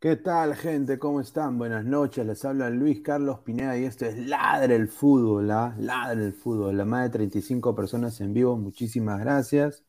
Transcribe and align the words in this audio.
¿Qué 0.00 0.16
tal, 0.16 0.54
gente? 0.56 0.98
¿Cómo 0.98 1.20
están? 1.20 1.58
Buenas 1.58 1.84
noches. 1.84 2.24
Les 2.24 2.42
habla 2.46 2.70
Luis 2.70 3.02
Carlos 3.02 3.40
Pineda 3.40 3.76
y 3.76 3.84
esto 3.84 4.06
es 4.06 4.16
Ladre 4.16 4.74
el 4.76 4.88
Fútbol, 4.88 5.50
¿ah? 5.50 5.74
Ladre 5.78 6.24
el 6.24 6.32
Fútbol. 6.32 6.74
La 6.78 6.86
más 6.86 7.02
de 7.04 7.10
35 7.10 7.74
personas 7.74 8.18
en 8.22 8.32
vivo, 8.32 8.56
muchísimas 8.56 9.20
gracias. 9.20 9.84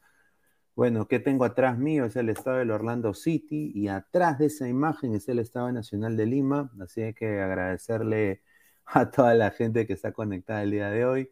Bueno, 0.76 1.08
¿qué 1.08 1.20
tengo 1.20 1.46
atrás 1.46 1.78
mío? 1.78 2.06
Es 2.06 2.18
el 2.18 2.30
estado 2.30 2.58
del 2.58 2.72
Orlando 2.72 3.14
City 3.14 3.72
y 3.74 3.88
atrás 3.88 4.38
de 4.40 4.48
esa 4.48 4.68
imagen 4.68 5.16
es 5.16 5.30
el 5.30 5.40
Estado 5.40 5.72
Nacional 5.72 6.18
de 6.18 6.26
Lima. 6.26 6.72
Así 6.82 7.14
que 7.14 7.42
agradecerle 7.42 8.44
a 8.86 9.12
toda 9.12 9.34
la 9.36 9.52
gente 9.52 9.88
que 9.88 9.94
está 9.94 10.12
conectada 10.14 10.64
el 10.64 10.72
día 10.72 10.90
de 10.90 11.06
hoy. 11.06 11.32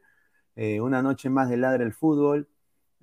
Eh, 0.56 0.82
una 0.82 1.02
noche 1.02 1.30
más 1.30 1.50
de 1.50 1.58
Ladre 1.58 1.84
el 1.84 1.94
Fútbol. 1.94 2.50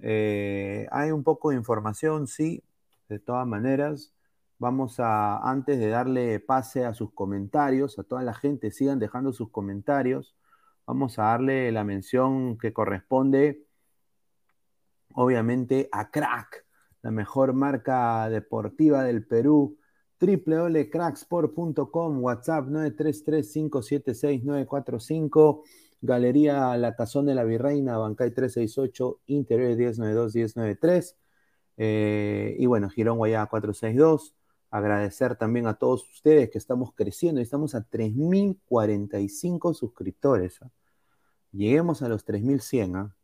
Eh, 0.01 0.89
hay 0.91 1.11
un 1.13 1.25
poco 1.25 1.51
de 1.51 1.57
información, 1.57 2.29
sí, 2.29 2.65
de 3.09 3.19
todas 3.19 3.47
maneras. 3.47 4.16
Vamos 4.59 5.01
a, 5.01 5.39
antes 5.39 5.79
de 5.79 5.89
darle 5.89 6.41
pase 6.41 6.85
a 6.85 6.93
sus 6.95 7.13
comentarios, 7.13 7.99
a 7.99 8.05
toda 8.05 8.23
la 8.23 8.35
gente, 8.35 8.71
sigan 8.71 8.99
dejando 8.99 9.33
sus 9.33 9.51
comentarios, 9.51 10.35
vamos 10.87 11.19
a 11.19 11.25
darle 11.25 11.73
la 11.73 11.85
mención 11.85 12.57
que 12.59 12.73
corresponde, 12.73 13.67
obviamente, 15.15 15.89
a 15.93 16.11
Crack, 16.11 16.65
la 17.03 17.11
mejor 17.11 17.53
marca 17.53 18.29
deportiva 18.31 19.05
del 19.05 19.27
Perú, 19.27 19.77
www.cracksport.com, 20.21 22.23
WhatsApp 22.23 22.69
933-576-945, 22.69 25.63
Galería 26.01 26.77
La 26.77 26.95
Cazón 26.95 27.27
de 27.27 27.35
la 27.35 27.43
Virreina, 27.45 27.99
Bancay 27.99 28.31
368, 28.31 29.21
Interior 29.27 29.77
1092-1093, 29.77 31.17
eh, 31.79 32.57
y 32.59 32.65
bueno, 32.67 32.89
Girón 32.89 33.19
Guayá 33.19 33.47
462. 33.47 34.36
Agradecer 34.71 35.37
también 35.37 35.67
a 35.67 35.75
todos 35.75 36.09
ustedes 36.11 36.51
que 36.51 36.59
estamos 36.59 36.93
creciendo 36.95 37.41
y 37.41 37.45
estamos 37.45 37.75
a 37.75 37.89
3.045 37.89 39.75
suscriptores. 39.75 40.61
¿ah? 40.63 40.71
Lleguemos 41.53 42.03
a 42.03 42.09
los 42.09 42.27
3.100. 42.27 42.97
¿ah? 42.97 43.15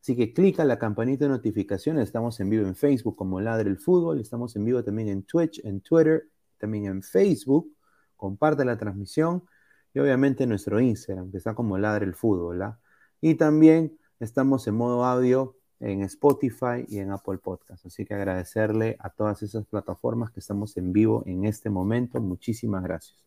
Así 0.00 0.16
que 0.16 0.32
clica 0.32 0.64
la 0.64 0.78
campanita 0.78 1.26
de 1.26 1.30
notificaciones. 1.30 2.04
Estamos 2.04 2.40
en 2.40 2.48
vivo 2.50 2.66
en 2.66 2.74
Facebook 2.74 3.16
como 3.16 3.40
Ladre 3.40 3.68
el 3.68 3.78
Fútbol. 3.78 4.20
Estamos 4.20 4.56
en 4.56 4.64
vivo 4.64 4.82
también 4.82 5.08
en 5.08 5.24
Twitch, 5.24 5.60
en 5.64 5.80
Twitter, 5.80 6.28
también 6.56 6.86
en 6.86 7.02
Facebook. 7.02 7.74
Comparte 8.16 8.64
la 8.64 8.78
transmisión. 8.78 9.44
Y 9.92 9.98
obviamente 9.98 10.44
en 10.44 10.50
nuestro 10.50 10.80
Instagram, 10.80 11.30
que 11.30 11.38
está 11.38 11.54
como 11.54 11.76
Ladre 11.76 12.06
el 12.06 12.14
Fútbol. 12.14 12.62
¿ah? 12.62 12.80
Y 13.20 13.34
también 13.34 13.98
estamos 14.20 14.66
en 14.66 14.76
modo 14.76 15.04
audio 15.04 15.59
en 15.80 16.02
Spotify 16.02 16.84
y 16.88 16.98
en 16.98 17.10
Apple 17.10 17.38
Podcast. 17.38 17.86
Así 17.86 18.04
que 18.04 18.14
agradecerle 18.14 18.96
a 19.00 19.10
todas 19.10 19.42
esas 19.42 19.66
plataformas 19.66 20.30
que 20.30 20.40
estamos 20.40 20.76
en 20.76 20.92
vivo 20.92 21.22
en 21.26 21.46
este 21.46 21.70
momento. 21.70 22.20
Muchísimas 22.20 22.82
gracias. 22.82 23.24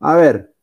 A 0.00 0.16
ver, 0.16 0.54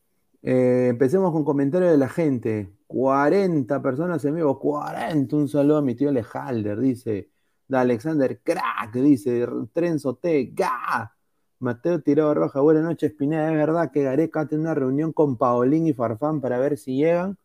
eh, 0.42 0.88
empecemos 0.90 1.32
con 1.32 1.44
comentarios 1.44 1.92
de 1.92 1.98
la 1.98 2.08
gente. 2.08 2.72
40 2.86 3.82
personas 3.82 4.24
en 4.24 4.34
vivo, 4.34 4.58
40. 4.58 5.36
Un 5.36 5.48
saludo 5.48 5.78
a 5.78 5.82
mi 5.82 5.94
tío 5.94 6.08
Alejalder, 6.08 6.80
dice. 6.80 7.30
De 7.68 7.76
Alexander 7.76 8.40
Crack, 8.42 8.92
dice. 8.94 9.46
Trenzo 9.72 10.16
T, 10.16 10.52
ga. 10.54 11.14
Mateo 11.60 12.00
Tirado 12.00 12.32
Roja, 12.32 12.60
buenas 12.60 12.84
noches, 12.84 13.12
Pineda. 13.12 13.50
Es 13.50 13.56
verdad 13.56 13.90
que 13.92 14.02
Gareca 14.02 14.46
tiene 14.48 14.64
una 14.64 14.74
reunión 14.74 15.12
con 15.12 15.36
Paolín 15.36 15.86
y 15.86 15.92
Farfán 15.92 16.40
para 16.40 16.58
ver 16.58 16.78
si 16.78 16.96
llegan 16.96 17.36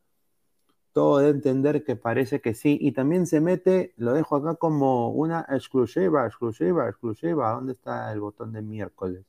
todo 0.95 1.17
de 1.17 1.27
entender 1.27 1.83
que 1.83 1.97
parece 1.97 2.39
que 2.39 2.53
sí. 2.53 2.77
Y 2.79 2.93
también 2.93 3.27
se 3.27 3.41
mete, 3.41 3.93
lo 3.97 4.13
dejo 4.13 4.37
acá 4.37 4.55
como 4.55 5.09
una 5.09 5.45
exclusiva, 5.49 6.25
exclusiva, 6.25 6.87
exclusiva. 6.87 7.51
¿Dónde 7.51 7.73
está 7.73 8.13
el 8.13 8.21
botón 8.21 8.53
de 8.53 8.61
miércoles? 8.61 9.25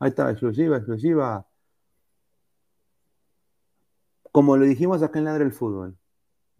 Ahí 0.00 0.08
está, 0.08 0.28
exclusiva, 0.28 0.76
exclusiva. 0.76 1.46
Como 4.32 4.56
lo 4.56 4.64
dijimos 4.64 5.04
acá 5.04 5.20
en 5.20 5.26
Ladre 5.26 5.44
el 5.44 5.52
Fútbol, 5.52 5.96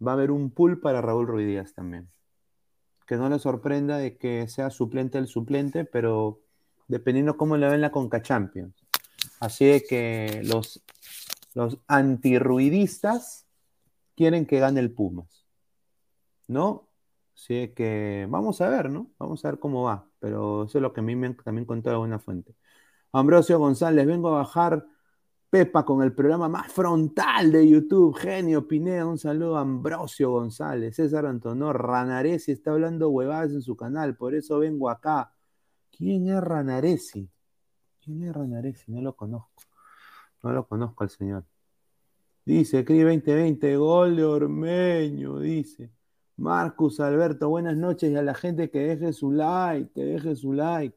va 0.01 0.11
a 0.11 0.13
haber 0.13 0.31
un 0.31 0.49
pool 0.51 0.79
para 0.79 1.01
Raúl 1.01 1.27
Ruiz 1.27 1.73
también. 1.73 2.09
Que 3.05 3.17
no 3.17 3.27
le 3.27 3.39
sorprenda 3.39 3.97
de 3.97 4.15
que 4.15 4.47
sea 4.47 4.69
suplente 4.69 5.17
el 5.17 5.27
suplente, 5.27 5.83
pero 5.83 6.39
dependiendo 6.87 7.35
cómo 7.35 7.57
le 7.57 7.67
ven 7.67 7.81
la 7.81 7.91
Conca 7.91 8.21
Champions. 8.21 8.73
Así 9.41 9.83
que 9.89 10.43
los, 10.45 10.81
los 11.55 11.77
antirruidistas 11.87 13.44
quieren 14.15 14.45
que 14.45 14.59
gane 14.59 14.79
el 14.79 14.93
Pumas. 14.93 15.45
¿No? 16.47 16.89
Así 17.35 17.69
que 17.75 18.27
vamos 18.29 18.61
a 18.61 18.69
ver, 18.69 18.89
¿no? 18.89 19.11
Vamos 19.19 19.43
a 19.43 19.51
ver 19.51 19.59
cómo 19.59 19.83
va. 19.83 20.09
Pero 20.19 20.63
eso 20.63 20.77
es 20.77 20.81
lo 20.81 20.93
que 20.93 21.01
a 21.01 21.03
mí 21.03 21.15
me 21.15 21.33
también 21.35 21.65
contado 21.65 22.01
una 22.01 22.19
fuente. 22.19 22.55
Ambrosio 23.11 23.59
González, 23.59 24.05
vengo 24.05 24.29
a 24.29 24.39
bajar 24.39 24.85
Pepa 25.49 25.85
con 25.85 26.03
el 26.03 26.13
programa 26.13 26.49
más 26.49 26.71
frontal 26.71 27.51
de 27.51 27.67
YouTube. 27.69 28.15
Genio 28.17 28.67
Pineda, 28.67 29.05
un 29.05 29.17
saludo 29.17 29.57
a 29.57 29.61
Ambrosio 29.61 30.31
González. 30.31 30.95
César 30.95 31.25
Antonor, 31.25 31.81
Ranaresi 31.81 32.51
está 32.51 32.71
hablando 32.71 33.09
huevadas 33.09 33.51
en 33.51 33.61
su 33.61 33.75
canal, 33.77 34.17
por 34.17 34.35
eso 34.35 34.59
vengo 34.59 34.89
acá. 34.89 35.33
¿Quién 35.91 36.27
es 36.27 36.41
Ranaresi? 36.41 37.29
¿Quién 38.03 38.23
es 38.23 38.33
Ranaresi? 38.33 38.91
No 38.91 39.01
lo 39.01 39.15
conozco. 39.15 39.63
No 40.43 40.51
lo 40.51 40.67
conozco 40.67 41.03
al 41.03 41.09
señor. 41.09 41.45
Dice, 42.45 42.85
CRI 42.85 42.99
2020, 43.01 43.75
gol 43.77 44.15
de 44.15 44.23
Ormeño, 44.23 45.39
dice. 45.39 45.91
Marcus 46.37 46.99
Alberto, 46.99 47.49
buenas 47.49 47.75
noches 47.75 48.11
y 48.11 48.15
a 48.15 48.21
la 48.21 48.35
gente 48.35 48.69
que 48.69 48.79
deje 48.79 49.13
su 49.13 49.31
like, 49.31 49.91
que 49.93 50.03
deje 50.03 50.35
su 50.35 50.53
like. 50.53 50.95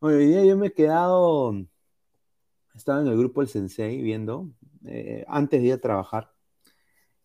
hoy 0.00 0.26
día 0.26 0.44
yo 0.44 0.56
me 0.56 0.68
he 0.68 0.72
quedado, 0.72 1.54
estaba 2.74 3.00
en 3.02 3.08
el 3.08 3.16
grupo 3.18 3.42
El 3.42 3.48
Sensei 3.48 4.02
viendo, 4.02 4.50
eh, 4.86 5.24
antes 5.28 5.60
de 5.60 5.68
ir 5.68 5.74
a 5.74 5.78
trabajar, 5.80 6.32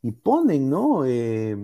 y 0.04 0.12
ponen, 0.12 0.70
¿no? 0.70 1.06
Eh, 1.06 1.58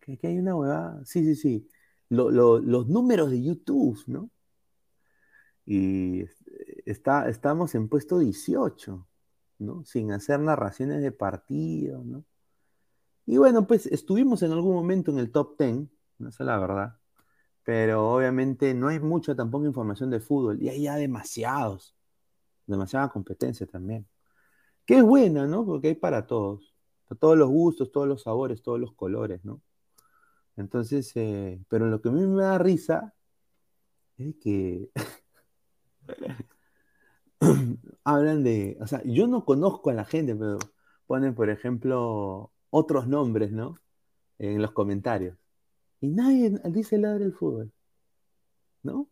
que, 0.00 0.18
hay 0.24 0.38
una 0.38 0.56
huevada, 0.56 1.02
sí, 1.06 1.24
sí, 1.24 1.36
sí, 1.36 1.68
los 2.10 2.88
números 2.88 3.30
de 3.30 3.42
YouTube, 3.42 4.02
¿no? 4.08 4.30
Y 5.64 6.24
está, 6.84 7.28
estamos 7.28 7.74
en 7.74 7.88
puesto 7.88 8.18
18. 8.18 9.06
Sin 9.84 10.12
hacer 10.12 10.40
narraciones 10.40 11.02
de 11.02 11.12
partido, 11.12 12.02
¿no? 12.04 12.24
Y 13.26 13.36
bueno, 13.36 13.66
pues 13.66 13.86
estuvimos 13.86 14.42
en 14.42 14.52
algún 14.52 14.74
momento 14.74 15.10
en 15.10 15.18
el 15.18 15.30
top 15.30 15.56
10, 15.58 15.88
no 16.18 16.32
sé 16.32 16.44
la 16.44 16.58
verdad, 16.58 16.98
pero 17.62 18.10
obviamente 18.12 18.74
no 18.74 18.88
hay 18.88 18.98
mucha 19.00 19.34
tampoco 19.34 19.66
información 19.66 20.10
de 20.10 20.20
fútbol 20.20 20.60
y 20.60 20.68
hay 20.68 20.82
ya 20.82 20.96
demasiados, 20.96 21.94
demasiada 22.66 23.08
competencia 23.10 23.66
también. 23.66 24.06
Que 24.86 24.98
es 24.98 25.04
buena, 25.04 25.46
¿no? 25.46 25.64
Porque 25.64 25.88
hay 25.88 25.94
para 25.94 26.26
todos, 26.26 26.74
para 27.08 27.18
todos 27.18 27.38
los 27.38 27.48
gustos, 27.48 27.92
todos 27.92 28.08
los 28.08 28.22
sabores, 28.22 28.62
todos 28.62 28.80
los 28.80 28.94
colores, 28.94 29.44
¿no? 29.44 29.62
Entonces, 30.56 31.12
eh, 31.16 31.60
pero 31.68 31.86
lo 31.86 32.02
que 32.02 32.08
a 32.08 32.12
mí 32.12 32.26
me 32.26 32.42
da 32.42 32.58
risa 32.58 33.14
es 34.18 34.34
que 34.36 34.90
hablan 38.04 38.42
de, 38.44 38.78
o 38.80 38.86
sea, 38.86 39.02
yo 39.04 39.26
no 39.26 39.44
conozco 39.44 39.90
a 39.90 39.94
la 39.94 40.04
gente, 40.04 40.34
pero 40.34 40.58
ponen, 41.06 41.34
por 41.34 41.50
ejemplo, 41.50 42.52
otros 42.70 43.08
nombres, 43.08 43.52
¿no? 43.52 43.78
En 44.38 44.62
los 44.62 44.72
comentarios. 44.72 45.38
Y 46.00 46.08
nadie 46.08 46.50
dice 46.70 46.98
ladre 46.98 47.24
el 47.26 47.34
fútbol, 47.34 47.72
¿no? 48.82 49.08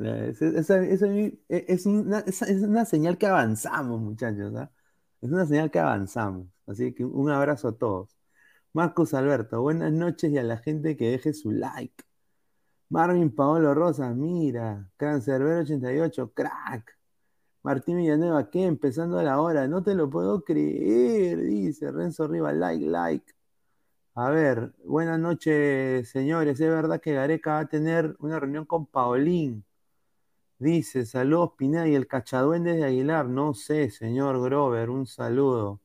Es, 0.00 0.42
es, 0.42 1.86
una, 1.86 2.84
señal 2.84 3.18
que 3.18 3.26
avanzamos, 3.26 4.00
muchachos, 4.00 4.54
¿ah? 4.56 4.72
Es 5.20 5.30
una 5.30 5.46
señal 5.46 5.70
que 5.70 5.78
avanzamos. 5.78 6.48
Así 6.66 6.94
que 6.94 7.04
un 7.04 7.30
abrazo 7.30 7.68
a 7.68 7.78
todos. 7.78 8.16
Marcos 8.72 9.14
Alberto, 9.14 9.62
buenas 9.62 9.92
noches 9.92 10.32
y 10.32 10.38
a 10.38 10.42
la 10.42 10.58
gente 10.58 10.96
que 10.96 11.10
deje 11.10 11.32
su 11.34 11.52
like. 11.52 12.04
Marvin 12.88 13.34
Paolo 13.34 13.74
Rosa, 13.74 14.10
mira. 14.14 14.90
Cancerbero 14.96 15.60
88, 15.60 16.32
crack. 16.34 16.98
Martín 17.64 17.96
Villanueva, 17.96 18.50
¿qué? 18.50 18.64
Empezando 18.66 19.18
a 19.18 19.22
la 19.22 19.40
hora, 19.40 19.66
no 19.66 19.82
te 19.82 19.94
lo 19.94 20.10
puedo 20.10 20.44
creer, 20.44 21.38
dice 21.40 21.90
Renzo 21.90 22.28
Riva, 22.28 22.52
like, 22.52 22.84
like. 22.86 23.34
A 24.14 24.30
ver, 24.30 24.74
buenas 24.84 25.18
noches, 25.18 26.08
señores. 26.10 26.60
Es 26.60 26.68
verdad 26.68 27.00
que 27.00 27.14
Gareca 27.14 27.54
va 27.54 27.60
a 27.60 27.68
tener 27.68 28.16
una 28.20 28.38
reunión 28.38 28.66
con 28.66 28.86
Paolín. 28.86 29.64
Dice, 30.58 31.06
saludos 31.06 31.52
Pineda 31.56 31.88
y 31.88 31.94
el 31.94 32.06
cachaduende 32.06 32.74
de 32.74 32.84
Aguilar. 32.84 33.26
No 33.26 33.54
sé, 33.54 33.90
señor 33.90 34.42
Grover, 34.42 34.90
un 34.90 35.06
saludo. 35.06 35.80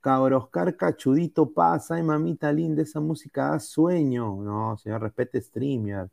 Cabroscar 0.00 0.76
Cachudito 0.76 1.52
pasa, 1.52 1.96
ay 1.96 2.02
mamita 2.04 2.52
linda, 2.52 2.82
esa 2.82 3.00
música 3.00 3.50
da 3.50 3.60
sueño. 3.60 4.36
No, 4.42 4.76
señor, 4.78 5.02
respete 5.02 5.40
streamer. 5.40 6.10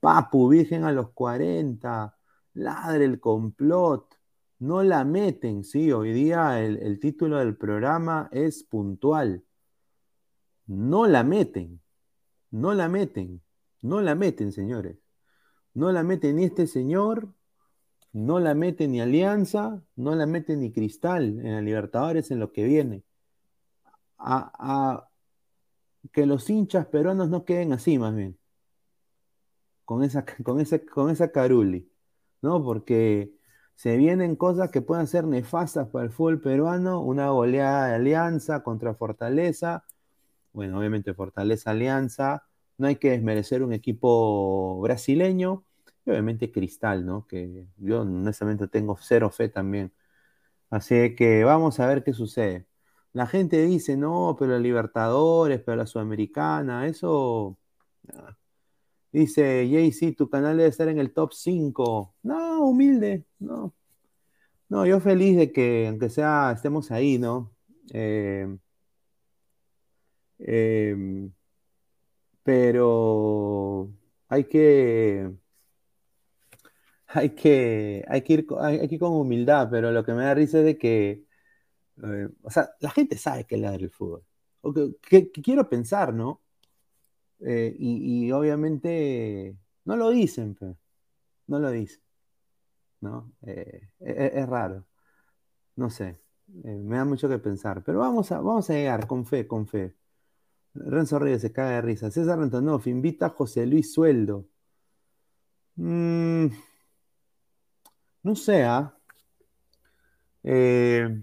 Papu, 0.00 0.48
virgen 0.48 0.84
a 0.84 0.92
los 0.92 1.10
40. 1.10 2.16
Ladre 2.54 3.04
el 3.06 3.20
complot 3.20 4.14
no 4.58 4.82
la 4.82 5.04
meten, 5.04 5.64
sí, 5.64 5.92
hoy 5.92 6.12
día 6.12 6.62
el, 6.62 6.98
título 7.00 7.38
del 7.38 7.56
programa 7.56 8.28
es 8.32 8.62
puntual. 8.64 9.44
No 10.66 11.06
la 11.06 11.22
meten, 11.22 11.80
no 12.50 12.72
la 12.72 12.88
meten, 12.88 13.42
no 13.82 14.00
la 14.00 14.14
meten, 14.14 14.52
señores. 14.52 14.98
No 15.74 15.90
la 15.92 16.02
meten 16.04 16.36
ni 16.36 16.44
este 16.44 16.66
señor, 16.66 17.34
no 18.12 18.38
la 18.38 18.54
meten 18.54 18.92
ni 18.92 19.00
Alianza, 19.00 19.82
no 19.96 20.14
la 20.14 20.24
meten 20.24 20.60
ni 20.60 20.72
Cristal 20.72 21.40
en 21.40 21.52
la 21.52 21.60
Libertadores 21.60 22.30
en 22.30 22.38
lo 22.38 22.52
que 22.52 22.64
viene. 22.64 23.02
A, 24.18 25.10
que 26.12 26.26
los 26.26 26.48
hinchas 26.48 26.86
peruanos 26.86 27.28
no 27.28 27.44
queden 27.44 27.72
así, 27.72 27.98
más 27.98 28.14
bien. 28.14 28.38
Con 29.84 30.04
esa, 30.04 30.24
con 30.44 30.60
esa, 30.60 30.78
con 30.78 31.10
esa 31.10 31.32
caruli, 31.32 31.90
¿no? 32.40 32.62
Porque 32.62 33.34
se 33.74 33.96
vienen 33.96 34.36
cosas 34.36 34.70
que 34.70 34.82
pueden 34.82 35.06
ser 35.06 35.24
nefastas 35.26 35.88
para 35.88 36.04
el 36.04 36.10
fútbol 36.12 36.40
peruano, 36.40 37.00
una 37.00 37.30
goleada 37.30 37.88
de 37.88 37.94
Alianza 37.96 38.62
contra 38.62 38.94
Fortaleza, 38.94 39.84
bueno, 40.52 40.78
obviamente 40.78 41.14
Fortaleza 41.14 41.70
Alianza, 41.72 42.44
no 42.78 42.86
hay 42.86 42.96
que 42.96 43.10
desmerecer 43.10 43.62
un 43.62 43.72
equipo 43.72 44.80
brasileño, 44.80 45.64
y 46.06 46.10
obviamente 46.10 46.52
Cristal, 46.52 47.06
¿no? 47.06 47.26
Que 47.26 47.66
yo 47.78 48.02
honestamente 48.02 48.68
tengo 48.68 48.96
cero 49.00 49.30
fe 49.30 49.48
también. 49.48 49.92
Así 50.70 51.14
que 51.16 51.44
vamos 51.44 51.80
a 51.80 51.86
ver 51.86 52.04
qué 52.04 52.12
sucede. 52.12 52.66
La 53.12 53.26
gente 53.26 53.64
dice, 53.66 53.96
no, 53.96 54.36
pero 54.38 54.52
la 54.52 54.58
Libertadores, 54.58 55.60
pero 55.60 55.76
la 55.76 55.86
Sudamericana, 55.86 56.86
eso... 56.86 57.58
Dice, 59.14 59.68
Jay, 59.70 59.92
tu 60.12 60.28
canal 60.28 60.56
debe 60.56 60.68
estar 60.68 60.88
en 60.88 60.98
el 60.98 61.12
top 61.12 61.32
5. 61.32 62.16
No, 62.24 62.64
humilde, 62.68 63.24
no. 63.38 63.72
No, 64.68 64.86
yo 64.86 65.00
feliz 65.00 65.36
de 65.36 65.52
que, 65.52 65.86
aunque 65.88 66.10
sea, 66.10 66.52
estemos 66.52 66.90
ahí, 66.90 67.18
¿no? 67.18 67.52
Eh, 67.92 68.48
em, 70.38 71.32
pero 72.42 73.90
hay 74.28 74.44
que, 74.44 75.30
hay 77.06 77.30
que, 77.30 78.04
hay 78.08 78.22
que 78.22 78.32
ir, 78.32 78.46
hay, 78.60 78.88
que 78.88 78.94
ir 78.96 79.00
con 79.00 79.12
humildad, 79.12 79.68
pero 79.70 79.92
lo 79.92 80.04
que 80.04 80.12
me 80.12 80.24
da 80.24 80.34
risa 80.34 80.58
es 80.58 80.64
de 80.64 80.78
que, 80.78 81.24
eh, 82.02 82.28
o 82.42 82.50
sea, 82.50 82.70
la 82.80 82.90
gente 82.90 83.16
sabe 83.18 83.44
que 83.46 83.56
ladra 83.58 83.78
el 83.84 83.90
fútbol. 83.90 84.24
O 84.62 84.72
que, 84.74 85.30
quiero 85.30 85.68
pensar, 85.68 86.14
¿no? 86.14 86.43
Eh, 87.46 87.76
y, 87.78 88.32
obviamente 88.32 89.56
no 89.84 89.96
lo 89.96 90.10
dicen, 90.10 90.54
pero 90.54 90.76
no 91.48 91.58
lo 91.58 91.70
dicen, 91.70 92.02
¿no? 93.00 93.32
Eh, 93.42 93.90
e, 94.00 94.10
e, 94.10 94.40
es, 94.40 94.48
raro, 94.48 94.86
no 95.76 95.90
sé, 95.90 96.20
me 96.46 96.96
da 96.96 97.04
mucho 97.04 97.28
que 97.28 97.38
pensar, 97.38 97.82
pero 97.84 98.00
vamos 98.00 98.32
a, 98.32 98.40
vamos 98.40 98.70
a 98.70 98.74
llegar 98.74 99.06
con 99.06 99.26
fe, 99.26 99.46
con 99.46 99.66
fe. 99.68 99.94
Renzo 100.74 101.18
Reyes 101.18 101.42
se 101.42 101.52
cae 101.52 101.74
de 101.76 101.82
risa. 101.82 102.10
César 102.10 102.40
Antonov 102.40 102.86
invita 102.88 103.26
a 103.26 103.30
José 103.30 103.66
Luis 103.66 103.92
Sueldo. 103.92 104.46
Mm, 105.76 106.46
no 108.22 108.34
sé, 108.36 108.64
¿ah? 108.64 108.96
eh, 110.42 111.22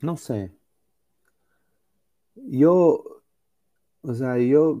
no 0.00 0.16
sé. 0.16 0.52
Yo, 2.36 3.13
o 4.04 4.14
sea, 4.14 4.38
yo, 4.38 4.80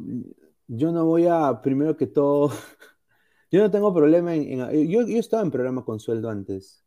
yo 0.66 0.92
no 0.92 1.06
voy 1.06 1.26
a, 1.26 1.60
primero 1.62 1.96
que 1.96 2.06
todo, 2.06 2.50
yo 3.50 3.60
no 3.62 3.70
tengo 3.70 3.94
problema 3.94 4.34
en, 4.34 4.58
yo, 4.88 5.06
yo 5.06 5.18
estaba 5.18 5.42
en 5.42 5.50
programa 5.50 5.84
con 5.84 6.00
sueldo 6.00 6.30
antes. 6.30 6.84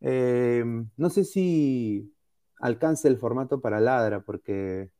Eh, 0.00 0.64
no 0.96 1.10
sé 1.10 1.24
si 1.24 2.14
alcance 2.60 3.08
el 3.08 3.18
formato 3.18 3.60
para 3.60 3.80
ladra, 3.80 4.20
porque, 4.24 4.90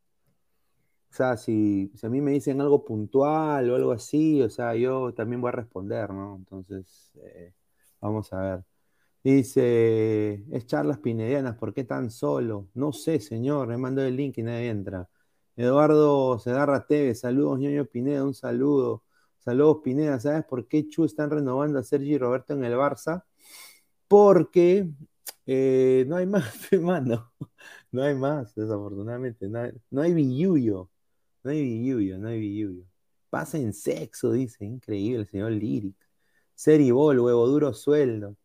o 1.11 1.15
sea, 1.15 1.37
si, 1.37 1.91
a 2.03 2.09
mí 2.09 2.21
me 2.21 2.33
dicen 2.33 2.61
algo 2.61 2.85
puntual 2.85 3.71
o 3.71 3.77
algo 3.77 3.93
así, 3.93 4.43
o 4.43 4.51
sea, 4.51 4.75
yo 4.75 5.13
también 5.15 5.41
voy 5.41 5.49
a 5.49 5.53
responder, 5.53 6.11
¿no? 6.11 6.37
Entonces, 6.37 7.13
eh, 7.23 7.55
vamos 8.01 8.33
a 8.33 8.41
ver. 8.41 8.65
Dice, 9.25 10.45
es 10.53 10.67
charlas 10.67 10.99
pinedianas, 10.99 11.57
¿por 11.57 11.75
qué 11.75 11.85
tan 11.85 12.11
solo? 12.11 12.69
No 12.75 12.93
sé, 12.93 13.21
señor, 13.21 13.69
me 13.69 13.79
mandó 13.79 14.03
el 14.03 14.17
link 14.17 14.39
y 14.39 14.43
nadie 14.43 14.69
entra. 14.71 15.09
Eduardo 15.59 16.39
Segarra 16.39 16.87
TV, 16.87 17.17
saludos, 17.17 17.59
ñoño 17.59 17.85
Pineda, 17.87 18.23
un 18.25 18.33
saludo. 18.33 19.03
Saludos, 19.41 19.79
Pineda, 19.83 20.21
¿sabes 20.21 20.45
por 20.45 20.69
qué 20.69 20.89
Chu 20.89 21.05
están 21.05 21.31
renovando 21.31 21.81
a 21.81 21.83
Sergi 21.83 22.17
Roberto 22.17 22.55
en 22.55 22.63
el 22.65 22.75
Barça? 22.75 23.25
Porque 24.09 24.89
eh, 25.47 26.05
no 26.09 26.17
hay 26.17 26.27
más, 26.27 26.73
hermano. 26.73 27.33
No 27.91 28.03
hay 28.05 28.15
más, 28.15 28.55
desafortunadamente. 28.55 29.49
No 29.49 29.61
hay, 29.61 29.73
no 29.91 30.03
hay 30.03 30.15
billuyo. 30.15 30.91
No 31.43 31.51
hay 31.51 31.63
billuyo, 31.63 32.19
no 32.19 32.29
hay 32.29 32.39
billuyo. 32.41 32.85
Pasa 33.31 33.59
en 33.59 33.73
sexo, 33.73 34.33
dice. 34.33 34.65
Increíble, 34.65 35.27
señor 35.27 35.53
Lyric. 35.53 35.97
Seribol, 36.55 37.19
huevo 37.21 37.49
duro 37.49 37.75
sueldo. 37.75 38.37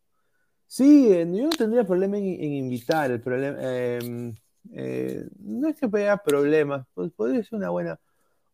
Sí, 0.67 1.13
eh, 1.13 1.27
yo 1.31 1.43
no 1.45 1.49
tendría 1.51 1.85
problema 1.85 2.17
en, 2.17 2.25
invitar. 2.25 3.11
El 3.11 3.21
problema, 3.21 3.57
em, 3.61 4.35
eh, 4.71 5.27
no 5.39 5.67
es 5.67 5.75
que 5.79 5.89
haya 5.93 6.17
problemas, 6.17 6.87
pues, 6.93 7.11
podría 7.11 7.43
ser 7.43 7.55
una 7.55 7.69
buena, 7.69 7.99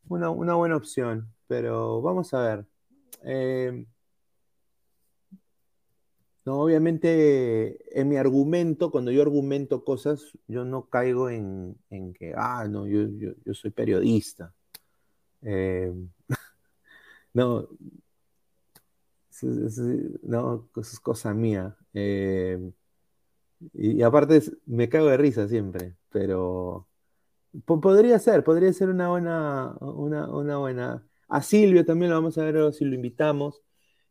una, 0.07 0.29
buena 0.29 0.75
opción, 0.75 1.31
pero 1.47 2.01
vamos 2.01 2.33
a 2.33 2.41
ver. 2.41 2.65
Eh, 3.23 3.85
no, 6.45 6.61
obviamente, 6.61 7.99
en 7.99 8.09
mi 8.09 8.17
argumento, 8.17 8.91
cuando 8.91 9.11
yo 9.11 9.21
argumento 9.21 9.83
cosas, 9.83 10.37
yo 10.47 10.65
no 10.65 10.89
caigo 10.89 11.29
en, 11.29 11.77
que, 12.17 12.33
ah, 12.35 12.67
no, 12.67 12.87
yo, 12.87 13.05
soy 13.53 13.71
periodista. 13.71 14.53
Eh, 15.41 15.93
no, 17.33 17.69
no, 20.23 20.69
es 20.75 20.99
cosa 20.99 21.33
mía. 21.33 21.77
Y, 23.73 24.01
aparte, 24.03 24.41
me 24.65 24.89
cago 24.89 25.07
de 25.07 25.17
risa 25.17 25.47
siempre, 25.47 25.95
pero 26.09 26.87
podría 27.65 28.19
ser, 28.19 28.43
podría 28.43 28.71
ser 28.73 28.89
una 28.89 29.09
buena, 29.09 29.75
una, 29.81 30.29
una 30.29 30.57
buena. 30.57 31.05
A 31.27 31.41
Silvio 31.41 31.85
también 31.85 32.11
lo 32.11 32.17
vamos 32.17 32.37
a 32.37 32.43
ver 32.43 32.73
si 32.73 32.85
lo 32.85 32.95
invitamos. 32.95 33.61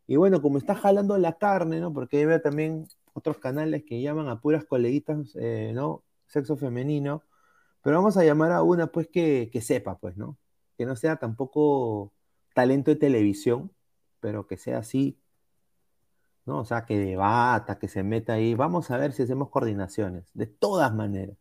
Y 0.07 0.15
bueno, 0.15 0.41
como 0.41 0.57
está 0.57 0.75
jalando 0.75 1.17
la 1.17 1.37
carne, 1.37 1.79
¿no? 1.79 1.93
Porque 1.93 2.25
veo 2.25 2.41
también 2.41 2.87
otros 3.13 3.37
canales 3.37 3.83
que 3.85 4.01
llaman 4.01 4.27
a 4.29 4.41
puras 4.41 4.65
coleguitas, 4.65 5.35
eh, 5.35 5.71
¿no? 5.73 6.03
Sexo 6.27 6.57
femenino. 6.57 7.23
Pero 7.83 7.97
vamos 7.97 8.17
a 8.17 8.23
llamar 8.23 8.51
a 8.51 8.63
una, 8.63 8.87
pues, 8.87 9.07
que, 9.07 9.49
sepa, 9.61 9.97
pues, 9.99 10.17
¿no? 10.17 10.37
Que 10.77 10.85
no 10.85 10.95
sea 10.95 11.17
tampoco 11.17 12.13
talento 12.53 12.91
de 12.91 12.97
televisión, 12.97 13.71
pero 14.19 14.47
que 14.47 14.57
sea 14.57 14.79
así, 14.79 15.19
¿no? 16.49 16.59
O 16.61 16.65
sea, 16.65 16.85
que 16.85 16.97
debata, 16.99 17.79
que 17.79 17.87
se 17.87 18.03
meta 18.03 18.33
ahí. 18.33 18.55
Vamos 18.55 18.91
a 18.91 18.97
ver 18.97 19.13
si 19.13 19.23
hacemos 19.23 19.49
coordinaciones, 19.49 20.29
de 20.33 20.47
todas 20.47 20.93
maneras. 20.93 21.37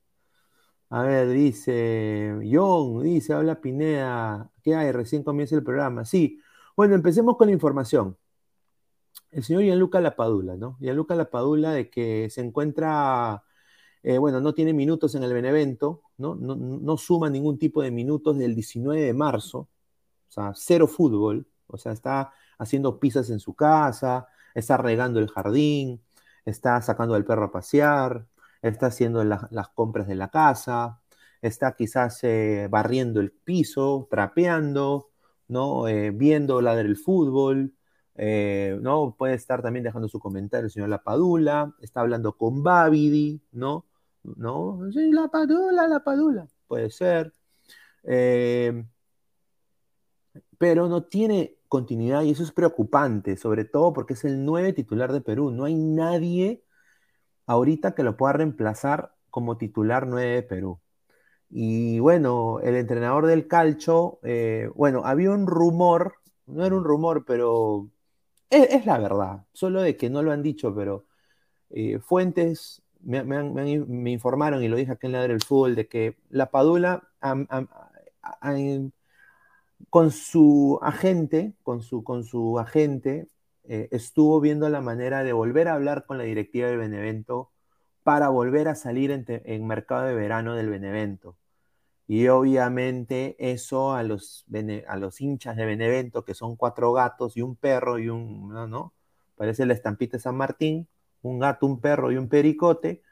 A 0.90 1.02
ver, 1.02 1.28
dice 1.30 2.34
John, 2.50 3.02
dice, 3.02 3.34
habla 3.34 3.60
Pineda, 3.60 4.50
¿qué 4.62 4.74
hay? 4.74 4.92
Recién 4.92 5.22
comienza 5.22 5.54
el 5.56 5.62
programa. 5.64 6.04
Sí, 6.04 6.40
bueno, 6.76 6.94
empecemos 6.94 7.36
con 7.36 7.48
la 7.48 7.52
información 7.54 8.16
el 9.30 9.44
señor 9.44 9.62
Gianluca 9.62 10.00
Lapadula, 10.00 10.56
¿no? 10.56 10.76
Gianluca 10.80 11.14
Lapadula 11.14 11.72
de 11.72 11.90
que 11.90 12.28
se 12.30 12.40
encuentra, 12.40 13.44
eh, 14.02 14.18
bueno, 14.18 14.40
no 14.40 14.54
tiene 14.54 14.72
minutos 14.72 15.14
en 15.14 15.22
el 15.22 15.32
Benevento, 15.32 16.02
¿no? 16.16 16.34
¿no? 16.34 16.96
suma 16.96 17.30
ningún 17.30 17.58
tipo 17.58 17.82
de 17.82 17.90
minutos 17.90 18.38
del 18.38 18.54
19 18.54 19.00
de 19.00 19.14
marzo, 19.14 19.58
o 20.28 20.30
sea, 20.30 20.52
cero 20.54 20.86
fútbol, 20.86 21.46
o 21.66 21.76
sea, 21.78 21.92
está 21.92 22.32
haciendo 22.58 22.98
pizzas 22.98 23.30
en 23.30 23.40
su 23.40 23.54
casa, 23.54 24.28
está 24.58 24.76
regando 24.76 25.20
el 25.20 25.28
jardín, 25.28 26.02
está 26.44 26.80
sacando 26.82 27.14
al 27.14 27.24
perro 27.24 27.46
a 27.46 27.52
pasear, 27.52 28.26
está 28.62 28.86
haciendo 28.86 29.24
las 29.24 29.68
compras 29.74 30.06
de 30.08 30.16
la 30.16 30.30
casa, 30.30 31.00
está 31.42 31.74
quizás 31.76 32.22
eh, 32.24 32.68
barriendo 32.70 33.20
el 33.20 33.32
piso, 33.32 34.08
trapeando, 34.10 35.10
¿no? 35.48 35.88
Eh, 35.88 36.10
viendo 36.10 36.60
la 36.60 36.74
del 36.76 36.96
fútbol, 36.96 37.74
eh, 38.16 38.78
¿no? 38.82 39.14
Puede 39.16 39.34
estar 39.34 39.62
también 39.62 39.84
dejando 39.84 40.08
su 40.08 40.18
comentario 40.18 40.66
el 40.66 40.72
señor 40.72 40.88
Lapadula, 40.88 41.74
está 41.80 42.00
hablando 42.00 42.36
con 42.36 42.62
Babidi, 42.62 43.40
¿no? 43.52 43.86
¿No? 44.24 44.80
Sí, 44.92 45.12
Lapadula, 45.12 45.86
Lapadula, 45.86 46.46
puede 46.66 46.90
ser. 46.90 47.32
Pero 50.58 50.88
no 50.88 51.04
tiene 51.04 51.57
continuidad 51.68 52.22
y 52.22 52.30
eso 52.30 52.42
es 52.42 52.52
preocupante, 52.52 53.36
sobre 53.36 53.64
todo 53.64 53.92
porque 53.92 54.14
es 54.14 54.24
el 54.24 54.44
nueve 54.44 54.72
titular 54.72 55.12
de 55.12 55.20
Perú. 55.20 55.50
No 55.50 55.64
hay 55.64 55.74
nadie 55.74 56.64
ahorita 57.46 57.94
que 57.94 58.02
lo 58.02 58.16
pueda 58.16 58.34
reemplazar 58.34 59.14
como 59.30 59.58
titular 59.58 60.06
nueve 60.06 60.34
de 60.36 60.42
Perú. 60.42 60.80
Y 61.50 61.98
bueno, 62.00 62.60
el 62.60 62.76
entrenador 62.76 63.26
del 63.26 63.48
calcho, 63.48 64.20
eh, 64.22 64.70
bueno, 64.74 65.02
había 65.04 65.30
un 65.30 65.46
rumor, 65.46 66.16
no 66.46 66.64
era 66.66 66.76
un 66.76 66.84
rumor, 66.84 67.24
pero 67.26 67.88
es, 68.50 68.86
la 68.86 68.98
verdad, 68.98 69.44
solo 69.52 69.82
de 69.82 69.96
que 69.96 70.10
no 70.10 70.22
lo 70.22 70.32
han 70.32 70.42
dicho, 70.42 70.74
pero 70.74 71.06
eh, 71.70 71.98
fuentes 72.00 72.82
me, 73.02 74.10
informaron 74.10 74.62
y 74.62 74.68
lo 74.68 74.76
dije 74.76 74.92
aquí 74.92 75.06
en 75.06 75.12
la 75.12 75.26
del 75.26 75.42
fútbol 75.42 75.74
de 75.74 75.88
que 75.88 76.16
la 76.30 76.50
Padula 76.50 77.08
con 79.90 80.10
su 80.10 80.78
agente, 80.82 81.54
con 81.62 81.82
su, 81.82 82.04
con 82.04 82.24
su 82.24 82.58
agente, 82.58 83.28
eh, 83.64 83.88
estuvo 83.92 84.40
viendo 84.40 84.68
la 84.68 84.80
manera 84.80 85.24
de 85.24 85.32
volver 85.32 85.68
a 85.68 85.74
hablar 85.74 86.06
con 86.06 86.18
la 86.18 86.24
directiva 86.24 86.68
del 86.68 86.78
Benevento 86.78 87.50
para 88.02 88.28
volver 88.30 88.68
a 88.68 88.74
salir 88.74 89.10
en 89.26 89.66
mercado 89.66 90.06
de 90.06 90.14
verano 90.14 90.54
del 90.54 90.70
Benevento. 90.70 91.36
Y 92.06 92.28
obviamente 92.28 93.36
eso 93.38 93.92
a 93.92 94.02
los, 94.02 94.46
a 94.86 94.96
los 94.96 95.20
hinchas 95.20 95.56
de 95.56 95.66
Benevento, 95.66 96.24
que 96.24 96.32
son 96.32 96.56
cuatro 96.56 96.94
gatos 96.94 97.36
y 97.36 97.42
un 97.42 97.54
perro 97.54 97.98
y 97.98 98.08
un, 98.08 98.48
¿no? 98.48 98.94
Parece 99.36 99.66
la 99.66 99.74
estampita 99.74 100.16
de 100.16 100.22
San 100.22 100.34
Martín, 100.34 100.88
un 101.22 101.38
gato, 101.38 101.66
un 101.66 101.80
perro 101.80 102.10
y 102.10 102.16
un 102.16 102.30
pericote. 102.30 103.02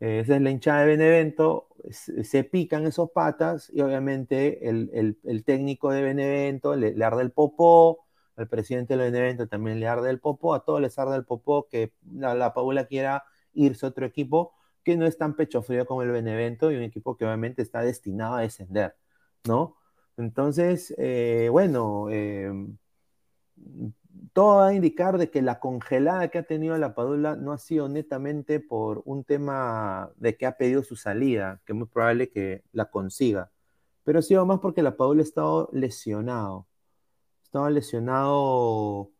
Eh, 0.00 0.20
esa 0.20 0.36
es 0.36 0.42
la 0.42 0.50
hinchada 0.50 0.80
de 0.80 0.86
Benevento, 0.86 1.68
se, 1.90 2.44
pican 2.44 2.86
esos 2.86 3.10
patas 3.10 3.70
y 3.72 3.80
obviamente 3.80 4.68
el, 4.68 5.44
técnico 5.44 5.90
de 5.90 6.02
Benevento 6.02 6.74
le, 6.76 7.02
arde 7.04 7.22
el 7.22 7.30
popó, 7.32 8.04
al 8.36 8.48
presidente 8.48 8.96
del 8.96 9.14
evento 9.14 9.46
también 9.48 9.78
le 9.80 9.86
arde 9.86 10.10
el 10.10 10.20
popó, 10.20 10.54
a 10.54 10.64
todos 10.64 10.80
les 10.80 10.98
arde 10.98 11.16
el 11.16 11.24
popó 11.24 11.68
que 11.68 11.92
la, 12.12 12.34
la 12.34 12.52
Paula 12.54 12.86
quiera 12.86 13.24
irse 13.52 13.86
a 13.86 13.90
otro 13.90 14.06
equipo 14.06 14.52
que 14.84 14.96
no 14.96 15.06
es 15.06 15.16
tan 15.18 15.34
pecho 15.34 15.62
frío 15.62 15.86
como 15.86 16.02
el 16.02 16.10
Benevento 16.10 16.70
y 16.70 16.76
un 16.76 16.82
equipo 16.82 17.16
que 17.16 17.24
obviamente 17.24 17.62
está 17.62 17.80
destinado 17.82 18.36
a 18.36 18.42
descender, 18.42 18.96
¿no? 19.44 19.76
Entonces, 20.16 20.94
eh, 20.98 21.48
bueno, 21.50 22.08
eh, 22.10 22.52
todo 24.32 24.56
va 24.58 24.68
a 24.68 24.74
indicar 24.74 25.18
de 25.18 25.30
que 25.30 25.42
la 25.42 25.60
congelada 25.60 26.28
que 26.28 26.38
ha 26.38 26.42
tenido 26.44 26.76
la 26.78 26.94
Padula 26.94 27.36
no 27.36 27.52
ha 27.52 27.58
sido 27.58 27.88
netamente 27.88 28.60
por 28.60 29.02
un 29.04 29.24
tema 29.24 30.10
de 30.16 30.36
que 30.36 30.46
ha 30.46 30.56
pedido 30.56 30.82
su 30.82 30.96
salida, 30.96 31.60
que 31.64 31.72
es 31.72 31.78
muy 31.78 31.86
probable 31.86 32.30
que 32.30 32.64
la 32.72 32.90
consiga, 32.90 33.50
pero 34.04 34.18
ha 34.18 34.22
sido 34.22 34.46
más 34.46 34.60
porque 34.60 34.82
la 34.82 34.96
Padula 34.96 35.22
ha 35.22 35.24
estado 35.24 35.68
lesionado, 35.72 36.66
estaba 37.44 37.70
lesionado 37.70 39.10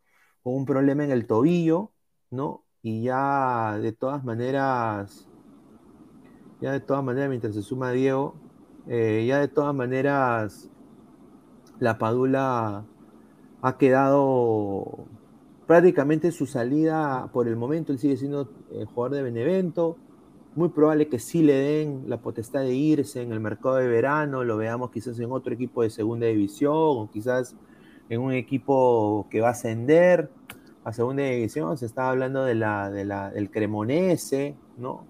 con 0.43 0.55
un 0.55 0.65
problema 0.65 1.03
en 1.05 1.11
el 1.11 1.27
tobillo, 1.27 1.93
¿no? 2.29 2.65
Y 2.81 3.03
ya 3.03 3.77
de 3.81 3.93
todas 3.93 4.23
maneras 4.23 5.27
ya 6.61 6.71
de 6.71 6.79
todas 6.79 7.03
maneras, 7.03 7.29
mientras 7.29 7.53
se 7.53 7.61
suma 7.61 7.91
Diego, 7.91 8.35
eh, 8.87 9.25
ya 9.27 9.39
de 9.39 9.47
todas 9.47 9.75
maneras, 9.75 10.69
la 11.79 11.97
Padula 11.97 12.85
ha 13.65 13.79
quedado 13.79 15.07
prácticamente 15.65 16.31
su 16.31 16.45
salida 16.45 17.31
por 17.33 17.47
el 17.47 17.55
momento. 17.55 17.91
Él 17.91 17.97
sigue 17.97 18.15
siendo 18.15 18.47
eh, 18.71 18.85
jugador 18.85 19.17
de 19.17 19.23
Benevento. 19.23 19.97
Muy 20.53 20.69
probable 20.69 21.07
que 21.07 21.17
sí 21.17 21.41
le 21.41 21.53
den 21.55 22.03
la 22.07 22.17
potestad 22.21 22.59
de 22.59 22.75
irse 22.75 23.23
en 23.23 23.31
el 23.31 23.39
mercado 23.39 23.77
de 23.77 23.87
verano. 23.87 24.43
Lo 24.43 24.55
veamos 24.55 24.91
quizás 24.91 25.19
en 25.19 25.31
otro 25.31 25.51
equipo 25.51 25.81
de 25.81 25.89
segunda 25.89 26.27
división 26.27 26.75
o 26.75 27.09
quizás 27.11 27.55
en 28.09 28.21
un 28.21 28.33
equipo 28.33 29.25
que 29.31 29.41
va 29.41 29.47
a 29.47 29.51
ascender 29.51 30.29
a 30.83 30.93
segunda 30.93 31.23
división. 31.23 31.75
Se 31.75 31.87
estaba 31.87 32.11
hablando 32.11 32.43
de 32.43 32.53
la, 32.53 32.91
de 32.91 33.03
la, 33.03 33.31
del 33.31 33.49
Cremonese, 33.49 34.55
¿no? 34.77 35.07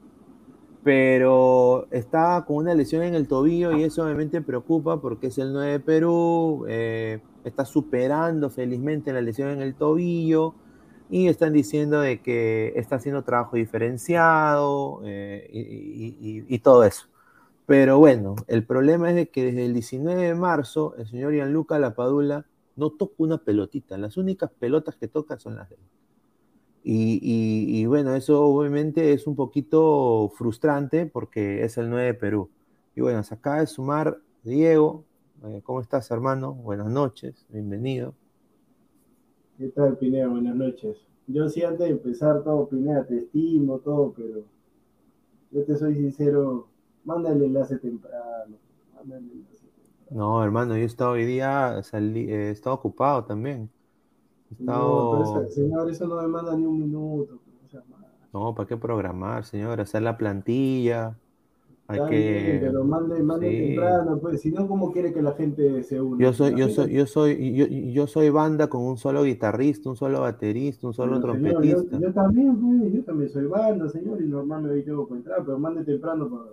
Pero 0.85 1.87
está 1.89 2.45
con 2.45 2.57
una 2.57 2.75
lesión 2.75 3.01
en 3.01 3.15
el 3.15 3.27
tobillo 3.27 3.75
y 3.75 3.81
eso 3.81 4.03
obviamente 4.03 4.39
preocupa 4.43 5.01
porque 5.01 5.27
es 5.27 5.37
el 5.39 5.51
9 5.51 5.71
de 5.71 5.79
Perú, 5.79 6.63
eh, 6.67 7.21
está 7.43 7.65
superando 7.65 8.51
felizmente 8.51 9.11
la 9.11 9.19
lesión 9.21 9.49
en 9.49 9.63
el 9.63 9.73
tobillo 9.73 10.53
y 11.09 11.27
están 11.27 11.53
diciendo 11.53 12.01
de 12.01 12.21
que 12.21 12.73
está 12.75 12.97
haciendo 12.97 13.23
trabajo 13.23 13.55
diferenciado 13.55 15.01
eh, 15.05 15.49
y, 15.51 16.59
todo 16.59 16.83
eso. 16.83 17.07
Pero 17.65 17.97
bueno, 17.97 18.35
el 18.45 18.63
problema 18.63 19.09
es 19.09 19.15
de 19.15 19.29
que 19.29 19.45
desde 19.45 19.65
el 19.65 19.73
19 19.73 20.21
de 20.21 20.35
marzo 20.35 20.93
el 20.99 21.07
señor 21.07 21.33
Gianluca 21.33 21.79
Lapadula 21.79 22.45
no 22.75 22.91
toca 22.91 23.15
una 23.17 23.39
pelotita, 23.39 23.97
las 23.97 24.17
únicas 24.17 24.51
pelotas 24.51 24.95
que 24.97 25.07
toca 25.07 25.39
son 25.39 25.55
las 25.55 25.67
de 25.67 25.77
él. 25.77 25.81
Y, 26.87 27.83
bueno, 27.87 28.13
eso 28.13 28.45
obviamente 28.45 29.11
es 29.11 29.25
un 29.25 29.35
poquito 29.35 30.31
frustrante 30.35 31.07
porque 31.07 31.63
es 31.63 31.79
el 31.79 31.89
9 31.89 32.05
de 32.05 32.13
Perú. 32.13 32.49
Y 32.95 33.01
bueno, 33.01 33.23
se 33.23 33.33
acaba 33.33 33.61
de 33.61 33.65
sumar 33.65 34.19
Diego. 34.43 35.03
Eh, 35.45 35.61
¿Cómo 35.63 35.81
estás, 35.81 36.11
hermano? 36.11 36.53
Buenas 36.53 36.91
noches, 36.91 37.43
bienvenido. 37.49 38.13
¿Qué 39.57 39.69
tal, 39.69 39.97
Pineda? 39.97 40.27
Buenas 40.27 40.55
noches. 40.55 40.97
Yo 41.25 41.49
sí, 41.49 41.63
antes 41.63 41.87
de 41.87 41.93
empezar 41.93 42.43
todo, 42.43 42.69
Pineda, 42.69 43.03
te 43.03 43.17
estimo, 43.17 43.79
todo, 43.79 44.13
pero 44.15 44.43
yo 45.49 45.63
te 45.63 45.75
soy 45.77 45.95
sincero, 45.95 46.67
mándale 47.03 47.37
el 47.37 47.43
enlace 47.45 47.79
temprano. 47.79 48.57
Mándale 48.95 49.25
el 49.25 49.31
enlace 49.31 49.65
temprano. 49.65 50.11
No, 50.11 50.43
hermano, 50.43 50.75
yo 50.75 50.83
he 50.83 50.85
estado 50.85 51.13
hoy 51.13 51.25
día, 51.25 51.81
salí, 51.81 52.31
he 52.31 52.51
estado 52.51 52.75
ocupado 52.75 53.25
también. 53.25 53.71
No, 54.59 55.23
señor, 55.49 55.89
eso 55.89 56.07
no 56.07 56.21
me 56.21 56.27
manda 56.27 56.55
ni 56.55 56.65
un 56.65 56.79
minuto. 56.79 57.39
No, 58.33 58.53
¿para 58.53 58.67
qué 58.67 58.77
programar, 58.77 59.45
señor? 59.45 59.79
Hacer 59.79 60.01
la 60.01 60.17
plantilla. 60.17 61.17
Hay 61.87 61.99
que. 62.09 62.57
pero 62.61 62.83
mande, 62.83 63.21
mande 63.21 63.49
temprano, 63.49 64.17
pues. 64.19 64.41
Si 64.41 64.51
no, 64.51 64.67
¿cómo 64.67 64.91
quiere 64.91 65.13
que 65.13 65.21
la 65.21 65.33
gente 65.33 65.83
se 65.83 66.01
una? 66.01 66.21
Yo 66.21 66.33
soy, 66.33 66.55
yo 66.55 66.67
soy, 66.67 66.91
yo 66.93 67.05
soy, 67.05 67.53
yo, 67.53 67.67
yo, 67.67 68.07
soy 68.07 68.31
banda 68.31 68.67
con 68.67 68.81
un 68.81 68.97
solo 68.97 69.23
guitarrista, 69.23 69.89
un 69.89 69.95
solo 69.95 70.21
baterista, 70.21 70.87
un 70.87 70.93
solo 70.93 71.21
trompetista. 71.21 71.99
yo, 71.99 72.11
también, 72.11 72.57
pues, 72.59 72.91
yo 72.91 73.03
también 73.03 73.29
soy 73.29 73.45
banda, 73.45 73.87
señor, 73.89 74.21
y 74.21 74.27
normal 74.27 74.63
me 74.63 74.81
tengo 74.81 75.07
que 75.07 75.13
entrar, 75.13 75.43
pero 75.45 75.59
mande 75.59 75.85
temprano. 75.85 76.27
Para... 76.27 76.51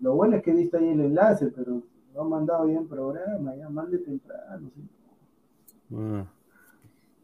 Lo 0.00 0.14
bueno 0.14 0.36
es 0.36 0.42
que 0.42 0.52
viste 0.52 0.76
ahí 0.76 0.88
el 0.88 1.00
enlace, 1.00 1.52
pero 1.54 1.80
no 2.14 2.20
han 2.20 2.28
mandado 2.28 2.66
bien 2.66 2.86
programa, 2.88 3.54
ya 3.54 3.68
mande 3.68 3.98
temprano. 3.98 4.70
Ah. 5.94 6.26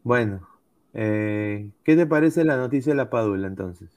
Bueno, 0.07 0.39
eh, 0.93 1.69
¿qué 1.83 1.97
te 1.97 2.05
parece 2.05 2.45
la 2.45 2.55
noticia 2.55 2.93
de 2.93 2.95
la 2.95 3.09
Padula 3.09 3.45
entonces? 3.45 3.89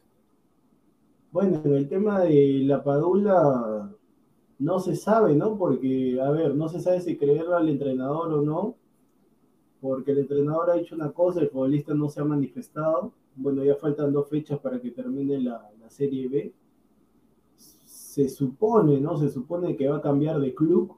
Bueno, 1.30 1.62
en 1.64 1.72
el 1.72 1.88
tema 1.88 2.18
de 2.22 2.62
la 2.64 2.82
Padula 2.82 3.92
no 4.58 4.80
se 4.80 4.96
sabe, 4.96 5.36
¿no? 5.36 5.56
Porque, 5.56 6.20
a 6.20 6.32
ver, 6.32 6.56
no 6.56 6.68
se 6.68 6.80
sabe 6.80 7.00
si 7.00 7.16
creerlo 7.16 7.56
al 7.56 7.68
entrenador 7.68 8.32
o 8.32 8.42
no, 8.42 8.74
porque 9.80 10.10
el 10.10 10.18
entrenador 10.18 10.70
ha 10.70 10.78
hecho 10.78 10.96
una 10.96 11.12
cosa, 11.12 11.42
el 11.42 11.48
futbolista 11.48 11.94
no 11.94 12.08
se 12.08 12.20
ha 12.20 12.24
manifestado. 12.24 13.12
Bueno, 13.36 13.62
ya 13.62 13.76
faltan 13.76 14.12
dos 14.12 14.28
fechas 14.28 14.58
para 14.58 14.80
que 14.80 14.90
termine 14.90 15.38
la, 15.38 15.70
la 15.80 15.90
Serie 15.90 16.28
B. 16.28 16.52
Se 17.56 18.28
supone, 18.28 19.00
¿no? 19.00 19.16
Se 19.16 19.28
supone 19.28 19.76
que 19.76 19.88
va 19.88 19.98
a 19.98 20.02
cambiar 20.02 20.40
de 20.40 20.56
club 20.56 20.96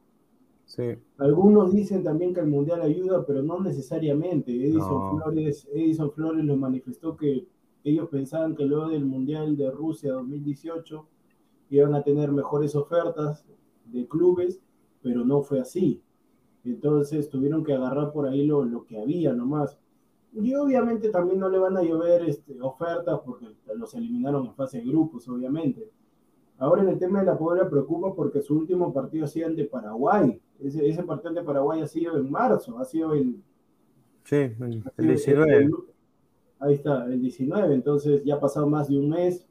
algunos 1.18 1.72
dicen 1.72 2.02
también 2.02 2.32
que 2.32 2.40
el 2.40 2.46
Mundial 2.46 2.82
ayuda, 2.82 3.24
pero 3.26 3.42
no 3.42 3.60
necesariamente. 3.60 4.52
Edison, 4.52 5.18
Flores, 5.18 5.68
Edison 5.72 6.10
Flores 6.12 6.44
lo 6.44 6.56
manifestó 6.56 7.16
que 7.16 7.46
ellos 7.84 8.08
pensaban 8.08 8.54
que 8.54 8.64
luego 8.64 8.88
del 8.88 9.04
Mundial 9.04 9.56
de 9.56 9.70
Rusia 9.70 10.12
2018 10.12 11.06
iban 11.70 11.94
a 11.94 12.02
tener 12.02 12.30
mejores 12.32 12.74
ofertas 12.74 13.44
de 13.86 14.06
clubes, 14.06 14.60
pero 15.02 15.24
no 15.24 15.42
fue 15.42 15.60
así. 15.60 16.00
Entonces 16.64 17.28
tuvieron 17.28 17.64
que 17.64 17.74
agarrar 17.74 18.12
por 18.12 18.26
ahí 18.26 18.46
lo, 18.46 18.64
lo 18.64 18.84
que 18.84 18.98
había 18.98 19.32
nomás. 19.32 19.78
Y 20.32 20.54
obviamente 20.54 21.10
también 21.10 21.40
no 21.40 21.48
le 21.48 21.58
van 21.58 21.76
a 21.76 21.82
llover 21.82 22.22
este, 22.28 22.60
ofertas 22.62 23.20
porque 23.24 23.46
los 23.74 23.94
eliminaron 23.94 24.46
en 24.46 24.54
fase 24.54 24.78
de 24.78 24.84
grupos, 24.84 25.28
obviamente. 25.28 25.90
Ahora 26.58 26.82
en 26.82 26.88
el 26.88 26.98
tema 26.98 27.20
de 27.20 27.26
la 27.26 27.36
Puebla 27.36 27.68
preocupa 27.68 28.14
porque 28.14 28.40
su 28.40 28.56
último 28.56 28.92
partido 28.92 29.24
ha 29.24 29.28
sido 29.28 29.48
ante 29.48 29.64
Paraguay. 29.64 30.40
Ese, 30.62 30.88
ese 30.88 31.02
partido 31.02 31.32
de 31.34 31.42
Paraguay 31.42 31.80
ha 31.80 31.86
sido 31.86 32.16
en 32.16 32.30
marzo, 32.30 32.78
ha 32.78 32.84
sido 32.84 33.14
el... 33.14 33.42
Sí, 34.24 34.36
el, 34.36 34.82
19. 34.96 35.70
ahí 36.60 36.74
está, 36.74 37.06
el 37.06 37.20
19. 37.20 37.74
Entonces 37.74 38.22
ya 38.24 38.36
ha 38.36 38.40
pasado 38.40 38.68
más 38.68 38.88
de 38.88 38.98
un 38.98 39.08
mes 39.10 39.46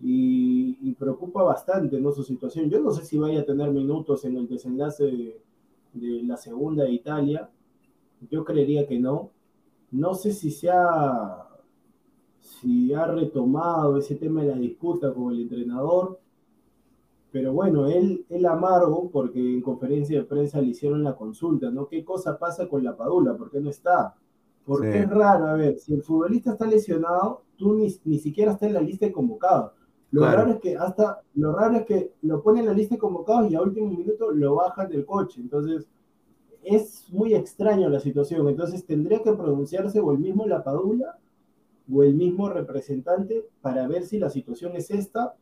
y, 0.00 0.94
preocupa 0.98 1.42
bastante 1.42 2.00
¿no? 2.00 2.12
su 2.12 2.22
situación. 2.22 2.70
Yo 2.70 2.80
no 2.80 2.92
sé 2.92 3.04
si 3.04 3.18
vaya 3.18 3.40
a 3.40 3.44
tener 3.44 3.70
minutos 3.72 4.24
en 4.24 4.36
el 4.36 4.46
desenlace 4.46 5.04
de, 5.04 5.42
de 5.94 6.22
la 6.22 6.36
segunda 6.36 6.84
de 6.84 6.92
Italia. 6.92 7.50
Yo 8.30 8.44
creería 8.44 8.86
que 8.86 9.00
no. 9.00 9.30
No 9.90 10.14
sé 10.14 10.32
si 10.32 10.52
sea 10.52 11.48
si 12.40 12.92
ha 12.92 13.06
retomado 13.06 13.96
ese 13.96 14.16
tema 14.16 14.42
de 14.42 14.48
la 14.48 14.56
disputa 14.56 15.12
con 15.12 15.32
el 15.32 15.42
entrenador. 15.42 16.20
Pero 17.32 17.54
bueno, 17.54 17.86
él, 17.86 18.26
él 18.28 18.46
amargo 18.46 19.10
porque 19.10 19.40
en 19.40 19.62
conferencia 19.62 20.18
de 20.18 20.24
prensa 20.24 20.60
le 20.60 20.68
hicieron 20.68 21.02
la 21.02 21.16
consulta, 21.16 21.70
¿no? 21.70 21.88
¿Qué 21.88 22.04
cosa 22.04 22.38
pasa 22.38 22.68
con 22.68 22.84
la 22.84 22.94
Padula? 22.94 23.34
¿Por 23.34 23.50
qué 23.50 23.58
no 23.58 23.70
está? 23.70 24.14
Porque 24.66 25.00
es 25.00 25.10
raro, 25.10 25.46
a 25.46 25.54
ver, 25.54 25.78
si 25.78 25.94
el 25.94 26.02
futbolista 26.02 26.52
está 26.52 26.66
lesionado, 26.66 27.42
tú 27.56 27.74
ni, 27.74 27.88
ni 28.04 28.18
siquiera 28.18 28.52
estás 28.52 28.68
en 28.68 28.74
la 28.74 28.80
lista 28.80 29.06
de 29.06 29.12
convocados. 29.12 29.72
Lo 30.12 30.26
raro 30.26 30.52
es 30.52 30.60
que 30.60 30.76
hasta, 30.76 31.22
lo 31.34 31.52
raro 31.52 31.78
es 31.78 31.86
que 31.86 32.12
lo 32.20 32.42
ponen 32.42 32.60
en 32.60 32.66
la 32.66 32.74
lista 32.74 32.96
de 32.96 33.00
convocados 33.00 33.50
y 33.50 33.54
a 33.54 33.62
último 33.62 33.88
minuto 33.88 34.30
lo 34.30 34.56
bajan 34.56 34.90
del 34.90 35.06
coche. 35.06 35.40
Entonces, 35.40 35.88
es 36.62 37.10
muy 37.10 37.34
extraño 37.34 37.88
la 37.88 37.98
situación. 37.98 38.46
Entonces, 38.46 38.84
tendría 38.84 39.22
que 39.22 39.32
pronunciarse 39.32 40.00
o 40.00 40.12
el 40.12 40.18
mismo 40.18 40.46
La 40.46 40.62
Padula 40.62 41.18
o 41.90 42.02
el 42.02 42.14
mismo 42.14 42.50
representante 42.50 43.48
para 43.62 43.88
ver 43.88 44.04
si 44.04 44.18
la 44.18 44.28
situación 44.28 44.76
es 44.76 44.90
esta 44.90 45.34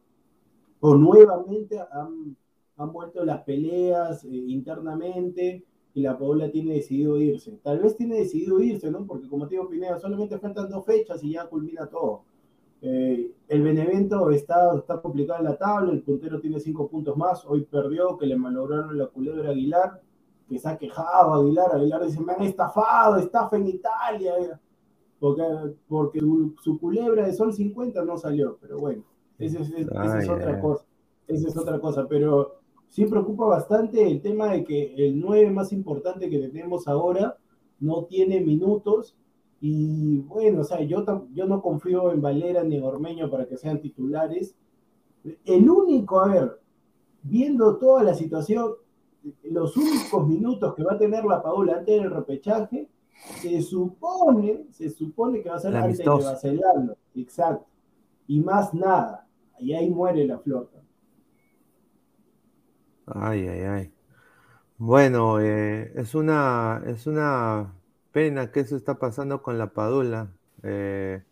o 0.80 0.94
nuevamente 0.94 1.78
han, 1.78 2.36
han 2.76 2.92
vuelto 2.92 3.24
las 3.24 3.42
peleas 3.42 4.24
eh, 4.24 4.28
internamente 4.28 5.64
y 5.92 6.00
la 6.02 6.18
Paola 6.18 6.50
tiene 6.50 6.74
decidido 6.74 7.20
irse. 7.20 7.58
Tal 7.62 7.80
vez 7.80 7.96
tiene 7.96 8.16
decidido 8.16 8.60
irse, 8.60 8.90
¿no? 8.90 9.06
Porque 9.06 9.28
como 9.28 9.46
te 9.46 9.56
digo, 9.56 9.68
Pineda, 9.68 9.98
solamente 9.98 10.38
faltan 10.38 10.70
dos 10.70 10.84
fechas 10.84 11.22
y 11.22 11.32
ya 11.32 11.46
culmina 11.46 11.86
todo. 11.86 12.22
Eh, 12.82 13.32
el 13.48 13.62
Benevento 13.62 14.30
está, 14.30 14.76
está 14.76 15.00
complicado 15.02 15.40
en 15.40 15.44
la 15.44 15.56
tabla, 15.58 15.92
el 15.92 16.02
puntero 16.02 16.40
tiene 16.40 16.60
cinco 16.60 16.88
puntos 16.88 17.16
más, 17.16 17.44
hoy 17.44 17.64
perdió, 17.64 18.16
que 18.16 18.26
le 18.26 18.36
malograron 18.36 18.96
la 18.96 19.06
culebra 19.08 19.50
Aguilar, 19.50 20.00
que 20.48 20.58
se 20.58 20.68
ha 20.68 20.78
quejado 20.78 21.34
Aguilar, 21.34 21.74
Aguilar 21.74 22.04
dice, 22.06 22.20
me 22.20 22.32
han 22.32 22.42
estafado, 22.42 23.18
estafa 23.18 23.56
en 23.56 23.66
Italia 23.66 24.58
porque, 25.20 25.42
porque 25.86 26.18
su, 26.18 26.78
culebra 26.80 27.26
de 27.26 27.34
Sol 27.34 27.52
50 27.52 28.02
no 28.04 28.16
salió, 28.16 28.56
pero 28.60 28.78
bueno, 28.78 29.04
esa 29.40 29.60
es, 29.60 30.28
otra 30.28 30.60
cosa. 30.60 30.84
Esa 31.26 31.48
es 31.48 31.56
otra 31.56 31.80
cosa, 31.80 32.06
pero 32.08 32.60
sí 32.88 33.06
preocupa 33.06 33.46
bastante 33.46 34.06
el 34.06 34.20
tema 34.20 34.52
de 34.52 34.64
que 34.64 34.94
el 34.96 35.20
9 35.20 35.50
más 35.50 35.72
importante 35.72 36.28
que 36.28 36.38
tenemos 36.38 36.86
ahora 36.88 37.36
no 37.78 38.04
tiene 38.04 38.40
minutos 38.40 39.16
y 39.60 40.18
bueno, 40.20 40.62
o 40.62 40.64
sea, 40.64 40.80
yo, 40.82 41.04
yo 41.32 41.46
no 41.46 41.60
confío 41.60 42.12
en 42.12 42.22
Valera 42.22 42.64
ni 42.64 42.76
en 42.76 42.84
Ormeño 42.84 43.30
para 43.30 43.46
que 43.46 43.58
sean 43.58 43.80
titulares. 43.80 44.54
El 45.44 45.68
único, 45.68 46.20
a 46.20 46.28
ver, 46.28 46.60
viendo 47.22 47.76
toda 47.76 48.02
la 48.02 48.14
situación, 48.14 48.72
los 49.44 49.76
únicos 49.76 50.26
minutos 50.26 50.74
que 50.74 50.82
va 50.82 50.94
a 50.94 50.98
tener 50.98 51.24
la 51.24 51.42
Paula 51.42 51.76
antes 51.76 52.00
del 52.00 52.10
repechaje, 52.10 52.88
se 53.42 53.60
supone, 53.60 54.64
se 54.70 54.88
supone 54.88 55.42
que 55.42 55.50
va 55.50 55.56
a 55.56 55.60
ser 55.60 55.76
antes 55.76 55.98
de. 55.98 56.04
Exacto. 57.16 57.66
Y 58.26 58.40
más 58.40 58.72
nada. 58.72 59.19
Y 59.60 59.74
ahí 59.74 59.90
muere 59.90 60.24
la 60.26 60.38
flota. 60.38 60.78
Ay, 63.06 63.46
ay, 63.46 63.60
ay. 63.60 63.92
Bueno, 64.78 65.40
eh, 65.40 65.92
es 65.94 66.14
una, 66.14 66.82
es 66.86 67.06
una 67.06 67.74
pena 68.12 68.50
que 68.50 68.60
eso 68.60 68.76
está 68.76 68.94
pasando 68.98 69.42
con 69.42 69.58
la 69.58 69.72
Padula. 69.72 70.30
Eh, 70.62 71.22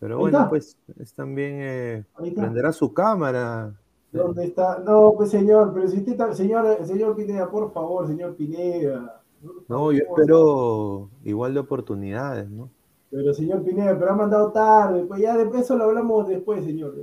pero 0.00 0.18
bueno, 0.18 0.46
pues 0.48 0.76
es 0.98 1.14
también 1.14 1.58
eh, 1.60 2.04
prenderá 2.34 2.72
su 2.72 2.92
cámara. 2.92 3.74
¿Dónde 4.12 4.44
está? 4.44 4.78
No, 4.78 5.12
pues 5.16 5.30
señor, 5.30 5.72
pero 5.74 5.88
si 5.88 5.98
usted 5.98 6.32
señor, 6.32 6.84
señor 6.84 7.16
Pineda, 7.16 7.50
por 7.50 7.72
favor, 7.72 8.06
señor 8.06 8.36
Pineda. 8.36 9.22
No, 9.68 9.92
yo 9.92 10.02
espero 10.04 11.10
igual 11.24 11.54
de 11.54 11.60
oportunidades, 11.60 12.48
¿no? 12.48 12.70
Pero 13.10 13.32
señor 13.34 13.62
Pineda, 13.62 13.96
pero 13.98 14.12
ha 14.12 14.16
mandado 14.16 14.52
tarde, 14.52 15.04
pues 15.04 15.20
ya 15.20 15.36
de 15.36 15.58
eso 15.58 15.76
lo 15.76 15.84
hablamos 15.84 16.28
después, 16.28 16.64
señor. 16.64 16.94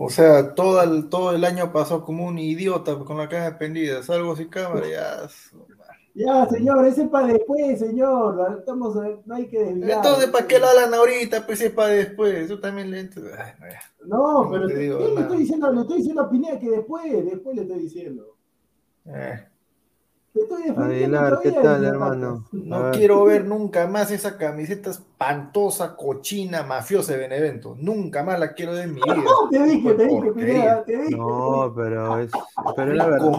O 0.00 0.10
sea, 0.10 0.54
todo 0.54 0.80
el, 0.80 1.08
todo 1.08 1.34
el 1.34 1.44
año 1.44 1.72
pasó 1.72 2.04
como 2.04 2.24
un 2.24 2.38
idiota 2.38 2.96
con 3.00 3.18
la 3.18 3.28
cara 3.28 3.58
pendida, 3.58 4.00
salgo 4.04 4.36
sin 4.36 4.48
cámara, 4.48 4.86
ya. 4.88 5.28
Ya, 6.14 6.46
señor, 6.46 6.86
ese 6.86 7.02
es 7.02 7.08
para 7.08 7.26
después, 7.26 7.80
señor. 7.80 8.58
Estamos, 8.60 8.96
no 9.26 9.34
hay 9.34 9.48
que 9.48 9.58
desviar. 9.58 9.98
Entonces, 9.98 10.30
¿para 10.30 10.46
qué 10.46 10.60
lo 10.60 10.68
hablan 10.68 10.94
ahorita? 10.94 11.44
Pues 11.44 11.60
es 11.62 11.72
para 11.72 11.88
después. 11.88 12.48
Yo 12.48 12.60
también 12.60 12.92
le 12.92 13.10
no, 14.04 14.48
pero 14.48 14.66
le 14.66 15.20
estoy 15.20 15.38
diciendo, 15.38 15.72
le 15.72 15.80
estoy 15.80 15.96
diciendo 15.98 16.22
a 16.22 16.30
Pineda 16.30 16.60
que 16.60 16.70
después, 16.70 17.24
después 17.24 17.56
le 17.56 17.62
estoy 17.62 17.78
diciendo. 17.80 18.36
Eh. 19.06 19.48
Aguilar, 20.76 21.40
¿qué 21.42 21.52
tal, 21.52 21.84
hermano? 21.84 22.44
No 22.52 22.90
quiero 22.92 23.24
ver 23.24 23.44
nunca 23.44 23.86
más 23.86 24.10
esa 24.10 24.36
camiseta 24.36 24.90
espantosa, 24.90 25.96
cochina, 25.96 26.62
mafiosa 26.62 27.12
de 27.12 27.18
Benevento. 27.18 27.76
Nunca 27.78 28.22
más 28.22 28.38
la 28.38 28.52
quiero 28.52 28.72
ver 28.72 28.84
en 28.84 28.94
mi 28.94 29.00
vida. 29.00 29.16
te 29.50 29.62
dije, 29.64 29.94
te 29.94 30.06
dije, 30.06 30.32
te 30.86 30.96
dije. 30.96 31.16
No, 31.16 31.72
pero 31.74 32.18
es. 32.18 32.30
Pero 32.76 32.92
la 32.94 33.06
verdad. 33.06 33.32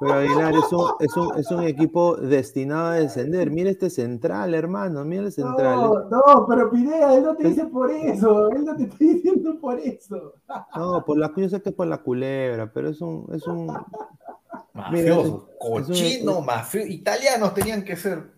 Pero, 0.00 0.12
Aguilar 0.12 0.54
es 0.54 0.72
un, 0.72 0.90
es, 1.00 1.16
un, 1.16 1.38
es 1.38 1.50
un 1.50 1.62
equipo 1.62 2.16
destinado 2.16 2.88
a 2.88 2.94
descender. 2.94 3.50
Mira 3.50 3.70
este 3.70 3.90
central, 3.90 4.54
hermano. 4.54 5.04
Mira 5.04 5.22
el 5.22 5.32
central. 5.32 5.76
No, 5.76 6.08
no, 6.10 6.46
pero 6.48 6.70
Pineda, 6.70 7.14
él 7.14 7.24
no 7.24 7.34
te 7.34 7.48
dice 7.48 7.66
por 7.66 7.90
eso. 7.90 8.50
Él 8.50 8.64
no 8.64 8.76
te 8.76 8.84
está 8.84 8.96
diciendo 8.98 9.58
por 9.60 9.78
eso. 9.78 10.34
No, 10.76 11.04
por 11.04 11.18
la, 11.18 11.32
yo 11.36 11.48
sé 11.48 11.62
que 11.62 11.70
es 11.70 11.74
por 11.74 11.86
la 11.86 11.98
culebra, 11.98 12.70
pero 12.72 12.90
es 12.90 13.00
un. 13.00 13.26
Es 13.32 13.46
un 13.46 13.72
Mafioso, 14.74 15.50
cochino, 15.58 16.40
mafioso, 16.40 16.88
italianos 16.88 17.54
tenían 17.54 17.84
que 17.84 17.96
ser. 17.96 18.34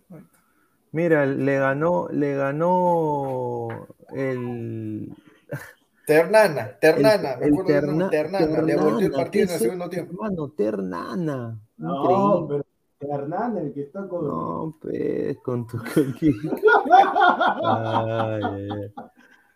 Mira, 0.91 1.25
le 1.25 1.57
ganó, 1.57 2.07
le 2.09 2.35
ganó 2.35 3.67
el. 4.15 5.13
Ternana, 6.05 6.77
Ternana, 6.79 7.37
me 7.37 7.47
acuerdo 7.47 8.09
Ternana, 8.09 8.61
le 8.61 8.77
volvió 8.77 9.07
el 9.07 9.11
partido 9.11 9.45
en 9.45 9.51
el 9.51 9.59
segundo 9.59 9.89
tiempo. 9.89 10.13
Hermano, 10.13 10.49
Ternana. 10.51 11.59
No, 11.77 12.47
pero 12.47 12.65
Ternana, 12.99 13.59
el 13.59 13.73
que 13.73 13.81
está 13.81 14.07
con. 14.07 14.27
No, 14.27 14.77
pues, 14.79 15.37
con 15.39 15.65
tu. 15.65 15.77
Ay, 17.63 18.69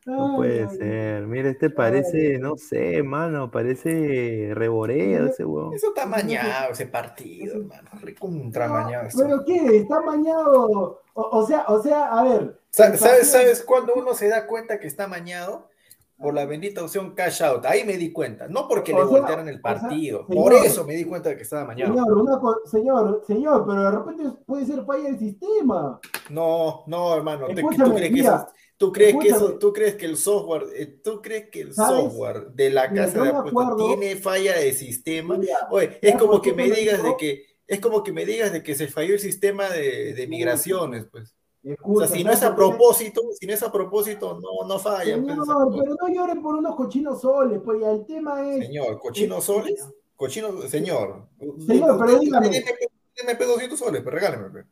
no 0.06 0.36
puede 0.38 0.68
ser. 0.70 1.28
Mira, 1.28 1.50
este 1.50 1.70
parece, 1.70 2.38
no 2.40 2.58
sé, 2.58 3.04
mano, 3.04 3.52
parece 3.52 4.52
reboreo 4.54 5.28
ese 5.28 5.46
huevón. 5.46 5.74
Eso 5.74 5.90
está 5.90 6.06
mañado, 6.06 6.72
ese 6.72 6.88
partido, 6.88 7.58
hermano. 7.58 7.90
Recontra 8.02 8.68
mañado. 8.68 9.10
¿Pero 9.16 9.46
qué? 9.46 9.78
¿Está 9.78 10.02
mañado? 10.02 11.02
O, 11.14 11.46
sea, 11.46 11.66
o 11.68 11.82
sea, 11.82 12.06
a 12.08 12.24
ver. 12.24 12.60
¿Sabes, 12.70 13.00
¿Sabes 13.00 13.64
cuándo 13.64 13.94
uno 13.96 14.14
se 14.14 14.28
da 14.28 14.48
cuenta 14.48 14.80
que 14.80 14.88
está 14.88 15.08
mañado? 15.08 15.71
Por 16.22 16.34
la 16.34 16.46
bendita 16.46 16.84
opción 16.84 17.16
cash 17.16 17.42
out. 17.42 17.66
Ahí 17.66 17.84
me 17.84 17.98
di 17.98 18.12
cuenta. 18.12 18.48
No 18.48 18.68
porque 18.68 18.94
le 18.94 19.04
voltearon 19.04 19.50
el 19.50 19.60
partido. 19.60 20.26
por 20.28 20.54
eso 20.54 20.86
me 20.86 20.96
di 20.96 21.06
cuenta 21.06 21.30
de 21.30 21.38
que 21.38 21.44
estaba 21.44 21.66
mañado. 21.66 21.94
Señor, 21.94 22.62
señor, 22.66 23.24
señor, 23.26 23.66
pero 23.68 23.84
de 23.84 23.92
repente 23.92 24.40
puede 24.46 24.66
ser 24.66 24.86
falla 24.86 25.04
del 25.06 25.20
sistema. 25.20 26.00
No, 26.30 26.84
no, 26.88 27.16
hermano. 27.16 27.48
¿Tú 27.48 27.68
crees 27.92 28.14
que 28.14 28.20
eso 28.20 28.48
¿Tú 28.82 28.92
crees, 28.92 29.16
que 29.16 29.28
eso, 29.28 29.60
¿Tú 29.60 29.72
crees 29.72 29.94
que 29.94 30.08
el 30.08 30.18
software, 30.18 30.64
eh, 30.76 30.88
tú 31.04 31.22
crees 31.22 31.52
que 31.52 31.62
el 31.62 31.72
software 31.76 32.48
de 32.48 32.72
la 32.72 32.92
casa 32.92 33.22
de 33.22 33.30
apuestas 33.30 33.78
tiene 33.78 34.16
falla 34.16 34.58
de 34.58 34.74
sistema? 34.74 35.40
Oye, 35.70 36.00
es 36.02 36.16
como 36.16 36.42
que 36.42 36.52
me 36.52 36.68
digas 36.68 37.04
de 37.04 37.16
que, 37.16 37.46
es 37.68 37.80
como 37.80 38.04
que 38.04 38.12
me 38.12 38.26
digas 38.26 38.52
de 38.52 38.64
que 38.64 38.74
se 38.74 38.88
falló 38.88 39.14
el 39.14 39.20
sistema 39.20 39.70
de, 39.70 40.26
migraciones, 40.28 41.06
pues. 41.12 41.36
O 41.84 42.00
sea, 42.00 42.08
si 42.08 42.24
no 42.24 42.32
es 42.32 42.44
a 42.44 42.56
propósito, 42.56 43.22
si 43.40 43.46
no 43.46 43.54
es 43.54 43.64
a 43.64 43.72
propósito, 43.72 44.40
no, 44.40 44.68
no 44.68 44.80
falla. 44.80 45.22
Pues, 45.22 45.36
señor, 45.36 45.70
pero 45.72 45.96
no 45.96 46.08
lloren 46.14 46.42
por 46.42 46.56
unos 46.56 46.76
cochinos 46.76 47.22
soles, 47.22 47.62
pues 47.64 47.82
ya 47.82 47.92
el 47.92 48.06
tema 48.06 48.48
es. 48.50 48.66
Señor, 48.66 49.00
¿cochinos 49.00 49.44
soles? 49.44 49.88
Cochinos, 50.16 50.70
señor. 50.70 51.28
Señor, 51.66 51.98
pero 52.00 52.20
dígame. 52.20 52.50
Deme 52.50 53.46
200 53.46 53.78
soles, 53.78 54.02
pero 54.04 54.16
regáleme. 54.16 54.50
Pues. 54.50 54.66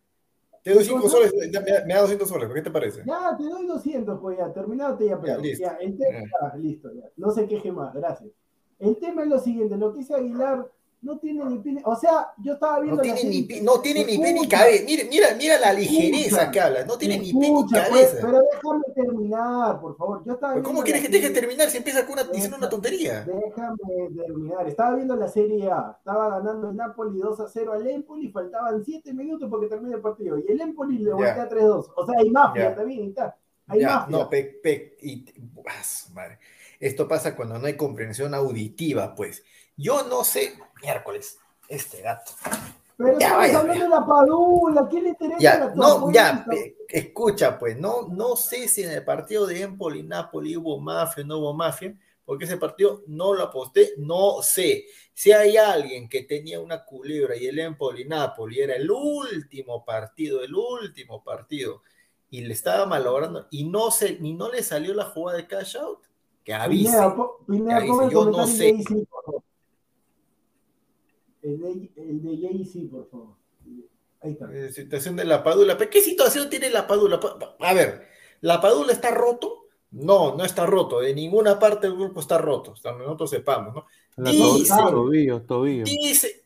Te 0.64 0.74
doy 0.74 0.84
5 0.84 1.10
soles, 1.10 1.34
me, 1.34 1.94
da 1.94 2.02
200 2.02 2.28
soles, 2.28 2.50
¿qué 2.54 2.62
te 2.62 2.72
parece? 2.72 3.04
Ya, 3.06 3.36
te 3.38 3.44
doy 3.44 3.66
200, 3.66 4.20
pues 4.20 4.38
ya, 4.38 4.52
terminado 4.52 4.98
te 4.98 5.08
ya, 5.08 5.20
pero, 5.20 5.40
listo. 5.40 5.64
Ya, 5.64 5.78
el 5.80 5.98
tema, 5.98 6.20
ya, 6.20 6.58
listo, 6.58 6.94
ya. 6.94 7.10
No 7.16 7.32
se 7.32 7.48
queje 7.48 7.72
más, 7.72 7.94
gracias. 7.94 8.32
El 8.78 8.98
tema 8.98 9.24
es 9.24 9.30
lo 9.30 9.40
siguiente, 9.40 9.78
lo 9.78 9.94
que 9.94 10.00
dice 10.00 10.16
Aguilar 10.16 10.70
no 11.02 11.18
tiene 11.18 11.46
ni 11.46 11.60
pie, 11.60 11.82
o 11.86 11.96
sea, 11.96 12.34
yo 12.44 12.54
estaba 12.54 12.82
viendo. 12.82 12.98
No 12.98 13.02
tiene 13.02 13.24
ni, 13.24 13.44
pie, 13.44 13.62
no 13.62 13.80
tiene 13.80 14.04
ni 14.04 14.18
pie 14.18 14.34
ni 14.34 14.50
cabeza. 14.50 14.84
Mira, 14.86 15.04
mira, 15.10 15.28
mira 15.38 15.58
la 15.58 15.72
ligereza 15.72 16.52
que 16.52 16.60
habla. 16.60 16.84
No 16.86 16.98
tiene 16.98 17.18
ni 17.18 17.32
pie 17.32 17.52
ni 17.52 17.64
pues, 17.64 17.72
cabeza. 17.72 18.18
pero 18.22 18.42
déjame 18.52 18.84
terminar, 18.94 19.80
por 19.80 19.96
favor. 19.96 20.24
Yo 20.26 20.34
estaba 20.34 20.62
¿Cómo 20.62 20.82
quieres 20.82 21.02
que 21.02 21.08
te 21.08 21.20
deje 21.20 21.30
terminar 21.30 21.70
si 21.70 21.78
empieza 21.78 22.06
con 22.06 22.14
una, 22.14 22.24
diciendo 22.24 22.58
una 22.58 22.70
tontería? 22.70 23.22
Déjame 23.22 23.78
terminar. 24.14 24.68
Estaba 24.68 24.96
viendo 24.96 25.16
la 25.16 25.30
Serie 25.30 25.72
A. 25.72 25.96
Estaba 25.98 26.38
ganando 26.38 26.70
el 26.70 26.76
Napoli 26.76 27.18
2 27.20 27.40
a 27.40 27.48
0 27.48 27.74
al 27.74 27.88
Empoli. 27.88 28.30
Faltaban 28.30 28.84
7 28.84 29.14
minutos 29.14 29.50
porque 29.50 29.68
termine 29.68 29.96
el 29.96 30.02
partido. 30.02 30.38
Y 30.38 30.52
el 30.52 30.60
Empoli 30.60 30.98
le 30.98 31.14
voltea 31.14 31.50
3-2. 31.50 31.92
O 31.96 32.06
sea, 32.06 32.20
hay 32.20 32.30
mafia 32.30 32.76
también. 32.76 33.10
Está. 33.10 33.38
Hay 33.68 33.84
mafia. 33.86 34.18
No, 34.18 34.30
pe, 34.30 34.60
pe, 34.62 34.98
y, 35.02 35.26
madre. 36.14 36.40
Esto 36.78 37.08
pasa 37.08 37.36
cuando 37.36 37.58
no 37.58 37.68
hay 37.68 37.76
comprensión 37.76 38.34
auditiva, 38.34 39.16
pues. 39.16 39.44
Yo 39.80 40.04
no 40.04 40.26
sé, 40.26 40.56
miércoles, 40.82 41.40
este 41.70 42.02
gato. 42.02 42.34
Pero 42.98 43.18
ya, 43.18 43.46
estamos 43.46 43.56
hablando 43.56 43.84
de 43.86 43.90
la 43.90 44.06
padula, 44.06 44.88
¿quién 44.90 45.04
le 45.04 45.10
interesa 45.12 45.40
ya, 45.40 45.58
la 45.58 45.74
No, 45.74 46.12
ya, 46.12 46.46
escucha, 46.90 47.58
pues, 47.58 47.80
no, 47.80 48.10
no 48.10 48.36
sé 48.36 48.68
si 48.68 48.84
en 48.84 48.92
el 48.92 49.06
partido 49.06 49.48
de 49.48 49.62
Empoli 49.62 50.04
Napoli 50.04 50.58
hubo 50.58 50.82
mafia 50.82 51.24
o 51.24 51.28
no 51.28 51.38
hubo 51.38 51.54
mafia, 51.54 51.98
porque 52.26 52.44
ese 52.44 52.58
partido 52.58 53.04
no 53.08 53.34
lo 53.34 53.44
aposté, 53.44 53.94
no 53.98 54.42
sé. 54.42 54.84
Si 55.14 55.32
hay 55.32 55.56
alguien 55.56 56.10
que 56.10 56.24
tenía 56.24 56.60
una 56.60 56.84
culebra 56.84 57.38
y 57.38 57.48
el 57.48 57.58
Empoli 57.60 58.04
Napoli 58.04 58.60
era 58.60 58.76
el 58.76 58.92
último 58.92 59.86
partido, 59.86 60.44
el 60.44 60.54
último 60.54 61.24
partido, 61.24 61.84
y 62.30 62.42
le 62.42 62.54
estaba 62.54 62.86
malogrando, 62.86 63.48
y 63.50 63.64
no, 63.64 63.92
se, 63.92 64.20
ni 64.20 64.34
no 64.34 64.52
le 64.52 64.62
salió 64.62 64.94
la 64.94 65.06
jugada 65.06 65.38
de 65.38 65.48
cash 65.48 65.78
out, 65.78 66.00
que 66.44 66.54
avise. 66.54 66.98
yo 68.12 68.26
no 68.26 68.46
sé. 68.46 68.84
El 71.42 71.60
de, 71.60 71.90
el 71.96 72.22
de 72.22 72.48
Jay-Z, 72.48 72.90
por 72.92 73.10
favor. 73.10 73.36
Ahí 74.22 74.32
está. 74.32 74.54
Eh, 74.54 74.72
situación 74.72 75.16
de 75.16 75.26
la 75.26 75.44
Padula. 75.44 75.78
¿Qué 75.78 76.02
situación 76.02 76.50
tiene 76.50 76.70
la 76.70 76.88
Padula? 76.88 77.20
A 77.60 77.74
ver, 77.74 78.08
¿la 78.42 78.60
Padula 78.60 78.92
está 78.92 79.12
roto? 79.12 79.68
No, 79.92 80.36
no 80.36 80.44
está 80.44 80.66
roto. 80.66 81.00
De 81.00 81.14
ninguna 81.14 81.58
parte 81.58 81.88
del 81.88 81.96
grupo 81.96 82.20
está 82.20 82.38
roto. 82.38 82.74
Hasta 82.74 82.92
nosotros 82.92 83.30
sepamos, 83.30 83.74
¿no? 83.74 83.86
Dice, 84.18 84.76
tobillo, 84.90 85.42
tobillo. 85.44 85.86
Dice, 85.86 86.44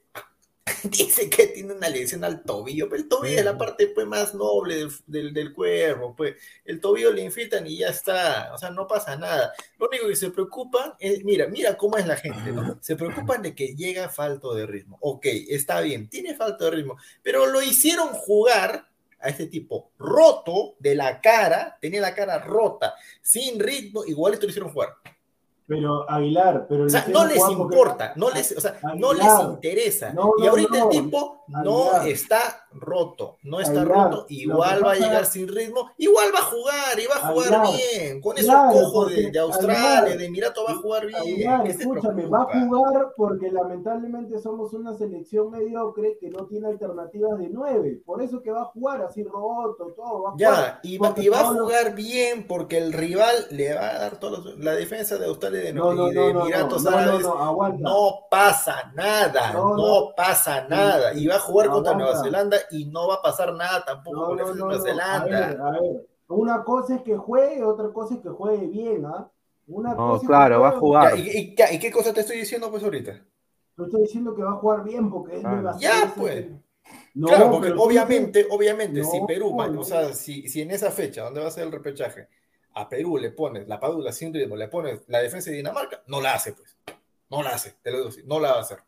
dice 0.83 1.29
que 1.29 1.47
tiene 1.47 1.73
una 1.73 1.89
lesión 1.89 2.23
al 2.23 2.43
tobillo, 2.43 2.87
pero 2.89 3.01
el 3.01 3.09
tobillo 3.09 3.39
es 3.39 3.45
la 3.45 3.57
parte 3.57 3.87
pues, 3.87 4.07
más 4.07 4.33
noble 4.33 4.87
del, 5.07 5.33
del, 5.33 5.53
cuerpo, 5.53 6.15
pues 6.15 6.35
el 6.63 6.79
tobillo 6.79 7.11
le 7.11 7.23
infiltran 7.23 7.67
y 7.67 7.79
ya 7.79 7.89
está, 7.89 8.53
o 8.53 8.57
sea, 8.57 8.69
no 8.69 8.87
pasa 8.87 9.17
nada. 9.17 9.53
Lo 9.77 9.87
único 9.87 10.07
que 10.07 10.15
se 10.15 10.31
preocupan 10.31 10.93
es, 10.99 11.23
mira, 11.25 11.47
mira 11.47 11.75
cómo 11.75 11.97
es 11.97 12.07
la 12.07 12.15
gente, 12.15 12.51
¿no? 12.51 12.77
Se 12.81 12.95
preocupan 12.95 13.41
de 13.41 13.53
que 13.53 13.75
llega 13.75 14.07
falto 14.07 14.53
de 14.53 14.65
ritmo. 14.65 14.97
Ok, 15.01 15.25
está 15.49 15.81
bien, 15.81 16.07
tiene 16.07 16.33
falta 16.33 16.65
de 16.65 16.71
ritmo, 16.71 16.97
pero 17.21 17.45
lo 17.45 17.61
hicieron 17.61 18.09
jugar 18.09 18.87
a 19.19 19.29
este 19.29 19.47
tipo 19.47 19.91
roto 19.97 20.75
de 20.79 20.95
la 20.95 21.19
cara, 21.19 21.77
tenía 21.81 22.01
la 22.01 22.15
cara 22.15 22.39
rota, 22.39 22.95
sin 23.21 23.59
ritmo, 23.59 24.05
igual 24.05 24.33
esto 24.33 24.45
lo 24.45 24.51
hicieron 24.51 24.71
jugar. 24.71 24.95
Pero 25.65 26.09
Aguilar, 26.09 26.65
pero 26.67 26.85
o 26.85 26.89
sea, 26.89 27.05
no 27.07 27.25
les 27.25 27.41
importa, 27.49 28.13
no 28.15 28.29
les, 28.29 28.57
o 28.57 28.59
sea, 28.59 28.79
no 28.95 29.13
les 29.13 29.25
interesa. 29.49 30.13
y 30.37 30.45
ahorita 30.47 30.83
el 30.83 30.89
tipo 30.89 31.45
no 31.47 32.01
está, 32.01 32.62
roto, 32.75 33.37
no 33.43 33.59
está 33.59 33.83
roto, 33.83 34.25
igual 34.29 34.83
va 34.85 34.91
a 34.93 34.95
llegar 34.95 35.25
sin 35.25 35.47
ritmo, 35.47 35.91
igual 35.97 36.29
va 36.33 36.39
a 36.39 36.43
jugar 36.43 36.99
y 36.99 37.07
va 37.07 37.15
a 37.15 37.31
jugar 37.31 37.61
bien. 37.75 38.21
Con 38.21 38.37
esos 38.37 38.55
cojos 38.71 39.09
de, 39.09 39.39
Australia, 39.39 40.17
de 40.17 40.25
Emirato 40.25 40.63
va 40.65 40.73
a 40.73 40.75
jugar 40.75 41.05
bien. 41.07 41.67
escúchame, 41.67 42.25
va 42.27 42.43
a 42.43 42.65
jugar 42.65 43.13
porque 43.15 43.51
lamentablemente 43.51 44.39
somos 44.39 44.73
una 44.73 44.93
selección 44.93 45.51
mediocre 45.51 46.17
que 46.19 46.29
no 46.29 46.45
tiene 46.45 46.67
alternativas 46.67 47.37
de 47.39 47.49
nueve. 47.49 48.01
Por 48.05 48.21
eso 48.21 48.41
que 48.41 48.51
va 48.51 48.61
a 48.61 48.65
jugar 48.65 49.01
así 49.01 49.23
roto, 49.23 49.93
todo. 49.95 50.23
Va 50.23 50.29
a 50.31 50.33
ya, 50.37 50.79
y 50.83 50.97
va, 50.97 51.09
a 51.09 51.45
jugar 51.45 51.95
bien 51.95 52.47
porque 52.47 52.77
el 52.77 52.93
rival 52.93 53.47
le 53.51 53.73
va 53.73 53.89
a 53.89 53.99
dar 53.99 54.19
todo. 54.19 54.43
La 54.57 54.73
defensa 54.73 55.17
de 55.17 55.25
Australia 55.25 55.61
de, 55.61 55.73
no, 55.73 55.93
no, 55.93 56.07
de 56.07 56.29
Emiratos 56.29 56.85
Árabes 56.85 57.25
no, 57.79 58.25
pasa 58.29 58.91
nada, 58.95 59.53
no, 59.53 60.13
pasa 60.15 60.65
nada. 60.67 61.13
Y 61.13 61.27
va 61.27 61.35
a 61.35 61.39
jugar 61.39 61.69
contra 61.69 61.93
Nueva 61.93 62.21
Zelanda 62.21 62.57
y 62.71 62.85
no 62.85 63.07
va 63.07 63.15
a 63.15 63.21
pasar 63.21 63.53
nada 63.53 63.83
tampoco 63.85 64.27
con 64.27 64.37
no, 64.37 64.53
Nueva 64.53 64.81
Zelanda. 64.81 65.67
A 65.67 65.71
ver, 65.71 66.07
Una 66.27 66.63
cosa 66.63 66.95
es 66.95 67.01
que 67.01 67.15
juegue, 67.15 67.63
otra 67.63 67.89
cosa 67.89 68.15
es 68.15 68.21
que 68.21 68.29
juegue 68.29 68.67
bien, 68.67 69.05
¿ah? 69.05 69.29
Una 69.67 69.95
cosa 69.95 70.27
claro, 70.27 70.61
va 70.61 70.69
a 70.69 70.79
jugar. 70.79 71.17
¿y, 71.17 71.55
qué 71.55 71.91
cosa 71.91 72.13
te 72.13 72.21
estoy 72.21 72.37
diciendo 72.37 72.69
pues 72.69 72.83
ahorita? 72.83 73.13
Te 73.75 73.83
estoy 73.83 74.01
diciendo 74.01 74.35
que 74.35 74.43
va 74.43 74.51
a 74.51 74.55
jugar 74.55 74.83
bien 74.83 75.09
porque 75.09 75.37
es 75.37 75.45
ah. 75.45 75.75
Ya, 75.79 76.13
pues. 76.15 76.47
claro, 77.15 77.51
porque 77.51 77.71
obviamente, 77.71 78.45
obviamente, 78.49 79.03
si 79.03 79.21
Perú, 79.25 79.57
o 79.57 79.83
sea, 79.83 80.13
si, 80.13 80.47
si 80.49 80.61
en 80.61 80.71
esa 80.71 80.91
fecha, 80.91 81.23
donde 81.23 81.41
va 81.41 81.47
a 81.47 81.51
ser 81.51 81.63
el 81.63 81.71
repechaje, 81.71 82.27
a 82.75 82.89
Perú 82.89 83.17
le 83.17 83.31
pones 83.31 83.67
la 83.67 83.79
padula 83.79 84.11
sin 84.11 84.33
ritmo, 84.33 84.55
le 84.55 84.67
pones 84.67 85.01
la 85.07 85.21
defensa 85.21 85.49
de 85.49 85.57
Dinamarca, 85.57 86.03
no 86.07 86.21
la 86.21 86.33
hace, 86.33 86.53
pues. 86.53 86.77
No 87.29 87.41
la 87.41 87.51
hace, 87.51 87.75
te 87.81 87.89
lo 87.89 87.97
digo 87.97 88.09
así, 88.09 88.21
no 88.25 88.39
la 88.39 88.51
va 88.51 88.57
a 88.57 88.61
hacer. 88.61 88.79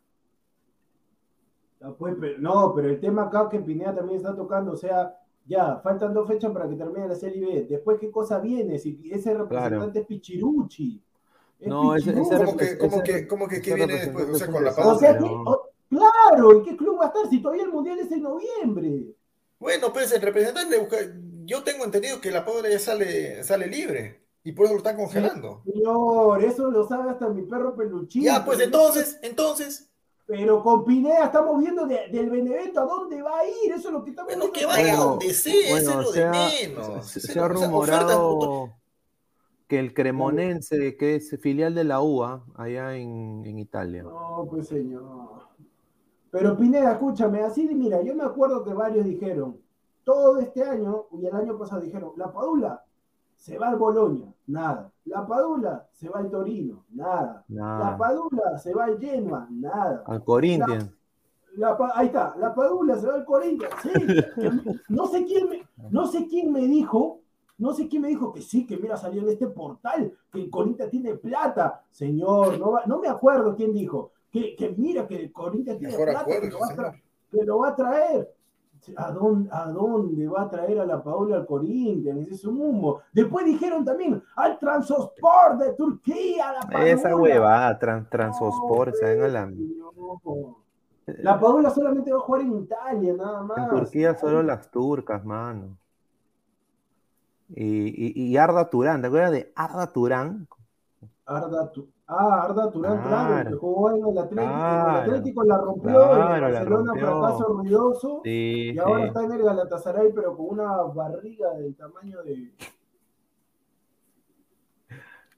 Pues, 1.98 2.16
no, 2.38 2.72
pero 2.74 2.88
el 2.88 3.00
tema 3.00 3.24
acá 3.24 3.48
que 3.50 3.60
Pineda 3.60 3.94
también 3.94 4.18
está 4.18 4.34
tocando, 4.34 4.72
o 4.72 4.76
sea, 4.76 5.14
ya, 5.46 5.78
faltan 5.78 6.12
dos 6.12 6.26
fechas 6.26 6.50
para 6.50 6.68
que 6.68 6.74
termine 6.74 7.08
la 7.08 7.14
Serie 7.14 7.44
B. 7.46 7.66
Después, 7.68 7.98
¿qué 8.00 8.10
cosa 8.10 8.40
viene? 8.40 8.78
Si 8.78 9.00
ese 9.12 9.34
representante 9.34 10.00
es 10.00 10.06
Pichiruchi. 10.06 11.02
no, 11.60 11.94
ese, 11.94 12.12
¿Cómo 12.12 12.56
que, 12.56 12.78
cómo 12.78 13.02
que, 13.02 13.26
cómo 13.28 13.48
que 13.48 13.60
qué 13.60 13.74
viene 13.74 13.94
después? 13.94 14.28
O 14.28 14.34
sea, 14.34 14.50
con 14.50 14.64
la 14.64 14.74
pausa. 14.74 15.18
claro, 15.88 16.52
¿en 16.52 16.64
qué 16.64 16.76
club 16.76 16.98
va 17.00 17.04
a 17.04 17.08
estar 17.08 17.28
si 17.28 17.40
todavía 17.40 17.64
el 17.64 17.72
Mundial 17.72 17.98
es 18.00 18.10
en 18.10 18.22
noviembre? 18.22 19.14
Bueno, 19.58 19.92
pues 19.92 20.12
el 20.12 20.20
representante, 20.20 20.76
yo 21.44 21.62
tengo 21.62 21.84
entendido 21.84 22.20
que 22.20 22.30
la 22.30 22.44
Padula 22.44 22.68
ya 22.68 22.78
sale, 22.78 23.44
sale 23.44 23.68
libre 23.68 24.26
y 24.42 24.52
por 24.52 24.66
eso 24.66 24.74
lo 24.74 24.78
están 24.78 24.96
congelando. 24.96 25.62
Señor, 25.64 26.44
eso 26.44 26.70
lo 26.70 26.86
sabe 26.86 27.10
hasta 27.10 27.28
mi 27.28 27.42
perro 27.42 27.74
peluchín. 27.74 28.24
Ya, 28.24 28.44
pues 28.44 28.60
entonces, 28.60 29.18
entonces, 29.22 29.90
pero 30.26 30.60
con 30.60 30.84
Pineda 30.84 31.26
estamos 31.26 31.60
viendo 31.60 31.86
del 31.86 32.30
Benevento 32.30 32.80
a 32.80 32.84
dónde 32.84 33.22
va 33.22 33.38
a 33.38 33.46
ir, 33.46 33.72
eso 33.72 33.88
es 33.88 33.94
lo 33.94 34.02
que 34.02 34.10
estamos 34.10 34.28
viendo. 34.28 34.52
que 34.52 34.66
vaya 34.66 34.94
a 34.94 34.96
donde 34.96 35.32
sea, 35.32 35.78
eso 35.78 36.00
es 36.00 36.06
lo 36.06 36.12
de 36.12 36.30
menos. 36.30 37.06
Se, 37.06 37.38
ha 37.38 37.46
rumorado 37.46 38.74
que 39.68 39.78
el 39.78 39.94
Cremonense, 39.94 40.96
que 40.96 41.14
es 41.14 41.38
filial 41.40 41.76
de 41.76 41.84
la 41.84 42.00
UA, 42.00 42.44
allá 42.56 42.96
en, 42.96 43.44
en 43.46 43.58
Italia. 43.58 44.02
No, 44.02 44.46
pues 44.50 44.66
señor. 44.66 45.46
Pero 46.32 46.56
Pineda, 46.56 46.92
escúchame, 46.92 47.42
así, 47.42 47.68
mira, 47.72 48.02
yo 48.02 48.14
me 48.14 48.24
acuerdo 48.24 48.64
que 48.64 48.74
varios 48.74 49.06
dijeron, 49.06 49.60
todo 50.02 50.38
este 50.38 50.64
año, 50.64 51.06
y 51.12 51.26
el 51.26 51.34
año 51.34 51.56
pasado 51.56 51.80
dijeron, 51.82 52.12
la 52.16 52.32
Padula 52.32 52.85
se 53.36 53.58
va 53.58 53.68
al 53.68 53.76
Boloña, 53.76 54.32
nada. 54.46 54.90
La 55.04 55.26
Padula 55.26 55.86
se 55.92 56.08
va 56.08 56.18
al 56.18 56.30
Torino, 56.30 56.84
nada. 56.90 57.44
La 57.48 57.96
Padula 57.96 58.58
se 58.58 58.74
va 58.74 58.84
al 58.84 58.98
Genoa, 58.98 59.46
nada. 59.50 60.02
Al 60.06 60.24
Corinthians. 60.24 60.90
ahí 61.94 62.06
está, 62.06 62.34
la 62.38 62.54
Padula 62.54 62.96
se 62.96 63.06
va 63.06 63.14
al 63.14 63.24
Corinthians. 63.24 63.74
Sí, 63.82 63.90
no 64.88 65.06
sé 65.06 65.24
quién 65.24 65.48
me, 65.48 65.62
no 65.90 66.06
sé 66.06 66.26
quién 66.26 66.50
me 66.50 66.66
dijo, 66.66 67.20
no 67.58 67.72
sé 67.72 67.88
quién 67.88 68.02
me 68.02 68.08
dijo 68.08 68.32
que 68.32 68.42
sí, 68.42 68.66
que 68.66 68.76
mira, 68.76 68.96
salió 68.96 69.22
en 69.22 69.28
este 69.28 69.46
portal, 69.46 70.12
que 70.30 70.40
el 70.40 70.50
Corinthians 70.50 70.90
tiene 70.90 71.14
plata. 71.14 71.84
Señor, 71.90 72.58
no, 72.58 72.74
no 72.86 72.98
me 72.98 73.08
acuerdo 73.08 73.54
quién 73.54 73.72
dijo. 73.72 74.12
Que, 74.30 74.54
que 74.56 74.74
mira 74.76 75.06
que 75.06 75.16
el 75.16 75.32
Corinthians 75.32 75.78
tiene 75.78 75.94
plata, 75.96 76.26
que, 76.26 76.50
lo 77.44 77.58
va 77.58 77.68
a 77.68 77.76
traer. 77.76 78.35
¿A 78.96 79.10
dónde, 79.10 79.48
¿A 79.52 79.66
dónde 79.66 80.28
va 80.28 80.42
a 80.42 80.50
traer 80.50 80.80
a 80.80 80.86
la 80.86 81.02
Paula 81.02 81.36
al 81.36 81.46
Corinthians? 81.46 82.28
Es 82.28 82.44
un 82.44 82.60
humo. 82.60 83.00
Después 83.12 83.44
dijeron 83.44 83.84
también 83.84 84.22
al 84.36 84.58
Transosport 84.58 85.58
de 85.60 85.72
Turquía. 85.74 86.54
La 86.70 86.86
Esa 86.86 87.16
hueva, 87.16 87.78
trans, 87.78 88.08
Transosport, 88.08 88.94
se 88.94 89.04
ven 89.04 89.24
a 89.24 89.28
la. 89.28 89.52
La 91.06 91.38
Paula 91.38 91.70
solamente 91.70 92.12
va 92.12 92.18
a 92.18 92.22
jugar 92.22 92.42
en 92.42 92.58
Italia, 92.58 93.14
nada 93.16 93.42
más. 93.42 93.58
En 93.58 93.68
Turquía 93.68 94.14
solo 94.14 94.42
las 94.42 94.70
turcas, 94.70 95.24
mano. 95.24 95.76
Y, 97.48 97.64
y, 97.64 98.30
y 98.30 98.36
Arda 98.36 98.68
Turán, 98.68 99.00
¿te 99.00 99.06
acuerdas 99.06 99.30
de 99.30 99.52
Arda 99.54 99.92
Turán? 99.92 100.48
Arda 101.24 101.70
Turán. 101.70 101.95
Ah, 102.08 102.44
Arda 102.44 102.70
Turán, 102.70 103.02
claro, 103.02 103.50
que 103.50 103.56
jugó 103.56 103.90
en 103.90 104.06
el 104.06 104.18
Atlético, 104.18 104.54
el 104.54 104.96
Atlético 104.96 105.44
la 105.44 105.58
rompió, 105.58 106.34
en 106.34 106.40
Barcelona 106.40 106.92
fracaso 106.94 107.44
ruidoso, 107.48 108.20
y 108.24 108.78
ahora 108.78 109.06
está 109.06 109.24
en 109.24 109.32
el 109.32 109.42
Galatasaray, 109.42 110.12
pero 110.14 110.36
con 110.36 110.46
una 110.50 110.82
barriga 110.82 111.52
del 111.54 111.74
tamaño 111.74 112.22
de. 112.22 112.52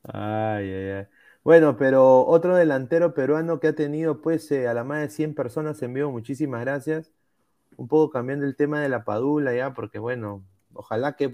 Ay, 0.02 0.72
ay, 0.72 0.90
ay. 0.90 1.07
Bueno, 1.42 1.78
pero 1.78 2.26
otro 2.26 2.54
delantero 2.57 3.14
peruano 3.14 3.59
que 3.61 3.68
ha 3.68 3.74
tenido 3.74 4.20
pues 4.20 4.50
eh, 4.52 4.68
a 4.68 4.74
la 4.74 4.85
más 4.85 5.00
de 5.00 5.09
100 5.09 5.35
personas 5.35 5.83
en 5.83 5.94
vivo, 5.94 6.11
muchísimas 6.11 6.61
gracias. 6.61 7.11
Un 7.78 7.88
poco 7.88 8.11
cambiando 8.11 8.44
el 8.44 8.57
tema 8.57 8.81
de 8.83 8.90
la 8.90 9.04
Padula 9.04 9.54
ya, 9.54 9.72
porque 9.72 9.98
bueno, 9.98 10.44
ojalá 10.74 11.16
que 11.16 11.31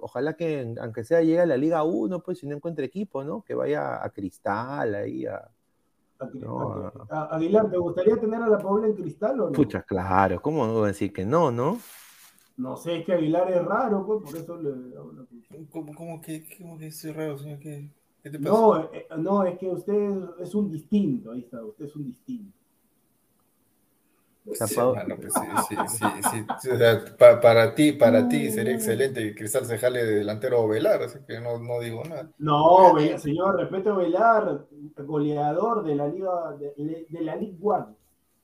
ojalá 0.00 0.34
que 0.34 0.74
aunque 0.80 1.04
sea 1.04 1.22
llegue 1.22 1.40
a 1.40 1.46
la 1.46 1.56
Liga 1.56 1.82
1, 1.84 2.20
pues 2.20 2.38
si 2.38 2.46
no 2.46 2.56
encuentre 2.56 2.86
equipo, 2.86 3.24
¿no? 3.24 3.42
Que 3.42 3.54
vaya 3.54 4.04
a 4.04 4.10
Cristal 4.10 4.94
ahí 4.94 5.26
a, 5.26 5.50
Aguilar, 7.30 7.70
¿te 7.70 7.76
gustaría 7.76 8.16
tener 8.16 8.40
a 8.40 8.48
la 8.48 8.58
Paula 8.58 8.86
en 8.86 8.94
Cristal 8.94 9.40
o 9.40 9.46
no? 9.46 9.52
Pucha, 9.52 9.82
claro, 9.82 10.40
¿cómo 10.40 10.66
no 10.66 10.74
voy 10.74 10.84
a 10.84 10.88
decir 10.88 11.12
que 11.12 11.26
no, 11.26 11.50
no? 11.50 11.78
No 12.56 12.76
sé, 12.76 13.00
es 13.00 13.06
que 13.06 13.12
Aguilar 13.12 13.50
es 13.50 13.64
raro, 13.64 14.06
pues, 14.06 14.22
por 14.22 14.36
eso 14.36 14.56
le 14.56 15.66
¿Cómo, 15.70 15.94
cómo 15.94 16.20
que, 16.20 16.46
cómo 16.56 16.78
que 16.78 16.86
es 16.86 17.14
raro, 17.14 17.36
señor? 17.36 17.58
¿Qué, 17.58 17.90
qué 18.22 18.30
te 18.30 18.38
pasa? 18.38 18.50
No, 18.50 18.84
eh, 18.92 19.06
no, 19.18 19.44
es 19.44 19.58
que 19.58 19.66
usted 19.66 20.20
es 20.38 20.54
un 20.54 20.70
distinto, 20.70 21.32
ahí 21.32 21.40
está, 21.40 21.62
usted 21.64 21.86
es 21.86 21.96
un 21.96 22.04
distinto 22.04 22.63
para 27.40 27.74
ti, 27.74 27.92
para 27.92 28.28
ti 28.28 28.50
sería 28.50 28.74
excelente 28.74 29.22
que 29.22 29.34
Cristal 29.34 29.64
se 29.64 29.78
jale 29.78 30.04
de 30.04 30.16
delantero 30.16 30.62
o 30.62 30.68
Velar, 30.68 31.02
así 31.02 31.18
que 31.26 31.40
no, 31.40 31.58
no 31.58 31.80
digo 31.80 32.02
nada. 32.04 32.30
No, 32.38 32.94
señor, 33.18 33.56
respeto 33.56 33.92
a 33.92 33.96
Velar, 33.96 34.66
goleador 34.98 35.84
de 35.84 35.94
la 35.94 36.08
Liga 36.08 36.56
de, 36.58 37.06
la 37.22 37.36
Liga 37.36 37.56
One. 37.62 37.86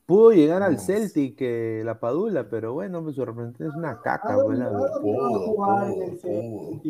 Pudo 0.06 0.32
llegar 0.32 0.62
al 0.62 0.80
Celtic 0.80 1.36
que 1.36 1.82
la 1.84 2.00
Padula, 2.00 2.48
pero 2.48 2.72
bueno, 2.72 3.02
pues 3.02 3.14
su 3.14 3.24
representante 3.24 3.68
es 3.68 3.74
una 3.76 4.00
caca, 4.00 4.36
Velar. 4.44 4.72
Pudo, 5.02 5.54
pudo, 6.22 6.80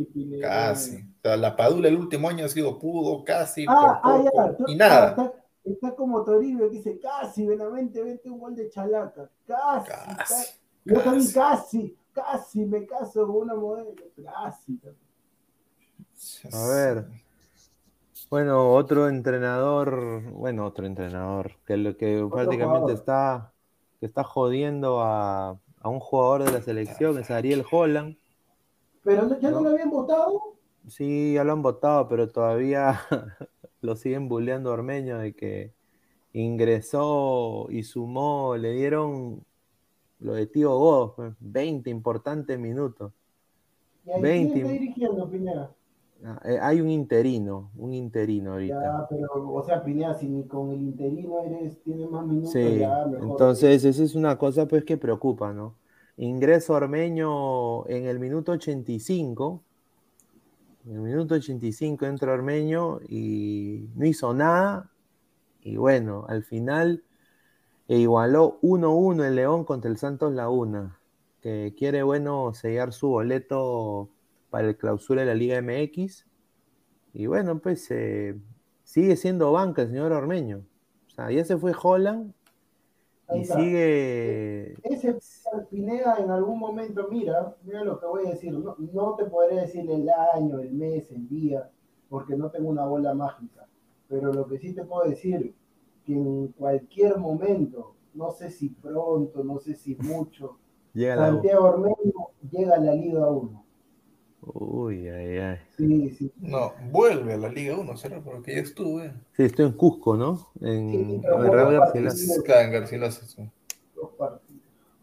casi. 0.41 1.05
la 1.23 1.57
Padula 1.57 1.89
el 1.89 1.97
último 1.97 2.29
año 2.29 2.45
ha 2.45 2.49
sido 2.49 2.79
pudo, 2.79 3.25
casi, 3.25 3.67
ah, 3.69 4.01
ah, 4.03 4.53
y 4.69 4.77
nada. 4.77 5.35
Está 5.65 5.95
como 5.95 6.25
Toribio 6.25 6.71
que 6.71 6.77
dice, 6.77 6.99
casi, 6.99 7.47
Benavente, 7.47 8.03
vente 8.03 8.31
un 8.31 8.39
gol 8.39 8.57
de 8.57 8.71
chalaca. 8.71 9.31
Casi. 9.47 9.91
casi, 9.91 10.61
Yo 10.85 11.01
también 11.03 11.33
casi, 11.33 11.97
casi 12.13 12.65
me 12.65 12.87
caso 12.87 13.27
con 13.27 13.37
una 13.37 13.55
modelo. 13.55 13.95
Casi. 14.25 14.81
A 16.53 16.67
ver. 16.69 17.07
Bueno, 18.31 18.73
otro 18.73 19.09
entrenador, 19.09 20.23
bueno, 20.31 20.65
otro 20.65 20.87
entrenador, 20.87 21.53
que 21.67 21.77
lo 21.77 21.97
que 21.97 22.27
prácticamente 22.31 22.93
está, 22.93 23.53
que 23.99 24.07
está 24.07 24.23
jodiendo 24.23 25.01
a, 25.01 25.59
a, 25.81 25.89
un 25.89 25.99
jugador 25.99 26.45
de 26.45 26.53
la 26.53 26.63
selección, 26.63 27.19
es 27.19 27.31
Ariel 27.31 27.65
Holland. 27.69 28.17
¿Pero 29.03 29.39
ya 29.41 29.51
no 29.51 29.61
lo 29.61 29.71
habían 29.71 29.91
votado? 29.91 30.55
Sí, 30.87 31.35
ya 31.35 31.45
lo 31.45 31.53
han 31.53 31.63
votado, 31.63 32.09
pero 32.09 32.29
todavía 32.29 33.01
lo 33.81 33.97
siguen 33.97 34.29
bulleando 34.29 34.71
a 34.71 34.75
Ormeño 34.75 35.19
de 35.19 35.35
que 35.35 35.73
ingresó 36.33 37.67
y 37.71 37.83
sumó, 37.83 38.57
le 38.57 38.73
dieron 38.73 39.45
lo 40.21 40.35
de 40.35 40.47
Tío 40.47 40.77
Godos, 40.77 41.35
20 41.41 41.83
pues, 41.83 41.93
importantes 41.93 42.59
minutos. 42.59 43.13
¿Y 44.05 44.11
ahí 44.11 44.23
20... 44.23 44.53
quién 44.53 44.67
está 44.67 44.73
dirigiendo, 44.73 45.31
Pineda? 45.31 45.75
Ah, 46.23 46.41
eh, 46.45 46.59
hay 46.61 46.81
un 46.83 46.91
interino, 46.91 47.71
un 47.77 47.95
interino 47.95 48.53
ahorita. 48.53 48.83
Ya, 48.83 49.07
pero, 49.09 49.53
o 49.53 49.63
sea, 49.63 49.83
Pineda, 49.83 50.15
si 50.15 50.29
ni 50.29 50.45
con 50.45 50.71
el 50.71 50.83
interino 50.83 51.43
eres, 51.43 51.83
tienes 51.83 52.11
más 52.11 52.27
minutos, 52.27 52.53
sí, 52.53 52.79
ya, 52.79 53.05
Entonces, 53.23 53.85
esa 53.85 54.03
es 54.03 54.15
una 54.15 54.37
cosa 54.37 54.69
pues 54.69 54.85
que 54.85 54.99
preocupa, 54.99 55.55
¿no? 55.55 55.77
Ingreso 56.19 56.75
Ormeño 56.75 57.89
en 57.89 58.05
el 58.05 58.19
minuto 58.19 58.53
85 58.53 59.63
en 60.87 60.93
el 60.95 61.01
minuto 61.01 61.35
85 61.35 62.07
entra 62.07 62.33
Armeño 62.33 63.01
y 63.09 63.89
no 63.95 64.07
hizo 64.07 64.33
nada. 64.35 64.91
Y 65.63 65.77
bueno, 65.77 66.25
al 66.29 66.43
final 66.43 67.05
igualó 67.89 68.59
1-1 68.63 69.25
el 69.27 69.37
León 69.37 69.65
contra 69.65 69.91
el 69.91 69.99
Santos 69.99 70.33
Laguna. 70.33 70.99
que 71.43 71.75
quiere, 71.77 72.03
bueno, 72.03 72.53
sellar 72.55 72.93
su 72.93 73.09
boleto 73.09 74.11
para 74.51 74.69
el 74.69 74.77
clausura 74.77 75.23
de 75.23 75.27
la 75.27 75.35
Liga 75.35 75.61
MX. 75.63 76.27
Y 77.15 77.27
bueno, 77.27 77.59
pues 77.61 77.91
eh, 77.91 78.39
sigue 78.85 79.17
siendo 79.17 79.53
banca 79.53 79.83
el 79.83 79.89
señor 79.89 80.13
Ormeño. 80.13 80.65
O 81.09 81.11
sea, 81.11 81.31
ya 81.31 81.45
se 81.45 81.57
fue 81.57 81.73
Holland 81.81 82.33
y 83.35 83.45
sigue. 83.45 84.75
Ese 84.83 85.19
Pineda 85.69 86.17
en 86.19 86.31
algún 86.31 86.59
momento, 86.59 87.09
mira, 87.11 87.57
mira 87.65 87.85
lo 87.85 87.99
que 87.99 88.07
voy 88.07 88.27
a 88.27 88.31
decir. 88.31 88.53
No, 88.53 88.77
no 88.79 89.15
te 89.17 89.25
podré 89.25 89.57
decir 89.57 89.91
el 89.91 90.09
año, 90.35 90.61
el 90.61 90.73
mes, 90.73 91.11
el 91.11 91.29
día, 91.29 91.71
porque 92.09 92.37
no 92.37 92.51
tengo 92.51 92.69
una 92.71 92.87
bola 92.87 93.15
mágica. 93.15 93.67
Pero 94.09 94.33
lo 94.33 94.47
que 94.47 94.59
sí 94.59 94.75
te 94.75 94.85
puedo 94.85 95.09
decir, 95.09 95.55
que 96.05 96.13
en 96.15 96.49
cualquier 96.49 97.19
momento, 97.19 97.95
no 98.15 98.31
sé 98.31 98.51
si 98.51 98.71
pronto, 98.71 99.45
no 99.45 99.59
sé 99.59 99.75
si 99.75 99.97
mucho, 99.97 100.59
Santiago 100.95 101.69
Ormeño 101.69 102.31
llega 102.51 102.75
a 102.75 102.81
la 102.81 102.95
Liga 102.95 103.29
1. 103.29 103.65
Uy, 104.43 105.07
ay, 105.09 105.39
ay. 105.39 105.59
Sí, 105.77 106.11
sí. 106.11 106.33
No, 106.41 106.73
vuelve 106.91 107.35
a 107.35 107.37
la 107.37 107.49
Liga 107.51 107.77
1, 107.77 107.97
¿será? 107.97 108.21
Porque 108.21 108.55
ya 108.55 108.63
estuve. 108.63 109.13
Sí, 109.37 109.43
estoy 109.45 109.67
en 109.67 109.73
Cusco, 109.73 110.17
¿no? 110.17 110.49
En, 110.63 110.91
Sí, 110.91 111.21
Real 111.27 111.47
bueno, 111.67 111.81
Garcilaso. 111.81 112.43
En 112.47 112.73
Garcilaso. 112.73 113.27
sí. 113.27 113.51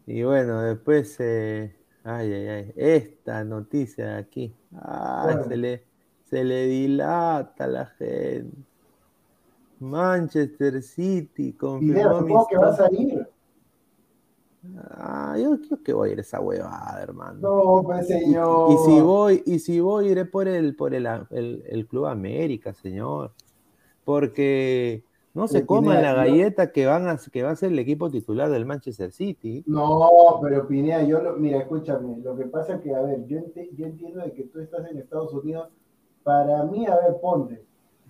Y 0.06 0.22
bueno, 0.24 0.62
después, 0.62 1.16
eh, 1.20 1.76
ay, 2.02 2.32
ay, 2.32 2.48
ay, 2.48 2.72
esta 2.76 3.44
noticia 3.44 4.06
de 4.06 4.16
aquí. 4.18 4.54
Ay, 4.72 5.34
Bueno. 5.34 5.44
se 5.44 5.56
le, 5.56 5.84
se 6.30 6.44
le 6.44 6.66
dilata 6.66 7.64
a 7.64 7.68
la 7.68 7.86
gente. 7.86 8.56
Manchester 9.80 10.82
City 10.82 11.52
confirmó 11.52 12.18
supongo 12.20 12.46
que 12.48 12.56
va 12.56 12.68
a 12.70 12.76
salir. 12.76 13.27
Ah, 14.76 15.36
yo 15.40 15.58
creo 15.60 15.82
que 15.82 15.92
voy 15.92 16.10
a 16.10 16.12
ir 16.12 16.18
a 16.18 16.22
esa 16.22 16.40
huevada, 16.40 17.02
hermano. 17.02 17.38
No, 17.40 17.82
pues 17.84 18.06
señor. 18.06 18.70
y 18.72 18.76
si 18.86 19.00
voy, 19.00 19.42
y 19.46 19.58
si 19.58 19.80
voy, 19.80 20.08
iré 20.08 20.24
por 20.24 20.48
el, 20.48 20.76
por 20.76 20.94
el, 20.94 21.06
el, 21.30 21.62
el 21.66 21.86
Club 21.86 22.06
América, 22.06 22.72
señor. 22.74 23.32
Porque 24.04 25.04
no 25.34 25.46
se 25.48 25.54
Pero 25.60 25.66
coman 25.66 26.02
la 26.02 26.10
yo- 26.10 26.16
galleta 26.16 26.72
que 26.72 26.86
van 26.86 27.08
a, 27.08 27.18
que 27.30 27.42
va 27.42 27.50
a 27.50 27.56
ser 27.56 27.72
el 27.72 27.78
equipo 27.78 28.10
titular 28.10 28.50
del 28.50 28.66
Manchester 28.66 29.12
City. 29.12 29.62
No, 29.66 30.38
pero 30.42 30.66
Pineda, 30.66 31.02
yo 31.02 31.20
lo, 31.20 31.34
mira, 31.36 31.58
escúchame, 31.58 32.18
lo 32.18 32.36
que 32.36 32.44
pasa 32.46 32.76
es 32.76 32.80
que, 32.82 32.94
a 32.94 33.02
ver, 33.02 33.26
yo, 33.26 33.40
yo 33.76 33.86
entiendo 33.86 34.20
de 34.20 34.32
que 34.32 34.44
tú 34.44 34.60
estás 34.60 34.88
en 34.90 34.98
Estados 34.98 35.32
Unidos, 35.34 35.68
para 36.22 36.64
mí, 36.64 36.86
a 36.86 36.96
ver, 36.96 37.20
ponte, 37.20 37.62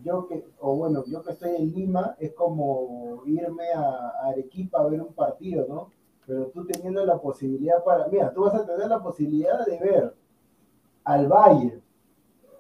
yo 0.05 0.29
que, 0.29 0.45
o 0.61 0.77
bueno, 0.77 1.05
yo 1.07 1.23
que 1.25 1.33
estoy 1.33 1.57
en 1.57 1.73
Lima, 1.73 2.15
es 2.21 2.33
como 2.35 3.23
irme 3.27 3.65
a, 3.75 3.81
a 3.81 4.29
Arequipa 4.29 4.81
a 4.81 4.87
ver 4.89 5.01
un 5.03 5.13
partido, 5.15 5.67
¿no? 5.69 5.91
Pero 6.29 6.45
tú 6.55 6.67
teniendo 6.67 7.05
la 7.07 7.19
posibilidad 7.19 7.83
para, 7.83 8.07
mira, 8.09 8.31
tú 8.35 8.43
vas 8.43 8.55
a 8.55 8.67
tener 8.67 8.87
la 8.87 9.03
posibilidad 9.03 9.65
de 9.65 9.79
ver 9.81 10.15
al 11.05 11.27
Bayern, 11.27 11.81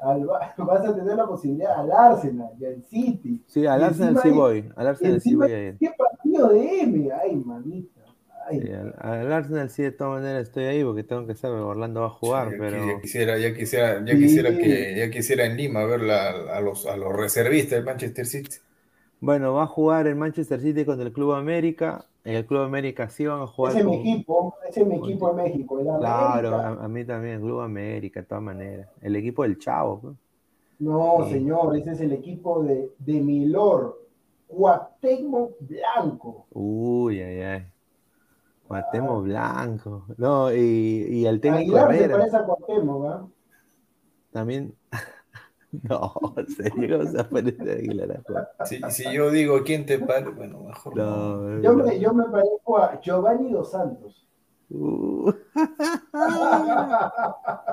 al, 0.01 0.25
vas 0.59 0.89
a 0.89 0.97
tener 0.97 1.17
la 1.17 1.27
posibilidad 1.27 1.79
al 1.79 1.93
Arsenal 1.93 2.49
y 2.59 2.65
al 2.65 2.83
City. 2.85 3.45
Sí, 3.47 3.67
al 3.67 3.85
Arsenal 3.85 4.17
sí 4.23 4.31
voy. 4.31 4.73
Al 4.75 4.87
Arsenal 4.87 5.21
sí 5.21 5.35
voy 5.35 5.53
a 5.53 5.69
ir. 5.69 5.77
¿qué 5.79 5.91
partido 5.97 6.49
de 6.49 6.81
M? 6.81 7.11
Ay, 7.13 7.37
mamita. 7.37 8.01
Ay, 8.47 8.63
Sí, 8.63 8.73
al, 8.73 8.95
al 8.99 9.31
Arsenal 9.35 9.69
sí, 9.69 9.83
de 9.83 9.93
todas 9.93 10.23
maneras 10.23 10.45
estoy 10.45 10.65
ahí 10.65 10.83
porque 10.83 11.05
tengo 11.05 11.27
que 11.27 11.35
saber, 11.35 11.59
Orlando 11.61 12.01
va 12.01 12.07
a 12.07 12.11
jugar, 12.11 12.51
Ya, 12.53 12.57
pero 12.59 12.87
ya 12.95 13.01
quisiera, 13.03 13.37
ya 13.39 13.55
quisiera, 13.55 14.03
ya 14.03 14.15
Sí. 14.15 14.19
quisiera 14.19 14.51
que, 14.57 14.95
ya 14.97 15.11
quisiera 15.11 15.45
en 15.45 15.59
Lima 15.59 15.85
ver 15.85 16.01
la- 16.01 16.57
a 16.57 16.61
los, 16.63 16.87
a 16.87 16.97
los 16.97 17.15
reservistas 17.15 17.73
del 17.73 17.85
Manchester 17.85 18.25
City. 18.25 18.57
Bueno, 19.21 19.55
va 19.55 19.65
a 19.65 19.67
jugar 19.67 20.07
el 20.07 20.17
Manchester 20.17 20.61
City 20.61 20.85
contra 20.85 21.07
el 21.07 21.13
Club 21.13 21.33
América. 21.33 22.05
El 22.25 22.45
Club 22.47 22.61
América 22.63 23.09
sí 23.09 23.27
van 23.27 23.41
a 23.43 23.47
jugar 23.47 23.73
ese 23.73 23.81
es 23.81 23.87
mi 23.87 23.97
equipo, 23.97 24.55
ese 24.69 24.83
es 24.83 24.87
mi 24.87 24.97
equipo 24.97 25.29
de 25.35 25.43
México. 25.43 25.79
Claro, 25.99 26.55
a, 26.57 26.69
a 26.85 26.89
mí 26.89 27.05
también, 27.05 27.35
el 27.37 27.41
Club 27.41 27.61
América, 27.61 28.21
de 28.21 28.27
todas 28.27 28.45
maneras. 28.45 28.89
El 29.01 29.17
equipo 29.17 29.43
del 29.45 29.59
Chavo. 29.59 30.01
pues. 30.01 30.15
No, 30.79 31.25
Sí. 31.25 31.31
señor, 31.33 31.77
ese 31.77 31.93
es 31.93 32.01
el 32.01 32.13
equipo 32.13 32.63
de, 32.63 32.93
de 32.99 33.21
Milor, 33.21 33.99
Cuauhtémoc 34.47 35.53
Blanco. 35.61 36.47
Uy, 36.53 37.21
ay, 37.21 37.41
ay. 37.43 37.67
Cuauhtémoc 38.69 39.25
Blanco. 39.25 40.05
No, 40.19 40.53
y, 40.53 40.59
y 41.11 41.27
el 41.27 41.41
técnico 41.41 41.77
Aguilar 41.77 41.97
se 41.97 42.05
Herrera 42.05 42.19
parece 42.19 42.37
a 42.37 42.45
Cuauhtémoc, 42.45 43.05
¿ah? 43.07 43.27
también. 44.31 44.75
No, 45.83 46.13
en 46.37 46.49
serio, 46.49 46.99
¿cómo 46.99 47.11
se 47.11 47.21
aparece 47.21 47.73
Aguilar 47.73 48.13
a 48.13 48.23
jugar? 48.23 48.51
Si, 48.65 48.81
si 48.91 49.13
yo 49.13 49.31
digo 49.31 49.63
quién 49.65 49.85
te 49.87 49.99
pare, 49.99 50.29
bueno, 50.31 50.61
mejor 50.63 50.97
no. 50.97 50.97
No, 50.97 51.61
Yo 51.63 51.73
no. 51.75 51.85
me, 51.85 52.01
yo 52.01 52.13
me 52.15 52.25
parezco 52.25 52.79
a 52.79 53.01
Giovanni 53.01 53.53
Dos 53.53 53.71
Santos. 53.71 54.25
Uh, 54.71 55.33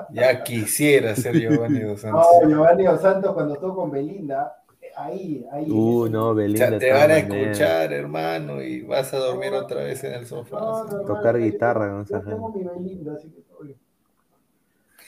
Ya 0.08 0.42
quisiera 0.42 1.14
ser 1.16 1.34
Giovanni 1.36 1.80
Dos 1.80 2.00
No, 2.04 2.22
Santos. 2.22 2.48
Giovanni 2.48 2.84
Dos 2.84 3.00
Santos 3.00 3.32
cuando 3.34 3.54
estuvo 3.54 3.74
con 3.76 3.90
Belinda, 3.90 4.56
ahí, 4.96 5.46
ahí. 5.52 5.70
uh, 5.70 6.08
no, 6.08 6.30
O 6.30 6.34
Belinda. 6.34 6.58
sea, 6.58 6.70
de 6.70 6.78
te 6.78 6.92
van 6.92 7.10
a 7.10 7.16
escuchar, 7.18 7.92
hermano, 7.92 8.62
y 8.62 8.82
vas 8.82 9.12
a 9.14 9.18
dormir 9.18 9.52
otra 9.54 9.82
vez 9.84 10.02
en 10.04 10.14
el 10.14 10.26
sofá. 10.26 10.58
No, 10.60 10.84
no, 10.84 10.90
Tocar 11.04 11.36
hermano, 11.36 11.38
yo 11.38 11.44
guitarra 11.52 12.02
esa 12.02 12.18
Yo 12.18 12.24
tengo 12.24 12.52
mi 12.52 12.64
Belinda, 12.64 13.14
así 13.14 13.30
que. 13.30 13.45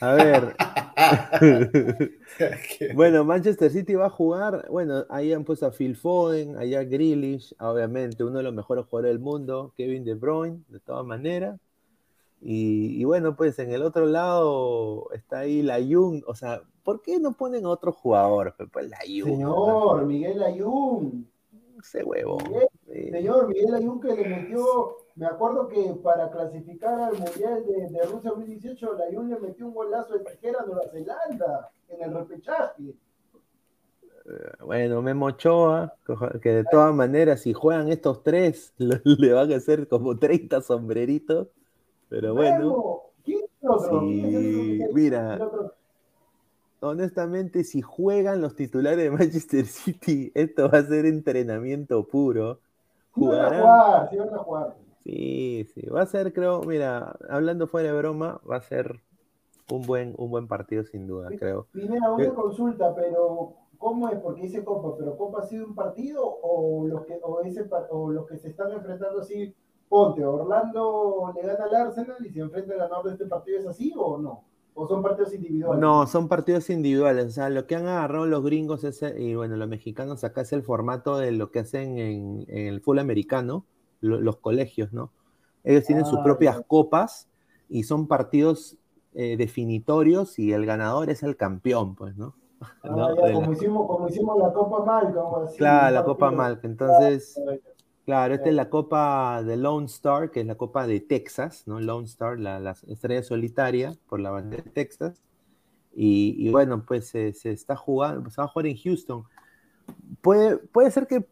A 0.01 0.13
ver. 0.15 0.57
Bueno, 2.95 3.25
Manchester 3.25 3.71
City 3.71 3.95
va 3.95 4.07
a 4.07 4.11
jugar. 4.11 4.67
Bueno, 4.71 5.05
ahí 5.09 5.33
han 5.33 5.45
puesto 5.45 5.67
a 5.67 5.73
Phil 5.73 5.97
Foden, 5.97 6.57
allá 6.57 6.85
Grealish, 6.85 7.55
obviamente 7.61 8.25
uno 8.25 8.39
de 8.39 8.45
los 8.45 8.55
mejores 8.55 8.85
jugadores 8.87 9.15
del 9.15 9.21
mundo, 9.21 9.73
Kevin 9.77 10.05
De 10.05 10.15
Bruyne, 10.15 10.63
de 10.69 10.81
todas 10.81 11.05
maneras. 11.05 11.59
Y, 12.41 13.01
y 13.01 13.05
bueno, 13.05 13.35
pues 13.35 13.59
en 13.59 13.73
el 13.73 13.83
otro 13.83 14.07
lado 14.07 15.11
está 15.13 15.41
ahí 15.41 15.63
la 15.63 15.79
Jung. 15.79 16.23
O 16.27 16.35
sea, 16.35 16.63
¿por 16.85 17.03
qué 17.03 17.19
no 17.19 17.33
ponen 17.33 17.67
a 17.67 17.71
otro 17.71 17.93
jugador? 17.93 18.55
Pues, 18.57 18.69
pues 18.73 18.89
la 18.89 18.99
Jung. 18.99 19.37
Señor, 19.37 20.07
Miguel 20.07 20.43
Ayun. 20.43 21.29
Ese 21.81 22.05
huevo. 22.05 22.39
Miguel. 22.39 22.69
Señor, 23.13 23.49
Miguel 23.49 23.75
Ayun 23.75 24.01
que 24.01 24.09
le 24.15 24.29
metió, 24.29 24.97
me 25.19 25.27
acuerdo 25.27 25.67
que 25.69 25.95
para 26.03 26.31
clasificar 26.31 27.01
al 27.01 27.19
Mundial 27.19 27.65
de, 27.67 27.89
de 27.89 28.03
Rusia 28.05 28.31
2018, 28.31 28.95
el 28.95 29.03
Ayun 29.03 29.31
le 29.31 29.41
metió 29.41 29.67
un 29.67 29.75
golazo 29.75 30.15
de 30.17 30.25
tijera 30.25 30.61
a 30.63 30.67
Nueva 30.67 30.83
Zelanda 30.93 31.71
en 31.89 32.03
el 32.03 32.15
repechaje. 32.15 32.95
Bueno, 34.61 35.01
Memo 35.03 35.27
Ochoa, 35.27 35.95
que 36.43 36.51
de 36.51 36.65
todas 36.65 36.95
maneras, 36.95 37.41
si 37.41 37.53
juegan 37.55 37.89
estos 37.89 38.23
tres, 38.23 38.75
le 38.79 39.33
van 39.33 39.53
a 39.53 39.57
hacer 39.57 39.89
como 39.89 40.17
30 40.17 40.61
sombreritos. 40.61 41.49
Pero 42.09 42.35
bueno. 42.35 43.03
Sí, 43.25 43.41
mira. 44.93 45.39
Otro. 45.41 45.75
honestamente, 46.81 47.65
si 47.65 47.83
juegan 47.83 48.41
los 48.41 48.55
titulares 48.55 48.99
de 48.99 49.11
Manchester 49.11 49.67
City, 49.67 50.31
esto 50.35 50.71
va 50.71 50.79
a 50.79 50.85
ser 50.85 51.07
entrenamiento 51.07 52.07
puro. 52.07 52.61
Sí 53.17 53.27
van 53.27 53.41
a 53.47 53.51
Jugarán. 53.51 53.61
jugar, 53.61 54.11
sí 54.11 54.17
van 54.19 54.35
a 54.35 54.39
jugar. 54.39 54.88
Sí, 55.09 55.67
sí, 55.73 55.87
va 55.87 56.03
a 56.03 56.07
ser, 56.07 56.35
creo, 56.35 56.61
mira, 56.65 57.17
hablando 57.31 57.67
fuera 57.67 57.91
de 57.91 57.97
broma, 57.97 58.43
va 58.49 58.57
a 58.57 58.61
ser 58.61 59.01
un 59.73 59.81
buen, 59.87 60.15
un 60.19 60.31
buen 60.31 60.47
partido 60.49 60.85
sin 60.85 61.07
duda, 61.07 61.31
creo. 61.39 61.67
Pineda, 61.73 62.13
una 62.13 62.35
consulta, 62.35 62.95
pero 62.95 63.55
¿cómo 63.79 64.11
es? 64.11 64.19
Porque 64.19 64.43
dice 64.43 64.63
Copa, 64.63 64.99
pero 64.99 65.17
Copa 65.17 65.41
ha 65.41 65.47
sido 65.47 65.65
un 65.67 65.75
partido 65.75 66.23
o 66.23 66.87
los 66.87 67.07
que, 67.07 67.19
o 67.23 67.41
ese, 67.41 67.67
o 67.91 68.11
los 68.11 68.27
que 68.27 68.37
se 68.37 68.49
están 68.49 68.71
enfrentando 68.71 69.21
así, 69.21 69.55
ponte, 69.89 70.23
Orlando 70.23 71.33
le 71.35 71.41
gana 71.41 71.65
al 71.65 71.75
Arsenal 71.75 72.27
y 72.27 72.31
se 72.31 72.41
enfrenta 72.41 72.75
al 72.75 72.81
ganador 72.81 73.07
de 73.07 73.13
este 73.13 73.25
partido, 73.25 73.61
¿es 73.61 73.67
así 73.67 73.95
o 73.97 74.19
no? 74.19 74.45
¿O 74.75 74.87
son 74.87 75.03
partidos 75.03 75.33
individuales? 75.33 75.81
No, 75.81 76.07
son 76.07 76.29
partidos 76.29 76.69
individuales. 76.69 77.25
O 77.25 77.31
sea, 77.31 77.49
lo 77.49 77.67
que 77.67 77.77
han 77.77 77.87
agarrado 77.87 78.27
los 78.27 78.45
gringos 78.45 78.85
es, 78.85 79.03
eh, 79.03 79.15
y 79.19 79.35
bueno, 79.35 79.57
los 79.57 79.69
mexicanos 79.69 80.23
acá 80.23 80.43
es 80.43 80.53
el 80.53 80.63
formato 80.63 81.17
de 81.17 81.33
lo 81.33 81.51
que 81.51 81.61
hacen 81.61 81.99
en, 81.99 82.45
en 82.47 82.67
el 82.67 82.83
fútbol 82.83 82.99
americano, 82.99 83.65
lo- 84.01 84.21
los 84.21 84.37
colegios, 84.39 84.93
¿no? 84.93 85.11
Ellos 85.65 85.85
tienen 85.85 86.05
sus 86.05 86.19
Ah, 86.21 86.25
propias 86.25 86.61
copas 86.67 87.29
y 87.69 87.83
son 87.85 88.07
partidos 88.07 88.77
eh, 89.15 89.37
definitorios 89.37 90.39
y 90.39 90.53
el 90.53 90.65
ganador 90.67 91.11
es 91.11 91.23
el 91.23 91.37
campeón, 91.37 91.95
pues, 91.97 92.17
¿no? 92.17 92.35
Ah, 92.61 92.71
¿No? 92.85 93.15
ya, 93.17 93.23
De 93.23 93.29
la- 93.29 93.35
como, 93.35 93.53
hicimos, 93.53 93.87
como 93.87 94.09
hicimos 94.09 94.39
la 94.39 94.53
Copa 94.53 94.85
Malcolm. 94.85 95.45
Así, 95.45 95.57
Claro, 95.59 95.95
la 95.95 96.05
Copa. 96.05 96.31
Malca. 96.31 96.67
Entonces, 96.67 97.41
claro, 98.05 98.35
esta 98.35 98.49
es 98.49 98.55
la 98.55 98.71
Copa 98.71 99.43
de 99.43 99.57
Lone 99.57 99.87
Star, 99.87 100.31
que 100.31 100.41
es 100.41 100.47
la 100.47 100.55
Copa 100.57 100.87
de 100.87 101.01
Texas, 101.01 101.65
¿no? 101.67 101.81
Lone 101.81 102.07
Star, 102.07 102.39
la, 102.39 102.61
la 102.61 102.77
estrella 102.87 103.23
solitaria 103.23 103.97
por 104.09 104.21
la 104.21 104.31
bandera 104.31 104.63
de 104.63 104.71
Texas. 104.71 105.23
Y, 105.95 106.37
y 106.39 106.51
bueno, 106.51 106.85
pues 106.87 107.09
se, 107.09 107.33
se 107.33 107.51
está 107.53 107.75
jugando, 107.77 108.31
se 108.31 108.41
va 108.41 108.45
a 108.47 108.49
jugar 108.49 108.67
en 108.67 108.77
Houston. 108.77 109.25
Puede, 110.21 110.59
puede 110.59 110.91
ser 110.91 111.07
que 111.07 111.27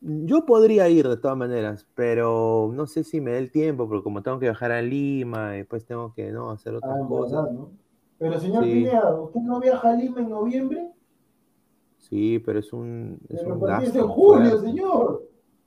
yo 0.00 0.46
podría 0.46 0.88
ir 0.88 1.08
de 1.08 1.16
todas 1.16 1.36
maneras, 1.36 1.86
pero 1.94 2.70
no 2.74 2.86
sé 2.86 3.04
si 3.04 3.20
me 3.20 3.32
dé 3.32 3.38
el 3.38 3.50
tiempo, 3.52 3.88
porque 3.88 4.02
como 4.04 4.22
tengo 4.22 4.38
que 4.38 4.46
viajar 4.46 4.72
a 4.72 4.82
Lima, 4.82 5.54
y 5.54 5.58
después 5.58 5.84
tengo 5.84 6.14
que 6.14 6.30
no 6.32 6.50
hacer 6.50 6.74
otras 6.74 6.96
Ah, 6.96 7.06
cosas. 7.08 7.32
verdad, 7.32 7.50
¿no? 7.52 7.72
Pero 8.18 8.38
señor 8.40 8.64
Sí. 8.64 8.72
Pineda, 8.74 9.20
¿usted 9.20 9.40
no 9.40 9.60
viaja 9.60 9.90
a 9.90 9.94
Lima 9.94 10.20
en 10.20 10.30
noviembre? 10.30 10.92
Sí, 11.98 12.38
pero 12.40 12.58
es 12.58 12.72
un, 12.72 13.20
es 13.28 13.40
Pero 13.42 13.54
un 13.54 13.60
gasto 13.64 13.98
en 13.98 14.08
julio, 14.08 14.50
fuerte. 14.50 14.66
señor. 14.66 15.22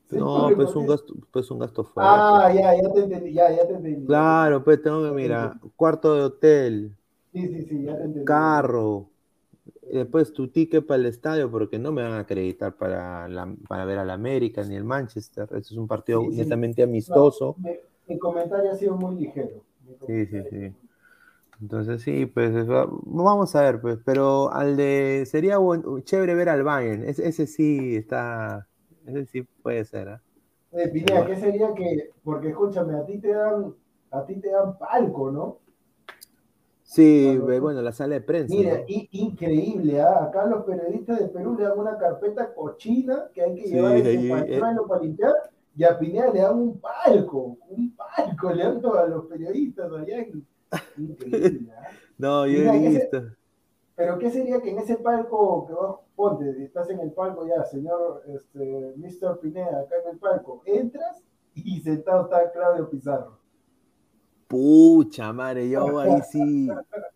Sí, 0.09 0.17
No, 0.17 0.51
pues 0.55 0.75
un 0.75 0.87
gasto, 0.87 1.13
pues 1.31 1.49
un 1.51 1.59
gasto 1.59 1.83
fuerte. 1.83 2.05
Ah, 2.07 2.51
ya, 2.53 2.75
ya 2.75 2.91
te 2.93 2.99
entendí, 3.03 3.33
ya, 3.33 3.51
ya 3.51 3.67
te 3.67 3.73
entendí. 3.73 4.05
Claro, 4.05 4.63
pues 4.63 4.81
tengo 4.81 5.03
que, 5.03 5.11
mira, 5.11 5.57
cuarto 5.75 6.13
de 6.15 6.21
hotel. 6.23 6.97
Sí, 7.31 7.47
sí, 7.47 7.61
sí, 7.67 7.83
ya 7.83 7.97
te 7.97 8.03
entendí. 8.03 8.25
Carro. 8.25 9.12
Después 9.93 10.33
tu 10.33 10.47
ticket 10.49 10.85
para 10.85 10.99
el 10.99 11.05
estadio, 11.05 11.51
porque 11.51 11.77
no 11.79 11.91
me 11.91 12.01
van 12.03 12.13
a 12.13 12.19
acreditar 12.19 12.75
para, 12.75 13.27
la, 13.27 13.55
para 13.67 13.85
ver 13.85 13.99
al 13.99 14.09
América 14.09 14.63
ni 14.63 14.75
el 14.75 14.83
Manchester. 14.83 15.43
Eso 15.51 15.57
es 15.73 15.77
un 15.77 15.87
partido 15.87 16.21
Sí, 16.21 16.31
sí. 16.31 16.37
netamente 16.37 16.83
amistoso. 16.83 17.55
No, 17.59 17.69
mi, 17.69 17.77
mi 18.07 18.17
comentario 18.19 18.71
ha 18.71 18.75
sido 18.75 18.95
muy 18.95 19.15
ligero. 19.15 19.63
Sí, 20.07 20.25
sí, 20.25 20.41
sí. 20.49 20.75
Entonces 21.61 22.01
sí, 22.01 22.25
pues 22.25 22.53
va- 22.69 22.87
vamos 22.89 23.55
a 23.55 23.61
ver, 23.61 23.81
pues, 23.81 23.99
pero 24.05 24.51
al 24.51 24.75
de 24.77 25.25
sería 25.25 25.57
buen- 25.59 26.03
chévere 26.03 26.35
ver 26.35 26.49
al 26.49 26.63
Bayern. 26.63 27.03
Ese, 27.03 27.27
ese 27.27 27.47
sí 27.47 27.95
está, 27.95 28.67
ese 29.05 29.25
sí 29.27 29.43
puede 29.61 29.85
ser, 29.85 30.09
¿ah? 30.09 30.23
Eh, 30.71 30.89
Pineda, 30.89 31.25
¿qué 31.25 31.35
sería 31.35 31.73
que, 31.73 32.09
porque 32.23 32.49
escúchame, 32.49 32.95
a 32.95 33.05
ti 33.05 33.19
te 33.19 33.29
dan, 33.33 33.75
a 34.11 34.25
ti 34.25 34.35
te 34.41 34.49
dan 34.49 34.77
palco, 34.77 35.31
¿no? 35.31 35.59
Sí, 36.93 37.23
Cuando 37.37 37.55
tú- 37.55 37.61
bueno, 37.61 37.81
la 37.81 37.91
sala 37.91 38.13
de 38.15 38.21
prensa. 38.21 38.55
Mira, 38.55 38.77
¿no? 38.77 38.83
i- 38.87 39.09
increíble, 39.13 39.99
¿ah? 40.01 40.25
Acá 40.25 40.45
los 40.45 40.63
periodistas 40.63 41.19
de 41.19 41.27
Perú 41.27 41.55
le 41.57 41.63
dan 41.63 41.79
una 41.79 41.97
carpeta 41.97 42.53
cochina 42.53 43.29
que 43.33 43.41
hay 43.41 43.55
que 43.55 43.67
Sí, 43.67 43.73
llevar 43.73 43.93
ahí, 43.93 44.31
eh. 44.31 44.59
pañuelo 44.59 44.87
para 44.87 45.01
limpiar, 45.01 45.33
y 45.75 45.83
a 45.83 45.97
Pineda 45.97 46.31
le 46.31 46.41
dan 46.41 46.55
un 46.59 46.79
palco, 46.79 47.57
un 47.69 47.95
palco 47.95 48.51
le 48.51 48.63
dan 48.63 48.81
a 48.85 49.05
los 49.05 49.25
periodistas 49.25 49.91
allá. 49.91 50.19
en- 50.19 50.45
Increíble, 50.97 51.71
¿ah? 51.75 51.87
No, 52.19 52.45
yo 52.45 52.59
Mira, 52.59 52.75
he 52.75 52.87
ese-. 52.95 53.21
Pero 53.95 54.17
¿qué 54.19 54.29
sería 54.29 54.61
que 54.61 54.69
en 54.71 54.77
ese 54.79 54.97
palco 54.97 55.65
que 55.67 55.73
vos 55.73 55.99
ponte, 56.15 56.63
estás 56.63 56.89
en 56.91 56.99
el 56.99 57.11
palco 57.11 57.47
ya, 57.47 57.63
señor 57.65 58.21
este, 58.27 58.93
Mr. 58.97 59.39
Pineda, 59.39 59.79
acá 59.81 59.95
en 60.03 60.11
el 60.13 60.17
palco, 60.19 60.61
entras 60.65 61.23
y 61.55 61.79
sentado 61.81 62.23
está 62.25 62.51
Claudio 62.51 62.87
Pizarro. 62.89 63.37
Pucha 64.53 65.33
madre, 65.33 65.67
yo 65.69 65.99
ahí 65.99 66.21
sí, 66.31 66.69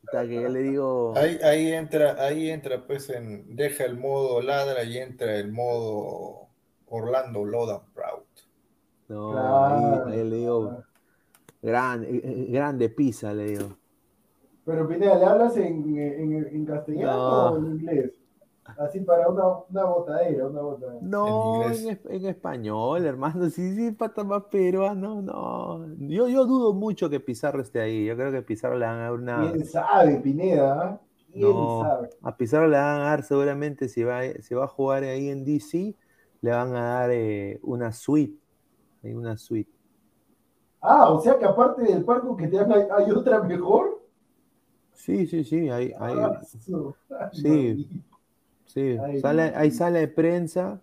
hasta 0.04 0.28
que 0.28 0.42
yo 0.42 0.50
le 0.50 0.60
digo, 0.64 1.14
Ahí, 1.14 1.38
ahí 1.44 1.74
entra, 1.74 2.16
ahí 2.24 2.50
entra 2.50 2.86
pues 2.88 3.10
en, 3.10 3.56
deja 3.56 3.86
el 3.86 3.98
modo 3.98 4.42
ladra 4.42 4.84
y 4.84 4.98
entra 4.98 5.36
el 5.38 5.52
modo 5.52 6.50
Orlando 6.88 7.44
Lodan 7.46 7.82
Proud. 7.94 8.24
no, 9.10 9.28
Claro, 9.32 9.66
ahí, 9.66 10.04
ahí 10.06 10.24
le 10.30 10.36
digo, 10.38 10.84
grande, 11.62 12.10
eh, 12.18 12.22
eh, 12.24 12.48
grande 12.52 12.90
pizza, 12.90 13.34
le 13.34 13.46
digo. 13.46 13.78
Pero 14.66 14.88
Pineda, 14.88 15.18
¿le 15.18 15.26
hablas 15.26 15.58
en, 15.58 15.98
en, 15.98 16.34
en 16.56 16.66
castellano 16.66 17.14
No. 17.14 17.50
o 17.54 17.58
en 17.58 17.66
inglés? 17.68 18.17
Así 18.78 19.00
para 19.02 19.28
una, 19.30 19.48
una 19.70 19.86
botadera, 19.86 20.48
una 20.48 20.62
botadera. 20.62 21.00
No, 21.02 21.70
en, 21.70 21.88
es- 21.90 22.06
en 22.06 22.26
español, 22.26 23.06
hermano, 23.06 23.50
sí, 23.52 23.76
sí, 23.76 23.92
pata 23.92 24.24
más 24.24 24.44
peruano, 24.46 25.22
no. 25.22 25.86
Yo, 26.00 26.28
yo 26.28 26.46
dudo 26.46 26.74
mucho 26.74 27.10
que 27.10 27.20
Pizarro 27.20 27.62
esté 27.62 27.82
ahí. 27.82 28.06
Yo 28.06 28.16
creo 28.16 28.32
que 28.32 28.42
Pizarro 28.42 28.78
le 28.78 28.86
van 28.86 28.98
a 29.00 29.02
dar 29.04 29.14
una. 29.14 29.52
¿Quién 29.52 29.66
sabe, 29.66 30.20
Pineda? 30.20 30.82
ah? 30.82 31.02
¿Quién 31.32 31.70
No, 31.70 31.82
sabe? 31.82 32.10
a 32.24 32.36
Pizarro 32.38 32.68
le 32.68 32.78
van 32.78 33.02
a 33.02 33.04
dar 33.04 33.24
seguramente 33.24 33.88
si 33.90 34.04
va, 34.04 34.22
si 34.42 34.56
va 34.56 34.66
a 34.66 34.68
jugar 34.68 35.04
ahí 35.04 35.30
en 35.30 35.44
DC, 35.46 35.96
le 36.42 36.52
van 36.52 36.76
a 36.76 36.82
dar 37.02 37.12
eh, 37.12 37.60
una 37.64 37.92
suite. 37.94 38.40
Hay 39.04 39.14
una 39.14 39.38
suite. 39.38 39.72
Ah, 40.82 41.12
o 41.12 41.20
sea 41.22 41.38
que 41.38 41.46
aparte 41.46 41.84
del 41.84 42.04
palco 42.04 42.36
que 42.36 42.48
te 42.48 42.58
dan, 42.58 42.72
hay, 42.72 42.84
hay 42.98 43.12
otra 43.12 43.42
mejor. 43.44 44.02
Sí, 44.94 45.26
sí, 45.28 45.44
sí, 45.44 45.70
hay, 45.70 45.94
hay, 46.00 46.16
Ah, 46.16 46.42
Sí. 47.32 47.88
Sí, 48.78 48.98
Ay, 49.04 49.20
sale- 49.20 49.52
no. 49.52 49.58
hay 49.58 49.72
sala 49.72 50.00
de 50.00 50.08
prensa 50.08 50.82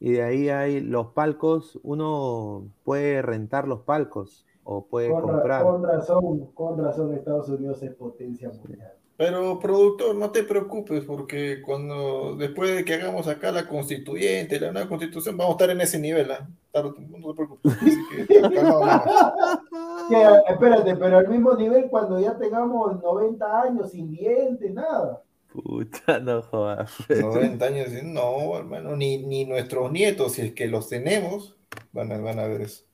y 0.00 0.12
de 0.12 0.22
ahí 0.22 0.48
hay 0.48 0.80
los 0.80 1.08
palcos. 1.08 1.78
Uno 1.82 2.64
puede 2.84 3.22
rentar 3.22 3.68
los 3.68 3.80
palcos 3.80 4.44
o 4.64 4.84
puede 4.86 5.10
Con, 5.10 5.26
ra- 5.26 5.32
comprar. 5.32 5.62
con 5.62 5.82
razón, 5.84 6.46
con 6.54 6.82
razón 6.84 7.14
Estados 7.14 7.48
Unidos 7.48 7.82
es 7.82 7.94
potencia 7.94 8.50
mundial. 8.50 8.92
Pero 9.18 9.58
productor, 9.58 10.14
no 10.14 10.30
te 10.30 10.42
preocupes 10.42 11.02
porque 11.06 11.62
cuando 11.64 12.36
después 12.36 12.74
de 12.76 12.84
que 12.84 12.94
hagamos 12.94 13.26
acá 13.26 13.50
la 13.50 13.66
constituyente, 13.66 14.60
la 14.60 14.72
nueva 14.72 14.88
constitución, 14.90 15.38
vamos 15.38 15.52
a 15.52 15.54
estar 15.54 15.70
en 15.70 15.80
ese 15.80 15.98
nivel. 15.98 16.26
Claro, 16.70 16.94
No 16.98 17.28
te 17.32 17.34
preocupes. 17.36 17.72
Así 17.80 17.96
que. 18.10 18.26
Que, 20.08 20.22
espérate, 20.52 20.94
pero 20.96 21.18
al 21.18 21.28
mismo 21.28 21.54
nivel 21.54 21.88
cuando 21.88 22.20
ya 22.20 22.36
tengamos 22.38 23.02
90 23.02 23.62
años 23.62 23.90
sin 23.90 24.10
dientes, 24.10 24.72
nada. 24.72 25.22
Puta, 25.62 26.18
no 26.20 26.42
jodas. 26.42 26.92
90 27.08 27.64
años, 27.64 27.88
y 27.92 28.04
no, 28.04 28.56
hermano, 28.58 28.94
ni, 28.96 29.18
ni 29.18 29.44
nuestros 29.46 29.90
nietos, 29.90 30.32
si 30.32 30.42
es 30.42 30.52
que 30.52 30.66
los 30.66 30.88
tenemos, 30.88 31.56
van 31.92 32.12
a, 32.12 32.18
van 32.18 32.38
a 32.38 32.46
ver 32.46 32.62
eso. 32.62 32.84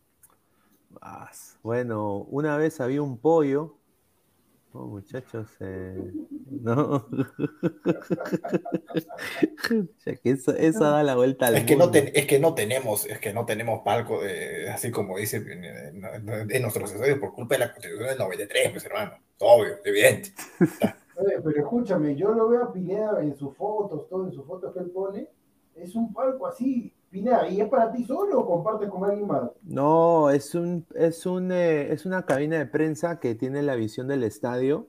Bueno, 1.62 2.18
una 2.30 2.56
vez 2.56 2.80
había 2.80 3.02
un 3.02 3.18
pollo. 3.18 3.76
No, 4.74 4.86
muchachos, 4.86 5.48
eh, 5.60 6.12
no. 6.50 7.08
Ya 10.06 10.16
que 10.16 10.30
eso, 10.30 10.54
eso 10.56 10.84
da 10.84 11.02
la 11.02 11.14
vuelta 11.14 11.46
al 11.48 11.56
Es 11.56 11.64
que, 11.64 11.76
no 11.76 11.84
mundo. 11.86 11.92
ten- 12.00 12.10
es 12.14 12.26
que 12.26 12.38
no 12.38 12.54
tenemos, 12.54 13.06
es 13.06 13.18
que 13.18 13.32
no 13.32 13.44
tenemos 13.44 13.80
palco, 13.84 14.22
de- 14.22 14.70
así 14.70 14.90
como 14.90 15.18
dice 15.18 15.36
en, 15.38 15.64
en- 15.64 16.62
nuestros 16.62 16.90
estudios 16.92 17.18
por 17.18 17.32
culpa 17.34 17.54
de 17.56 17.58
la 17.60 17.72
constitución 17.72 18.08
del 18.08 18.18
93, 18.18 18.70
pues 18.72 18.84
hermano, 18.86 19.12
obvio, 19.38 19.76
evidente. 19.84 20.32
Oye, 21.16 21.40
pero 21.42 21.58
escúchame, 21.60 22.14
yo 22.16 22.32
lo 22.32 22.48
veo 22.48 22.64
a 22.64 22.72
Pineda 22.72 23.20
en 23.22 23.34
sus 23.36 23.54
fotos, 23.56 24.08
todo 24.08 24.26
en 24.26 24.32
sus 24.32 24.46
fotos 24.46 24.72
que 24.72 24.80
él 24.80 24.90
pone, 24.90 25.28
es 25.74 25.94
un 25.94 26.12
palco 26.12 26.46
así. 26.46 26.92
Pineda, 27.10 27.46
¿y 27.48 27.60
es 27.60 27.68
para 27.68 27.92
ti 27.92 28.04
solo 28.04 28.40
o 28.40 28.46
compartes 28.46 28.88
con 28.88 29.04
alguien 29.04 29.26
más? 29.26 29.50
No, 29.62 30.30
es 30.30 30.54
un, 30.54 30.86
es 30.94 31.26
un, 31.26 31.52
eh, 31.52 31.92
es 31.92 32.06
una 32.06 32.24
cabina 32.24 32.58
de 32.58 32.64
prensa 32.66 33.20
que 33.20 33.34
tiene 33.34 33.62
la 33.62 33.74
visión 33.74 34.08
del 34.08 34.22
estadio 34.24 34.86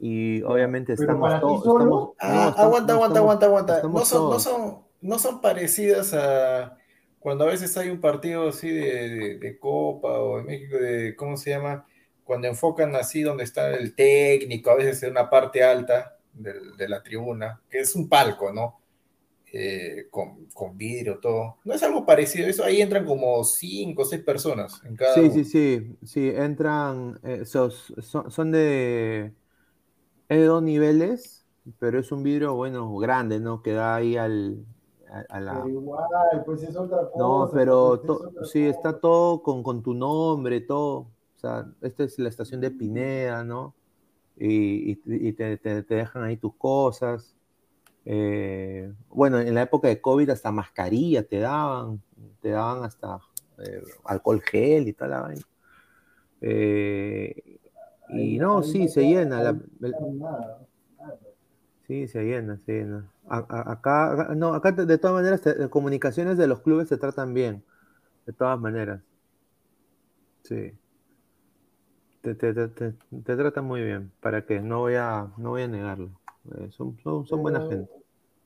y 0.00 0.42
obviamente 0.42 0.94
pero 0.96 1.02
estamos 1.12 1.28
para 1.28 1.40
ti 1.40 1.46
todos. 1.46 1.64
solo- 1.64 1.82
estamos- 1.82 2.00
no, 2.00 2.14
Ah, 2.18 2.48
estamos- 2.50 2.56
aguanta, 2.64 2.92
aguanta, 2.94 3.18
aguanta, 3.20 3.46
aguanta. 3.46 3.82
No 3.88 4.04
son, 4.06 4.30
no 4.30 4.38
son, 4.38 4.78
no 5.02 5.18
son 5.18 5.40
parecidas 5.42 6.14
a 6.14 6.78
cuando 7.18 7.44
a 7.44 7.48
veces 7.48 7.76
hay 7.76 7.90
un 7.90 8.00
partido 8.00 8.48
así 8.48 8.70
de, 8.70 9.08
de- 9.10 9.38
de 9.38 9.58
Copa 9.58 10.18
o 10.20 10.38
en 10.38 10.46
México 10.46 10.76
de, 10.78 11.14
¿cómo 11.16 11.36
se 11.36 11.50
llama? 11.50 11.84
Cuando 12.30 12.48
enfocan 12.48 12.94
así 12.96 13.22
donde 13.22 13.44
está 13.44 13.70
el 13.76 13.94
técnico, 13.94 14.70
a 14.70 14.76
veces 14.76 15.02
en 15.02 15.12
una 15.12 15.28
parte 15.30 15.62
alta 15.64 16.18
de 16.32 16.88
la 16.88 17.02
tribuna, 17.02 17.62
que 17.68 17.80
es 17.80 17.94
un 17.96 18.08
palco, 18.08 18.52
¿no? 18.52 18.80
Eh, 19.52 20.08
con, 20.10 20.46
con 20.54 20.78
vidrio, 20.78 21.18
todo. 21.20 21.58
No 21.64 21.74
es 21.74 21.82
algo 21.82 22.06
parecido, 22.06 22.48
eso 22.48 22.64
ahí 22.64 22.80
entran 22.82 23.04
como 23.06 23.44
cinco 23.44 24.02
o 24.02 24.04
seis 24.06 24.22
personas 24.24 24.82
en 24.84 24.96
cada 24.96 25.22
Sí, 25.22 25.30
uno. 25.30 25.32
sí, 25.32 25.44
sí, 25.44 25.98
sí, 26.04 26.28
entran, 26.28 27.18
eh, 27.24 27.44
sos- 27.44 27.92
son, 28.00 28.30
son 28.30 28.52
de, 28.52 29.34
es 30.28 30.38
de 30.40 30.44
dos 30.46 30.62
niveles, 30.62 31.46
pero 31.78 31.98
es 32.00 32.12
un 32.12 32.22
vidrio, 32.22 32.54
bueno, 32.54 32.94
grande, 32.98 33.40
¿no? 33.40 33.62
Que 33.62 33.72
da 33.72 33.96
ahí 33.96 34.16
al, 34.16 34.66
a, 35.10 35.20
a 35.36 35.40
la... 35.40 35.56
Pero 35.56 35.68
igual, 35.68 36.42
pues 36.46 36.62
es 36.62 36.76
otra 36.76 37.10
cosa. 37.10 37.10
No, 37.14 37.50
pero 37.52 38.02
pues, 38.02 38.18
es 38.20 38.20
sí, 38.40 38.66
está 38.66 39.00
todo 39.00 39.42
con, 39.42 39.62
con 39.62 39.82
tu 39.82 39.94
nombre, 39.94 40.60
todo. 40.60 41.10
O 41.40 41.46
sea, 41.48 41.64
esta 41.80 42.04
es 42.04 42.18
la 42.18 42.28
estación 42.28 42.60
de 42.60 42.70
Pineda, 42.70 43.42
¿no? 43.44 43.74
Y, 44.36 44.96
te, 44.96 45.56
dejan 45.88 46.22
ahí 46.22 46.36
tus 46.36 46.54
cosas. 46.56 47.34
Eh, 48.04 48.92
bueno, 49.08 49.40
en 49.40 49.54
la 49.54 49.62
época 49.62 49.88
de 49.88 50.02
COVID 50.02 50.28
hasta 50.28 50.52
mascarilla 50.52 51.22
te 51.22 51.38
daban, 51.38 52.02
te 52.42 52.50
daban 52.50 52.84
hasta 52.84 53.20
eh, 53.56 53.82
alcohol 54.04 54.42
gel 54.42 54.88
y 54.88 54.92
tal 54.92 55.10
la 55.10 55.20
vaina. 55.22 55.42
Eh, 56.42 57.58
y 58.10 58.36
no, 58.38 58.62
sí, 58.62 58.88
se 58.88 59.02
llena. 59.06 59.58
Sí, 61.86 62.06
se 62.06 62.22
llena, 62.22 62.58
se 62.58 62.72
llena. 62.72 63.10
A- 63.30 63.72
acá, 63.72 64.34
no, 64.36 64.52
acá 64.52 64.72
de 64.72 64.84
de 64.84 64.98
todas 64.98 65.14
maneras, 65.14 65.40
te- 65.40 65.70
comunicaciones 65.70 66.36
de 66.36 66.46
los 66.46 66.60
clubes 66.60 66.88
se 66.88 66.98
tratan 66.98 67.32
bien, 67.32 67.64
de 68.26 68.34
todas 68.34 68.60
maneras. 68.60 69.00
Sí. 70.42 70.74
Te, 72.22 72.34
te, 72.34 72.52
te, 72.52 72.68
te- 72.68 72.92
tratan 73.36 73.64
muy 73.64 73.82
bien, 73.82 74.12
¿para 74.20 74.44
qué? 74.44 74.60
No 74.60 74.80
voy 74.80 74.94
a, 74.96 75.28
no 75.38 75.50
voy 75.50 75.62
a 75.62 75.68
negarlo. 75.68 76.10
Eh, 76.54 76.68
son, 76.70 76.98
son, 77.02 77.24
son 77.26 77.40
buena 77.42 77.60
gente. 77.60 77.90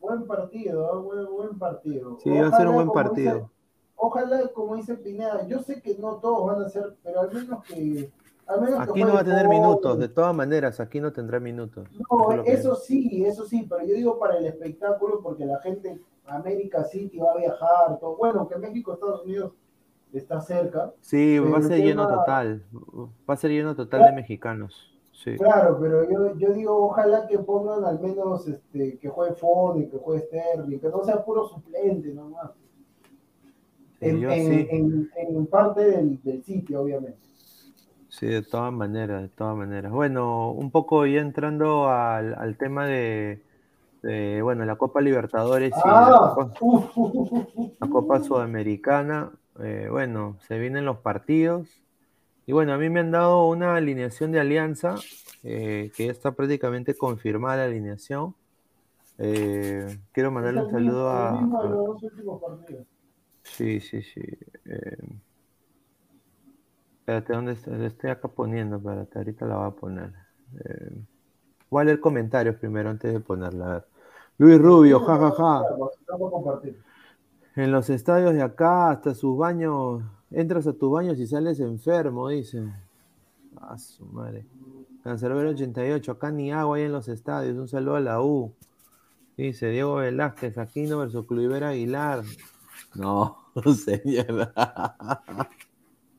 Buen 0.01 0.27
partido, 0.27 0.93
¿ah? 0.93 0.99
buen, 1.01 1.27
buen 1.27 1.59
partido. 1.59 2.19
Sí, 2.23 2.31
va 2.31 2.49
a 2.49 2.57
ser 2.57 2.69
un 2.69 2.75
Ojalá, 2.75 2.85
buen 2.85 2.87
dice- 2.87 2.95
partido. 2.95 3.51
ojalá, 3.97 4.49
como 4.55 4.77
dice 4.77 4.95
Pineda, 4.97 5.47
yo 5.49 5.59
sé 5.61 5.83
que 5.83 5.97
no 5.99 6.17
todos 6.17 6.47
van 6.47 6.63
a 6.63 6.69
ser, 6.69 6.95
pero 7.03 7.21
al 7.23 7.33
menos 7.33 7.65
que. 7.65 8.11
Al 8.47 8.61
menos 8.61 8.77
que 8.85 8.91
Aquí 8.91 9.03
no 9.03 9.15
va 9.15 9.21
a 9.21 9.25
tener 9.25 9.49
minutos, 9.49 9.99
de 9.99 10.09
todas 10.09 10.37
maneras, 10.37 10.79
aquí 10.79 11.01
no 11.01 11.13
tendrá 11.13 11.41
minutos. 11.41 11.89
No, 11.93 12.31
es 12.31 12.37
lo 12.37 12.45
que- 12.45 12.53
eso 12.53 12.77
sí, 12.77 13.25
eso 13.25 13.47
sí, 13.47 13.67
pero 13.69 13.85
yo 13.87 13.95
digo 13.95 14.19
para 14.19 14.37
el 14.37 14.45
espectáculo, 14.47 15.21
porque 15.23 15.47
la 15.47 15.59
gente, 15.61 15.99
América 16.27 16.85
City 16.85 17.19
va 17.19 17.33
a 17.33 17.37
viajar, 17.39 17.99
todo. 17.99 18.17
Bueno, 18.19 18.47
que 18.47 18.57
México, 18.57 18.93
Estados 18.93 19.25
Unidos 19.25 19.53
está 20.19 20.41
cerca. 20.41 20.93
Sí, 21.01 21.39
va 21.39 21.59
a 21.59 21.63
ser 21.63 21.83
lleno 21.83 22.07
total. 22.09 22.63
Va 23.29 23.35
a 23.35 23.37
ser 23.37 23.51
lleno 23.51 23.75
total 23.75 24.05
de 24.05 24.13
mexicanos. 24.13 24.91
Sí. 25.13 25.37
Claro, 25.37 25.79
pero 25.81 26.11
yo, 26.11 26.37
yo 26.37 26.53
digo, 26.53 26.87
ojalá 26.87 27.27
que 27.27 27.39
pongan 27.39 27.85
al 27.85 28.01
menos 28.01 28.47
este, 28.49 28.99
que 28.99 29.09
juegue 29.09 29.35
Foden, 29.35 29.91
que 29.91 29.97
juegue 29.99 30.27
Sterling, 30.27 30.79
que 30.81 30.89
no 30.89 31.03
sea 31.05 31.25
puro 31.25 31.47
suplente 31.49 32.13
nomás. 32.13 32.51
en, 34.01 34.21
yo 34.21 34.31
en- 34.31 34.47
sí. 34.47 34.67
en- 34.71 35.11
en 35.17 35.47
parte 35.47 35.81
del, 35.85 36.23
del 36.23 36.43
sitio, 36.45 36.83
obviamente. 36.83 37.17
Sí, 38.09 38.27
de 38.27 38.43
todas 38.43 38.73
maneras, 38.73 39.23
de 39.23 39.29
todas 39.29 39.57
maneras. 39.57 39.91
Bueno, 39.93 40.51
un 40.53 40.71
poco 40.71 41.05
ya 41.07 41.21
entrando 41.21 41.89
al, 41.89 42.35
al 42.35 42.57
tema 42.57 42.87
de, 42.87 43.43
de, 44.03 44.41
bueno, 44.43 44.65
la 44.65 44.77
Copa 44.77 45.01
Libertadores 45.01 45.73
y 45.85 45.89
la 45.89 46.07
Ah, 46.07 46.35
Copa, 46.37 46.53
la 47.81 47.89
Copa 47.89 48.21
Sudamericana. 48.21 49.33
Eh, 49.61 49.89
bueno, 49.91 50.39
se 50.47 50.59
vienen 50.59 50.85
los 50.85 50.99
partidos. 50.99 51.69
Y 52.47 52.53
bueno, 52.53 52.73
a 52.73 52.79
mí 52.79 52.91
me 52.91 53.01
han 53.01 53.11
dado 53.11 53.49
una 53.49 53.77
alineación 53.77 54.33
de 54.33 54.41
alianza, 54.41 54.97
eh, 55.43 55.91
que 55.97 56.07
ya 56.07 56.13
está 56.13 56.33
prácticamente 56.33 56.95
confirmada 56.95 57.59
la 57.59 57.65
alineación. 57.65 58.35
Eh, 59.19 59.99
quiero 60.13 60.31
mandarle 60.31 60.63
un 60.63 60.71
saludo 60.71 61.09
a. 61.11 61.41
Sí, 63.45 63.81
sí, 63.81 64.03
sí. 64.03 64.23
espérate, 66.99 67.33
¿dónde 67.33 67.53
está? 67.53 67.71
Lo 67.71 67.87
estoy 67.87 68.11
acá 68.11 68.29
poniendo? 68.29 68.77
Espérate, 68.77 69.19
ahorita 69.19 69.47
la 69.47 69.57
voy 69.57 69.69
a 69.69 69.71
poner. 69.71 70.13
Voy 71.71 71.83
a 71.83 71.85
leer 71.85 72.01
comentarios 72.01 72.57
primero 72.57 72.91
antes 72.91 73.13
de 73.13 73.21
ponerla. 73.21 73.67
a 73.67 73.73
ver. 73.75 73.85
Luis 74.37 74.59
Rubio, 74.59 75.01
jajaja. 75.01 75.37
Claro, 75.37 75.91
vamos 76.09 76.29
a 76.29 76.31
compartir. 76.31 76.83
En 77.57 77.71
los 77.71 77.89
estadios 77.89 78.35
de 78.35 78.43
acá, 78.43 78.91
hasta 78.91 79.15
sus 79.15 79.37
baños, 79.37 80.03
entras 80.31 80.67
a 80.67 80.73
tus 80.73 80.91
baños 80.91 81.19
y 81.21 81.27
sales 81.27 81.61
enfermo, 81.61 82.29
dice. 82.29 82.65
A 83.61 83.79
su 83.79 84.05
madre. 84.07 84.45
Cancerbero 85.05 85.51
88, 85.51 86.13
acá 86.13 86.31
ni 86.33 86.51
agua 86.51 86.79
hay 86.79 86.85
en 86.85 86.93
los 86.93 87.09
estadios. 87.09 87.57
Un 87.57 87.69
saludo 87.69 87.97
a 87.97 88.01
la 88.01 88.23
U. 88.23 88.53
Dice 89.37 89.69
Diego 89.69 89.97
Velázquez, 89.97 90.59
Aquino 90.59 90.99
versus 90.99 91.27
Cluivera 91.27 91.69
Aguilar. 91.71 92.25
No, 92.95 93.37
señor. 93.85 94.53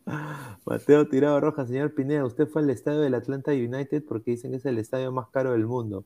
Mateo 0.65 1.07
Tirado 1.07 1.39
Roja, 1.39 1.65
señor 1.65 1.93
Pineda, 1.93 2.25
usted 2.25 2.47
fue 2.47 2.61
al 2.61 2.69
estadio 2.69 3.01
del 3.01 3.13
Atlanta 3.13 3.51
United 3.51 4.03
porque 4.07 4.31
dicen 4.31 4.51
que 4.51 4.57
es 4.57 4.65
el 4.65 4.77
estadio 4.77 5.11
más 5.11 5.27
caro 5.29 5.51
del 5.51 5.65
mundo. 5.65 6.05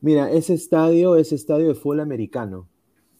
Mira, 0.00 0.30
ese 0.30 0.54
estadio 0.54 1.16
es 1.16 1.32
estadio 1.32 1.68
de 1.68 1.74
fútbol 1.74 2.00
americano. 2.00 2.68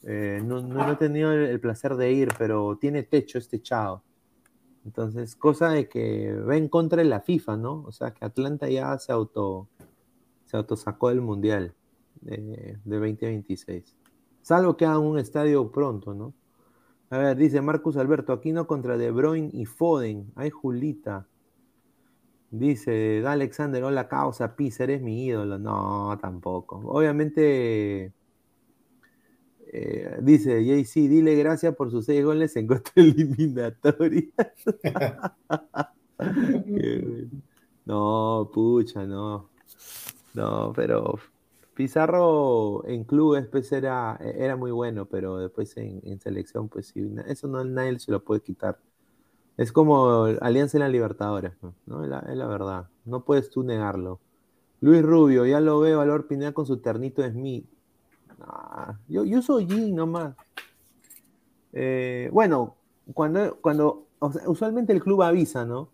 Eh, 0.06 0.40
no, 0.44 0.62
no- 0.62 0.90
he 0.92 0.96
tenido 0.96 1.32
el, 1.32 1.60
placer 1.60 1.96
de 1.96 2.12
ir, 2.12 2.28
pero 2.38 2.78
tiene 2.80 3.02
techo, 3.02 3.38
es 3.38 3.48
techado. 3.48 4.04
Entonces, 4.84 5.34
cosa 5.34 5.70
de 5.70 5.88
que 5.88 6.32
va 6.32 6.56
en 6.56 6.68
contra 6.68 7.02
de 7.02 7.08
la 7.08 7.20
FIFA, 7.20 7.56
¿no? 7.56 7.82
O 7.86 7.92
sea, 7.92 8.12
que 8.12 8.24
Atlanta 8.24 8.68
ya 8.68 8.96
se 8.98 9.12
auto 9.12 9.68
se 10.46 10.56
autosacó 10.56 11.08
del 11.08 11.20
Mundial 11.20 11.74
de, 12.20 12.78
de 12.84 12.96
2026. 12.96 13.96
Salvo 14.42 14.76
que 14.76 14.86
hagan 14.86 15.02
un 15.02 15.18
estadio 15.18 15.70
pronto, 15.72 16.14
¿no? 16.14 16.32
A 17.10 17.18
ver, 17.18 17.36
dice 17.36 17.60
Marcus 17.60 17.96
Alberto, 17.96 18.32
Aquino 18.32 18.66
contra 18.66 18.96
De 18.96 19.10
Bruyne 19.10 19.50
y 19.52 19.64
Foden. 19.64 20.32
Ay, 20.36 20.50
Julita. 20.50 21.26
Dice, 22.50 23.20
da 23.20 23.32
Alexander, 23.32 23.82
hola 23.84 24.08
causa, 24.08 24.54
Pizza, 24.56 24.84
eres 24.84 25.02
mi 25.02 25.24
ídolo. 25.26 25.58
No, 25.58 26.16
tampoco. 26.20 26.80
Obviamente, 26.84 28.12
eh, 29.72 30.18
dice 30.22 30.64
JC, 30.64 31.08
dile 31.08 31.34
gracias 31.34 31.74
por 31.74 31.90
sus 31.90 32.04
seis 32.06 32.24
goles 32.24 32.56
en 32.56 32.66
contra 32.66 32.92
eliminatoria. 32.96 34.24
No, 37.86 38.50
pucha, 38.52 39.06
no. 39.06 39.48
No, 40.34 40.72
pero 40.74 41.18
Pizarro 41.74 42.86
en 42.86 43.04
clubes 43.04 43.46
pues 43.48 43.70
era, 43.70 44.16
era 44.20 44.56
muy 44.56 44.70
bueno, 44.72 45.06
pero 45.06 45.38
después 45.38 45.76
en, 45.76 46.20
selección, 46.20 46.68
pues 46.68 46.88
sí, 46.88 47.14
eso 47.26 47.48
no 47.48 47.62
nadie 47.64 47.98
se 48.00 48.10
lo 48.10 48.24
puede 48.24 48.40
quitar. 48.40 48.78
Es 49.56 49.72
como 49.72 50.24
Alianza 50.40 50.78
en 50.78 50.82
la 50.82 50.88
Libertadores, 50.88 51.52
¿no? 51.86 52.02
Es 52.02 52.10
la, 52.10 52.18
es 52.20 52.36
verdad. 52.36 52.88
No 53.04 53.24
puedes 53.24 53.50
tú 53.50 53.62
negarlo. 53.62 54.20
Luis 54.80 55.02
Rubio, 55.02 55.46
ya 55.46 55.60
lo 55.60 55.80
veo, 55.80 55.98
Valor 55.98 56.26
Pineda 56.26 56.52
con 56.52 56.66
su 56.66 56.78
ternito 56.78 57.22
Smith. 57.28 57.66
Nah, 58.38 58.94
yo, 59.08 59.24
yo 59.24 59.42
soy 59.42 59.66
Jin 59.66 59.94
nomás. 59.94 60.34
Eh, 61.72 62.28
bueno, 62.32 62.76
cuando, 63.14 63.56
cuando 63.60 64.06
o 64.18 64.32
sea, 64.32 64.48
usualmente 64.48 64.92
el 64.92 65.02
club 65.02 65.22
avisa, 65.22 65.64
¿no? 65.64 65.90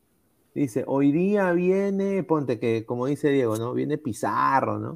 Dice, 0.55 0.85
hoy 0.87 1.13
día 1.13 1.51
viene, 1.53 2.23
ponte 2.25 2.59
que, 2.59 2.85
como 2.85 3.07
dice 3.07 3.31
Diego, 3.31 3.57
¿no? 3.57 3.73
Viene 3.73 3.99
Pizarro, 3.99 4.79
¿no? 4.79 4.95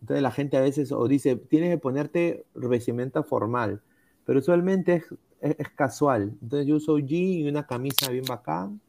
Entonces 0.00 0.22
la 0.22 0.30
gente 0.30 0.56
a 0.56 0.60
veces 0.60 0.92
o 0.92 1.08
dice, 1.08 1.36
tienes 1.36 1.70
que 1.70 1.78
ponerte 1.78 2.46
vestimenta 2.54 3.22
formal, 3.22 3.80
pero 4.24 4.38
usualmente 4.38 4.94
es, 4.94 5.04
es- 5.40 5.56
es 5.58 5.68
casual. 5.70 6.34
Entonces 6.42 6.66
yo 6.66 6.76
uso 6.76 6.98
jean 6.98 7.24
y 7.44 7.48
una 7.48 7.66
camisa 7.66 8.10
bien 8.10 8.24
bacán. 8.28 8.80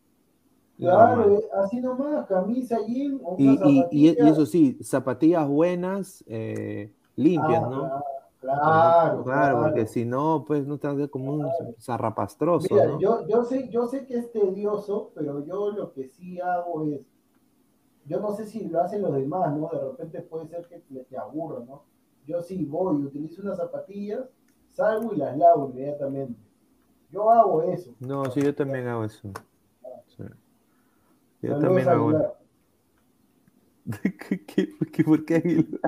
Claro, 0.78 1.36
eh, 1.40 1.44
así 1.64 1.80
nomás, 1.80 2.28
camisa, 2.28 2.78
jean, 2.88 3.20
o 3.24 3.36
Y, 3.40 3.46
y- 3.46 3.54
y- 3.54 4.08
y 4.10 4.10
zapatillas. 4.10 4.32
eso 4.32 4.46
sí, 4.46 4.78
zapatillas 4.84 5.48
buenas, 5.48 6.24
eh, 6.28 6.94
limpias, 7.18 7.64
Ah, 7.64 7.70
¿no? 7.70 8.04
Claro, 8.40 9.24
claro, 9.24 9.24
Claro, 9.24 9.58
porque 9.64 9.88
si 9.88 10.06
no, 10.06 10.46
pues 10.48 10.66
no 10.66 10.78
te 10.78 10.88
haces 10.88 11.10
como 11.10 11.34
un 11.34 11.52
zarrapastroso, 11.80 12.70
Mira, 12.72 12.86
¿no? 12.86 13.00
yo, 13.00 13.28
yo, 13.28 13.44
sé, 13.44 13.68
yo 13.70 13.88
sé 13.88 14.06
que 14.06 14.18
es 14.18 14.32
tedioso, 14.32 15.12
pero 15.16 15.44
yo 15.46 15.72
lo 15.72 15.92
que 15.92 16.08
sí 16.08 16.40
hago 16.40 16.84
es, 16.86 17.02
yo 18.06 18.20
no 18.22 18.34
sé 18.34 18.46
si 18.46 18.68
lo 18.68 18.82
hacen 18.82 19.02
los 19.02 19.14
demás, 19.14 19.56
¿no? 19.56 19.68
De 19.70 19.80
repente 19.80 20.22
puede 20.22 20.48
ser 20.48 20.66
que 20.68 20.80
te, 20.80 21.04
te 21.04 21.18
aburra, 21.18 21.64
¿no? 21.66 21.84
Yo 22.26 22.42
sí 22.42 22.64
voy, 22.66 23.04
utilizo 23.04 23.42
unas 23.42 23.58
zapatillas, 23.58 24.22
salgo 24.72 25.14
y 25.14 25.18
las 25.18 25.38
lavo 25.38 25.70
inmediatamente. 25.70 26.40
Yo 27.12 27.30
hago 27.32 27.64
eso. 27.64 27.94
No, 28.00 28.26
sí, 28.32 28.42
yo 28.42 28.54
también 28.56 28.88
hago 28.88 29.04
eso. 29.06 29.30
Sí. 30.18 30.24
Yo 31.42 31.50
Saludos, 31.50 31.62
también 31.62 31.90
hago 31.90 32.10
Aguilar. 32.10 32.38
¿Qué, 34.30 34.46
qué, 34.46 34.70
qué- 34.92 35.04
por 35.04 35.26
qué 35.26 35.36
Aguilar? 35.36 35.80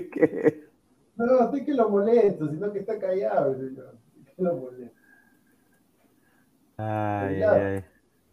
¿Qué? 0.12 0.64
No, 1.16 1.44
estoy 1.44 1.64
que 1.64 1.74
lo 1.74 1.88
molesto, 1.88 2.48
sino 2.50 2.72
que 2.72 2.80
está 2.80 2.98
callado, 2.98 3.54
señor. 3.54 3.96
Que 4.36 4.42
lo 4.42 4.56
molesto. 4.56 4.96
Ay, 6.76 7.42
ay, 7.42 7.60
ay. 7.62 7.84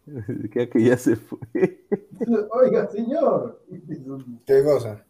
Creo 0.50 0.68
que 0.70 0.82
ya 0.84 0.98
se 0.98 1.16
fue. 1.16 1.38
Oiga, 2.50 2.88
señor. 2.90 3.62
¿Qué 4.46 4.62
cosa? 4.62 5.04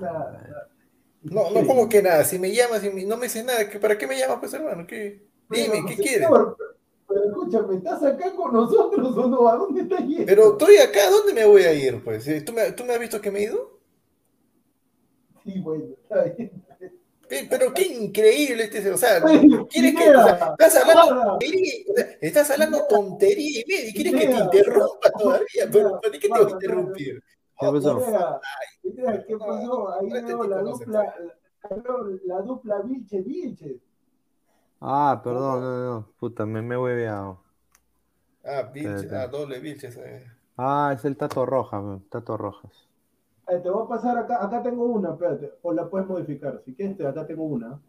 Nada, 0.00 0.32
nada. 0.32 0.68
No, 1.22 1.50
no 1.50 1.66
como 1.66 1.88
que 1.88 2.00
nada, 2.00 2.24
si 2.24 2.38
me 2.38 2.52
llamas 2.54 2.82
y 2.84 3.04
no 3.04 3.16
me 3.16 3.24
dices 3.24 3.44
nada, 3.44 3.68
¿qué- 3.68 3.78
¿para 3.78 3.98
qué 3.98 4.06
me 4.06 4.18
llamas, 4.18 4.38
pues 4.40 4.54
hermano? 4.54 4.86
¿Qué? 4.86 5.26
Dime, 5.50 5.84
¿qué 5.86 5.96
quieres? 5.96 6.28
Pero 7.08 7.24
escúchame, 7.24 7.76
¿estás 7.76 8.02
acá 8.04 8.32
con 8.34 8.52
nosotros 8.52 9.16
o 9.16 9.28
no? 9.28 9.48
¿A 9.48 9.56
dónde 9.56 9.82
estás 9.82 10.06
yendo? 10.06 10.26
Pero 10.26 10.52
estoy 10.52 10.76
acá, 10.76 11.06
¿a 11.06 11.10
dónde 11.10 11.32
me 11.34 11.44
voy 11.46 11.62
a 11.62 11.72
ir? 11.72 12.02
Pues, 12.04 12.26
¿Eh? 12.28 12.42
¿tú 12.42 12.52
me, 12.52 12.70
tú 12.72 12.84
me 12.84 12.92
has 12.94 13.00
visto 13.00 13.20
que 13.20 13.30
me 13.30 13.40
he 13.40 13.44
ido? 13.44 13.77
Sí, 15.48 15.60
bueno, 15.60 15.84
está 16.02 16.22
bien. 16.24 16.50
Pe- 17.28 17.46
Pero 17.50 17.72
qué 17.74 17.82
increíble 17.86 18.64
este, 18.64 18.90
o 18.90 18.96
sea, 18.96 19.22
¿quieres 19.70 19.94
que, 19.94 20.16
o 20.16 20.22
sea, 20.22 20.54
estás 20.58 20.76
hablando 20.76 21.26
tontería, 21.26 21.74
o 21.90 21.94
sea, 21.94 22.06
estás 22.20 22.50
hablando 22.50 22.86
tontería 22.86 23.60
y 23.60 23.64
media, 23.68 23.88
y 23.88 23.92
quieres 23.94 24.14
que 24.14 24.28
te 24.28 24.36
interrumpa 24.36 25.10
todavía, 25.18 25.68
pero 25.70 26.00
¿para 26.00 26.12
qué 26.12 26.18
te 26.20 26.28
voy 26.28 26.46
a 26.46 26.50
interrumpir? 26.50 27.22
¿Qué 27.60 27.66
pasó? 27.66 28.00
¿qué 29.26 29.36
pasó? 29.38 29.92
Ahí 30.00 30.08
este 30.08 30.22
veo 30.22 30.44
la 30.44 30.62
dupla, 30.62 31.14
la, 32.26 32.40
dupla 32.40 32.80
Vilche 32.82 33.20
Vilche. 33.20 33.78
Ah, 34.80 35.20
perdón, 35.22 35.60
no, 35.60 35.84
no, 35.84 36.08
puta, 36.18 36.46
me, 36.46 36.62
me 36.62 36.76
he 36.76 36.78
hueveado. 36.78 37.40
Ah, 38.44 38.60
Espérate. 38.60 39.14
ah, 39.16 39.26
doble 39.26 39.58
Vilches. 39.58 39.96
eh. 39.96 40.24
Ah, 40.56 40.94
es 40.96 41.04
el 41.04 41.16
Tato 41.16 41.44
Rojas, 41.44 41.82
Tato 42.08 42.36
Rojas. 42.36 42.87
Eh, 43.48 43.58
te 43.60 43.70
voy 43.70 43.84
a 43.84 43.88
pasar 43.88 44.18
acá, 44.18 44.44
acá 44.44 44.62
tengo 44.62 44.84
una, 44.84 45.10
espérate, 45.12 45.54
o 45.62 45.72
la 45.72 45.88
puedes 45.88 46.06
modificar, 46.06 46.60
si 46.64 46.74
quieres, 46.74 46.96
te- 46.98 47.06
acá 47.06 47.26
tengo 47.26 47.44
una. 47.44 47.80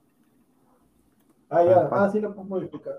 Ah, 1.50 1.64
ya, 1.64 1.80
Ajá. 1.82 2.06
ah, 2.06 2.10
sí 2.10 2.22
la 2.22 2.30
puedes 2.34 2.50
modificar. 2.50 2.94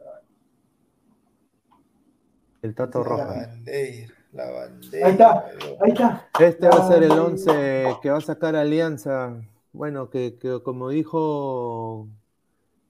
El 2.63 2.75
Tato 2.75 3.03
Sí, 3.03 3.09
La 3.09 3.25
bandera, 3.25 4.13
la 4.33 4.51
bandera. 4.51 5.07
Ahí 5.07 5.13
está, 5.13 5.45
ahí 5.81 5.91
está. 5.93 6.29
Este 6.39 6.69
va 6.69 6.77
a 6.77 6.89
ser 6.89 7.03
el 7.05 7.13
Ay. 7.13 7.19
11 7.19 7.97
que 8.03 8.11
va 8.11 8.19
a 8.19 8.21
sacar 8.21 8.55
Alianza. 8.57 9.41
Bueno, 9.73 10.11
que, 10.11 10.37
que 10.39 10.63
como 10.63 10.91
dijo 10.91 12.09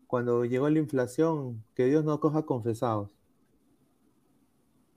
cuando 0.09 0.45
llegó 0.45 0.69
la 0.69 0.79
inflación, 0.81 1.63
que 1.75 1.85
Dios 1.85 2.05
no 2.05 2.19
coja 2.19 2.43
confesados. 2.43 3.11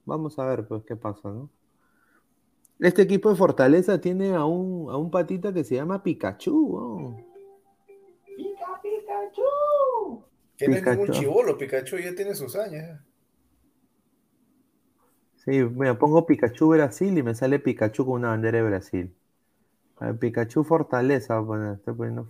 Vamos 0.06 0.38
a 0.40 0.46
ver 0.46 0.66
pues 0.66 0.82
qué 0.84 0.96
pasa, 0.96 1.28
¿no? 1.28 1.48
Este 2.78 3.02
equipo 3.02 3.30
de 3.30 3.36
Fortaleza 3.36 4.00
tiene 4.00 4.34
a 4.34 4.44
un, 4.44 4.88
a 4.90 4.96
un 4.96 5.10
patita 5.10 5.52
que 5.52 5.64
se 5.64 5.74
llama 5.76 6.02
Pikachu. 6.02 6.52
¿no? 6.78 7.26
¡Pica, 8.36 8.80
Pikachu! 8.82 10.24
Que 10.56 10.68
no 10.68 10.76
es 10.76 10.84
ningún 10.84 11.10
Pikachu. 11.10 11.12
chivolo, 11.12 11.56
Pikachu 11.58 11.98
ya 11.98 12.14
tiene 12.14 12.34
sus 12.34 12.56
años. 12.56 13.00
Sí, 15.36 15.50
mira, 15.62 15.98
pongo 15.98 16.26
Pikachu 16.26 16.68
Brasil 16.70 17.16
y 17.18 17.22
me 17.22 17.34
sale 17.34 17.58
Pikachu 17.60 18.04
con 18.04 18.14
una 18.14 18.30
bandera 18.30 18.58
de 18.58 18.64
Brasil. 18.64 19.14
A 19.98 20.06
ver, 20.06 20.18
Pikachu 20.18 20.64
Fortaleza, 20.64 21.38
voy 21.40 21.44
a 21.44 21.46
poner, 21.46 21.74
estoy 21.76 21.94
poniendo 21.94 22.28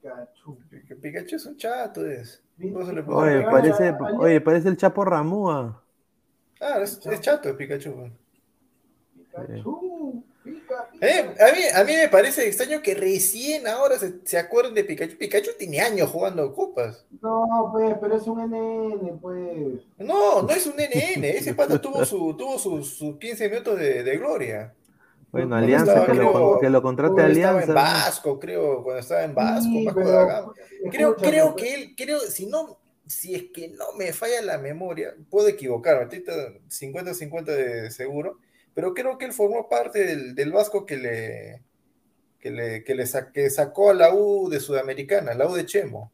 Pikachu. 0.00 0.58
Pikachu 1.02 1.36
es 1.36 1.46
un 1.46 1.56
chato, 1.56 2.06
es. 2.06 2.42
Le 2.58 3.02
Oye, 3.06 3.42
parece, 3.42 3.94
oye, 4.18 4.40
parece 4.40 4.68
el 4.68 4.76
Chapo 4.76 5.04
Ramúa. 5.04 5.82
Ah, 6.60 6.80
es, 6.82 7.00
es 7.06 7.20
chato 7.20 7.48
el 7.48 7.56
Pikachu. 7.56 8.10
Pikachu. 9.34 10.24
Pica, 10.44 10.88
pica. 10.92 11.06
Eh, 11.06 11.34
a, 11.40 11.52
mí, 11.52 11.60
a 11.74 11.84
mí 11.84 11.92
me 11.96 12.08
parece 12.08 12.46
extraño 12.46 12.82
que 12.82 12.94
recién 12.94 13.66
ahora 13.66 13.98
se, 13.98 14.20
se 14.24 14.38
acuerden 14.38 14.74
de 14.74 14.84
Pikachu. 14.84 15.16
Pikachu 15.16 15.52
tiene 15.58 15.80
años 15.80 16.10
jugando 16.10 16.52
copas. 16.52 17.06
No, 17.22 17.70
pues, 17.72 17.96
pero 18.00 18.16
es 18.16 18.26
un 18.26 18.38
NN, 18.38 19.18
pues. 19.20 19.80
No, 19.98 20.42
no 20.42 20.50
es 20.50 20.66
un 20.66 20.74
NN. 20.74 21.24
Ese 21.24 21.54
pata 21.54 21.80
tuvo 21.80 22.04
su, 22.04 22.36
tuvo 22.36 22.58
sus 22.58 22.96
sus 22.96 23.18
15 23.18 23.48
minutos 23.48 23.78
de, 23.78 24.02
de 24.02 24.18
gloria. 24.18 24.74
Bueno, 25.34 25.56
Alianza, 25.56 25.94
estaba, 25.94 26.06
que, 26.06 26.14
lo, 26.14 26.58
que 26.60 26.70
lo 26.70 26.80
contrate 26.80 27.14
Cuando 27.14 27.32
estaba 27.32 27.50
en 27.50 27.70
Alianza. 27.70 27.74
Vasco, 27.74 28.38
creo, 28.38 28.84
cuando 28.84 29.00
estaba 29.00 29.24
en 29.24 29.34
Vasco, 29.34 29.62
Sí, 29.64 29.84
Vasco 29.84 30.00
pero, 30.00 30.10
da 30.12 30.24
Gama. 30.26 30.52
Creo, 30.92 31.16
creo 31.16 31.56
que 31.56 31.74
él, 31.74 31.94
creo, 31.96 32.20
si 32.20 32.46
no, 32.46 32.78
si 33.04 33.34
es 33.34 33.44
que 33.52 33.68
no 33.70 33.84
me 33.98 34.12
falla 34.12 34.40
la 34.42 34.58
memoria, 34.58 35.12
puedo 35.30 35.48
equivocarme, 35.48 36.04
ahorita 36.04 36.32
50-50 36.68 37.44
de 37.46 37.90
seguro, 37.90 38.38
pero 38.74 38.92
creo 38.94 39.18
que 39.18 39.24
él 39.26 39.32
formó 39.32 39.68
parte 39.68 40.04
del, 40.04 40.34
del 40.34 40.52
Vasco 40.52 40.84
que 40.84 40.96
le, 40.96 41.62
que 42.40 42.50
le, 42.50 42.84
que 42.84 42.94
le 42.94 43.06
sa- 43.06 43.30
que 43.32 43.48
sacó 43.50 43.90
a 43.90 43.94
la 43.94 44.12
U 44.14 44.48
de 44.50 44.60
Sudamericana, 44.60 45.34
la 45.34 45.48
U 45.48 45.54
de 45.54 45.64
Chemo. 45.66 46.10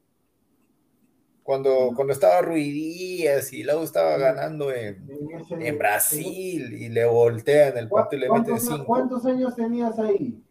Cuando, 1.43 1.93
cuando 1.97 2.13
estaba 2.13 2.43
Ruidías 2.43 3.53
y 3.53 3.65
la 3.65 3.77
U 3.77 3.83
estaba 3.83 4.17
ganando 4.19 4.73
en, 4.73 5.11
en 5.11 5.41
ese- 5.41 5.69
en 5.69 5.79
Brasil 5.79 6.73
y 6.75 6.89
le 6.91 7.05
voltean 7.07 7.77
el 7.79 7.89
¿Cu- 7.89 7.97
partido 7.97 8.19
y 8.19 8.29
le 8.29 8.31
meten 8.31 8.45
¿Cuántos, 8.55 8.69
5. 8.69 8.85
cuántos 8.87 9.27
años 9.27 9.57
tenías 9.57 9.99
ahí? 9.99 10.45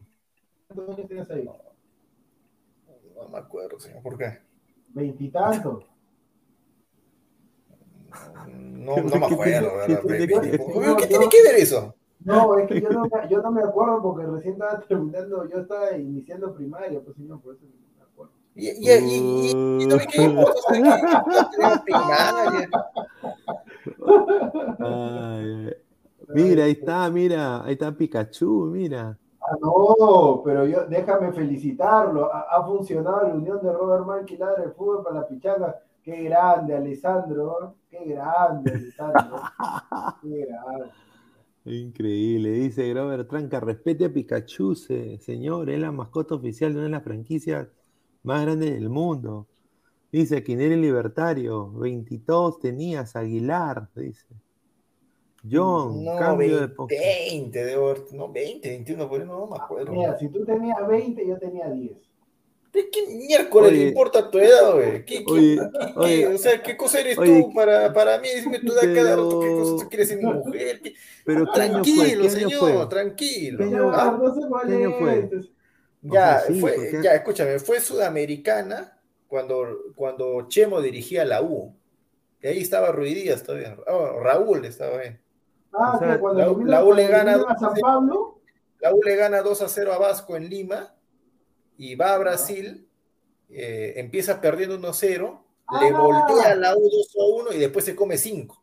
¿Cuántos 0.67 0.97
años 0.97 1.07
tenías 1.07 1.29
ahí? 1.31 1.49
No 3.15 3.27
me 3.29 3.37
acuerdo, 3.37 3.79
señor, 3.79 4.01
¿por 4.01 4.17
qué? 4.17 4.39
Veintitantos. 4.89 5.85
No, 8.47 8.95
no 9.03 9.03
me 9.19 9.27
¿Qué 9.27 9.33
acuerdo, 9.33 9.75
¿verdad? 9.77 10.01
¿Qué 10.97 11.07
tiene 11.07 11.29
que 11.29 11.43
ver 11.43 11.55
eso? 11.55 11.95
No, 12.25 12.57
es 12.57 12.67
que 12.67 12.81
yo 12.81 12.89
no, 12.89 13.03
me, 13.03 13.29
yo 13.29 13.41
no 13.41 13.51
me 13.51 13.61
acuerdo 13.63 14.01
porque 14.01 14.25
recién 14.25 14.53
estaba 14.53 14.79
terminando, 14.87 15.47
yo 15.47 15.59
estaba 15.59 15.95
iniciando 15.97 16.53
primaria, 16.53 16.99
pues 17.01 17.15
señor, 17.15 17.41
por 17.41 17.55
eso 17.55 17.65
no 17.65 17.97
me 17.97 18.03
acuerdo. 18.03 18.33
Y, 18.55 18.67
y, 18.67 18.89
y, 18.89 19.51
y, 19.51 19.83
y 19.83 19.85
no 19.87 19.95
me 19.95 20.05
primaria. 21.83 22.69
Ay, 24.79 25.67
ay. 25.67 25.73
Mira, 26.31 26.65
ahí 26.65 26.71
está, 26.71 27.09
mira, 27.09 27.63
ahí 27.63 27.73
está 27.73 27.91
Pikachu, 27.91 28.65
mira. 28.71 29.17
Ah, 29.41 29.55
no, 29.61 30.41
pero 30.43 30.65
yo 30.65 30.85
déjame 30.85 31.31
felicitarlo. 31.31 32.31
Ha, 32.31 32.41
ha 32.41 32.63
funcionado 32.65 33.27
la 33.27 33.33
unión 33.33 33.59
de 33.63 33.71
Robert 33.71 34.05
Manquilar 34.05 34.57
del 34.57 34.71
fútbol 34.73 35.03
para 35.03 35.21
la 35.21 35.27
pichanga. 35.27 35.75
Qué 36.03 36.23
grande, 36.23 36.75
Alessandro. 36.75 37.75
Qué 37.89 38.05
grande, 38.05 38.71
Alessandro. 38.71 39.41
Qué 40.21 40.45
grande. 40.45 40.91
Increíble, 41.65 42.51
dice 42.51 42.87
Grover 42.89 43.27
Tranca, 43.27 43.59
respete 43.59 44.05
a 44.05 44.13
Pikachu, 44.13 44.75
se- 44.75 45.19
señor, 45.19 45.69
es 45.69 45.79
la 45.79 45.91
mascota 45.91 46.35
oficial 46.35 46.71
de 46.73 46.79
una 46.79 46.85
de 46.85 46.91
las 46.91 47.03
franquicias 47.03 47.67
más 48.23 48.43
grandes 48.43 48.71
del 48.71 48.89
mundo. 48.89 49.47
Dice, 50.11 50.41
¿quién 50.41 50.61
eres 50.61 50.79
libertario? 50.79 51.71
22 51.71 52.59
tenías, 52.59 53.15
Aguilar, 53.15 53.89
dice. 53.95 54.25
John, 55.49 56.03
No, 56.03 56.15
cambio 56.17 56.55
de 56.55 56.67
20, 56.67 56.75
po- 56.75 56.87
20, 56.87 57.65
debo 57.65 57.93
no, 58.13 58.31
20, 58.31 58.69
21, 58.69 59.07
por 59.07 59.21
ahí 59.21 59.27
no 59.27 59.47
me 59.47 59.55
acuerdo. 59.57 59.91
Mira, 59.93 60.17
si 60.17 60.27
tú 60.29 60.43
tenías 60.45 60.85
20, 60.87 61.25
yo 61.27 61.37
tenía 61.37 61.69
10. 61.69 61.97
¿De 62.71 62.89
qué 62.91 63.07
miércoles 63.07 63.71
Oye. 63.71 63.79
le 63.79 63.87
importa 63.87 64.29
tu 64.29 64.37
edad, 64.37 64.73
güey? 64.75 65.03
¿Qué, 65.05 65.23
qué- 65.25 65.31
Oye, 65.33 65.57
qué- 65.57 65.79
qué- 65.79 65.93
oye. 65.99 66.27
o 66.27 66.37
sea, 66.37 66.61
¿qué 66.61 66.77
cosa 66.77 66.99
eres 66.99 67.17
Oye, 67.17 67.41
tú 67.41 67.53
para, 67.53 67.91
para 67.91 68.19
mí? 68.19 68.27
Dime 68.43 68.59
tu 68.59 68.73
edad 68.73 68.93
cada 68.95 69.15
rato, 69.15 69.39
¿qué 69.39 69.49
cosa 69.49 69.83
tú 69.83 69.89
quieres 69.89 70.07
ser 70.09 70.17
mi 70.19 70.31
mujer? 70.31 70.81
¿Qué- 70.81 70.93
Pero 71.25 71.45
¿qué 71.51 71.61
año 71.61 71.83
fue? 71.83 71.83
Tranquilo, 71.83 72.21
¿Qué 72.21 72.27
año 72.27 72.49
señor, 72.49 72.59
fue? 72.59 72.87
tranquilo. 72.87 73.57
¿Qué 73.57 73.63
año- 73.63 73.91
Ah, 73.93 74.17
no 74.21 74.35
sé 74.35 74.41
cuál 74.47 74.67
¿qué 74.67 74.75
año 74.75 74.93
fue? 74.99 75.29
O 75.33 76.13
Ya, 76.13 76.39
sea, 76.39 76.47
sí, 76.47 76.59
fue, 76.61 76.71
porque- 76.73 76.99
ya, 77.03 77.15
escúchame, 77.15 77.59
fue 77.59 77.79
Sudamericana 77.79 78.99
cuando, 79.27 79.65
cuando 79.95 80.47
Chemo 80.47 80.79
dirigía 80.81 81.25
la 81.25 81.41
U. 81.41 81.75
Y 82.41 82.47
ahí 82.47 82.59
estaba 82.61 82.91
Ruidías 82.91 83.43
todavía. 83.43 83.75
Ah, 83.87 84.11
Raúl 84.21 84.63
estaba 84.63 84.99
ahí. 84.99 85.17
Ah, 85.73 85.93
O 85.95 85.99
sea, 85.99 86.13
que 86.13 86.19
cuando 86.19 86.39
la- 86.65 86.83
U 86.83 86.93
le 86.93 87.07
gana 87.07 87.35
a 87.47 87.57
San 87.57 87.73
Pablo. 87.81 88.39
La 88.79 88.93
U 88.93 89.01
le 89.03 89.15
gana 89.15 89.41
2 89.41 89.61
a 89.61 89.67
0 89.67 89.91
a 89.91 89.97
Vasco 89.97 90.37
en 90.37 90.49
Lima 90.49 90.95
y 91.79 91.95
va 91.95 92.13
a 92.13 92.17
Brasil, 92.19 92.85
eh, 93.49 93.93
empieza 93.95 94.39
perdiendo 94.41 94.75
1 94.75 94.87
a 94.89 94.93
0, 94.93 95.43
le 95.81 95.87
Ah. 95.89 95.99
voltea 96.01 96.51
a 96.51 96.55
la 96.55 96.75
U 96.75 96.81
2 96.81 97.15
a 97.19 97.41
1 97.43 97.53
y 97.53 97.57
después 97.59 97.85
se 97.85 97.95
come 97.95 98.17
5. 98.17 98.61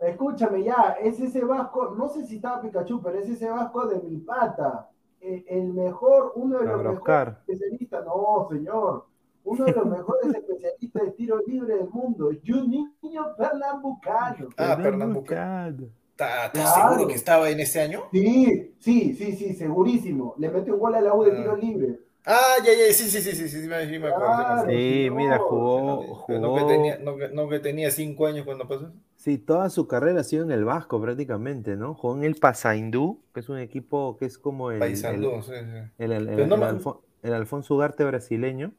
Escúchame 0.00 0.62
ya, 0.64 0.96
es 1.00 1.18
ese 1.20 1.42
vasco, 1.44 1.94
no 1.96 2.08
sé 2.08 2.26
si 2.26 2.36
estaba 2.36 2.60
Pikachu, 2.60 3.00
pero 3.00 3.18
es 3.18 3.28
ese 3.30 3.48
vasco 3.48 3.86
de 3.86 4.00
mi 4.02 4.18
pata. 4.18 4.90
El, 5.20 5.44
el 5.48 5.72
mejor, 5.72 6.32
uno 6.34 6.58
de 6.58 6.66
los 6.66 6.82
mejores 6.84 7.34
especialistas, 7.48 8.04
no 8.04 8.46
señor, 8.50 9.06
uno 9.44 9.64
de 9.64 9.72
los 9.72 9.86
mejores 9.86 10.34
especialistas 10.34 11.02
de 11.04 11.10
tiro 11.12 11.38
libre 11.46 11.76
del 11.76 11.88
mundo, 11.88 12.30
Juninho 12.44 12.90
Pernambucano. 13.38 14.48
Ah, 14.56 14.76
Pernambucano. 14.76 14.82
Pernambucano. 14.82 15.88
¿Estás 16.10 16.50
Claro. 16.50 16.88
seguro 16.94 17.08
que 17.08 17.14
estaba 17.14 17.50
en 17.50 17.60
ese 17.60 17.80
año? 17.80 18.02
Sí, 18.12 18.74
sí, 18.80 19.14
sí, 19.14 19.32
sí, 19.36 19.54
segurísimo. 19.54 20.34
Le 20.38 20.50
mete 20.50 20.72
un 20.72 20.78
gol 20.78 20.94
a 20.94 21.00
la 21.00 21.14
U 21.14 21.22
de 21.24 21.32
Ah. 21.32 21.36
tiro 21.36 21.56
libre. 21.56 22.00
Ah, 22.26 22.56
ya, 22.64 22.72
ya, 22.74 22.92
sí, 22.92 23.08
sí, 23.08 23.20
sí, 23.22 23.32
sí, 23.32 23.48
sí, 23.48 23.62
sí, 23.62 23.68
me, 23.68 23.86
sí 23.88 23.98
me 24.00 24.08
acuerdo. 24.08 24.34
Claro. 24.34 24.68
Sí, 24.68 25.08
no, 25.10 25.14
mira, 25.14 25.38
No, 25.38 25.44
jugó, 25.44 26.26
no 26.38 26.52
que 26.52 26.66
jugó, 26.66 26.66
tenía, 26.66 26.98
no, 26.98 27.16
que- 27.16 27.28
no 27.28 27.48
que 27.48 27.60
tenía 27.60 27.90
5 27.90 28.26
años 28.26 28.44
cuando 28.44 28.66
pasó. 28.68 28.92
sí, 29.16 29.38
toda 29.38 29.70
su 29.70 29.86
carrera 29.88 30.20
ha 30.20 30.24
sido 30.24 30.44
en 30.44 30.50
el 30.50 30.64
Vasco 30.64 31.00
prácticamente, 31.00 31.76
¿no? 31.76 31.94
Jugó 31.94 32.16
en 32.16 32.24
el 32.24 32.36
Pasaindú, 32.36 33.22
que 33.32 33.40
es 33.40 33.48
un 33.48 33.58
equipo 33.58 34.16
que 34.18 34.26
es 34.26 34.38
como 34.38 34.70
el, 34.72 34.78
Paisandú, 34.80 35.34
el, 35.36 35.42
sí, 35.42 35.52
sí. 35.52 35.90
el- 35.98 36.12
el- 36.12 36.28
el 36.28 36.48
me- 36.48 36.56
Alfon- 36.56 37.00
el 37.22 37.32
Alfonso 37.34 37.74
Ugarte 37.74 38.04
brasileño. 38.04 38.72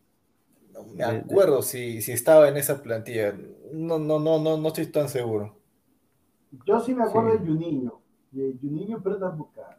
No 0.73 0.83
me 0.83 1.05
De- 1.05 1.11
de- 1.13 1.17
acuerdo 1.19 1.61
si, 1.61 2.01
si 2.01 2.11
estaba 2.11 2.47
en 2.49 2.57
esa 2.57 2.81
plantilla. 2.83 3.33
No, 3.73 3.97
no, 3.99 4.19
no, 4.19 4.39
no, 4.39 4.57
no 4.57 4.67
estoy 4.67 4.87
tan 4.87 5.09
seguro. 5.09 5.57
Yo 6.65 6.79
sí 6.81 6.93
me 6.95 7.03
acuerdo 7.03 7.31
Sí. 7.31 7.37
de 7.39 7.45
Juninho, 7.47 8.01
de 8.31 8.53
Juninho 8.61 9.01
Pernambucano. 9.01 9.77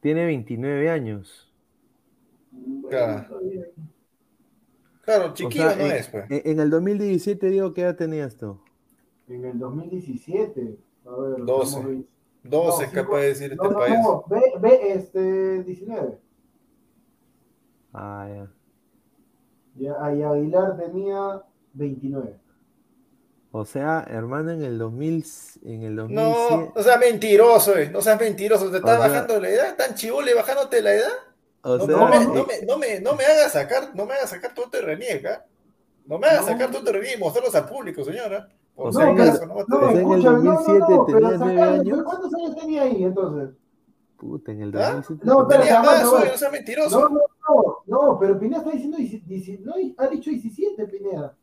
Tiene 0.00 0.26
29 0.26 0.90
años. 0.90 1.47
Claro. 2.88 3.26
Claro, 5.02 5.26
O 5.30 5.34
chiquillo 5.34 5.68
sea, 5.70 5.76
no 5.76 5.84
en, 5.86 5.92
es, 5.92 6.08
pues. 6.08 6.24
en- 6.30 6.60
el 6.60 6.70
2017, 6.70 7.48
digo, 7.50 7.72
¿qué 7.72 7.82
edad 7.82 7.96
tenías 7.96 8.36
tú? 8.36 8.60
En 9.28 9.44
el 9.44 9.58
2017, 9.58 10.78
a 11.06 11.10
ver, 11.16 11.44
12. 11.44 11.64
estamos 11.70 11.90
ahí. 11.90 12.08
12 12.44 12.84
es 12.84 12.92
No, 12.94 13.02
capaz 13.02 13.18
de 13.20 13.26
decir 13.26 13.56
No, 13.56 13.62
este 13.62 13.74
no, 13.74 13.78
país. 13.80 13.94
no, 14.02 14.24
ve, 14.28 14.42
ve, 14.60 14.92
este, 14.92 15.62
19. 15.64 16.18
Ah, 17.92 18.28
ya. 18.28 18.50
Ya, 19.76 20.14
y 20.14 20.22
Aguilar 20.22 20.76
tenía 20.76 21.42
29. 21.72 22.34
O 23.50 23.64
sea, 23.64 24.04
hermano, 24.10 24.50
en 24.50 24.62
el 24.62 24.76
2000, 24.78 25.24
en 25.64 25.82
el 25.84 25.94
No, 25.96 26.02
2007, 26.04 26.72
no 26.76 26.82
seas 26.82 27.00
mentiroso, 27.00 27.78
eh. 27.78 27.90
No 27.90 28.02
seas 28.02 28.20
mentiroso. 28.20 28.70
¿Te 28.70 28.76
estás 28.78 28.98
O 28.98 29.02
sea- 29.02 29.08
bajando 29.08 29.40
la 29.40 29.48
edad? 29.48 29.76
¿Tan 29.76 29.94
chivole 29.94 30.34
bajándote 30.34 30.82
la 30.82 30.92
edad? 30.94 31.12
O 31.62 31.76
No, 31.78 31.86
sea, 31.86 31.96
no 31.96 32.08
me, 32.08 32.16
eh, 32.16 32.26
no, 32.26 32.44
me, 32.44 32.62
no, 32.66 32.78
me, 32.78 33.00
no 33.00 33.14
me 33.14 33.24
hagas 33.24 33.52
sacar, 33.52 33.94
no 33.94 34.06
me 34.06 34.14
hagas 34.14 34.30
sacar 34.30 34.54
todo 34.54 34.70
te 34.70 34.80
reniega. 34.80 35.44
No 36.06 36.18
me 36.18 36.26
hagas 36.26 36.42
No. 36.46 36.52
sacar 36.52 36.70
todo 36.70 36.84
te 36.84 36.92
reniega 36.92 37.16
y 37.16 37.20
mostrarlos 37.20 37.54
al 37.54 37.68
público, 37.68 38.04
señora. 38.04 38.48
Por 38.74 38.88
O 38.88 38.92
si 38.92 38.98
sea, 38.98 39.10
en 39.10 39.18
el- 39.18 39.28
acaso, 39.28 39.46
no 39.46 39.54
en 39.54 39.90
el 39.90 39.98
escúchame, 39.98 40.22
no, 40.38 40.42
no, 40.42 40.52
2007 40.52 40.78
no, 40.88 41.06
pero 41.06 41.18
tenía 41.18 41.36
nueve 41.38 41.54
sacale, 41.60 41.80
años. 41.80 42.02
¿Cuántos 42.04 42.34
años 42.34 42.56
tenía 42.56 42.82
ahí 42.82 43.04
entonces? 43.04 43.50
puta, 44.16 44.50
en 44.52 44.62
el 44.62 44.76
¿Ah? 44.76 44.92
2007. 44.94 45.22
No, 45.24 45.42
espera, 45.42 45.60
Tenía 45.62 45.82
más, 45.82 46.02
no 46.42 46.50
mentiroso. 46.50 47.00
No, 47.00 47.08
no, 47.08 47.20
no, 47.48 47.78
no, 47.86 48.18
pero 48.18 48.38
Pineda 48.38 48.58
está 48.58 48.70
diciendo, 48.72 49.72
no, 49.76 49.94
ha 50.04 50.06
dicho 50.08 50.30
17, 50.30 50.86
Pineda. 50.86 51.36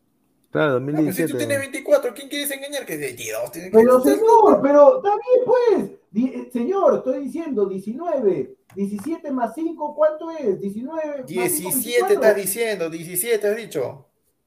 Claro, 0.55 0.77
Ah, 0.77 0.83
pero 0.85 0.97
si 0.97 1.03
2017. 1.03 1.31
tú 1.33 1.37
tienes 1.37 1.59
24, 1.59 2.13
¿quién 2.13 2.29
quieres 2.29 2.51
engañar? 2.51 2.85
Que 2.85 2.95
22 2.97 3.51
tiene 3.51 3.69
que 3.71 3.77
Pero 3.77 3.99
señor, 3.99 4.61
pero 4.61 4.97
está 4.97 5.09
bien 5.09 5.45
pues. 5.45 5.91
Di- 6.11 6.27
eh, 6.33 6.49
señor, 6.53 6.95
estoy 6.95 7.23
diciendo 7.25 7.65
19. 7.65 8.55
17 8.73 9.31
más 9.31 9.53
5, 9.53 9.93
¿cuánto 9.95 10.31
es? 10.31 10.59
19 10.61 10.95
más 10.95 11.27
5, 11.27 11.27
17 11.27 12.03
24. 12.03 12.13
estás 12.13 12.35
diciendo, 12.37 12.89
17 12.89 13.47
has 13.47 13.57
dicho. 13.57 14.05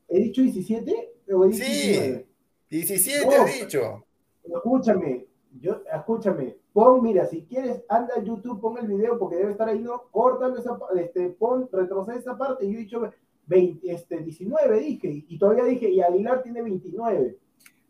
¿He 0.08 0.18
dicho 0.20 0.40
17? 0.42 1.12
¿O 1.30 1.44
he 1.44 1.48
dicho 1.48 1.64
Sí. 1.64 1.72
19? 1.88 2.26
17 2.70 3.26
No. 3.26 3.42
has 3.42 3.60
dicho. 3.60 4.04
Escúchame, 4.44 5.26
yo, 5.60 5.82
escúchame, 5.94 6.56
pon, 6.72 7.02
mira, 7.02 7.26
si 7.26 7.42
quieres, 7.44 7.82
anda 7.88 8.14
a 8.16 8.22
YouTube, 8.24 8.60
pon 8.62 8.78
el 8.78 8.86
video 8.86 9.18
porque 9.18 9.36
debe 9.36 9.52
estar 9.52 9.68
ahí, 9.68 9.78
no, 9.80 10.04
córtalo 10.10 10.58
esa, 10.58 10.78
este, 10.98 11.28
pon, 11.30 11.68
retrocede 11.70 12.18
esa 12.18 12.36
parte, 12.38 12.64
y 12.64 12.72
yo 12.72 12.78
he 12.78 12.82
dicho 12.82 13.12
20, 13.48 13.90
este, 13.92 14.18
19 14.18 14.80
dije, 14.80 15.24
y 15.28 15.38
todavía 15.38 15.64
dije, 15.64 15.88
y 15.90 16.00
Aguilar 16.00 16.42
tiene 16.42 16.62
29. 16.62 17.36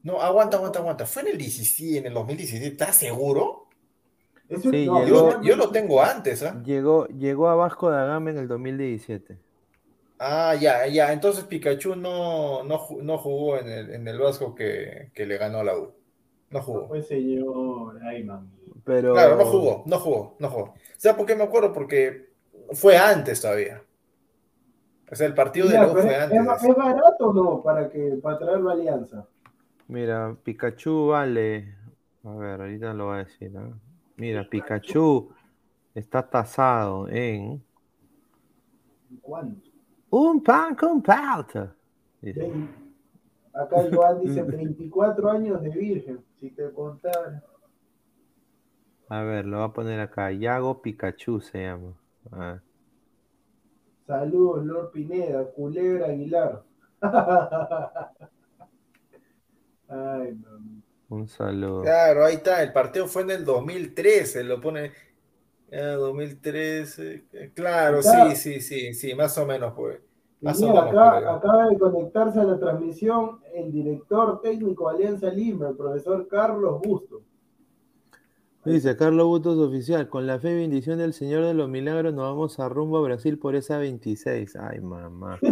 No, 0.04 0.20
aguanta, 0.22 0.56
aguanta, 0.56 0.78
aguanta. 0.78 1.04
¿Fue 1.06 1.22
en 1.22 1.28
el 1.28 1.38
17, 1.38 1.98
en 1.98 2.06
el 2.06 2.14
2017? 2.14 2.66
¿Estás 2.68 2.96
seguro? 2.96 3.66
Eso, 4.48 4.70
Sí, 4.70 4.86
no, 4.86 5.04
llegó- 5.04 5.32
Yo, 5.32 5.42
yo 5.42 5.56
lo 5.56 5.70
tengo 5.70 6.00
antes, 6.02 6.42
¿ah? 6.42 6.62
Llegó, 6.64 7.06
llegó 7.08 7.48
a 7.48 7.54
Vasco 7.56 7.90
da 7.90 8.06
Gama 8.06 8.30
en 8.30 8.38
el 8.38 8.48
2017. 8.48 9.36
Ah, 10.20 10.54
ya, 10.58 10.86
ya. 10.86 11.12
Entonces 11.12 11.44
Pikachu 11.44 11.94
no, 11.96 12.64
no, 12.64 12.80
no 13.02 13.18
jugó 13.18 13.58
en 13.58 13.68
el, 13.68 13.94
en 13.94 14.08
el 14.08 14.18
Vasco 14.18 14.54
que, 14.54 15.10
que 15.12 15.26
le 15.26 15.36
ganó 15.36 15.58
a 15.58 15.64
la 15.64 15.76
U. 15.76 15.92
No 16.50 16.62
jugó. 16.62 16.88
Pues 16.88 17.06
señor, 17.06 18.00
ay 18.02 18.24
mami. 18.24 18.48
Pero... 18.84 19.12
Claro, 19.12 19.36
no 19.36 19.44
jugó, 19.44 19.82
no 19.86 19.98
jugó, 19.98 20.36
no 20.38 20.48
jugó. 20.48 20.74
¿Sabes 20.96 21.16
por 21.18 21.26
qué 21.26 21.34
me 21.34 21.44
acuerdo? 21.44 21.72
Porque 21.72 22.30
fue 22.72 22.96
antes 22.96 23.40
todavía. 23.42 23.82
O 25.10 25.14
sea, 25.14 25.26
el 25.26 25.34
partido 25.34 25.68
de 25.68 25.74
la 25.74 25.88
fue 25.88 26.00
¿es, 26.00 26.22
antes. 26.22 26.38
es- 26.40 26.62
es 26.70 26.76
barato 26.76 27.28
o 27.28 27.32
no 27.32 27.62
para 27.62 27.88
que 27.90 28.18
para 28.22 28.38
traerlo 28.38 28.70
a 28.70 28.72
Alianza? 28.74 29.26
Mira, 29.88 30.36
Pikachu 30.44 31.08
vale. 31.08 31.74
A 32.24 32.34
ver, 32.34 32.60
ahorita 32.60 32.92
lo 32.94 33.06
voy 33.06 33.14
a 33.16 33.24
decir. 33.24 33.56
¿ah? 33.56 33.70
Mira, 34.16 34.44
Pikachu 34.48 35.30
está 35.94 36.28
tasado 36.28 37.08
en 37.08 37.62
¿Cuánto? 39.22 39.68
un 40.10 40.42
pan 40.42 40.74
con 40.74 41.02
palta. 41.02 41.74
Dice. 42.20 42.40
Vein- 42.40 42.68
Acá 43.54 43.78
Joan 43.90 44.20
dice 44.20 44.42
24 44.42 45.30
años 45.30 45.60
de 45.62 45.70
virgen, 45.70 46.20
si 46.38 46.50
te 46.50 46.70
contara. 46.70 47.42
A 49.08 49.22
ver, 49.22 49.46
lo 49.46 49.56
voy 49.58 49.66
a 49.66 49.72
poner 49.72 50.00
acá. 50.00 50.30
Yago 50.30 50.80
Pikachu 50.80 51.40
se 51.40 51.62
llama. 51.62 51.94
A 52.30 52.38
ver. 52.38 52.62
Saludos, 54.08 54.64
Lord 54.64 54.90
Pineda, 54.90 55.44
Culebra 55.52 56.06
Aguilar. 56.06 56.62
Ay, 59.88 60.32
mami. 60.34 60.82
Un 61.10 61.28
saludo. 61.28 61.82
Claro, 61.82 62.24
ahí 62.24 62.36
está. 62.36 62.62
El 62.62 62.72
partido 62.72 63.06
fue 63.06 63.22
en 63.22 63.30
el 63.32 63.44
2013. 63.44 64.44
Lo 64.44 64.60
pone. 64.60 64.92
ah, 65.72 65.92
2013. 65.98 67.24
eh, 67.32 67.52
Claro, 67.54 67.98
Acá- 68.00 68.30
sí, 68.34 68.36
sí, 68.36 68.60
sí, 68.60 68.94
sí, 68.94 69.14
más 69.14 69.36
o 69.38 69.46
menos, 69.46 69.72
pues. 69.76 70.00
Y 70.40 70.44
Más 70.46 70.62
o 70.62 70.68
mira, 70.68 70.84
menos. 70.86 70.94
por 70.94 71.02
ahí. 71.14 71.24
acá, 71.24 71.34
acaba 71.36 71.66
de 71.68 71.78
conectarse 71.78 72.40
a 72.40 72.44
la 72.44 72.58
transmisión 72.58 73.40
el 73.54 73.72
director 73.72 74.40
técnico 74.40 74.88
de 74.90 74.96
Alianza 74.96 75.28
Lima, 75.30 75.68
el 75.68 75.76
profesor 75.76 76.26
Carlos 76.28 76.80
Busto. 76.82 77.22
Dice 78.68 78.96
Carlos 78.96 79.26
Butos 79.26 79.58
oficial, 79.58 80.08
con 80.08 80.26
la 80.26 80.38
fe 80.38 80.52
y 80.52 80.56
bendición 80.56 80.98
del 80.98 81.14
Señor 81.14 81.44
de 81.44 81.54
los 81.54 81.68
Milagros 81.68 82.12
nos 82.12 82.24
vamos 82.24 82.60
a 82.60 82.68
rumbo 82.68 82.98
a 82.98 83.02
Brasil 83.02 83.38
por 83.38 83.56
esa 83.56 83.78
26. 83.78 84.56
Ay, 84.56 84.80
mamá. 84.80 85.38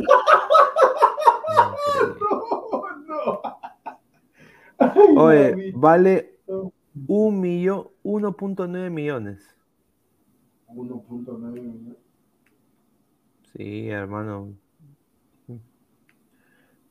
No, 1.57 1.73
no. 5.17 5.23
Oye, 5.23 5.51
mami. 5.51 5.73
vale 5.73 6.39
un 7.07 7.41
millón, 7.41 7.89
1.9 8.05 8.91
millones. 8.91 9.57
1.9 10.69 11.39
millones. 11.53 11.97
Sí, 13.55 13.89
hermano. 13.89 14.53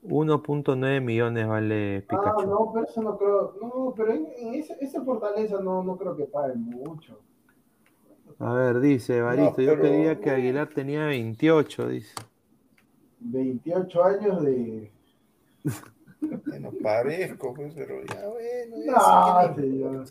1.9 0.07 1.01
millones 1.01 1.47
vale 1.47 1.97
Ah, 1.97 2.01
Pikachu. 2.09 2.47
no, 2.49 2.71
pero 2.73 2.85
eso 2.85 3.01
no 3.01 3.17
creo. 3.17 3.55
No, 3.61 3.93
pero 3.95 4.13
en, 4.13 4.27
en 4.37 4.53
ese- 4.55 4.77
esa 4.81 5.03
fortaleza 5.03 5.59
no, 5.61 5.83
no 5.83 5.97
creo 5.97 6.15
que 6.15 6.25
paguen 6.25 6.61
mucho. 6.61 7.19
A 8.39 8.53
ver, 8.53 8.79
dice 8.79 9.21
Baristo, 9.21 9.61
yo 9.61 9.71
pero- 9.71 9.81
creía 9.83 10.19
que 10.19 10.29
Aguilar 10.29 10.67
tenía 10.69 11.05
28, 11.05 11.87
dice. 11.89 12.13
28 13.19 14.03
años 14.03 14.43
de. 14.43 14.91
No 16.59 16.71
parezco, 16.81 17.53
pues, 17.53 17.73
pero 17.75 18.01
ya, 18.05 18.27
bueno. 18.27 18.75
ya 18.83 19.47
No, 19.47 19.55
señor. 19.55 20.05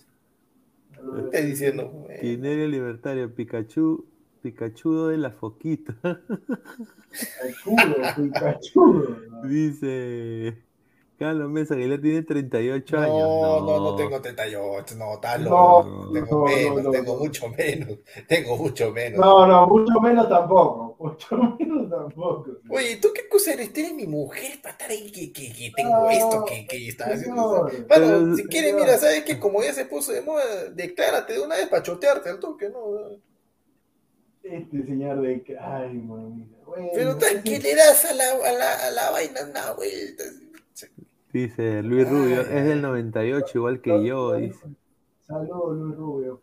¿Qué 0.94 1.20
estás 1.24 1.44
diciendo? 1.44 2.06
Tinerio 2.20 2.68
Libertario, 2.68 3.34
Pikachu, 3.34 4.04
Pikachu 4.44 5.06
de 5.08 5.16
la 5.16 5.30
foquita. 5.30 5.96
Cachudo, 6.02 7.96
Pikachu. 8.14 9.16
Dice 9.48 10.58
Carlos 11.18 11.48
Mesa, 11.48 11.74
Aguilar 11.74 12.00
tiene 12.00 12.22
38 12.22 12.98
años. 12.98 13.16
No, 13.20 13.60
no, 13.60 13.80
no 13.80 13.96
tengo 13.96 14.20
38, 14.20 14.96
no, 14.96 15.14
está 15.14 15.38
No, 15.38 15.82
loco. 15.82 16.12
tengo 16.12 16.38
no, 16.40 16.44
menos, 16.44 16.74
no, 16.76 16.82
no, 16.82 16.90
tengo 16.90 17.12
no. 17.14 17.18
mucho 17.20 17.48
menos, 17.48 17.98
tengo 18.28 18.56
mucho 18.58 18.90
menos. 18.92 19.18
No, 19.20 19.46
no, 19.46 19.66
mucho 19.66 20.00
menos 20.00 20.28
tampoco. 20.28 20.96
Mucho 20.98 21.36
menos 21.58 21.88
tampoco. 21.88 22.50
Oye, 22.68 22.96
¿tú 22.96 23.08
qué 23.14 23.28
cosa 23.28 23.52
eres? 23.54 23.72
Tú 23.72 23.80
eres 23.80 23.94
mi 23.94 24.06
mujer 24.06 24.60
para 24.60 24.72
estar 24.72 24.90
ahí 24.90 25.10
que, 25.10 25.32
que, 25.32 25.52
que 25.52 25.72
tengo 25.74 25.90
No, 25.90 26.10
esto, 26.10 26.44
que, 26.44 26.66
que 26.66 26.88
estás 26.88 27.12
haciendo. 27.14 27.62
Bueno, 27.62 27.84
Pero- 27.88 28.36
si 28.36 28.44
quieres, 28.44 28.74
mira, 28.74 28.98
¿sabes 28.98 29.24
qué? 29.24 29.38
Como 29.38 29.62
ya 29.62 29.72
se 29.72 29.86
puso 29.86 30.12
de 30.12 30.20
moda, 30.20 30.44
declárate 30.74 31.32
de 31.34 31.40
una 31.40 31.56
vez 31.56 31.68
para 31.68 31.82
chotearte 31.82 32.28
al 32.28 32.40
toque, 32.40 32.68
¿no? 32.68 32.80
Este 34.44 34.84
señor 34.84 35.20
de. 35.22 35.42
que- 35.42 35.58
Ay, 35.58 35.96
mamita. 35.98 36.56
Bueno, 36.66 36.88
Pero 36.94 37.14
le 37.44 37.74
das 37.74 38.04
a 38.04 38.14
la, 38.14 38.24
a 38.32 38.52
la, 38.52 38.88
a 38.88 38.90
la 38.90 39.10
vaina 39.10 39.40
una 39.50 39.72
vuelta. 39.72 40.24
Dice 41.32 41.82
Luis 41.82 42.08
Rubio, 42.08 42.40
Ay, 42.40 42.58
es 42.58 42.64
del 42.66 42.82
98, 42.82 43.58
igual 43.58 43.80
que 43.80 44.04
yo, 44.04 44.34
dice. 44.34 44.66
Saludos, 45.22 45.76
Luis 45.76 45.96
Rubio. 45.96 46.42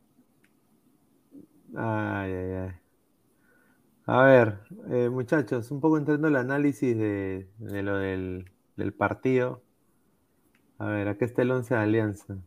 Ay, 1.76 2.32
ay, 2.34 2.52
ay. 2.54 2.72
A 4.08 4.24
ver, 4.24 4.60
eh, 4.90 5.10
muchachos, 5.10 5.72
un 5.72 5.80
poco 5.80 5.98
entrando 5.98 6.28
al 6.28 6.36
análisis 6.36 6.98
de, 6.98 7.48
de 7.60 7.84
lo 7.84 7.96
del, 7.98 8.52
del 8.76 8.94
partido. 8.94 9.62
A 10.80 10.88
ver, 10.88 11.08
acá 11.08 11.24
está 11.26 11.44
el 11.44 11.52
11 11.52 11.74
de 11.76 11.80
Alianza. 11.80 12.38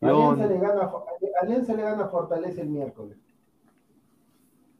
Alianza 0.00 0.46
le, 0.46 0.58
gana, 0.58 0.90
Alianza 1.40 1.74
le 1.74 1.82
gana 1.82 2.04
a 2.04 2.08
Fortaleza 2.08 2.60
el 2.60 2.68
miércoles. 2.68 3.16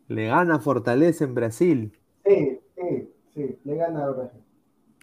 Le 0.08 0.26
gana 0.26 0.58
Fortaleza 0.58 1.24
en 1.24 1.34
Brasil. 1.34 1.92
Sí, 2.24 2.60
sí, 2.76 3.08
sí, 3.34 3.58
le 3.64 3.76
gana 3.76 4.04
a 4.06 4.10
Brasil. 4.10 4.40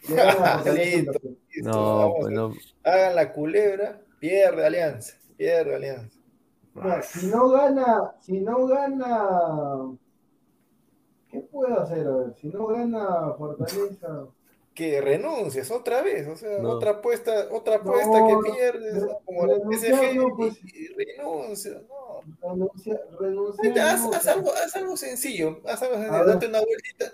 Le 0.09 0.15
gana 0.15 0.31
a 0.31 0.57
Fortaleza. 0.63 1.11
Brasil. 1.11 1.37
No, 1.63 2.13
pues 2.19 2.33
no. 2.33 2.53
Hagan 2.83 3.15
la 3.15 3.33
culebra, 3.33 4.01
pierde 4.19 4.65
alianza, 4.65 5.15
pierde 5.37 5.75
alianza. 5.75 6.19
Si 7.03 7.27
no 7.27 7.49
gana, 7.49 8.15
si 8.19 8.41
no 8.41 8.67
gana, 8.67 9.97
¿qué 11.29 11.39
puedo 11.39 11.79
hacer? 11.79 12.05
A 12.07 12.15
ver, 12.17 12.33
si 12.35 12.47
no 12.49 12.67
gana 12.67 13.33
Fortaleza, 13.37 14.27
Que 14.73 14.99
renuncias 14.99 15.71
otra 15.71 16.01
vez, 16.01 16.27
o 16.27 16.35
sea, 16.35 16.59
No. 16.61 16.71
otra 16.71 16.91
apuesta, 16.91 17.47
otra 17.51 17.77
apuesta 17.77 18.19
No, 18.19 18.27
que 18.43 18.51
pierdes, 18.51 19.03
como 19.23 19.45
la 19.45 19.55
PSG, 19.69 20.15
no, 20.17 20.35
pues. 20.35 20.57
y, 20.65 20.83
y 20.83 20.87
renuncias, 20.89 21.81
no. 21.87 22.04
Renuncia, 22.41 22.99
renunciar. 23.19 23.79
Haz, 23.79 24.27
algo, 24.27 24.51
haz 24.53 24.75
algo 24.75 24.97
sencillo, 24.97 25.61
haz 25.67 25.81
algo 25.83 25.95
sencillo, 25.97 26.25
date 26.25 26.47
una 26.47 26.59
vueltita, 26.61 27.05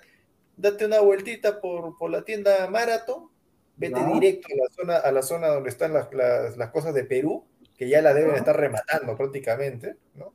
date 0.57 0.85
una 0.85 0.99
vueltita 1.01 1.61
por, 1.61 1.97
por 1.97 2.09
la 2.11 2.23
tienda 2.23 2.67
Marathon, 2.69 3.29
vete 3.77 3.99
Ya. 3.99 4.05
directo 4.13 4.47
a 4.53 4.55
la 4.57 4.73
zona, 4.73 4.97
a 4.97 5.11
la 5.11 5.21
zona 5.23 5.47
donde 5.49 5.69
están 5.69 5.93
las, 5.93 6.13
las, 6.13 6.57
las 6.57 6.71
cosas 6.71 6.93
de 6.93 7.03
Perú, 7.03 7.45
que 7.77 7.89
ya 7.89 8.01
las 8.01 8.13
deben 8.15 8.31
Ya. 8.31 8.37
estar 8.37 8.55
rematando 8.57 9.15
prácticamente, 9.17 9.97
¿no? 10.15 10.33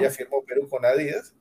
ya 0.00 0.10
firmó 0.10 0.42
Perú 0.44 0.68
con 0.68 0.84
Adidas. 0.84 1.34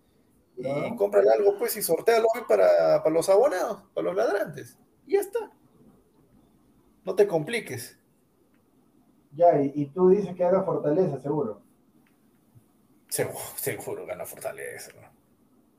Y 0.59 0.95
cómprale 0.95 1.29
algo, 1.29 1.55
pues, 1.59 1.77
y 1.77 1.83
sortealo 1.83 2.27
hoy 2.33 2.41
para, 2.47 3.03
para 3.03 3.13
los 3.13 3.29
abonados, 3.29 3.83
para 3.93 4.05
los 4.05 4.15
ladrantes. 4.15 4.75
Y 5.05 5.13
ya 5.13 5.19
está. 5.19 5.51
No 7.05 7.13
te 7.15 7.27
compliques. 7.27 7.97
Ya, 9.35 9.61
y, 9.61 9.71
y 9.75 9.85
tú 9.85 10.09
dices 10.09 10.35
que 10.35 10.43
haga 10.43 10.63
Fortaleza, 10.63 11.19
seguro. 11.19 11.61
Seguro, 13.09 13.39
seguro 13.57 14.05
gana 14.05 14.25
Fortaleza. 14.25 14.91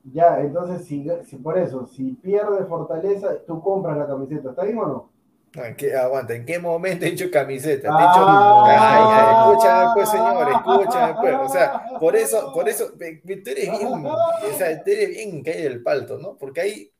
Ya, 0.05 0.41
entonces, 0.41 0.87
si, 0.87 1.07
si 1.25 1.37
por 1.37 1.57
eso, 1.59 1.87
si 1.87 2.13
pierde 2.15 2.65
Fortaleza, 2.67 3.45
tú 3.47 3.61
compras 3.63 3.97
la 3.99 4.07
camiseta, 4.07 4.51
¿está 4.51 4.65
bien 4.65 4.79
o 4.79 4.87
no? 4.87 5.13
No, 5.55 5.65
¿en 5.65 5.77
qué, 5.77 5.97
aguanta, 5.97 6.35
¿en 6.35 6.45
qué 6.45 6.59
momento 6.59 7.07
he 7.07 7.11
dicho 7.11 7.31
camiseta? 7.31 7.95
Te 7.97 8.03
he 8.03 8.07
Ah. 8.07 8.07
dicho, 8.07 8.23
ay, 8.67 9.07
ay, 9.11 9.51
escúchame 9.51 9.91
pues, 9.95 10.11
señor, 10.11 10.51
escúchame 10.51 11.15
pues. 11.21 11.35
O 11.41 11.49
sea, 11.49 11.83
por 11.99 12.17
eso, 12.17 12.53
por 12.53 12.69
eso, 12.69 12.93
tú 12.93 13.05
eres 13.51 13.71
bien, 13.71 13.89
o 14.07 14.53
sea, 14.59 14.83
tú 14.85 14.91
eres 14.91 15.09
bien 15.11 15.43
caído 15.43 15.63
del 15.71 15.83
palto, 15.83 16.19
¿no? 16.19 16.37
Porque 16.37 16.61
hay 16.61 16.93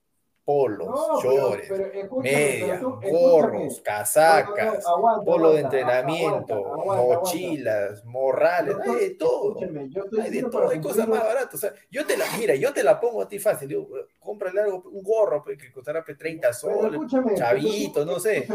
polos, 0.49 0.89
No, 0.89 1.19
pero- 1.21 1.35
shorts, 1.37 1.67
pero 1.69 2.17
medias, 2.23 2.81
gorros, 2.83 3.83
casacas, 3.83 4.57
No, 4.65 4.73
no, 4.73 4.81
no, 4.81 4.89
aguanta, 4.97 5.25
polo 5.27 5.53
de 5.53 5.61
entrenamiento, 5.61 6.55
aguanta, 6.55 6.55
aguanta, 6.55 6.93
aguanta. 7.03 7.21
mochilas, 7.21 8.05
morrales, 8.07 8.77
hay 8.83 8.95
de 8.95 9.11
todo. 9.17 9.49
escúchame, 9.61 9.91
yo 9.91 10.05
estoy 10.05 10.21
Hay 10.23 10.31
de 10.31 10.43
todo, 10.45 10.71
hay 10.71 10.81
cosas 10.81 11.07
más 11.07 11.21
baratas. 11.23 11.55
O 11.55 11.59
sea, 11.59 11.75
yo 11.91 12.07
te 12.07 12.17
la, 12.17 12.25
mira, 12.39 12.55
yo 12.55 12.73
te 12.73 12.83
la 12.83 12.99
pongo 12.99 13.21
a 13.21 13.29
ti 13.29 13.39
fácil. 13.39 13.69
Digo, 13.69 13.91
cómprale 14.19 14.63
algo, 14.63 14.83
un 14.91 15.03
gorro 15.03 15.45
pues, 15.45 15.59
que 15.59 15.71
costará 15.71 16.03
pues, 16.03 16.17
30 16.17 16.49
Pero 16.49 16.55
soles, 16.55 17.01
chavito, 17.37 18.07
no 18.07 18.19
sé. 18.19 18.49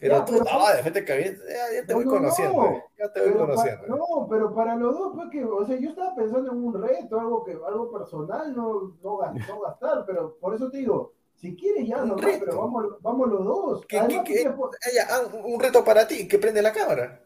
Pero 0.00 0.14
Ya, 0.18 0.24
tú, 0.24 0.32
pero- 0.32 0.44
no, 0.44 0.68
de 0.68 0.82
frente 0.82 1.04
que 1.04 1.38
ya, 1.48 1.80
ya 1.80 1.86
te 1.86 1.94
voy 1.94 2.04
No, 2.04 2.10
no, 2.12 2.16
conociendo, 2.18 2.56
no. 2.62 2.66
eh, 2.68 2.84
ya 2.98 3.12
te 3.12 3.20
voy 3.20 3.30
pero 3.32 3.46
conociendo. 3.46 3.84
eh. 3.84 3.88
no, 3.88 4.26
pero 4.30 4.54
para 4.54 4.76
los 4.76 4.96
dos, 4.96 5.12
pues 5.14 5.28
que, 5.30 5.44
o 5.44 5.66
sea, 5.66 5.76
yo 5.76 5.88
estaba 5.90 6.14
pensando 6.14 6.52
en 6.52 6.58
un 6.64 6.80
reto, 6.82 7.18
algo 7.18 7.42
que, 7.44 7.52
algo 7.66 7.90
personal, 7.90 8.54
no, 8.54 8.94
no, 9.02 9.16
gas- 9.16 9.34
no 9.48 9.60
gastar, 9.60 10.04
pero 10.06 10.36
por 10.38 10.54
eso 10.54 10.70
te 10.70 10.78
digo, 10.78 11.14
si 11.34 11.56
quieres 11.56 11.88
ya, 11.88 12.04
reto. 12.04 12.44
pero 12.44 12.58
vamos, 12.60 12.84
vamos 13.02 13.28
los 13.28 13.44
dos. 13.44 13.86
¿Qué- 13.86 13.98
Además, 13.98 14.24
qué- 14.24 14.34
qué? 14.34 14.94
ya, 14.94 15.06
Ah, 15.10 15.22
un 15.44 15.58
reto 15.60 15.82
para 15.84 16.06
ti, 16.06 16.28
que 16.28 16.38
prende 16.38 16.62
la 16.62 16.72
cámara. 16.72 17.24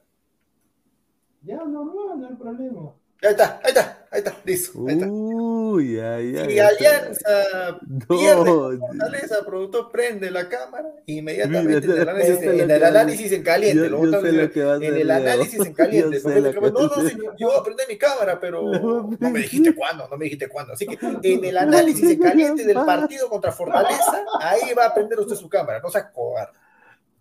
ya, 1.42 1.56
normal, 1.64 2.20
no 2.20 2.26
hay 2.28 2.34
problema. 2.36 2.94
Ahí 3.24 3.30
está, 3.30 3.60
ahí 3.62 3.68
está, 3.68 4.06
ahí 4.10 4.18
está, 4.18 4.36
listo. 4.44 4.78
Ahí 4.88 4.94
está. 4.94 5.06
Uy, 5.08 6.00
ay, 6.00 6.36
ay. 6.36 6.50
Si 6.50 6.58
Alianza 6.58 7.78
No, 7.86 8.06
pierde 8.08 8.78
Fortaleza, 8.78 9.36
productor 9.46 9.90
prende 9.92 10.28
la 10.30 10.48
cámara 10.48 10.88
inmediatamente 11.06 11.86
Mira, 11.86 11.94
en 11.94 12.00
el 12.02 12.08
análisis, 12.08 12.42
en 12.42 12.70
el 12.70 12.84
análisis 12.84 13.32
en 13.32 13.42
caliente. 13.44 13.76
yo- 13.84 13.88
lo 13.90 13.98
yo 13.98 14.06
botan 14.06 14.22
sé 14.22 14.28
en, 14.30 14.36
lo 14.38 14.50
que 14.50 14.64
va 14.64 14.72
a 14.72 14.76
en 14.76 14.82
hacer 14.82 14.94
el 14.96 15.10
análisis 15.12 15.60
en 15.66 15.72
caliente. 15.82 16.20
Yo 16.20 16.60
no, 16.60 16.70
no, 16.70 16.78
hacer. 16.94 17.10
sí, 17.10 17.18
yo 17.38 17.46
voy 17.46 17.56
a 17.58 17.62
prender 17.62 17.86
mi 17.88 17.96
cámara, 17.96 18.40
pero 18.40 18.62
No, 18.72 19.10
no 19.20 19.30
me 19.30 19.38
dijiste 19.38 19.72
cuándo, 19.74 20.08
no 20.08 20.16
me 20.16 20.24
dijiste 20.24 20.48
cuándo. 20.48 20.72
Así 20.72 20.84
que 20.86 20.98
en 21.22 21.44
el 21.44 21.56
análisis 21.58 22.10
en 22.10 22.18
caliente 22.20 22.64
del 22.64 22.74
partido 22.84 23.28
contra 23.28 23.52
Fortaleza, 23.52 24.24
ahí 24.40 24.74
va 24.76 24.86
a 24.86 24.94
prender 24.94 25.20
usted 25.20 25.36
su 25.36 25.48
cámara, 25.48 25.78
no 25.80 25.88
seas 25.90 26.06
cobarde. 26.12 26.58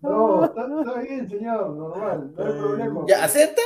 No, 0.02 0.46
está, 0.46 0.66
está 0.80 1.00
bien, 1.00 1.30
señor, 1.30 1.70
normal, 1.70 2.32
no 2.36 2.44
hay 2.46 2.54
problema. 2.54 3.02
¿Ya 3.08 3.24
acepta? 3.24 3.62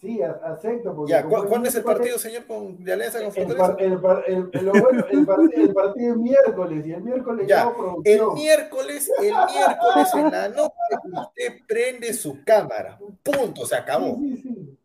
Sí, 0.00 0.22
acepto. 0.22 0.94
Porque 0.96 1.12
Ya, 1.12 1.22
¿cu- 1.22 1.44
¿cuándo 1.46 1.68
es 1.68 1.74
el 1.74 1.84
partido, 1.84 2.18
señor, 2.18 2.44
con, 2.46 2.82
de 2.82 2.92
Alianza 2.94 3.18
con 3.18 3.26
El, 3.26 3.32
Fortaleza? 3.32 3.76
el, 3.84 4.00
par- 4.00 4.24
el- 4.26 4.50
el- 4.52 4.64
lo 4.64 4.72
bueno, 4.72 5.04
el 5.10 5.26
par- 5.26 5.38
el 5.52 5.74
partido 5.74 6.12
es 6.12 6.16
miércoles 6.16 6.86
y 6.86 6.92
el 6.92 7.02
miércoles 7.02 7.46
Ya, 7.46 7.70
El 8.04 8.20
miércoles, 8.34 9.12
el 9.18 9.24
miércoles 9.26 10.14
en 10.14 10.30
la 10.30 10.48
noche 10.48 10.74
usted 11.04 11.60
prende 11.68 12.14
su 12.14 12.42
cámara. 12.44 12.98
Punto, 13.22 13.66
se 13.66 13.76
acabó. 13.76 14.16
Sí, 14.16 14.36
sí, 14.38 14.42
sí. 14.42 14.78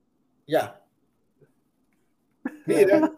Ya. 0.47 0.81
Mira. 2.65 3.11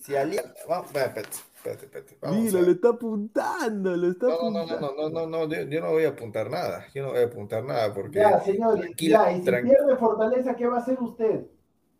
Si 0.00 0.14
Alianza. 0.14 0.54
Vamos, 0.68 0.86
espérate, 0.86 1.22
espérate, 1.64 1.86
espérate. 1.86 2.18
Vamos 2.20 2.44
Mira, 2.44 2.60
ver. 2.60 2.68
está 2.70 2.88
apuntando, 2.90 3.96
lo 3.96 4.10
está 4.10 4.26
No, 4.26 4.50
no, 4.50 4.50
no, 4.50 4.60
apuntando. 4.60 4.94
no, 4.96 5.08
no, 5.10 5.26
no, 5.26 5.46
no, 5.46 5.54
yo, 5.54 5.62
yo 5.62 5.80
no 5.80 5.90
voy 5.92 6.04
a 6.04 6.08
apuntar 6.10 6.50
nada. 6.50 6.86
Yo 6.94 7.02
no 7.02 7.10
voy 7.10 7.20
a 7.20 7.24
apuntar 7.26 7.64
nada 7.64 7.92
porque. 7.94 8.18
Ya, 8.18 8.40
señor, 8.40 8.78
Tranquila, 8.78 9.30
ya, 9.30 9.32
y 9.32 9.42
si 9.42 9.50
pierde 9.62 9.96
Fortaleza, 9.96 10.54
¿qué 10.56 10.66
va 10.66 10.76
a 10.76 10.80
hacer 10.80 10.98
usted? 11.00 11.46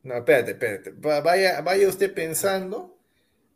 No, 0.03 0.15
espérate, 0.17 0.53
espérate. 0.53 0.91
Va- 0.93 1.21
Vaya, 1.21 1.61
vaya 1.62 1.89
usted 1.89 2.12
pensando. 2.15 2.91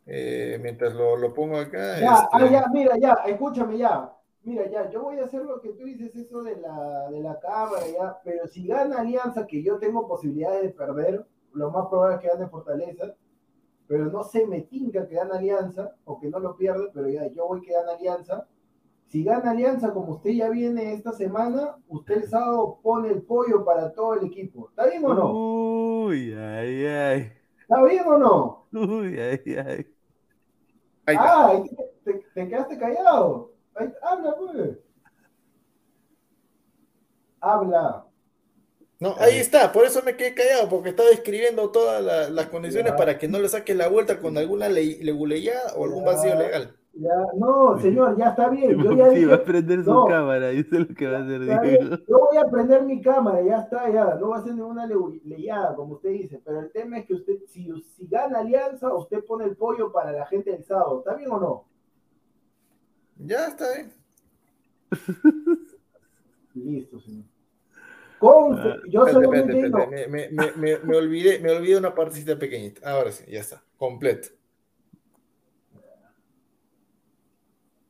eh, 0.05 0.57
mientras 0.61 0.93
lo, 0.93 1.17
lo 1.17 1.33
pongo 1.33 1.57
acá. 1.57 1.99
Ya, 1.99 2.13
este, 2.13 2.27
ah, 2.31 2.47
ya, 2.51 2.65
mira, 2.73 2.97
ya, 2.97 3.13
escúchame 3.27 3.77
ya. 3.77 4.11
Mira, 4.43 4.69
ya, 4.69 4.89
yo 4.89 5.03
voy 5.03 5.19
a 5.19 5.25
hacer 5.25 5.43
lo 5.43 5.61
que 5.61 5.69
tú 5.73 5.83
dices, 5.85 6.15
eso 6.15 6.41
de 6.43 6.55
la, 6.57 7.09
de 7.11 7.19
la 7.21 7.39
cámara, 7.39 7.85
ya, 7.87 8.17
pero 8.23 8.47
si 8.47 8.65
gana 8.67 8.99
Alianza, 9.01 9.45
que 9.45 9.61
yo 9.61 9.77
tengo 9.79 10.07
posibilidades 10.07 10.63
de 10.63 10.69
perder, 10.69 11.25
lo 11.53 11.71
más 11.71 11.87
probable 11.87 12.15
es 12.15 12.21
que 12.21 12.27
gane 12.29 12.49
Fortaleza, 12.49 13.13
pero 13.89 14.05
no 14.05 14.23
se 14.23 14.45
me 14.45 14.61
tinca 14.61 15.07
que 15.07 15.15
gane 15.15 15.31
Alianza, 15.35 15.95
o 16.05 16.19
que 16.19 16.29
no 16.29 16.39
lo 16.39 16.55
pierde, 16.55 16.91
pero 16.93 17.09
ya, 17.09 17.25
yo 17.29 17.47
voy 17.47 17.59
que 17.61 17.73
gane 17.73 17.91
Alianza. 17.93 18.47
Si 19.07 19.23
gana 19.23 19.49
Alianza, 19.49 19.91
como 19.91 20.13
usted 20.13 20.29
ya 20.29 20.47
viene 20.49 20.93
esta 20.93 21.11
semana, 21.11 21.75
usted 21.87 22.17
el 22.17 22.29
sábado 22.29 22.77
pone 22.83 23.09
el 23.09 23.23
pollo 23.23 23.65
para 23.65 23.91
todo 23.91 24.13
el 24.13 24.27
equipo. 24.27 24.69
¿Está 24.69 24.85
bien 24.85 25.03
o 25.05 25.13
no? 25.15 26.05
Uy, 26.05 26.33
ay, 26.33 26.85
ay. 26.85 27.31
¿Está 27.61 27.83
bien 27.83 28.03
o 28.05 28.17
no? 28.19 28.67
Uy, 28.73 29.19
ay, 29.19 29.41
ay. 29.57 29.87
ahí 31.07 31.15
está. 31.15 31.33
Ah, 31.33 31.47
ahí 31.47 31.63
te, 31.63 32.13
te- 32.13 32.25
te 32.35 32.47
quedaste 32.47 32.77
callado. 32.77 33.53
Ahí- 33.73 33.91
habla, 34.03 34.35
pues. 34.37 34.77
Habla. 37.41 38.08
No, 39.01 39.15
ahí 39.19 39.37
está, 39.37 39.71
por 39.71 39.85
eso 39.85 40.01
me 40.03 40.17
quedé 40.17 40.33
callado, 40.33 40.67
porque 40.67 40.89
estaba 40.89 41.09
escribiendo 41.09 41.69
todas 41.71 42.03
la- 42.03 42.29
las 42.29 42.47
condiciones 42.47 42.91
Ya. 42.91 42.97
para 42.97 43.17
que 43.17 43.29
no 43.29 43.39
le 43.39 43.47
saque 43.47 43.73
la 43.73 43.87
vuelta 43.87 44.19
con 44.19 44.37
alguna 44.37 44.67
ley, 44.67 45.01
leguleyada 45.01 45.73
o 45.77 45.85
algún 45.85 46.03
Ya. 46.03 46.11
vacío 46.11 46.35
legal. 46.35 46.75
Ya, 46.95 47.13
no, 47.37 47.79
señor, 47.79 48.17
ya 48.17 48.29
está 48.31 48.49
bien. 48.49 48.77
Yo 48.83 48.91
ya 48.91 49.09
Sí, 49.13 49.23
va 49.23 49.35
a 49.35 49.43
prender 49.45 49.85
su 49.85 49.93
no. 49.93 50.05
cámara, 50.05 50.51
yo 50.51 50.63
sé 50.63 50.79
lo 50.79 50.87
que 50.93 51.07
va 51.07 51.19
a 51.19 51.23
hacer. 51.23 51.41
está 51.43 51.99
yo 52.09 52.17
voy 52.19 52.37
a 52.37 52.49
prender 52.49 52.83
mi 52.83 53.01
cámara, 53.01 53.41
ya 53.41 53.59
está, 53.59 53.89
ya. 53.89 54.15
No 54.15 54.29
va 54.29 54.39
a 54.39 54.43
ser 54.43 54.53
ninguna 54.55 54.85
le- 54.85 54.95
leyada, 55.23 55.75
como 55.75 55.93
usted 55.93 56.09
dice. 56.09 56.41
Pero 56.43 56.59
el 56.59 56.71
tema 56.71 56.97
es 56.97 57.05
que 57.05 57.13
usted, 57.13 57.35
si, 57.47 57.71
si 57.95 58.05
gana 58.07 58.39
Alianza, 58.39 58.93
usted 58.93 59.23
pone 59.23 59.45
el 59.45 59.55
pollo 59.55 59.93
para 59.93 60.11
la 60.11 60.25
gente 60.25 60.51
del 60.51 60.65
sábado. 60.65 60.99
¿Está 60.99 61.15
bien 61.15 61.31
o 61.31 61.39
no? 61.39 61.65
Ya 63.17 63.47
está 63.47 63.65
bien. 63.75 63.93
Listo, 66.53 66.99
señor. 66.99 67.23
Con, 68.19 68.59
Ah, 68.59 68.75
yo 68.89 69.05
Espérate, 69.07 69.11
solamente 69.13 69.39
espérate, 69.39 69.65
digo, 69.65 69.79
espérate, 69.79 70.07
Me, 70.09 70.29
me- 70.29 70.51
me- 70.57 70.79
me 70.79 70.97
olvidé, 70.97 71.39
me 71.39 71.51
olvidé 71.51 71.77
una 71.77 71.95
partecita 71.95 72.37
pequeñita. 72.37 72.89
Ahora 72.91 73.11
sí, 73.11 73.23
ya 73.31 73.39
está, 73.39 73.63
completo. 73.77 74.29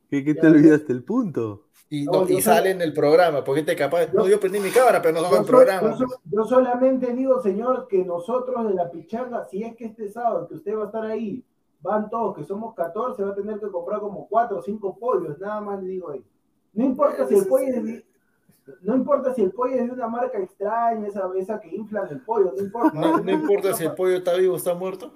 ¿Qué, 0.08 0.24
qué 0.24 0.34
te 0.34 0.42
ya. 0.42 0.48
olvidaste 0.50 0.92
el 0.92 1.04
punto? 1.04 1.66
Y, 1.88 2.04
No, 2.04 2.12
no, 2.12 2.18
yo 2.28 2.38
y 2.38 2.42
solo- 2.42 2.56
sale 2.56 2.70
en 2.70 2.82
el 2.82 2.92
programa, 2.92 3.42
porque 3.44 3.62
te 3.62 3.74
capaz. 3.76 4.06
Yo- 4.06 4.20
No, 4.20 4.28
yo 4.28 4.38
prendí 4.40 4.60
mi 4.60 4.70
cámara, 4.70 5.02
pero 5.02 5.20
no 5.20 5.30
Yo, 5.30 5.38
el 5.38 5.44
programa. 5.44 5.90
yo 5.90 5.96
so- 6.06 6.20
yo 6.24 6.44
solamente 6.44 7.12
digo, 7.14 7.40
señor, 7.42 7.86
que 7.88 8.04
nosotros 8.04 8.68
de 8.68 8.74
la 8.74 8.90
pichanga, 8.90 9.44
si 9.44 9.62
es 9.64 9.74
que 9.76 9.86
este 9.86 10.08
sábado 10.08 10.46
que 10.48 10.54
usted 10.54 10.76
va 10.76 10.84
a 10.84 10.86
estar 10.86 11.04
ahí, 11.04 11.44
van 11.80 12.08
todos, 12.10 12.36
que 12.36 12.44
somos 12.44 12.74
14, 12.74 13.22
va 13.24 13.30
a 13.30 13.34
tener 13.34 13.58
que 13.58 13.68
comprar 13.70 14.00
como 14.00 14.28
4 14.28 14.58
o 14.58 14.62
5 14.62 14.98
pollos, 14.98 15.38
nada 15.40 15.60
más 15.60 15.82
le 15.82 15.88
digo 15.88 16.10
ahí. 16.10 16.24
No 16.72 16.84
importa 16.84 17.26
si 17.26 17.34
el 17.36 17.46
pollo 17.46 17.66
es 17.66 17.84
de, 17.84 18.04
no 18.82 18.96
importa 18.96 19.34
si 19.34 19.42
el 19.42 19.52
pollo 19.52 19.74
es 19.76 19.86
de 19.86 19.92
una 19.92 20.08
marca 20.08 20.38
extraña, 20.38 21.06
esa, 21.06 21.28
esa 21.36 21.60
que 21.60 21.74
inflan 21.74 22.08
el 22.08 22.20
pollo, 22.20 22.52
no 22.56 22.62
importa. 22.62 22.98
No, 22.98 23.18
no 23.18 23.30
importa 23.30 23.74
si 23.74 23.84
el 23.84 23.94
pollo 23.94 24.16
está 24.16 24.34
vivo 24.34 24.54
o 24.54 24.56
está 24.56 24.74
muerto. 24.74 25.12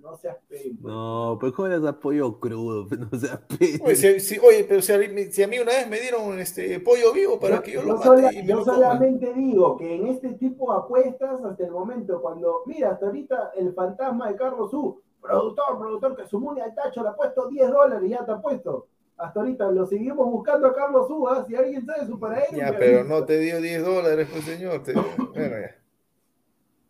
No 0.00 0.14
seas 0.18 0.36
pena. 0.48 0.76
No, 0.82 1.38
pues 1.40 1.52
¿cómo 1.54 1.66
eres 1.68 1.80
pollo 1.94 2.38
crudo? 2.38 2.86
Pues, 2.88 3.00
No 3.00 3.18
seas 3.18 3.38
pe- 3.48 3.80
Oye, 3.82 3.96
si, 3.96 4.20
si- 4.20 4.38
oye, 4.38 4.64
pero 4.68 4.82
si 4.82 4.92
a, 4.92 4.98
mí, 4.98 5.06
si 5.30 5.42
a 5.42 5.48
mí 5.48 5.58
una 5.58 5.72
vez 5.72 5.88
me 5.88 5.98
dieron 5.98 6.38
este 6.38 6.78
pollo 6.80 7.10
vivo 7.12 7.40
para 7.40 7.62
que 7.62 7.72
yo 7.72 7.82
lo 7.82 7.94
mate 7.94 8.04
sola- 8.04 8.32
y 8.32 8.42
me 8.42 8.48
yo 8.48 8.56
lo 8.56 8.64
coma. 8.64 8.76
solamente 8.76 9.32
digo 9.32 9.76
que 9.78 9.94
en 9.94 10.06
este 10.08 10.34
tipo 10.34 10.70
de 10.72 10.78
apuestas, 10.80 11.42
hasta 11.42 11.64
el 11.64 11.70
momento, 11.70 12.20
cuando, 12.20 12.64
mira, 12.66 12.90
hasta 12.90 13.06
ahorita 13.06 13.52
el 13.56 13.72
fantasma 13.72 14.28
de 14.28 14.36
Carlos 14.36 14.74
U, 14.74 15.00
productor, 15.22 15.78
productor, 15.78 16.16
que 16.16 16.26
su 16.26 16.38
muni 16.38 16.60
al 16.60 16.74
tacho 16.74 17.02
le 17.02 17.08
ha 17.08 17.16
puesto 17.16 17.48
10 17.48 17.70
dólares, 17.70 18.10
ya 18.10 18.26
te 18.26 18.32
ha 18.32 18.42
puesto. 18.42 18.88
Hasta 19.16 19.40
ahorita 19.40 19.70
lo 19.70 19.86
seguimos 19.86 20.26
buscando 20.30 20.66
a 20.66 20.74
Carlos 20.74 21.08
U, 21.08 21.28
¿ah? 21.28 21.44
si 21.46 21.54
alguien 21.54 21.86
sabe 21.86 22.06
su 22.06 22.18
para 22.18 22.40
él. 22.40 22.56
Ya, 22.56 22.76
pero 22.76 23.00
avisa. 23.00 23.14
no 23.14 23.24
te 23.24 23.38
dio 23.38 23.60
10 23.60 23.84
dólares, 23.84 24.28
pues 24.30 24.44
señor. 24.44 24.82
te 24.82 24.92
Bueno, 24.92 25.60
ya. 25.60 25.76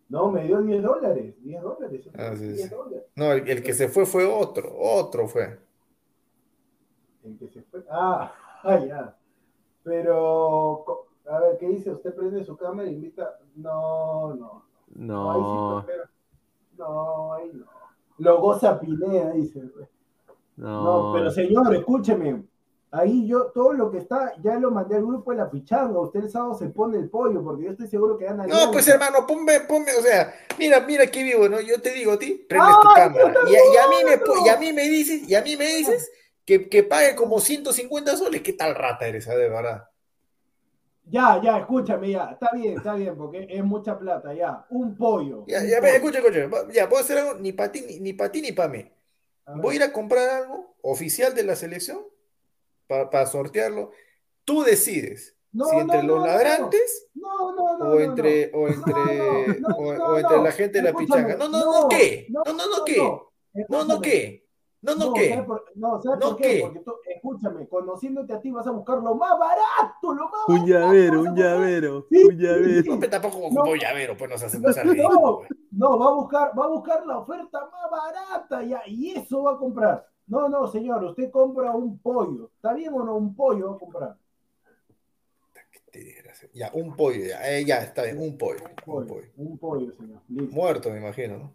No, 0.09 0.31
me 0.31 0.45
dio 0.45 0.62
10 0.62 0.83
dólares, 0.83 1.35
10 1.43 1.62
dólares. 1.62 2.09
Ah, 2.16 2.33
sí, 2.35 2.47
10 2.49 2.62
sí. 2.62 2.68
dólares. 2.68 3.05
No, 3.14 3.33
el, 3.33 3.49
el 3.49 3.62
que 3.62 3.75
se 3.75 3.89
fue 3.89 4.07
fue 4.07 4.25
otro, 4.25 4.72
otro 4.79 5.29
fue. 5.29 5.59
El 7.25 7.39
que 7.39 7.49
se 7.49 7.62
fue. 7.62 7.85
Ah, 7.91 8.33
ah, 8.62 8.79
ya. 8.79 9.16
Pero, 9.83 11.07
a 11.27 11.39
ver, 11.41 11.59
¿qué 11.59 11.68
dice? 11.68 11.91
¿Usted 11.91 12.14
prende 12.14 12.43
su 12.43 12.57
cámara 12.57 12.89
y 12.89 12.95
invita? 12.95 13.39
No, 13.57 14.35
no. 14.35 14.64
No, 14.95 15.31
ahí 15.31 15.87
sí 15.87 15.93
No, 16.79 16.87
No, 16.87 17.33
ahí 17.35 17.51
no. 17.53 17.66
Lo 18.18 18.41
goza 18.41 18.81
Pineda, 18.81 19.33
dice. 19.33 19.62
No, 20.57 21.11
no. 21.12 21.12
pero 21.12 21.30
señor, 21.30 21.74
escúcheme. 21.74 22.44
Ahí 22.90 23.26
yo, 23.26 23.46
todo 23.52 23.72
lo 23.72 23.90
que 23.90 23.98
está, 23.98 24.34
ya 24.40 24.57
lo 24.59 24.70
mandé 24.70 24.96
al 24.96 25.05
grupo 25.07 25.32
de 25.32 25.38
la 25.38 25.50
pichanga. 25.50 25.98
Usted 26.00 26.20
el 26.20 26.30
sábado 26.30 26.55
se 26.55 26.68
pone 26.68 26.98
el 26.98 27.11
pollo, 27.11 27.42
porque 27.42 27.64
yo 27.64 27.70
estoy 27.72 27.88
seguro 27.88 28.16
que 28.16 28.24
gana 28.26 28.44
No, 28.44 28.44
Alianza. 28.44 28.72
pues 28.72 28.86
hermano, 28.88 29.26
ponme, 29.26 29.61
ponme, 29.61 29.92
o 29.94 30.02
sea, 30.02 30.34
mira, 30.59 30.80
mira 30.80 31.07
qué 31.07 31.22
vivo, 31.22 31.48
¿no? 31.48 31.61
Yo 31.61 31.80
te 31.80 31.92
digo 31.92 32.12
a 32.12 32.18
ti, 32.18 32.44
prendes 32.48 32.78
tu 32.78 32.88
¡Ay, 32.88 32.94
cámara. 32.94 33.38
Y, 33.42 33.55
a- 33.57 33.66
y 33.66 33.76
a 33.76 33.88
mí 33.88 33.96
me, 34.05 34.20
y 34.44 34.48
a 34.48 34.57
mí 34.59 34.72
me 34.72 34.82
dices, 34.88 35.26
y 35.28 35.34
a 35.34 35.42
mí 35.42 35.57
me 35.57 35.66
dices 35.66 36.11
que, 36.44 36.68
que 36.68 36.82
pague 36.84 37.14
como 37.16 37.40
150 37.40 38.16
soles. 38.16 38.42
¿Qué 38.42 38.52
tal 38.52 38.74
rata 38.74 39.07
eres, 39.07 39.28
ah, 39.28 39.34
de 39.36 39.48
verdad? 39.48 39.84
Ya, 41.07 41.40
ya, 41.42 41.59
escúchame, 41.59 42.11
ya. 42.11 42.24
Está 42.32 42.50
bien, 42.55 42.74
está 42.76 42.94
bien, 42.94 43.16
porque 43.16 43.46
es 43.48 43.64
mucha 43.64 43.98
plata, 43.98 44.34
ya. 44.34 44.66
Un 44.70 44.96
pollo. 44.96 45.46
Ya, 45.46 45.59
un 45.59 45.68
ya, 45.68 45.78
pollo. 45.78 45.94
escucha, 45.96 46.18
escucha, 46.18 46.48
ya, 46.72 46.88
puedo 46.88 47.02
hacer 47.02 47.18
algo 47.18 47.34
ni 47.34 47.52
para 47.52 47.70
ti, 47.72 47.82
ni, 47.82 48.00
ni 48.00 48.12
para 48.14 48.32
ti, 48.32 48.40
ni 48.42 48.52
para 48.52 48.68
mí. 48.68 48.90
A 49.47 49.53
ver. 49.53 49.62
Voy 49.62 49.74
a 49.74 49.76
ir 49.76 49.82
a 49.82 49.92
comprar 49.92 50.28
algo 50.28 50.74
oficial 50.82 51.34
de 51.34 51.42
la 51.45 51.57
selección 51.57 52.01
para 52.86 53.26
sortearlo. 53.26 53.90
Tú 54.45 54.62
decides 54.62 55.34
No, 55.53 55.66
si 55.66 55.76
entre 55.76 56.03
no, 56.03 56.16
los 56.16 56.26
ladrantes 56.26 57.09
No, 57.14 57.55
no, 57.55 57.78
no. 57.78 57.84
o 57.92 58.01
entre, 58.01 58.51
o 58.55 58.68
entre, 58.68 59.62
o, 59.76 60.18
entre 60.18 60.38
la 60.42 60.53
gente 60.53 60.78
de 60.78 60.84
la 60.84 60.95
pichanga. 60.95 61.36
No, 61.36 61.49
no, 61.49 61.82
no, 61.82 61.88
¿qué? 61.88 62.26
No, 62.28 62.42
no, 62.45 62.53
no, 62.55 62.84
¿qué? 62.84 62.99
No, 63.68 63.84
no. 63.84 64.01
¿qué? 64.01 64.43
No, 64.85 64.95
no, 64.97 65.01
¿sabes 65.16 65.28
¿qué? 65.30 65.43
por- 65.45 65.64
no, 65.76 66.03
¿sabes 66.03 66.18
¿No 66.20 66.26
por 66.28 66.37
qué? 66.37 66.43
qué? 66.57 66.61
Porque 66.61 66.80
tú, 66.80 66.93
escúchame, 67.07 67.66
conociéndote 67.68 68.35
a 68.35 68.41
ti 68.41 68.51
vas 68.51 68.66
a 68.66 68.70
buscar 68.70 68.99
lo 68.99 69.14
más 69.14 69.39
barato, 69.39 70.12
lo 70.14 70.28
más 70.28 70.41
Un 70.49 70.55
barato. 70.57 70.66
llavero, 70.68 71.18
a 71.18 71.22
un 71.22 71.35
llavero, 71.35 72.07
Sí, 72.11 72.22
un 72.22 72.37
llavero. 72.39 72.93
No, 72.95 73.01
pero 73.01 73.11
tampoco 73.11 73.39
No. 73.51 73.62
como 73.62 73.76
llavero, 73.76 74.16
pues 74.16 74.30
no 74.30 74.37
se 74.37 74.45
hace 74.47 74.59
no 74.59 74.95
No, 74.95 75.39
pues. 75.39 75.49
No, 75.70 75.99
va 75.99 76.09
a 76.09 76.12
buscar, 76.12 76.59
va 76.59 76.64
a 76.66 76.68
buscar 76.68 77.07
la 77.07 77.18
oferta 77.18 77.61
más 77.61 77.91
barata 77.91 78.62
ya, 78.62 78.82
y 78.87 79.12
eso 79.12 79.43
va 79.43 79.53
a 79.53 79.59
comprar. 79.59 80.07
No, 80.26 80.49
no, 80.51 80.66
señor, 80.68 81.03
usted 81.05 81.30
compra 81.30 81.72
un 81.72 81.99
pollo. 81.99 82.51
¿Está 82.55 82.74
bien 82.74 82.93
o 82.93 83.05
no? 83.05 83.16
Un 83.16 83.35
pollo 83.35 83.70
va 83.70 83.76
a 83.76 83.78
comprar. 83.78 84.16
Ya, 86.53 86.70
un 86.74 86.95
pollo, 86.97 87.24
ya, 87.24 87.49
eh, 87.49 87.64
ya, 87.64 87.78
está 87.82 88.03
bien, 88.03 88.18
un 88.18 88.37
pollo, 88.37 88.62
Un 88.64 88.70
un 88.70 88.74
pollo, 88.85 89.07
pollo. 89.07 89.28
un 89.37 89.59
pollo, 89.59 89.93
señor. 89.95 90.20
Listo. 90.28 90.55
Muerto, 90.55 90.91
me 90.91 90.99
imagino, 90.99 91.39
¿no? 91.39 91.55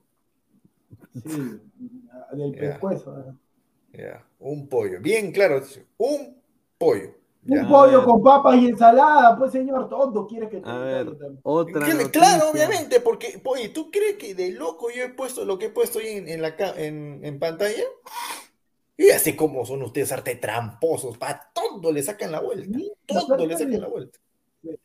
Sí, 1.13 1.29
del 2.33 2.51
Ya. 2.53 2.59
pescuezo. 2.59 3.15
Ya, 3.93 4.23
un 4.39 4.67
pollo. 4.67 4.99
Bien 5.01 5.31
claro, 5.31 5.61
un 5.97 6.35
pollo. 6.77 7.15
Un 7.47 7.67
pollo 7.67 8.05
con 8.05 8.21
papas 8.21 8.57
y 8.57 8.67
ensalada, 8.67 9.35
pues 9.37 9.51
señor, 9.51 9.89
todo 9.89 10.27
quieres 10.27 10.49
que 10.49 10.59
te 10.61 10.69
A 10.69 10.77
ver, 10.77 11.07
otra. 11.41 11.87
Claro, 12.11 12.51
obviamente, 12.51 12.99
porque, 12.99 13.41
oye, 13.45 13.69
¿tú 13.69 13.89
crees 13.89 14.17
que 14.17 14.35
de 14.35 14.51
loco 14.51 14.91
yo 14.91 15.03
he 15.03 15.09
puesto 15.09 15.45
lo 15.45 15.57
que 15.57 15.67
he 15.67 15.69
puesto 15.69 15.99
ahí 15.99 16.09
en, 16.17 16.27
en 16.27 16.41
la, 16.43 16.55
en, 16.77 17.21
en 17.23 17.39
pantalla? 17.39 17.83
Y 18.97 19.09
así 19.11 19.35
como 19.35 19.65
son 19.65 19.81
ustedes 19.83 20.11
arte 20.11 20.35
tramposos, 20.35 21.17
para 21.17 21.51
todo 21.53 21.91
le 21.91 22.03
sacan 22.03 22.31
la 22.31 22.41
vuelta, 22.41 22.77
todo 23.05 23.45
le 23.47 23.57
sacan 23.57 23.81
la 23.81 23.87
vuelta. 23.87 24.19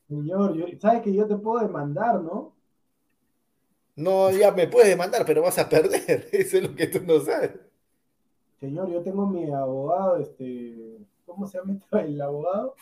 Señor, 0.08 0.54
yo- 0.56 0.66
sabes 0.80 1.02
que 1.02 1.12
yo 1.12 1.26
te 1.26 1.36
puedo 1.36 1.60
demandar, 1.66 2.20
¿no? 2.22 2.54
No, 3.96 4.30
ya 4.30 4.50
me 4.52 4.66
puedes 4.66 4.88
demandar, 4.88 5.24
pero 5.24 5.42
vas 5.42 5.58
a 5.58 5.68
perder, 5.68 6.28
eso 6.32 6.56
es 6.58 6.62
lo 6.62 6.74
que 6.74 6.86
tú 6.88 7.00
no 7.06 7.20
sabes. 7.20 7.52
Señor, 8.60 8.88
yo 8.90 9.02
tengo 9.02 9.26
mi 9.26 9.50
abogado, 9.52 10.16
este, 10.18 10.98
¿cómo 11.26 11.46
se 11.46 11.58
llama 11.58 11.74
este- 11.74 12.00
el 12.00 12.20
abogado? 12.20 12.74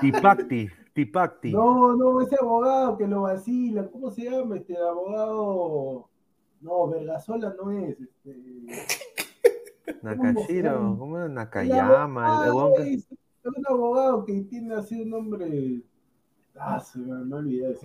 Tipacti, 0.00 0.68
Tipacti. 0.92 1.52
No, 1.52 1.96
no, 1.96 2.20
ese 2.20 2.36
abogado 2.40 2.98
que 2.98 3.06
lo 3.06 3.22
vacila, 3.22 3.86
¿cómo 3.90 4.10
se 4.10 4.24
llama? 4.30 4.56
Este 4.56 4.74
el 4.74 4.82
abogado. 4.82 6.08
No, 6.60 6.88
Vergasola 6.88 7.54
no 7.60 7.70
es. 7.70 7.96
Este... 8.00 8.36
Nakashiro, 10.02 10.96
¿cómo? 10.98 11.18
El 11.20 11.34
Nakayama, 11.34 12.26
el, 12.26 12.32
el 12.44 12.48
abogado 12.50 12.72
huevón 12.72 12.84
que- 12.84 12.94
es 12.94 13.06
un 13.56 13.66
abogado 13.66 14.24
que 14.24 14.40
tiene 14.42 14.74
así 14.74 15.00
un 15.00 15.10
nombre. 15.10 15.80
Ah, 16.56 16.78
se 16.80 16.98
me, 16.98 17.24
me 17.24 17.34
olvidé. 17.36 17.72
ese. 17.72 17.80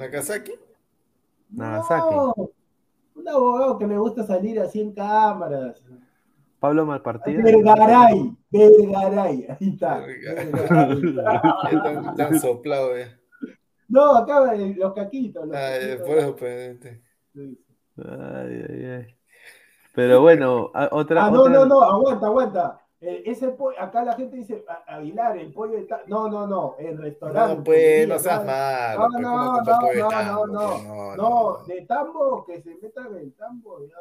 Nagasaki. 1.50 2.16
No, 2.16 2.34
un 3.16 3.28
abogado 3.28 3.78
que 3.78 3.88
le 3.88 3.98
gusta 3.98 4.24
salir 4.24 4.60
así 4.60 4.82
en 4.82 4.94
cámaras. 4.94 5.82
Pablo 6.60 6.86
Malpartida. 6.86 7.42
Vergaray, 7.44 8.36
Vergaray, 8.50 9.46
ahí 9.50 9.70
está. 9.70 10.04
Ya 11.14 12.14
tan, 12.16 12.40
soplado, 12.40 12.98
eh. 12.98 13.08
No, 13.90 14.16
acá 14.16 14.54
eh, 14.56 14.76
los 14.78 14.94
caquitos. 14.94 15.48
Los 15.48 15.56
Ah, 15.56 15.76
eh, 15.78 15.80
caquitos. 15.98 16.08
por 16.08 16.18
eso, 16.18 16.36
pues, 16.36 16.70
este. 16.74 17.02
Sí. 17.34 17.60
Ay, 17.98 18.66
ay, 18.70 18.86
ay. 18.86 19.16
Pero 19.96 20.22
bueno, 20.22 20.72
otra. 20.92 21.26
Ah, 21.26 21.32
no, 21.32 21.42
otra- 21.42 21.54
no, 21.54 21.66
no, 21.66 21.82
aguanta, 21.84 22.26
aguanta. 22.28 22.82
Eh, 23.10 23.24
ese 23.26 23.48
pollo, 23.50 23.80
acá 23.80 24.04
la 24.04 24.14
gente 24.18 24.36
dice, 24.36 24.66
"A- 24.68 24.96
Aguilar, 24.98 25.38
el 25.38 25.54
pollo 25.54 25.78
está. 25.78 26.02
No, 26.08 26.28
no, 26.28 26.46
no, 26.46 26.76
el 26.78 26.98
restaurante. 26.98 27.56
No, 27.56 27.64
pues, 27.64 28.06
no 28.06 28.20
seas 28.20 28.46
malo. 28.46 29.00
No, 29.00 29.08
pues, 29.14 29.22
no, 29.22 29.30
¿cómo 29.32 29.48
no, 29.48 29.62
no, 29.62 30.46
no, 30.48 30.70
Pues, 30.70 30.84
no, 30.84 31.16
no, 31.16 31.16
No, 31.16 31.58
de 31.66 31.82
tambo, 31.86 32.46
que 32.46 32.62
se 32.62 32.76
metan 32.82 33.08
en 33.08 33.16
el 33.16 33.34
tambo. 33.34 33.80
Ya. 33.88 33.96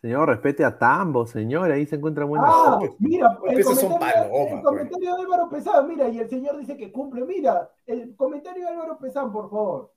Señor, 0.00 0.28
respete 0.30 0.64
a 0.64 0.78
Tambo, 0.78 1.26
señor. 1.26 1.70
Ahí 1.70 1.84
se 1.84 1.96
encuentra 1.96 2.24
buena. 2.24 2.46
Ah, 2.48 2.76
pues, 2.80 2.92
mira, 2.98 3.36
pues, 3.38 3.58
el 3.58 3.64
son 3.64 3.74
comentario, 3.76 4.22
palomas, 4.30 4.52
el 4.54 4.62
comentario 4.62 5.14
de 5.16 5.22
Álvaro 5.22 5.48
Pesán, 5.50 5.86
mira, 5.88 6.08
y 6.08 6.18
el 6.20 6.30
señor 6.30 6.56
dice 6.56 6.76
que 6.78 6.90
cumple. 6.90 7.22
Mira, 7.26 7.70
el 7.86 8.16
comentario 8.16 8.64
de 8.64 8.70
Álvaro 8.70 8.96
Pesán, 8.96 9.30
por 9.30 9.50
favor. 9.50 9.90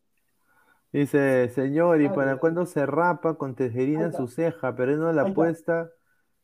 Dice, 0.91 1.47
señor, 1.49 2.01
¿y 2.01 2.09
para 2.09 2.35
cuándo 2.37 2.65
se 2.65 2.85
rapa 2.85 3.35
con 3.35 3.55
tejerina 3.55 4.03
en 4.03 4.13
su 4.13 4.27
ceja? 4.27 4.75
Perdieron 4.75 5.15
la 5.15 5.21
Ahí 5.21 5.29
está. 5.29 5.31
apuesta, 5.31 5.89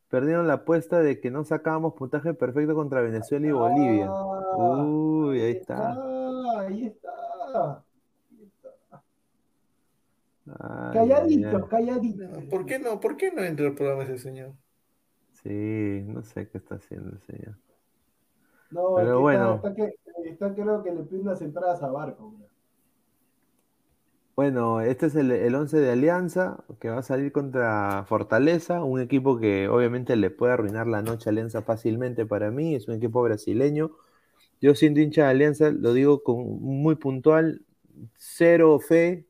perdieron 0.10 0.47
la 0.47 0.53
apuesta 0.53 0.99
de 0.99 1.20
que 1.20 1.32
no 1.32 1.43
sacábamos 1.43 1.93
puntaje 1.93 2.34
perfecto 2.34 2.76
contra 2.76 3.01
Venezuela 3.01 3.47
y 3.47 3.51
Bolivia. 3.51 4.07
Ah, 4.10 4.53
Uy, 4.57 5.39
ahí 5.41 5.51
está. 5.51 5.91
Ahí 6.60 6.86
está. 6.88 7.12
Ahí 8.32 8.43
está. 8.43 9.03
Ay, 10.47 10.93
Calladitos, 10.93 11.53
ay, 11.53 11.62
ay. 11.62 11.70
calladitos. 11.70 12.43
¿Por 12.45 12.66
qué 12.66 12.80
no? 12.80 12.99
¿Por 12.99 13.18
qué 13.18 13.32
no 13.32 13.43
entra 13.43 13.68
el 13.68 13.76
programa 13.76 14.03
ese 14.03 14.18
señor? 14.18 14.53
Sí, 15.43 16.01
no 16.05 16.22
sé 16.24 16.49
qué 16.49 16.57
está 16.57 16.76
haciendo 16.76 17.12
el 17.12 17.22
señor. 17.22 17.55
No, 18.72 18.95
Pero 18.95 19.07
es 19.10 19.14
que 19.16 19.22
bueno. 19.22 19.55
está, 19.55 19.70
está 19.70 19.76
que, 19.86 20.30
está 20.30 20.53
creo 20.53 20.84
que 20.84 20.93
le 20.93 21.03
pide 21.03 21.22
unas 21.22 21.41
entradas 21.41 21.82
a 21.84 21.89
Barco. 21.91 22.32
mira. 22.32 22.48
Bueno, 24.39 24.79
este 24.79 25.07
es 25.07 25.15
el, 25.15 25.31
el 25.31 25.53
11 25.53 25.81
de 25.81 25.91
Alianza 25.91 26.63
que 26.79 26.87
va 26.87 26.99
a 26.99 27.03
salir 27.03 27.33
contra 27.33 28.05
Fortaleza, 28.07 28.85
un 28.85 29.01
equipo 29.01 29.37
que 29.37 29.67
obviamente 29.67 30.15
le 30.15 30.29
puede 30.29 30.53
arruinar 30.53 30.87
la 30.87 31.01
noche 31.01 31.27
a 31.27 31.31
Alianza 31.31 31.61
fácilmente 31.61 32.25
para 32.25 32.49
mí, 32.49 32.73
es 32.73 32.87
un 32.87 32.95
equipo 32.95 33.21
brasileño. 33.21 33.91
Yo 34.61 34.75
siendo 34.75 35.01
hincha 35.01 35.23
de 35.23 35.31
Alianza, 35.31 35.71
lo 35.71 35.91
digo 35.91 36.23
con 36.23 36.37
muy 36.61 36.95
puntual, 36.95 37.63
cero 38.15 38.79
fe. 38.79 39.27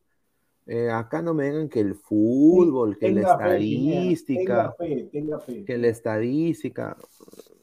Eh, 0.67 0.91
acá 0.91 1.23
no 1.23 1.33
me 1.33 1.45
digan 1.45 1.69
que 1.69 1.79
el 1.79 1.95
fútbol, 1.95 2.95
que 2.99 3.09
la 3.11 3.35
fe, 3.35 3.43
estadística, 3.45 4.43
Tenga 4.45 4.71
fe, 4.73 5.09
tenga 5.11 5.39
fe. 5.39 5.65
que 5.65 5.77
la 5.79 5.87
estadística. 5.87 6.97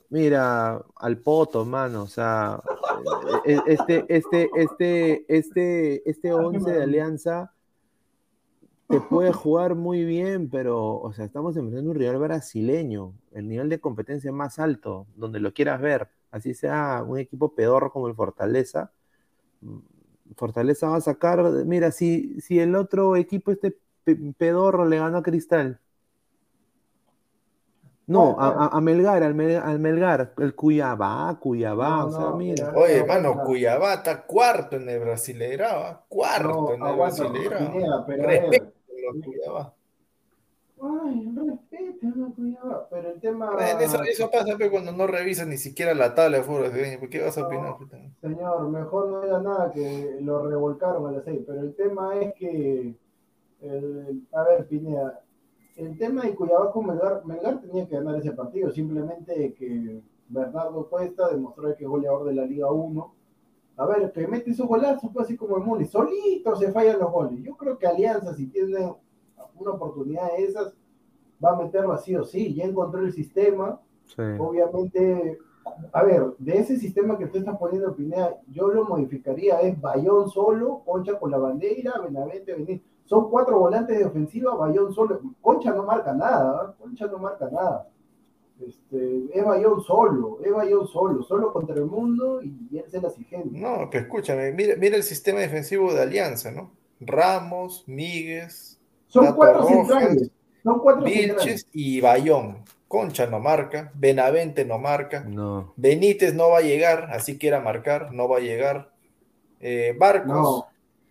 Mira, 0.08 0.84
al 0.96 1.18
poto, 1.18 1.64
mano, 1.64 2.04
o 2.04 2.06
sea, 2.06 2.62
eh, 3.44 3.58
este, 3.66 4.04
este, 4.08 4.48
este, 4.54 5.24
este, 5.28 6.08
este 6.08 6.32
11 6.32 6.70
de 6.70 6.82
Alianza 6.82 7.52
te 8.88 9.00
puede 9.00 9.32
jugar 9.32 9.74
muy 9.74 10.04
bien, 10.04 10.48
pero, 10.48 11.00
o 11.00 11.12
sea, 11.12 11.24
estamos 11.24 11.56
enfrentando 11.56 11.90
un 11.90 11.96
rival 11.96 12.18
brasileño, 12.18 13.14
el 13.32 13.48
nivel 13.48 13.68
de 13.68 13.80
competencia 13.80 14.30
más 14.30 14.60
alto, 14.60 15.06
donde 15.16 15.40
lo 15.40 15.52
quieras 15.52 15.80
ver, 15.80 16.08
así 16.30 16.54
sea 16.54 17.02
un 17.04 17.18
equipo 17.18 17.52
pedorro 17.52 17.90
como 17.90 18.06
el 18.06 18.14
Fortaleza. 18.14 18.92
Fortaleza 20.36 20.88
va 20.88 20.96
a 20.96 21.00
sacar, 21.00 21.42
mira, 21.66 21.90
si, 21.90 22.40
si 22.40 22.60
el 22.60 22.76
otro 22.76 23.16
equipo, 23.16 23.50
este 23.50 23.76
pe- 24.04 24.34
pedorro, 24.38 24.84
le 24.84 24.98
ganó 24.98 25.18
a 25.18 25.22
Cristal. 25.22 25.80
No, 28.08 28.36
a, 28.38 28.48
a- 28.66 28.68
a 28.76 28.80
Melgar, 28.80 29.22
al, 29.24 29.34
Mel- 29.34 29.60
al 29.60 29.80
Melgar, 29.80 30.32
el 30.38 30.54
Cuyabá, 30.54 31.36
Cuyabá, 31.40 31.88
No, 31.98 32.06
o 32.06 32.10
sea, 32.12 32.30
mira. 32.36 32.66
mira. 32.70 32.78
Oye, 32.78 33.00
no, 33.00 33.06
mano, 33.06 33.34
no. 33.34 33.42
Cuiabá 33.44 33.94
está 33.94 34.22
cuarto 34.24 34.76
en 34.76 34.88
el 34.88 35.00
Brasileirao, 35.00 35.82
¿ah? 35.82 36.04
cuarto 36.08 36.48
No, 36.48 36.72
en 36.74 36.82
el 36.82 36.86
aguanta, 36.86 37.24
Brasileirao. 37.24 37.72
Pineda, 37.72 38.06
pero 38.06 38.22
los 38.22 39.24
Cuiabá. 39.24 39.72
Ay, 40.78 41.34
respétame, 41.34 42.32
cuidado. 42.34 42.86
Pero 42.90 43.10
el 43.10 43.20
tema. 43.20 43.50
Eso, 43.80 44.02
eso 44.04 44.30
pasa 44.30 44.56
cuando 44.70 44.92
no 44.92 45.06
revisas 45.06 45.46
ni 45.46 45.56
siquiera 45.56 45.94
la 45.94 46.14
tabla 46.14 46.36
de 46.38 46.42
fútbol. 46.44 46.70
¿sí? 46.72 46.98
¿Por 46.98 47.08
qué 47.08 47.22
vas 47.22 47.36
a 47.38 47.46
opinar? 47.46 47.76
Señor, 48.20 48.68
mejor 48.68 49.08
no 49.08 49.20
diga 49.22 49.40
nada 49.40 49.72
que 49.72 50.18
lo 50.20 50.46
revolcaron 50.46 51.06
a 51.06 51.12
las 51.12 51.24
seis. 51.24 51.40
Pero 51.46 51.60
el 51.60 51.74
tema 51.74 52.14
es 52.20 52.34
que. 52.34 52.94
el- 53.62 54.22
a 54.32 54.42
ver, 54.44 54.66
Pineda. 54.68 55.22
El 55.76 55.98
tema 55.98 56.22
de 56.22 56.34
Cuyabá 56.34 56.72
con 56.72 56.86
Melgar, 56.86 57.24
Melgar 57.26 57.60
tenía 57.60 57.86
que 57.86 57.96
ganar 57.96 58.16
ese 58.16 58.32
partido. 58.32 58.70
Simplemente 58.70 59.52
que 59.52 60.00
Bernardo 60.28 60.88
Cuesta 60.88 61.28
demostró 61.28 61.76
que 61.76 61.84
es 61.84 61.90
goleador 61.90 62.24
de 62.24 62.34
la 62.34 62.46
Liga 62.46 62.72
1. 62.72 63.14
A 63.76 63.86
ver, 63.86 64.10
que 64.10 64.26
mete 64.26 64.52
esos 64.52 64.66
golazos, 64.66 65.10
pues 65.12 65.26
así 65.26 65.36
como 65.36 65.58
el 65.58 65.64
Muni. 65.64 65.84
Solito 65.84 66.56
se 66.56 66.72
fallan 66.72 66.98
los 66.98 67.12
goles. 67.12 67.42
Yo 67.42 67.54
creo 67.56 67.76
que 67.76 67.86
Alianza, 67.86 68.34
si 68.34 68.46
tiene 68.46 68.94
una 69.58 69.70
oportunidad 69.72 70.32
de 70.32 70.44
esas, 70.44 70.74
va 71.44 71.50
a 71.50 71.62
meterlo 71.62 71.92
así 71.92 72.16
o 72.16 72.24
sí. 72.24 72.54
Ya 72.54 72.64
encontró 72.64 73.02
el 73.02 73.12
sistema. 73.12 73.78
Sí. 74.06 74.22
Obviamente, 74.38 75.38
a 75.92 76.02
ver, 76.04 76.34
de 76.38 76.58
ese 76.58 76.78
sistema 76.78 77.18
que 77.18 77.26
tú 77.26 77.36
estás 77.36 77.58
poniendo, 77.58 77.94
Pineda, 77.94 78.40
yo 78.48 78.68
lo 78.68 78.86
modificaría, 78.86 79.60
es 79.60 79.78
Bayón 79.78 80.30
solo, 80.30 80.80
Concha 80.86 81.18
con 81.18 81.30
la 81.30 81.38
bandera, 81.38 82.00
Benavente, 82.02 82.54
Benítez. 82.54 82.95
Son 83.06 83.30
cuatro 83.30 83.58
volantes 83.58 83.98
de 83.98 84.04
ofensiva, 84.04 84.54
Bayón 84.54 84.92
solo. 84.92 85.20
Concha 85.40 85.72
no 85.72 85.84
marca 85.84 86.12
nada, 86.12 86.68
¿eh? 86.68 86.74
Concha 86.78 87.06
no 87.06 87.18
marca 87.18 87.48
nada. 87.50 87.88
Este, 88.60 89.26
es 89.32 89.44
Bayón 89.44 89.82
solo, 89.82 90.38
es 90.42 90.50
Bayón 90.52 90.86
solo, 90.88 91.22
solo 91.22 91.52
contra 91.52 91.76
el 91.76 91.84
mundo 91.86 92.40
y 92.42 92.78
él 92.78 92.84
se 92.88 93.00
las. 93.00 93.14
No, 93.50 93.88
pero 93.90 94.04
escúchame, 94.04 94.50
mira, 94.52 94.74
mira 94.76 94.96
el 94.96 95.02
sistema 95.02 95.40
defensivo 95.40 95.92
de 95.92 96.02
Alianza, 96.02 96.50
¿no? 96.50 96.72
Ramos, 97.00 97.84
Míguez, 97.86 98.80
Son 99.08 99.24
Tato 99.24 99.36
cuatro 99.36 99.60
Rojas, 99.60 99.76
centrales, 99.88 100.30
son 100.64 100.78
cuatro 100.80 101.06
centrales. 101.06 101.36
Vilches 101.44 101.66
y 101.72 102.00
Bayón. 102.00 102.64
Concha 102.88 103.26
no 103.26 103.40
marca, 103.40 103.90
Benavente 103.94 104.64
no 104.64 104.78
marca, 104.78 105.20
No. 105.20 105.74
Benítez 105.76 106.34
no 106.34 106.50
va 106.50 106.58
a 106.58 106.62
llegar, 106.62 107.08
así 107.12 107.36
quiera 107.36 107.60
marcar, 107.60 108.12
no 108.12 108.28
va 108.28 108.38
a 108.38 108.40
llegar. 108.40 108.92
Eh, 109.60 109.94
Barcos, 109.98 110.28
No, 110.28 110.66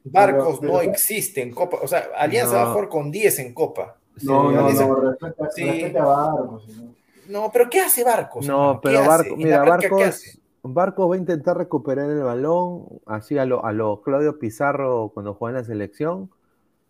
Barcos 0.06 0.60
pero- 0.60 0.74
no 0.74 0.80
pero- 0.80 0.91
existe 0.91 1.41
en 1.41 1.51
Copa, 1.51 1.78
o 1.82 1.88
sea, 1.88 2.10
Alianza 2.18 2.53
No. 2.53 2.58
va 2.60 2.70
a 2.70 2.74
jugar 2.74 2.89
con 2.89 3.12
10 3.12 3.39
en 3.39 3.53
Copa. 3.53 3.97
no, 4.24 4.51
no, 4.51 4.60
Alianza- 4.68 4.88
no, 4.88 4.95
respeta, 4.95 5.49
Sí. 5.53 5.64
respeta 5.66 6.01
a 6.03 6.06
Barcos, 6.06 6.66
señor. 6.66 6.89
No, 7.28 7.51
pero 7.51 7.70
¿qué 7.70 7.82
hace 7.82 8.03
Barcos? 8.03 8.47
No, 8.47 8.80
pero 8.82 8.99
hace? 8.99 9.08
Barco, 9.10 9.34
En 9.34 9.38
mira, 9.39 9.58
la 9.58 9.64
práctica, 9.66 9.89
¿qué 9.97 10.03
Barcos, 10.03 10.16
hace? 10.26 10.39
Barcos 10.64 11.12
va 11.12 11.16
a 11.16 11.18
intentar 11.18 11.58
recuperar 11.58 12.10
el 12.10 12.22
balón, 12.22 12.86
así 13.06 13.38
a 13.38 13.45
lo, 13.45 13.66
a 13.66 13.72
lo 13.74 14.01
Claudio 14.01 14.39
Pizarro 14.39 15.12
cuando 15.14 15.34
juega 15.34 15.58
en 15.58 15.62
la 15.64 15.68
selección, 15.68 16.30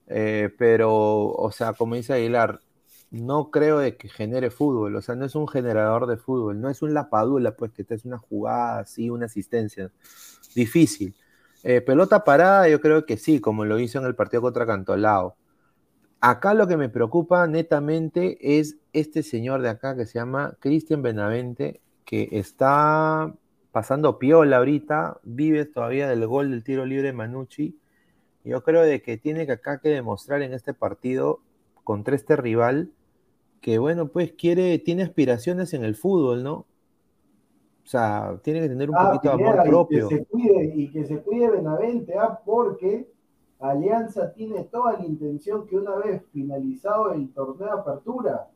eh, 0.07 0.49
pero, 0.57 0.93
o 1.31 1.51
sea, 1.51 1.73
como 1.73 1.95
dice 1.95 2.13
Aguilar, 2.13 2.59
no 3.11 3.49
creo 3.49 3.79
de 3.79 3.95
que 3.97 4.07
genere 4.09 4.49
fútbol, 4.51 4.95
o 4.95 5.01
sea, 5.01 5.15
no 5.15 5.25
es 5.25 5.35
un 5.35 5.47
generador 5.47 6.05
de 6.07 6.17
fútbol, 6.17 6.59
no 6.61 6.69
es 6.69 6.81
un 6.81 6.93
lapadula, 6.93 7.55
pues 7.55 7.71
que 7.71 7.83
te 7.83 7.95
es 7.95 8.05
una 8.05 8.17
jugada 8.17 8.79
así, 8.79 9.09
una 9.09 9.25
asistencia, 9.27 9.89
difícil. 10.53 11.15
Eh, 11.67 11.81
pelota 11.81 12.23
parada, 12.23 12.69
yo 12.69 12.79
creo 12.79 13.07
que 13.07 13.17
sí, 13.17 13.41
como 13.41 13.65
lo 13.65 13.79
hizo 13.79 13.97
en 13.97 14.05
el 14.05 14.13
partido 14.13 14.43
contra 14.43 14.67
Cantolao. 14.67 15.35
Acá 16.21 16.53
lo 16.53 16.67
que 16.67 16.77
me 16.77 16.89
preocupa 16.89 17.47
netamente 17.47 18.37
es 18.59 18.77
este 18.93 19.23
señor 19.23 19.63
de 19.63 19.69
acá 19.69 19.95
que 19.95 20.05
se 20.05 20.19
llama 20.19 20.55
Cristian 20.59 21.01
Benavente, 21.01 21.81
que 22.05 22.29
está 22.33 23.33
pasando 23.71 24.19
piola 24.19 24.57
ahorita, 24.57 25.19
vive 25.23 25.65
todavía 25.65 26.07
del 26.07 26.27
gol 26.27 26.51
del 26.51 26.63
tiro 26.63 26.85
libre 26.85 27.07
de 27.07 27.13
Manucci. 27.13 27.79
Yo 28.43 28.61
creo 28.63 28.83
de 28.83 29.01
que 29.01 29.17
tiene 29.17 29.47
que 29.47 29.53
acá 29.53 29.79
que 29.79 29.89
demostrar 29.89 30.43
en 30.43 30.53
este 30.53 30.75
partido 30.75 31.41
contra 31.83 32.15
este 32.15 32.35
rival 32.35 32.91
que 33.59 33.79
bueno, 33.79 34.09
pues 34.09 34.33
quiere, 34.33 34.77
tiene 34.77 35.01
aspiraciones 35.01 35.73
en 35.73 35.83
el 35.83 35.95
fútbol, 35.95 36.43
¿no? 36.43 36.67
O 37.85 37.87
sea, 37.87 38.39
tiene 38.43 38.61
que 38.61 38.69
tener 38.69 38.89
un 38.89 38.97
Ah, 38.97 39.05
poquito 39.11 39.29
de 39.29 39.35
amor 39.35 39.63
propio. 39.63 40.07
Y 40.07 40.09
que 40.09 40.17
se 40.17 40.25
cuide, 40.25 40.73
y 40.75 40.91
que 40.91 41.05
se 41.05 41.21
cuide 41.21 41.51
Benavente, 41.51 42.15
ah, 42.17 42.39
porque 42.45 43.07
Alianza 43.59 44.33
tiene 44.33 44.63
toda 44.63 44.93
la 44.93 45.05
intención 45.05 45.67
que 45.67 45.77
una 45.77 45.95
vez 45.97 46.23
finalizado 46.31 47.13
el 47.13 47.31
torneo 47.33 47.67
de 47.67 47.73
apertura, 47.81 48.49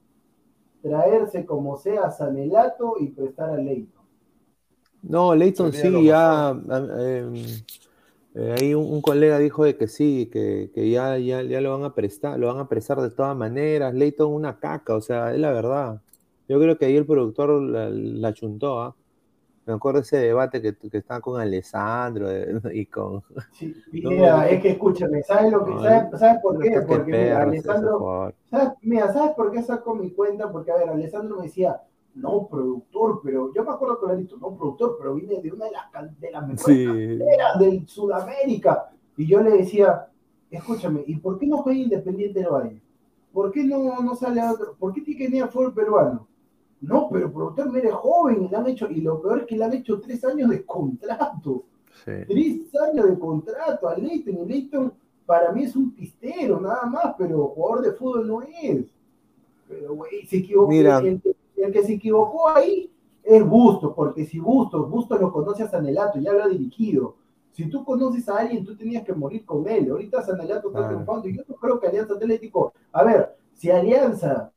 traerse 0.81 1.45
como 1.45 1.77
sea 1.77 2.05
a 2.07 2.11
Sanelato 2.11 2.95
y 2.99 3.09
prestar 3.09 3.51
a 3.51 3.57
Leito. 3.57 3.99
No, 5.01 5.33
Leighton 5.35 5.71
sí, 5.73 6.03
ya. 6.05 6.51
em, 6.51 7.63
eh, 8.35 8.55
ahí 8.59 8.73
un, 8.75 8.85
un 8.91 9.01
colega 9.01 9.39
dijo 9.39 9.63
de 9.65 9.77
que 9.77 9.87
sí, 9.87 10.29
que, 10.31 10.71
que 10.73 10.89
ya, 10.89 11.17
ya, 11.17 11.41
ya 11.43 11.61
lo 11.61 11.71
van 11.77 11.85
a 11.85 11.95
prestar, 11.95 12.39
lo 12.39 12.47
van 12.47 12.57
a 12.59 12.67
prestar 12.69 13.01
de 13.01 13.09
todas 13.11 13.35
maneras. 13.37 13.93
Leighton 13.93 14.31
una 14.33 14.59
caca, 14.59 14.95
o 14.95 15.01
sea, 15.01 15.33
es 15.33 15.39
la 15.39 15.51
verdad. 15.51 16.01
Yo 16.47 16.59
creo 16.59 16.77
que 16.77 16.85
ahí 16.85 16.95
el 16.97 17.05
productor 17.05 17.61
la, 17.61 17.89
la 17.89 18.33
chuntó, 18.33 18.81
¿ah? 18.81 18.95
Me 19.65 19.73
acuerdo 19.73 19.99
de 19.99 20.03
ese 20.03 20.17
debate 20.17 20.61
que, 20.61 20.75
que 20.75 20.97
estaba 20.97 21.19
con 21.21 21.39
Alessandro 21.39 22.29
eh, 22.31 22.59
y 22.73 22.85
con. 22.85 23.23
Sí, 23.51 23.75
No, 24.03 24.43
es 24.43 24.61
que 24.61 24.71
escúchame, 24.71 25.21
¿sabes 25.23 25.51
lo 25.51 25.65
que 25.65 25.71
No, 25.71 25.83
sabes, 25.83 26.19
sabes 26.19 26.41
por 26.41 26.59
qué? 26.59 26.81
Porque 26.87 27.11
mira, 27.11 27.41
Alessandro, 27.41 27.99
jugador. 27.99 28.35
¿sabes, 28.49 28.69
mira, 28.81 29.13
¿sabes 29.13 29.35
por 29.35 29.51
qué 29.51 29.61
saco 29.61 29.95
mi 29.95 30.11
cuenta? 30.11 30.51
Porque, 30.51 30.71
a 30.71 30.77
ver, 30.77 30.89
Alessandro 30.89 31.37
me 31.37 31.43
decía, 31.43 31.81
no, 32.15 32.47
productor, 32.47 33.21
pero 33.23 33.53
yo 33.53 33.63
me 33.63 33.71
acuerdo 33.71 33.99
clarito, 33.99 34.37
no, 34.37 34.55
productor, 34.57 34.97
pero 34.97 35.13
vine 35.15 35.39
de 35.41 35.51
una 35.51 35.65
de 35.65 35.71
las, 35.71 36.19
de 36.19 36.31
las 36.31 36.47
mejores 36.47 36.77
Sí. 36.77 36.85
canteras 36.85 37.59
del 37.59 37.87
Sudamérica. 37.87 38.89
Y 39.17 39.27
yo 39.27 39.41
le 39.41 39.51
decía, 39.51 40.07
escúchame, 40.49 41.03
¿y 41.05 41.15
por 41.17 41.37
qué 41.37 41.45
no 41.47 41.57
juega 41.57 41.79
Independiente 41.79 42.39
del 42.39 42.49
Valle? 42.49 42.81
¿Por 43.31 43.51
qué 43.51 43.63
no, 43.63 43.99
no 44.01 44.15
sale 44.15 44.41
a 44.41 44.51
otro? 44.53 44.75
¿Por 44.79 44.93
qué 44.93 45.01
tiene 45.01 45.17
que 45.19 45.27
venir 45.27 45.43
a 45.43 45.47
fútbol 45.47 45.73
peruano? 45.73 46.27
No, 46.81 47.09
pero 47.11 47.31
productor, 47.31 47.71
mire 47.71 47.91
joven, 47.91 48.43
y 48.45 48.47
le 48.47 48.55
han 48.57 48.67
hecho, 48.67 48.89
y 48.89 49.01
lo 49.01 49.21
peor 49.21 49.39
es 49.39 49.45
que 49.47 49.57
le 49.57 49.65
han 49.65 49.73
hecho 49.73 49.99
tres 49.99 50.23
años 50.23 50.49
de 50.49 50.65
contrato. 50.65 51.63
Sí. 52.05 52.11
Tres 52.27 52.75
años 52.81 53.09
de 53.09 53.19
contrato 53.19 53.89
a 53.89 53.97
Leighton. 53.97 54.37
Y 54.37 54.45
Leighton 54.45 54.93
para 55.25 55.51
mí 55.51 55.63
es 55.63 55.75
un 55.75 55.91
pistero, 55.91 56.59
nada 56.61 56.85
más, 56.85 57.15
pero 57.17 57.47
jugador 57.49 57.81
de 57.85 57.91
fútbol 57.93 58.27
no 58.27 58.41
es. 58.41 58.85
Pero, 59.67 59.95
güey, 59.95 60.25
se 60.25 60.37
equivocó. 60.37 60.69
Mira. 60.69 60.99
El, 60.99 61.21
que- 61.21 61.35
el 61.57 61.71
que 61.73 61.83
se 61.83 61.93
equivocó 61.93 62.47
ahí 62.47 62.89
es 63.23 63.45
Bustos, 63.45 63.93
porque 63.93 64.25
si 64.25 64.39
Bustos, 64.39 64.89
Bustos 64.89 65.19
lo 65.19 65.31
conoce 65.33 65.63
a 65.63 65.67
Sanelato, 65.69 66.17
ya 66.19 66.31
lo 66.31 66.43
ha 66.43 66.47
dirigido. 66.47 67.15
Si 67.51 67.69
tú 67.69 67.83
conoces 67.83 68.27
a 68.29 68.37
alguien, 68.37 68.63
tú 68.63 68.75
tenías 68.77 69.03
que 69.03 69.13
morir 69.13 69.45
con 69.45 69.67
él. 69.67 69.91
Ahorita 69.91 70.21
Sanelato 70.23 70.69
está 70.69 70.79
Claro. 70.79 70.87
triunfando 70.95 71.27
y 71.27 71.35
yo 71.35 71.43
no 71.47 71.55
creo 71.55 71.77
que 71.79 71.87
Alianza 71.87 72.13
Atlético. 72.13 72.73
A 72.93 73.03
ver, 73.03 73.35
si 73.53 73.69
Alianza 73.69 74.51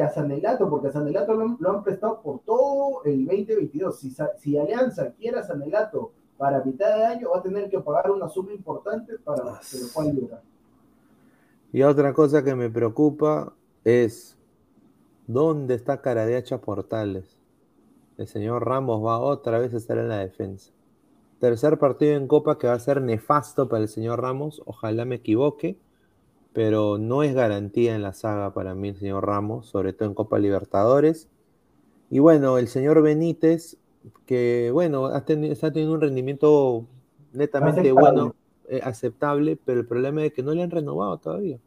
a 0.00 0.08
Sanelato, 0.10 0.68
porque 0.68 0.88
a 0.88 0.92
Sanelato 0.92 1.34
lo, 1.34 1.56
lo 1.58 1.70
han 1.70 1.82
prestado 1.82 2.20
por 2.20 2.40
todo 2.40 3.04
el 3.04 3.24
2022. 3.26 3.98
Si, 3.98 4.14
si 4.38 4.58
Alianza 4.58 5.12
quiere 5.12 5.38
a 5.38 5.42
Sanelato 5.42 6.12
para 6.36 6.62
mitad 6.64 6.96
de 6.96 7.04
año, 7.04 7.30
va 7.30 7.38
a 7.38 7.42
tener 7.42 7.68
que 7.68 7.78
pagar 7.80 8.10
una 8.10 8.28
suma 8.28 8.52
importante 8.52 9.18
para 9.24 9.42
que 9.42 9.78
lo 9.78 9.86
puedan 9.92 10.14
liberar. 10.14 10.42
Y 11.72 11.82
otra 11.82 12.12
cosa 12.12 12.42
que 12.42 12.54
me 12.54 12.68
preocupa 12.68 13.52
es 13.84 14.36
dónde 15.26 15.74
está 15.74 16.00
Caradeacha 16.00 16.60
Portales. 16.60 17.36
El 18.18 18.26
señor 18.26 18.66
Ramos 18.66 19.04
va 19.04 19.18
otra 19.18 19.58
vez 19.58 19.72
a 19.72 19.76
estar 19.76 19.96
en 19.98 20.08
la 20.08 20.18
defensa. 20.18 20.72
Tercer 21.38 21.78
partido 21.78 22.16
en 22.16 22.26
Copa 22.26 22.58
que 22.58 22.66
va 22.66 22.74
a 22.74 22.80
ser 22.80 23.00
nefasto 23.00 23.68
para 23.68 23.82
el 23.82 23.88
señor 23.88 24.20
Ramos. 24.20 24.62
Ojalá 24.66 25.04
me 25.04 25.16
equivoque, 25.16 25.78
pero 26.52 26.98
no 26.98 27.22
es 27.22 27.34
garantía 27.34 27.94
en 27.94 28.02
la 28.02 28.12
saga 28.12 28.52
para 28.54 28.74
mí 28.74 28.88
el 28.88 28.96
señor 28.96 29.26
Ramos, 29.26 29.66
sobre 29.68 29.92
todo 29.92 30.08
en 30.08 30.14
Copa 30.14 30.38
Libertadores. 30.38 31.28
Y 32.10 32.18
bueno, 32.20 32.58
el 32.58 32.68
señor 32.68 33.02
Benítez, 33.02 33.78
que 34.26 34.70
bueno, 34.72 35.06
ha 35.06 35.24
teni- 35.24 35.50
está 35.50 35.72
teniendo 35.72 35.94
un 35.94 36.00
rendimiento 36.02 36.86
netamente 37.32 37.92
Aceptable. 37.92 38.10
bueno, 38.12 38.36
eh, 38.68 38.80
aceptable, 38.84 39.56
pero 39.64 39.80
el 39.80 39.86
problema 39.86 40.24
es 40.24 40.32
que 40.32 40.42
no 40.42 40.54
le 40.54 40.62
han 40.62 40.70
renovado 40.70 41.18
todavía. 41.18 41.58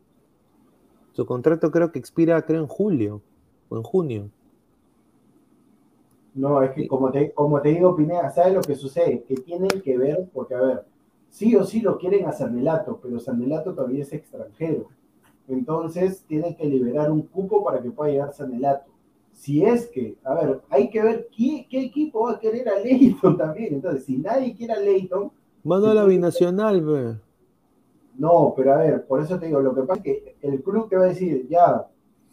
Su 1.13 1.25
contrato 1.25 1.71
creo 1.71 1.93
que 1.93 1.99
expira, 1.99 2.41
creo, 2.45 2.59
en 2.59 2.67
julio 2.67 3.21
o 3.69 3.77
en 3.77 3.83
junio. 3.83 4.29
No, 6.35 6.61
es 6.63 6.71
que 6.71 6.87
como 6.87 7.11
te, 7.11 7.31
como 7.33 7.61
te 7.61 7.69
digo, 7.69 7.95
Pineda, 7.95 8.29
¿sabes 8.31 8.53
lo 8.53 8.61
que 8.61 8.75
sucede? 8.75 9.23
Que 9.23 9.35
tienen 9.35 9.81
que 9.81 9.97
ver, 9.97 10.27
porque 10.33 10.55
a 10.55 10.61
ver, 10.61 10.85
sí 11.33 11.55
o 11.55 11.63
sí 11.63 11.81
lo 11.81 11.97
quieren 11.97 12.27
a 12.27 12.31
Sanelato, 12.31 12.99
pero 13.01 13.19
Sanelato 13.19 13.73
todavía 13.73 14.03
es 14.03 14.13
extranjero. 14.13 14.89
Entonces 15.47 16.23
tienen 16.27 16.55
que 16.55 16.65
liberar 16.65 17.11
un 17.11 17.23
cupo 17.23 17.63
para 17.63 17.81
que 17.81 17.89
pueda 17.89 18.11
llegar 18.11 18.33
Sanelato. 18.33 18.91
Si 19.31 19.65
es 19.65 19.87
que, 19.87 20.15
a 20.23 20.35
ver, 20.35 20.61
hay 20.69 20.91
que 20.91 21.01
ver 21.01 21.27
qué, 21.35 21.65
qué 21.67 21.85
equipo 21.85 22.25
va 22.25 22.33
a 22.33 22.39
querer 22.39 22.69
a 22.69 22.77
Leighton 22.79 23.35
también. 23.35 23.73
Entonces, 23.73 24.05
si 24.05 24.17
nadie 24.17 24.55
quiere 24.55 24.73
a 24.73 24.79
Leighton, 24.79 25.31
Mano 25.63 25.87
a 25.87 25.93
la 25.93 26.03
binacional, 26.03 26.81
ve. 26.81 27.15
No, 28.17 28.53
pero 28.55 28.73
a 28.73 28.77
ver, 28.77 29.07
por 29.07 29.21
eso 29.21 29.39
te 29.39 29.47
digo, 29.47 29.59
lo 29.59 29.73
que 29.73 29.81
pasa 29.81 30.01
es 30.03 30.03
que 30.03 30.35
el 30.41 30.61
club 30.61 30.87
te 30.87 30.97
va 30.97 31.05
a 31.05 31.07
decir, 31.07 31.47
ya, 31.49 31.87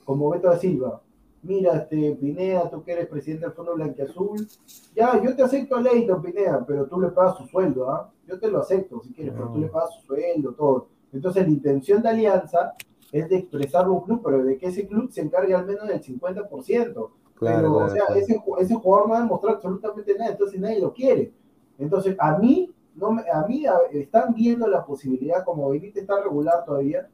como 0.04 0.28
Beto 0.28 0.48
da 0.48 0.58
Silva, 0.58 1.00
mira, 1.42 1.76
este, 1.76 2.12
Pineda, 2.20 2.68
tú 2.70 2.82
que 2.82 2.92
eres 2.92 3.06
presidente 3.08 3.46
del 3.46 3.54
Fondo 3.54 3.74
Blanquiazul, 3.74 4.46
ya, 4.94 5.22
yo 5.22 5.34
te 5.34 5.42
acepto 5.42 5.76
a 5.76 5.80
Leighton, 5.80 6.22
Pineda, 6.22 6.64
pero 6.66 6.86
tú 6.86 7.00
le 7.00 7.08
pagas 7.08 7.36
su 7.38 7.46
sueldo, 7.46 7.90
¿ah? 7.90 8.10
Yo 8.26 8.38
te 8.38 8.50
lo 8.50 8.60
acepto, 8.60 9.00
si 9.02 9.12
quieres, 9.12 9.32
pero 9.34 9.50
tú 9.50 9.58
le 9.58 9.68
pagas 9.68 9.90
su 9.96 10.06
sueldo, 10.06 10.52
todo. 10.54 10.88
Entonces, 11.12 11.42
la 11.44 11.50
intención 11.50 12.02
de 12.02 12.08
Alianza 12.10 12.74
es 13.10 13.28
de 13.28 13.36
expresarlo 13.38 13.92
a 13.92 13.96
un 13.98 14.04
club, 14.04 14.20
pero 14.24 14.44
de 14.44 14.56
que 14.56 14.66
ese 14.66 14.86
club 14.86 15.10
se 15.10 15.20
encargue 15.22 15.54
al 15.54 15.66
menos 15.66 15.88
del 15.88 16.00
50%. 16.00 17.10
Claro, 17.34 17.56
pero, 17.56 17.72
o 17.72 17.76
claro, 17.78 17.90
sea, 17.92 18.04
claro. 18.06 18.20
ese, 18.20 18.40
ese 18.58 18.74
jugador 18.74 19.08
no 19.08 19.14
ha 19.14 19.20
demostrado 19.20 19.56
absolutamente 19.56 20.14
nada, 20.16 20.32
entonces 20.32 20.60
nadie 20.60 20.78
lo 20.80 20.92
quiere. 20.92 21.32
Entonces, 21.78 22.14
a 22.18 22.38
mí, 22.38 22.72
no 22.94 23.12
me- 23.12 23.24
a 23.32 23.44
mí 23.46 23.66
a- 23.66 23.78
están 23.92 24.34
viendo 24.34 24.66
la 24.68 24.84
posibilidad, 24.84 25.42
como 25.44 25.70
Benítez 25.70 26.02
está 26.02 26.22
regular 26.22 26.64
todavía, 26.66 27.08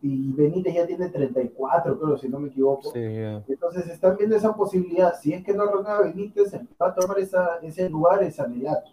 y 0.00 0.32
Benítez 0.32 0.74
ya 0.74 0.86
tiene 0.86 1.08
34, 1.08 1.98
creo, 1.98 2.18
si 2.18 2.28
no 2.28 2.38
me 2.38 2.48
equivoco. 2.48 2.92
Sí. 2.92 3.00
Entonces 3.00 3.88
están 3.88 4.16
viendo 4.16 4.36
esa 4.36 4.54
posibilidad. 4.54 5.14
Si 5.20 5.32
es 5.32 5.44
que 5.44 5.52
no 5.52 5.66
renueva 5.66 6.02
Benítez, 6.02 6.54
va 6.80 6.88
a 6.88 6.94
tomar 6.94 7.18
esa, 7.18 7.58
ese 7.62 7.88
lugar 7.90 8.22
es 8.22 8.38
Anelato. 8.38 8.90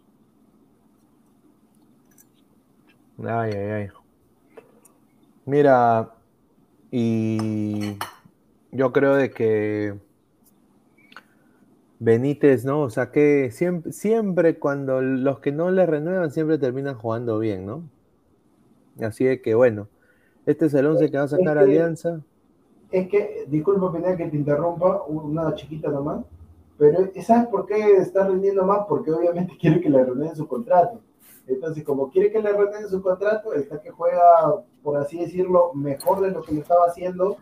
Ay, 3.23 3.51
ay, 3.53 3.71
ay. 3.71 3.87
Mira, 5.45 6.11
y 6.91 7.97
yo 8.71 8.91
creo 8.91 9.15
de 9.15 9.29
que 9.29 9.99
Benítez, 11.99 12.65
¿no? 12.65 12.82
O 12.82 12.89
sea 12.89 13.11
que 13.11 13.51
siempre, 13.51 13.91
siempre 13.91 14.57
cuando 14.57 15.01
los 15.01 15.39
que 15.39 15.51
no 15.51 15.69
le 15.69 15.86
renuevan 15.86 16.32
siempre 16.32 16.57
terminan 16.57 16.95
jugando 16.95 17.37
bien, 17.37 17.65
¿no? 17.65 17.83
Así 18.99 19.23
de 19.23 19.41
que 19.41 19.53
bueno, 19.55 19.87
este 20.46 20.66
es 20.67 20.74
el 20.74 20.86
11 20.88 21.09
que 21.12 21.17
va 21.17 21.24
a 21.24 21.28
sacar 21.28 21.58
Es 21.58 21.63
que- 21.63 21.72
Alianza. 21.72 22.22
Es 22.92 23.09
que, 23.09 23.46
disculpa, 23.47 23.92
Pineda, 23.92 24.16
que 24.16 24.28
te 24.28 24.38
interrumpa, 24.38 25.04
una 25.08 25.54
chiquita 25.55 25.89
nomás, 25.89 26.24
pero 26.78 27.00
¿sabes 27.24 27.47
por 27.47 27.66
qué 27.66 27.97
está 27.97 28.28
rindiendo 28.28 28.63
más? 28.63 28.86
Porque 28.88 29.12
obviamente 29.12 29.58
quiere 29.59 29.82
que 29.82 29.89
le 29.89 30.04
renueven 30.04 30.36
su 30.36 30.47
contrato. 30.47 31.00
Entonces, 31.47 31.84
como 31.84 32.09
quiere 32.09 32.32
que 32.32 32.42
le 32.42 32.51
renueven 32.51 32.88
su 32.88 33.01
contrato, 33.01 33.54
está 33.54 33.80
que 33.82 33.92
juega, 33.92 34.22
por 34.82 34.97
así 34.97 35.20
decirlo, 35.20 35.72
mejor 35.74 36.22
de 36.22 36.32
lo 36.32 36.42
que 36.42 36.54
lo 36.54 36.62
estaba 36.62 36.86
haciendo. 36.88 37.38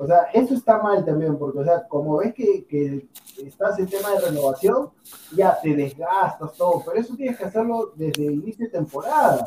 O 0.00 0.06
sea, 0.06 0.28
eso 0.32 0.54
está 0.54 0.80
mal 0.80 1.04
también, 1.04 1.36
porque, 1.36 1.58
o 1.58 1.64
sea, 1.64 1.88
como 1.88 2.18
ves 2.18 2.32
que, 2.34 2.64
que 2.66 3.08
estás 3.44 3.78
en 3.80 3.88
tema 3.88 4.10
de 4.12 4.20
renovación, 4.20 4.90
ya 5.34 5.58
te 5.60 5.74
desgastas 5.74 6.52
todo, 6.56 6.82
pero 6.86 7.00
eso 7.00 7.16
tienes 7.16 7.36
que 7.36 7.46
hacerlo 7.46 7.92
desde 7.96 8.26
el 8.28 8.34
inicio 8.34 8.66
de 8.66 8.70
temporada, 8.72 9.44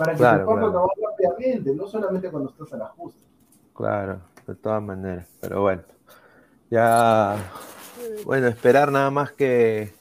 para 0.00 0.12
que 0.12 0.18
Claro, 0.18 0.38
te 0.38 0.44
puedas 0.46 0.70
claro. 0.70 0.88
rápidamente, 1.10 1.74
no 1.74 1.86
solamente 1.86 2.30
cuando 2.30 2.50
estás 2.50 2.72
a 2.72 2.76
la 2.78 2.86
justa. 2.86 3.20
Claro, 3.74 4.20
de 4.46 4.54
todas 4.54 4.82
maneras. 4.82 5.28
Pero 5.42 5.60
bueno, 5.60 5.82
ya, 6.70 7.36
bueno, 8.24 8.46
esperar 8.46 8.90
nada 8.90 9.10
más 9.10 9.32
que, 9.32 9.92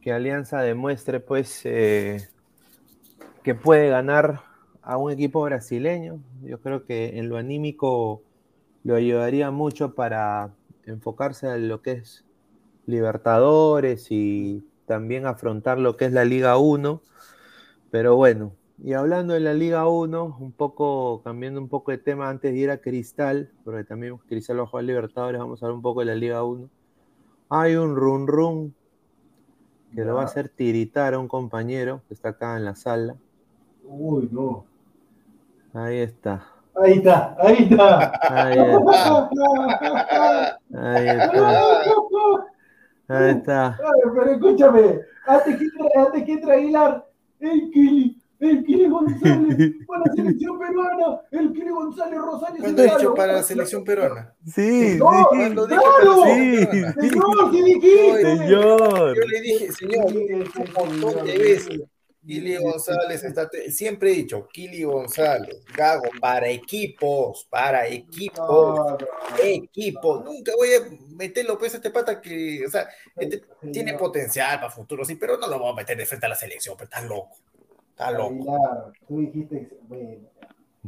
que 0.00 0.12
Alianza 0.12 0.62
demuestre, 0.62 1.20
pues, 1.20 1.60
eh, 1.64 2.26
que 3.42 3.54
puede 3.54 3.90
ganar 3.90 4.40
a 4.82 4.96
un 4.96 5.12
equipo 5.12 5.42
brasileño. 5.42 6.20
Yo 6.42 6.60
creo 6.60 6.86
que 6.86 7.18
en 7.18 7.28
lo 7.28 7.36
anímico 7.36 8.22
lo 8.84 8.94
ayudaría 8.94 9.50
mucho 9.50 9.94
para 9.94 10.54
enfocarse 10.86 11.48
en 11.48 11.68
lo 11.68 11.82
que 11.82 11.92
es 11.92 12.24
Libertadores 12.86 14.06
y 14.08 14.66
también 14.86 15.26
afrontar 15.26 15.78
lo 15.78 15.98
que 15.98 16.06
es 16.06 16.12
la 16.12 16.24
Liga 16.24 16.56
1. 16.56 17.02
Pero 17.90 18.16
bueno, 18.16 18.54
y 18.80 18.92
hablando 18.92 19.34
de 19.34 19.40
la 19.40 19.54
Liga 19.54 19.88
1, 19.88 20.36
un 20.38 20.52
poco, 20.52 21.20
cambiando 21.22 21.60
un 21.60 21.68
poco 21.68 21.90
de 21.90 21.98
tema 21.98 22.28
antes 22.28 22.52
de 22.52 22.58
ir 22.58 22.70
a 22.70 22.78
Cristal, 22.78 23.50
porque 23.64 23.84
también 23.84 24.16
Cristal 24.28 24.60
va 24.60 24.62
a 24.62 24.66
jugar 24.66 24.84
Libertadores, 24.84 25.40
vamos 25.40 25.62
a 25.62 25.66
hablar 25.66 25.76
un 25.76 25.82
poco 25.82 26.00
de 26.00 26.06
la 26.06 26.14
Liga 26.14 26.44
1. 26.44 26.68
Hay 27.50 27.74
un 27.76 27.96
run 27.96 28.26
run 28.26 28.74
que 29.94 30.04
lo 30.04 30.14
va 30.14 30.22
a 30.22 30.24
hacer 30.26 30.48
tiritar 30.48 31.14
a 31.14 31.18
un 31.18 31.28
compañero 31.28 32.02
que 32.06 32.14
está 32.14 32.30
acá 32.30 32.56
en 32.56 32.64
la 32.64 32.74
sala. 32.76 33.16
Uy, 33.84 34.28
no. 34.30 34.64
Ahí 35.72 35.98
está. 35.98 36.46
Ahí 36.80 36.92
está, 36.92 37.36
ahí 37.40 37.68
está. 37.68 38.12
Ahí 38.22 38.58
está. 38.58 39.28
Ahí 40.74 41.08
está. 41.08 41.62
Ahí 43.08 43.30
está. 43.30 43.66
Ay, 43.68 44.10
pero 44.14 44.30
escúchame, 44.30 45.00
antes 45.26 45.56
que, 45.56 45.66
antes 45.98 46.24
que 46.24 46.52
Aguilar, 46.52 47.06
el 47.40 47.70
Kili, 47.70 48.18
el 48.40 48.64
Kili 48.64 48.88
González, 48.88 49.72
para 49.86 50.04
la 50.06 50.12
selección 50.14 50.58
peruana, 50.58 51.20
el 51.30 51.52
Kili 51.52 51.70
González 51.70 52.18
Rosario 52.20 52.56
¿Cuándo 52.60 52.82
he 52.82 52.86
dicho 52.86 53.14
para 53.14 53.32
la 53.34 53.42
selección 53.42 53.84
peruana? 53.84 54.34
Sí, 54.46 54.96
No, 54.98 55.10
sí, 55.10 55.24
¿Cuándo 55.28 55.66
dije 55.66 55.80
¡Claro! 55.80 56.20
para 56.22 56.28
la 56.28 56.92
Sí. 56.94 57.08
Señor, 57.08 57.50
¿qué 57.50 57.62
dijiste? 57.62 58.22
señor. 58.22 59.16
Yo 59.16 59.22
le 59.22 59.40
dije, 59.40 59.72
señor, 59.72 60.04
un 60.06 60.72
montón 61.00 61.26
de 61.26 61.38
veces. 61.38 61.80
Kili 62.26 62.56
González 62.58 63.24
está. 63.24 63.48
te- 63.48 63.70
Siempre 63.72 64.10
he 64.10 64.14
dicho, 64.16 64.46
Kili 64.52 64.82
González, 64.82 65.64
Gago, 65.74 66.02
para 66.20 66.48
equipos, 66.48 67.46
para 67.48 67.86
equipos, 67.88 68.36
No, 68.46 68.90
no, 68.90 68.98
equipos. 69.42 70.24
Nunca 70.24 70.52
voy 70.58 70.68
a 70.74 70.80
meterlo 71.16 71.56
pues 71.58 71.72
a 71.72 71.78
este 71.78 71.90
pata 71.90 72.20
que, 72.20 72.66
o 72.66 72.70
sea, 72.70 72.86
este 73.16 73.42
tiene 73.72 73.92
señor. 73.92 73.98
potencial 73.98 74.60
para 74.60 74.70
futuro, 74.70 75.06
sí, 75.06 75.14
pero 75.14 75.38
no 75.38 75.46
lo 75.46 75.58
voy 75.58 75.72
a 75.72 75.76
meter 75.76 75.96
de 75.96 76.04
frente 76.04 76.26
a 76.26 76.28
la 76.28 76.34
selección, 76.34 76.74
pero 76.76 76.84
está 76.90 77.00
loco. 77.00 77.34
Está 77.98 78.12
loco. 78.12 78.30
Aguilar, 78.30 78.92
tú 79.08 79.18
dijiste, 79.18 79.68
bueno, 79.88 80.28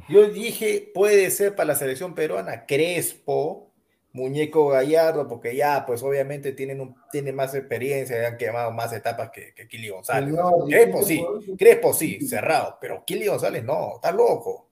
Yo 0.09 0.31
dije, 0.31 0.93
puede 0.95 1.29
ser 1.33 1.57
para 1.57 1.67
la 1.67 1.75
selección 1.75 2.15
peruana, 2.15 2.67
Crespo, 2.67 3.73
Muñeco 4.13 4.69
Gallardo, 4.69 5.27
porque 5.27 5.57
ya, 5.57 5.85
pues 5.85 6.05
obviamente 6.05 6.53
tienen, 6.53 6.81
un, 6.81 6.95
tienen 7.11 7.35
más 7.35 7.53
experiencia, 7.57 8.29
han 8.29 8.37
quemado 8.37 8.71
más 8.71 8.93
etapas 8.93 9.31
que, 9.31 9.53
que 9.55 9.67
Kili 9.67 9.89
González. 9.89 10.31
señor, 10.31 10.69
Crespo 10.69 11.03
sí, 11.03 11.27
Crespo 11.59 11.93
sí, 11.93 12.21
cerrado, 12.21 12.79
pero 12.81 13.05
Kili 13.05 13.27
González 13.27 13.65
no, 13.65 13.97
está 13.97 14.13
loco. 14.13 14.69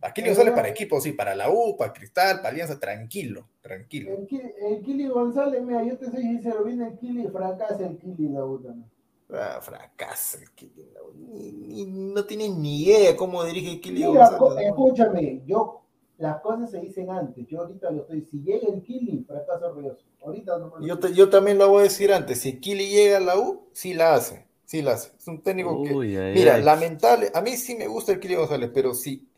A 0.00 0.12
Kili 0.12 0.30
González 0.30 0.54
para 0.54 0.68
equipo, 0.70 1.00
sí, 1.00 1.12
para 1.12 1.36
la 1.36 1.50
U, 1.50 1.76
para 1.76 1.92
Cristal, 1.92 2.38
para 2.38 2.48
Alianza, 2.48 2.80
tranquilo, 2.80 3.48
tranquilo. 3.60 4.10
El, 4.10 4.54
el 4.66 4.82
Kili 4.82 5.06
González, 5.06 5.62
mira, 5.62 5.84
yo 5.84 5.96
te 5.96 6.10
soy 6.10 6.22
sincero, 6.22 6.64
viene 6.64 6.88
el 6.88 6.98
Kili 6.98 7.28
fracasa 7.28 7.86
el 7.86 7.96
Kili 7.96 8.28
la 8.28 8.44
U 8.44 8.58
también. 8.58 8.90
Ah, 9.32 9.60
fracasa 9.62 10.38
el 10.38 10.50
Kili, 10.52 10.84
no, 10.94 11.12
ni- 11.14 11.52
ni- 11.52 11.86
no 11.86 12.24
tiene 12.26 12.48
ni 12.48 12.82
idea 12.84 13.16
cómo 13.16 13.44
dirige 13.44 13.80
Kili 13.80 14.00
Mira, 14.00 14.38
co- 14.38 14.54
González. 14.54 14.66
¿no? 14.66 14.70
escúchame, 14.70 15.42
yo, 15.46 15.82
las 16.18 16.40
cosas 16.40 16.70
se 16.70 16.80
dicen 16.80 17.10
antes, 17.10 17.46
yo 17.46 17.60
ahorita 17.60 17.90
lo 17.90 18.02
estoy, 18.02 18.22
si 18.22 18.42
llega 18.42 18.68
el 18.68 18.82
Kili, 18.82 19.24
fracaso 19.24 19.66
orgulloso. 19.66 20.04
Ahorita 20.22 20.58
no 20.58 20.66
me 20.70 20.80
lo 20.80 20.86
Yo, 20.86 20.98
te- 20.98 21.12
yo 21.14 21.28
también 21.30 21.58
lo 21.58 21.68
voy 21.68 21.80
a 21.80 21.82
decir 21.84 22.12
antes, 22.12 22.40
si 22.40 22.58
Kili 22.60 22.88
llega 22.88 23.18
a 23.18 23.20
la 23.20 23.38
U, 23.38 23.68
sí 23.72 23.94
la 23.94 24.14
hace, 24.14 24.46
sí 24.64 24.82
la 24.82 24.92
hace. 24.92 25.12
Es 25.18 25.26
un 25.28 25.42
técnico 25.42 25.82
que, 25.82 25.96
Uy, 25.96 26.16
ay, 26.16 26.32
mira, 26.32 26.56
ay. 26.56 26.64
lamentable, 26.64 27.30
a 27.34 27.40
mí 27.42 27.56
sí 27.56 27.74
me 27.76 27.86
gusta 27.86 28.12
el 28.12 28.20
Kili 28.20 28.34
González, 28.36 28.70
pero 28.72 28.94
sí, 28.94 29.28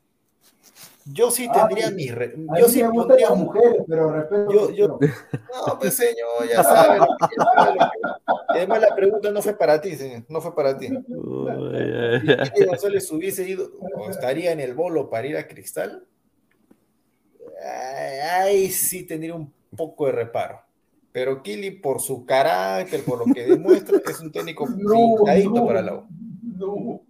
yo 1.06 1.30
sí 1.30 1.48
tendría 1.52 1.88
sí. 1.88 1.94
mi, 1.94 2.08
re- 2.10 2.34
A 2.48 2.58
yo 2.60 2.68
sí 2.68 2.82
pondría 2.82 3.30
un- 3.30 3.40
mujeres, 3.44 3.82
pero 3.88 4.12
respeto. 4.12 4.52
Yo- 4.52 4.70
yo- 4.70 4.98
no, 4.98 5.78
pues 5.78 5.94
señor, 5.94 6.48
ya 6.48 6.62
sabe, 6.62 7.00
y 8.54 8.56
además 8.58 8.80
la 8.82 8.94
pregunta 8.94 9.30
no 9.30 9.42
fue 9.42 9.54
para 9.56 9.80
ti, 9.80 9.94
señor, 9.96 10.24
no 10.28 10.40
fue 10.40 10.54
para 10.54 10.76
ti. 10.78 10.88
Uy, 11.08 11.50
ay, 11.50 12.20
Si 12.54 12.62
ay. 12.62 12.66
González 12.66 13.10
hubiese 13.12 13.48
ido 13.48 13.70
o 13.96 14.10
estaría 14.10 14.52
en 14.52 14.60
el 14.60 14.74
bolo 14.74 15.08
para 15.10 15.26
ir 15.26 15.36
a 15.36 15.46
Cristal, 15.48 16.04
ay, 17.64 18.18
ahí 18.46 18.70
sí 18.70 19.04
tendría 19.04 19.34
un 19.34 19.52
poco 19.76 20.06
de 20.06 20.12
reparo. 20.12 20.60
Pero 21.12 21.42
Kili, 21.42 21.70
por 21.72 22.00
su 22.00 22.24
carácter, 22.24 23.04
por 23.04 23.18
lo 23.26 23.34
que 23.34 23.44
demuestra, 23.44 23.98
es 24.08 24.20
un 24.20 24.32
técnico 24.32 24.64
pintadito 25.26 25.50
no, 25.50 25.66
para 25.66 25.82
la 25.82 25.94
U. 25.96 26.06
no, 26.56 27.00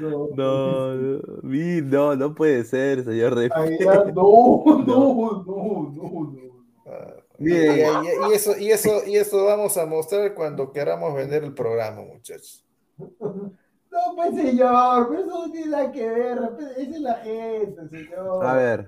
no, 0.00 0.28
No, 0.34 0.94
no, 0.94 1.22
mi- 1.42 1.80
no, 1.82 2.16
no 2.16 2.34
puede 2.34 2.64
ser, 2.64 3.04
señor. 3.04 3.38
Aguilar, 3.52 4.06
no, 4.14 4.62
no, 4.64 4.84
no, 4.86 5.44
no, 5.46 5.92
no. 5.94 6.38
Ah, 6.86 7.14
Bien. 7.38 7.86
Y, 8.04 8.28
y- 8.28 8.30
y 8.30 8.34
eso, 8.34 8.58
y, 8.58 8.70
eso, 8.70 8.90
y 9.06 9.16
eso 9.16 9.44
vamos 9.44 9.76
a 9.76 9.86
mostrar 9.86 10.34
cuando 10.34 10.72
queramos 10.72 11.14
vender 11.14 11.44
el 11.44 11.54
programa, 11.54 12.02
muchachos. 12.02 12.64
No, 12.98 14.14
pues 14.16 14.34
señor, 14.34 15.08
pero 15.08 15.20
eso 15.22 15.46
no 15.46 15.52
tiene 15.52 15.70
nada 15.70 15.92
que 15.92 16.08
ver, 16.08 16.38
respe- 16.38 16.70
esa 16.76 16.80
es 16.96 17.00
la 17.00 17.14
gente, 17.16 17.88
señor. 17.88 18.44
A 18.46 18.54
ver, 18.54 18.86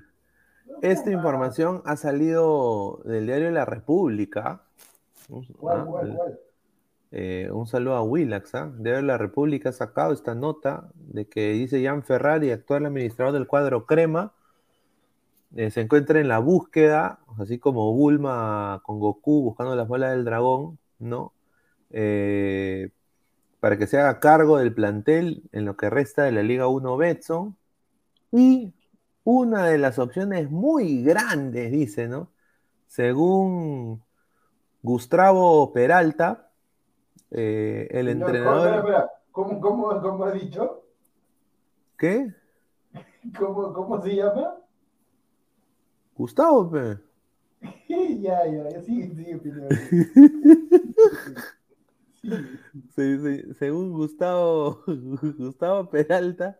esta 0.82 1.10
no, 1.10 1.16
información 1.16 1.82
ha 1.84 1.96
salido 1.96 3.00
del 3.04 3.26
diario 3.26 3.50
La 3.50 3.64
República. 3.64 4.62
¿Cuál, 5.28 5.86
cuál, 5.86 6.14
cuál? 6.16 6.40
Eh, 7.12 7.48
un 7.52 7.66
saludo 7.66 7.96
a 7.96 8.02
Willax, 8.02 8.54
¿ah? 8.54 8.72
Diario 8.78 9.02
La 9.02 9.18
República 9.18 9.70
ha 9.70 9.72
sacado 9.72 10.12
esta 10.12 10.34
nota 10.34 10.90
de 10.94 11.26
que 11.28 11.52
dice 11.52 11.84
Jan 11.84 12.04
Ferrari, 12.04 12.50
actual 12.52 12.86
administrador 12.86 13.32
del 13.32 13.46
cuadro 13.46 13.86
Crema, 13.86 14.32
eh, 15.56 15.70
se 15.70 15.80
encuentra 15.80 16.20
en 16.20 16.28
la 16.28 16.38
búsqueda, 16.38 17.18
así 17.38 17.58
como 17.58 17.92
Bulma 17.92 18.80
con 18.84 19.00
Goku 19.00 19.42
buscando 19.42 19.74
las 19.74 19.88
bolas 19.88 20.12
del 20.12 20.24
dragón, 20.24 20.78
¿no? 20.98 21.32
Eh, 21.90 22.90
para 23.60 23.76
que 23.78 23.86
se 23.86 23.98
haga 23.98 24.20
cargo 24.20 24.58
del 24.58 24.74
plantel 24.74 25.42
en 25.52 25.64
lo 25.64 25.76
que 25.76 25.90
resta 25.90 26.22
de 26.24 26.32
la 26.32 26.42
Liga 26.42 26.68
1 26.68 26.96
Betson. 26.96 27.56
Y 28.32 28.74
una 29.24 29.66
de 29.66 29.78
las 29.78 29.98
opciones 29.98 30.50
muy 30.50 31.02
grandes, 31.02 31.72
dice, 31.72 32.08
¿no? 32.08 32.30
Según 32.86 34.02
Gustavo 34.82 35.72
Peralta, 35.72 36.49
eh, 37.30 37.88
el 37.90 38.06
Señor, 38.08 38.28
entrenador. 38.28 38.66
Espera, 38.66 38.78
espera, 38.78 39.10
¿Cómo, 39.32 39.60
cómo, 39.60 40.00
cómo 40.00 40.24
ha 40.24 40.32
dicho? 40.32 40.82
¿Qué? 41.98 42.32
¿Cómo, 43.38 43.72
cómo 43.72 44.02
se 44.02 44.16
llama? 44.16 44.56
Gustavo, 46.16 46.70
pe. 46.70 46.98
ya, 47.88 48.46
ya, 48.46 48.68
ya, 48.70 48.82
sigue. 48.82 49.40
Sí, 52.22 53.44
según 53.58 53.92
Gustavo, 53.92 54.82
Gustavo 55.38 55.88
Peralta, 55.88 56.58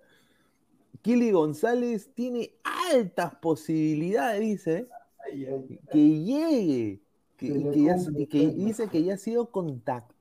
Kili 1.03 1.31
González 1.33 2.11
tiene 2.15 2.53
altas 2.93 3.35
posibilidades, 3.37 4.41
dice, 4.41 4.89
ay, 5.27 5.45
ay. 5.47 5.81
que 5.93 6.19
llegue. 6.25 7.03
Que, 7.37 7.71
que 7.71 7.83
ya- 7.85 7.99
sueño. 7.99 8.27
dice 8.27 8.89
que 8.89 9.03
ya 9.03 9.15
ha 9.15 9.19
sido 9.19 9.51
contactado, 9.51 10.15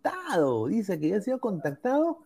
dice 0.69 0.99
que 0.99 1.09
ya 1.09 1.17
ha 1.17 1.21
sido 1.21 1.39
contactado 1.39 2.19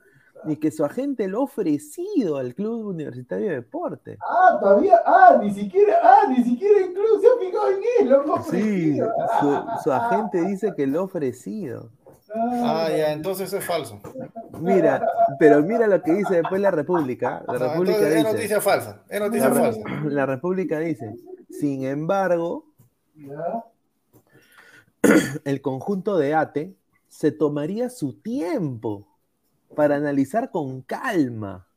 y 0.46 0.58
que 0.58 0.72
su 0.72 0.84
agente 0.84 1.28
lo 1.28 1.40
ha 1.40 1.44
ofrecido 1.44 2.38
al 2.38 2.54
Club 2.54 2.88
Universitario 2.88 3.48
de 3.50 3.56
Deporte. 3.56 4.18
Ah, 4.22 4.58
todavía, 4.60 5.02
ah, 5.06 5.40
ni 5.42 5.52
siquiera, 5.54 5.98
ah, 6.04 6.28
ni 6.28 6.44
siquiera 6.44 6.82
incluso 6.86 7.22
se 7.22 7.28
ha 7.28 7.40
fijado 7.40 7.70
en 7.70 7.82
él, 8.00 8.10
lo 8.10 8.44
Sí, 8.44 8.98
su, 9.40 9.62
su 9.84 9.92
agente 9.92 10.42
dice 10.42 10.74
que 10.76 10.86
lo 10.86 11.00
ha 11.00 11.04
ofrecido. 11.04 11.90
Ah, 12.36 12.88
ya, 12.90 13.14
entonces 13.14 13.54
es 13.54 13.64
falso. 13.64 14.00
Mira, 14.60 15.06
pero 15.40 15.62
mira 15.62 15.86
lo 15.88 16.02
que 16.02 16.14
dice 16.14 16.36
después 16.36 16.60
la 16.60 16.72
República. 16.72 17.44
La 17.48 17.54
No, 17.54 17.60
República 17.60 17.98
entonces 18.00 18.16
es 18.18 18.24
dice, 18.24 18.34
noticia 18.34 18.62
falsa. 18.62 19.04
Es 19.08 19.20
la, 19.20 19.26
noticia 19.28 19.52
falsa. 19.52 19.82
la 20.06 20.26
República 20.26 20.80
dice, 20.80 21.16
sin 21.50 21.86
embargo, 21.86 22.66
Ya. 23.16 23.64
el 25.46 25.62
conjunto 25.62 26.18
de 26.18 26.34
ATE 26.34 26.74
se 27.14 27.32
tomaría 27.32 27.92
su 27.92 28.14
tiempo 28.14 29.08
para 29.76 29.96
analizar 29.98 30.50
con 30.50 30.82
calma. 30.82 31.68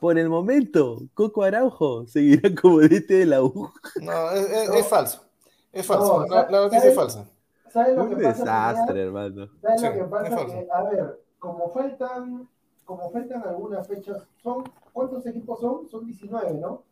Por 0.00 0.18
el 0.18 0.30
momento, 0.30 1.02
Coco 1.12 1.42
Araujo 1.42 2.06
seguirá 2.06 2.48
como 2.62 2.80
DT 2.80 3.06
de 3.18 3.26
la 3.26 3.42
U. 3.42 3.70
No, 4.00 4.30
es, 4.30 4.48
es- 4.50 4.68
No. 4.70 4.74
es 4.76 4.86
falso. 4.88 5.24
Es 5.72 5.86
falso. 5.86 6.20
No, 6.26 6.34
la, 6.34 6.50
la 6.50 6.60
noticia 6.62 6.88
es 6.88 6.94
falsa. 6.94 7.28
¿Sabes 7.68 7.94
lo 7.96 8.04
Un 8.04 8.08
que 8.08 8.16
pasa? 8.16 8.28
desastre, 8.44 8.86
Pineda? 8.86 9.06
hermano. 9.06 9.48
¿Sabes 9.60 9.80
Sí, 9.80 9.86
lo 9.86 9.92
que 9.92 10.04
pasa? 10.04 10.46
Que, 10.46 10.68
a 10.72 10.82
ver, 10.84 11.20
como 11.38 11.68
faltan, 11.70 12.48
como 12.86 13.10
faltan 13.10 13.42
algunas 13.46 13.86
fechas, 13.86 14.22
son, 14.42 14.64
¿cuántos 14.94 15.26
equipos 15.26 15.60
son? 15.60 15.86
Son 15.88 16.04
19, 16.06 16.54
¿no? 16.54 16.82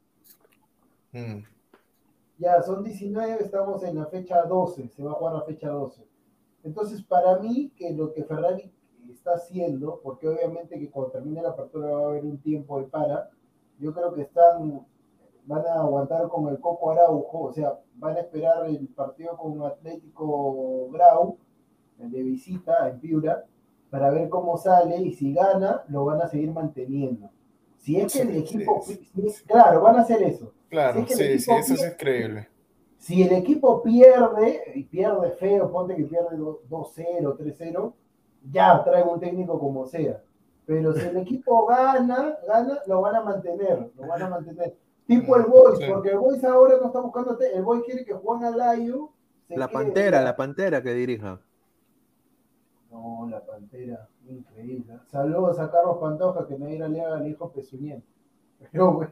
Mm. 1.12 1.42
Ya, 2.36 2.62
son 2.62 2.84
19, 2.84 3.42
estamos 3.42 3.82
en 3.84 3.96
la 3.96 4.06
fecha 4.06 4.42
12, 4.42 4.88
se 4.90 5.02
va 5.02 5.12
a 5.12 5.14
jugar 5.14 5.34
la 5.34 5.42
fecha 5.42 5.70
12. 5.70 6.06
Entonces, 6.64 7.02
para 7.02 7.38
mí, 7.38 7.72
que 7.76 7.92
lo 7.92 8.12
que 8.12 8.24
Ferrari 8.24 8.72
está 9.10 9.32
haciendo, 9.32 10.00
porque 10.02 10.28
obviamente 10.28 10.78
que 10.78 10.90
cuando 10.90 11.12
termine 11.12 11.42
la 11.42 11.50
apertura 11.50 11.90
va 11.90 12.00
a 12.00 12.08
haber 12.10 12.24
un 12.24 12.38
tiempo 12.38 12.80
de 12.80 12.86
para, 12.86 13.30
yo 13.78 13.92
creo 13.94 14.12
que 14.14 14.22
están, 14.22 14.86
van 15.44 15.66
a 15.66 15.80
aguantar 15.80 16.28
con 16.28 16.48
el 16.48 16.58
Coco 16.60 16.90
Araujo, 16.90 17.40
o 17.40 17.52
sea, 17.52 17.78
van 17.94 18.16
a 18.16 18.20
esperar 18.20 18.66
el 18.66 18.88
partido 18.88 19.36
con 19.36 19.62
Atlético 19.64 20.88
Grau, 20.90 21.38
el 21.98 22.10
de 22.10 22.22
visita 22.22 22.88
en 22.88 23.00
Piura, 23.00 23.44
para 23.90 24.10
ver 24.10 24.28
cómo 24.28 24.56
sale 24.58 24.98
y 24.98 25.14
si 25.14 25.32
gana, 25.32 25.84
lo 25.88 26.04
van 26.04 26.20
a 26.20 26.28
seguir 26.28 26.52
manteniendo. 26.52 27.30
Si 27.78 27.98
es 27.98 28.12
que 28.12 28.22
el 28.22 28.36
equipo, 28.36 28.82
sí, 28.82 29.08
claro, 29.46 29.82
van 29.82 29.96
a 29.96 30.00
hacer 30.00 30.22
eso. 30.22 30.52
Claro, 30.68 31.00
Sí, 31.00 31.06
que 31.06 31.38
sí, 31.38 31.50
eso 31.52 31.74
es 31.74 31.96
creíble. 31.96 32.48
Si 32.98 33.22
el 33.22 33.32
equipo 33.32 33.82
pierde, 33.82 34.72
y 34.74 34.84
pierde 34.84 35.30
feo, 35.32 35.70
ponte 35.70 35.96
que 35.96 36.04
pierde 36.04 36.36
2-0, 36.36 37.36
3-0, 37.36 37.92
ya 38.50 38.82
traen 38.84 39.08
un 39.08 39.20
técnico 39.20 39.58
como 39.58 39.86
sea. 39.86 40.20
Pero 40.66 40.92
si 40.92 41.06
el 41.06 41.16
equipo 41.16 41.64
gana, 41.66 42.36
gana, 42.46 42.80
lo 42.86 43.00
van 43.00 43.16
a 43.16 43.22
mantener, 43.22 43.90
lo 43.96 44.06
van 44.06 44.22
a 44.22 44.28
mantener. 44.28 44.76
Tipo 45.06 45.36
el 45.36 45.44
Boys, 45.44 45.78
Sí. 45.78 45.84
porque 45.90 46.10
el 46.10 46.18
Boys 46.18 46.44
ahora 46.44 46.76
no 46.78 46.88
está 46.88 47.00
buscando, 47.00 47.38
el 47.40 47.62
Boys 47.62 47.82
quiere 47.84 48.04
que 48.04 48.12
Juan 48.12 48.44
Alayo 48.44 49.10
se 49.46 49.56
La 49.56 49.68
pantera, 49.68 50.20
la 50.20 50.36
pantera 50.36 50.82
que 50.82 50.92
dirija. 50.92 51.40
No, 52.90 53.26
la 53.30 53.40
pantera, 53.44 54.08
increíble. 54.28 54.98
Saludos 55.06 55.58
a 55.58 55.70
Carlos 55.70 55.98
Pantoja, 56.00 56.46
que 56.46 56.56
me 56.58 56.74
irá 56.74 56.88
le 56.88 57.00
haga 57.00 57.18
el 57.20 57.28
hijo 57.28 57.50
pezuñento. 57.50 58.06
Pero 58.72 58.92
bueno, 58.92 59.10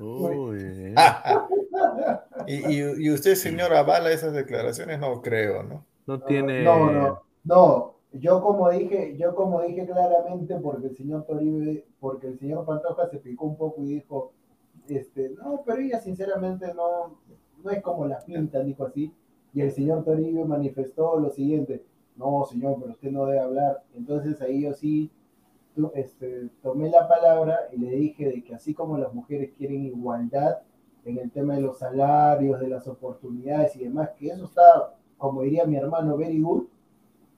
Uy, 0.00 0.94
y, 2.46 2.54
y- 2.54 3.06
y 3.06 3.10
usted, 3.10 3.34
señor, 3.34 3.72
avala 3.74 4.10
esas 4.10 4.32
declaraciones, 4.32 4.98
no 4.98 5.22
creo, 5.22 5.62
¿no? 5.62 5.84
no 6.06 6.20
tiene. 6.20 6.62
No, 6.64 6.90
no, 6.90 7.22
no. 7.44 7.94
Yo 8.12 8.40
como 8.42 8.70
dije, 8.70 9.16
yo 9.16 9.34
como 9.34 9.62
dije 9.62 9.86
claramente, 9.86 10.56
porque 10.56 10.86
el 10.88 10.96
señor 10.96 11.24
Toribio, 11.24 11.82
porque 11.98 12.28
el 12.28 12.38
señor 12.38 12.64
Pantoja 12.64 13.08
se 13.08 13.18
picó 13.18 13.46
un 13.46 13.56
poco 13.56 13.82
y 13.82 13.86
dijo, 13.94 14.32
este, 14.88 15.30
no, 15.30 15.62
pero 15.66 15.80
ella 15.80 15.98
sinceramente 16.00 16.72
no, 16.74 17.18
no 17.62 17.70
es 17.70 17.82
como 17.82 18.06
la 18.06 18.18
pintan, 18.20 18.66
dijo 18.66 18.84
así. 18.86 19.12
Y 19.52 19.62
el 19.62 19.72
señor 19.72 20.04
Toribio 20.04 20.44
manifestó 20.46 21.18
lo 21.18 21.30
siguiente, 21.30 21.84
no, 22.16 22.44
señor, 22.44 22.76
pero 22.80 22.92
usted 22.92 23.10
no 23.10 23.26
debe 23.26 23.40
hablar. 23.40 23.82
Entonces 23.94 24.40
ahí 24.40 24.62
yo 24.62 24.74
sí 24.74 25.10
este, 25.94 26.48
tomé 26.62 26.88
la 26.90 27.08
palabra 27.08 27.68
y 27.72 27.78
le 27.78 27.90
dije 27.90 28.26
de 28.28 28.44
que 28.44 28.54
así 28.54 28.74
como 28.74 28.96
las 28.98 29.12
mujeres 29.12 29.50
quieren 29.56 29.84
igualdad 29.84 30.58
en 31.04 31.18
el 31.18 31.30
tema 31.30 31.54
de 31.54 31.60
los 31.62 31.78
salarios, 31.78 32.60
de 32.60 32.68
las 32.68 32.86
oportunidades 32.88 33.76
y 33.76 33.84
demás, 33.84 34.10
que 34.18 34.28
eso 34.28 34.44
está, 34.44 34.94
como 35.18 35.42
diría 35.42 35.66
mi 35.66 35.76
hermano, 35.76 36.16
very 36.16 36.40
good, 36.40 36.64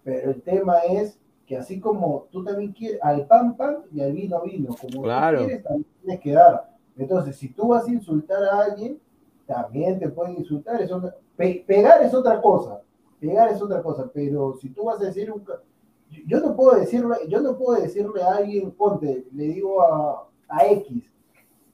pero 0.05 0.31
el 0.31 0.43
tema 0.43 0.79
es 0.81 1.19
que 1.47 1.57
así 1.57 1.81
como 1.81 2.27
tú 2.31 2.45
también 2.45 2.73
quieres, 2.73 3.01
al 3.03 3.27
pan 3.27 3.57
pan 3.57 3.79
y 3.93 4.01
al 4.01 4.13
vino 4.13 4.41
vino, 4.43 4.75
como 4.81 5.03
Claro. 5.03 5.39
tú 5.41 5.45
quieres, 5.47 5.63
también 5.65 5.87
tienes 6.03 6.21
que 6.21 6.33
dar. 6.33 6.77
Entonces, 6.97 7.37
si 7.37 7.49
tú 7.49 7.69
vas 7.69 7.87
a 7.87 7.93
insultar 7.93 8.43
a 8.45 8.65
alguien, 8.65 8.99
también 9.47 9.99
te 9.99 10.09
pueden 10.09 10.37
insultar. 10.37 10.81
Es 10.83 10.91
otra- 10.91 11.15
pe- 11.37 11.63
pegar 11.67 12.03
es 12.03 12.13
otra 12.15 12.41
cosa, 12.41 12.81
pegar 13.21 13.49
es 13.51 13.61
otra 13.63 13.83
cosa, 13.83 14.11
pero 14.13 14.57
si 14.61 14.71
tú 14.71 14.85
vas 14.85 15.01
a 15.01 15.05
decir 15.07 15.31
un... 15.33 15.45
yo- 16.27 16.41
no 16.41 16.57
puedo 16.57 16.79
decirle, 16.79 17.17
yo 17.29 17.41
no 17.41 17.57
puedo 17.59 17.81
decirle 17.81 18.23
a 18.23 18.37
alguien, 18.37 18.71
ponte, 18.71 19.27
le 19.33 19.45
digo 19.45 19.83
a, 19.83 20.29
a 20.49 20.67
X, 20.67 21.03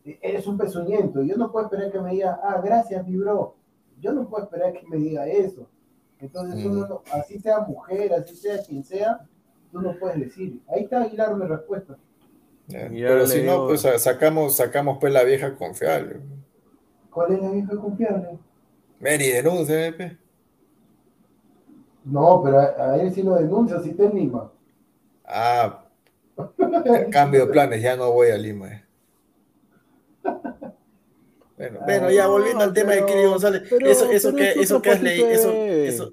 "E- 0.05 0.19
eres 0.23 0.47
un 0.47 0.56
pezuñento, 0.59 1.23
yo 1.23 1.36
no 1.36 1.52
puedo 1.52 1.66
esperar 1.66 1.93
que 1.93 2.01
me 2.01 2.10
diga, 2.12 2.40
ah, 2.43 2.60
gracias, 2.64 3.06
mi 3.06 3.16
bro. 3.16 3.55
Yo 4.01 4.12
no 4.12 4.28
puedo 4.28 4.44
esperar 4.44 4.73
que 4.73 4.86
me 4.89 4.97
diga 4.97 5.27
eso. 5.28 5.69
Entonces, 6.19 6.64
Mm. 6.64 6.70
uno 6.70 6.86
no- 6.89 7.02
así 7.12 7.39
sea 7.39 7.60
mujer, 7.60 8.12
así 8.14 8.35
sea 8.36 8.62
quien 8.62 8.82
sea, 8.85 9.20
tú 9.70 9.81
no 9.81 9.97
puedes 9.98 10.19
decir. 10.19 10.60
Ahí 10.69 10.85
está 10.85 11.02
Aguilar 11.02 11.36
mi 11.36 11.47
respuesta. 11.47 11.97
Pero 12.69 13.27
si 13.27 13.43
no, 13.43 13.66
pues 13.66 13.81
sa- 13.82 13.98
sacamos, 13.98 14.56
sacamos 14.56 14.98
pues 15.01 15.12
la 15.12 15.24
vieja 15.24 15.55
confiable. 15.56 16.20
¿Cuál 17.10 17.32
es 17.35 17.43
la 17.43 17.51
vieja 17.51 17.77
confiable? 17.77 18.39
Ven 19.01 19.20
y 19.20 19.27
denuncia, 19.28 19.74
Pepe. 19.77 20.16
No, 22.04 22.40
pero 22.44 22.58
a, 22.58 22.64
a 22.92 22.96
él 23.00 23.12
sí 23.12 23.22
lo 23.22 23.34
denuncia, 23.36 23.80
si 23.80 23.90
está 23.90 24.04
en 24.04 24.14
Lima. 24.14 24.50
Ah, 25.24 25.84
cambio 27.10 27.46
de 27.46 27.52
planes, 27.52 27.82
ya 27.82 27.96
no 27.96 28.10
voy 28.12 28.28
a 28.30 28.36
Lima. 28.38 28.68
eh. 28.68 28.84
Bueno, 31.56 31.78
bueno, 31.84 32.10
ya 32.10 32.26
volviendo 32.26 32.64
al 32.64 32.72
tema 32.72 32.92
de 32.92 33.04
Kiri 33.06 33.24
González, 33.24 33.62
pero- 33.70 33.86
eso, 33.86 34.10
eso 34.10 34.28
pero 34.32 34.38
que, 34.38 34.50
es 34.50 34.56
eso 34.56 34.82
que 34.82 34.90
has 34.90 35.02
leído, 35.02 35.28
eso, 35.28 35.52
eso, 35.52 36.12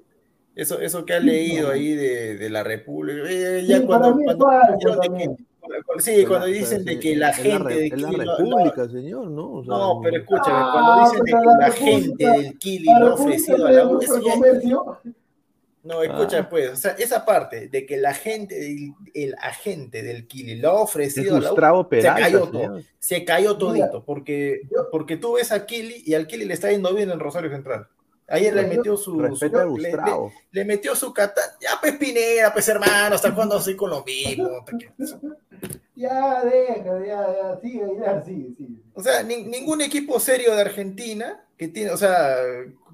eso, 0.54 0.80
eso 0.80 1.04
que 1.04 1.14
has 1.14 1.24
leído 1.24 1.70
ahí 1.70 1.94
de, 1.94 2.36
de 2.36 2.50
la 2.50 2.62
República, 2.62 3.22
eh, 3.28 3.60
Sí, 3.62 3.66
ya 3.66 3.84
cuando, 3.86 4.12
de 4.12 4.24
que- 4.26 6.00
sí, 6.00 6.26
dicen 6.52 6.84
de 6.84 6.98
que 7.00 7.16
la 7.16 7.32
gente 7.32 7.74
de 7.74 7.88
la 7.90 7.96
Kili 8.08 8.16
lo- 8.24 8.36
República, 8.36 8.88
señor, 8.88 9.26
¿no? 9.28 9.52
O 9.54 9.64
sea, 9.64 9.74
No, 9.74 10.00
pero 10.02 10.16
escúchame, 10.18 10.56
Ah, 10.60 10.70
cuando 10.72 11.04
dicen 11.04 11.24
de 11.24 11.32
pues 11.32 11.42
que 11.42 11.48
a 11.48 11.52
la 11.54 11.58
la 11.68 11.72
gente 11.72 12.24
del 12.42 12.58
Kili 12.58 12.84
La 12.86 12.98
lo 13.00 13.06
ha 13.08 13.14
ofrecido 13.14 13.66
a 13.66 13.70
la 13.72 13.86
U, 13.88 14.00
eso 14.00 14.20
ya- 14.20 14.32
comercio. 14.34 14.98
No, 15.82 16.02
escucha, 16.02 16.40
Ah. 16.40 16.48
pues, 16.50 16.70
o 16.70 16.76
sea, 16.76 16.92
esa 16.92 17.24
parte 17.24 17.68
de 17.68 17.86
que 17.86 17.96
la 17.96 18.12
gente, 18.12 18.76
el 19.14 19.34
agente 19.40 20.02
del 20.02 20.26
Kili 20.26 20.56
lo 20.56 20.68
ha 20.70 20.80
ofrecido 20.82 21.36
a 21.36 21.40
la 21.40 21.72
U, 21.74 21.88
Peralta, 21.88 22.20
cayó 22.20 22.40
todo. 22.48 22.52
señor. 22.60 22.82
se 22.98 23.24
cayó 23.24 23.48
Mira, 23.56 23.58
todito, 23.58 24.04
porque, 24.04 24.60
yo- 24.70 24.88
porque 24.90 25.16
tú 25.16 25.34
ves 25.34 25.52
a 25.52 25.64
Kili 25.64 26.02
y 26.04 26.12
al 26.14 26.26
Kili 26.26 26.44
le 26.44 26.52
está 26.54 26.70
yendo 26.70 26.94
bien 26.94 27.10
en 27.10 27.18
Rosario 27.18 27.50
Central. 27.50 27.88
Ayer 28.28 28.54
le 28.54 28.62
metió 28.64 28.96
su, 28.96 29.12
su- 29.36 29.46
le, 29.48 29.50
le- 29.58 29.64
Gustavo. 29.64 30.32
le 30.52 30.64
metió 30.64 30.94
su 30.94 31.12
cata, 31.12 31.40
ya 31.60 31.70
pues 31.80 31.96
Pineda, 31.96 32.52
pues 32.52 32.68
hermano, 32.68 33.14
hasta 33.16 33.34
cuándo 33.34 33.56
así 33.56 33.74
con 33.74 33.90
lo 33.90 34.04
mismo. 34.04 34.64
Ya, 35.96 36.44
deja, 36.44 36.84
ya, 37.04 37.06
ya, 37.06 37.58
sigue, 37.60 37.84
Aguilar, 37.84 38.24
sigue, 38.24 38.54
sigue. 38.56 38.74
O 38.94 39.02
sea, 39.02 39.22
ni- 39.22 39.44
ningún 39.44 39.80
equipo 39.82 40.18
serio 40.20 40.54
de 40.54 40.60
Argentina 40.60 41.44
que 41.58 41.68
tiene, 41.68 41.90
o 41.90 41.96
sea, 41.96 42.36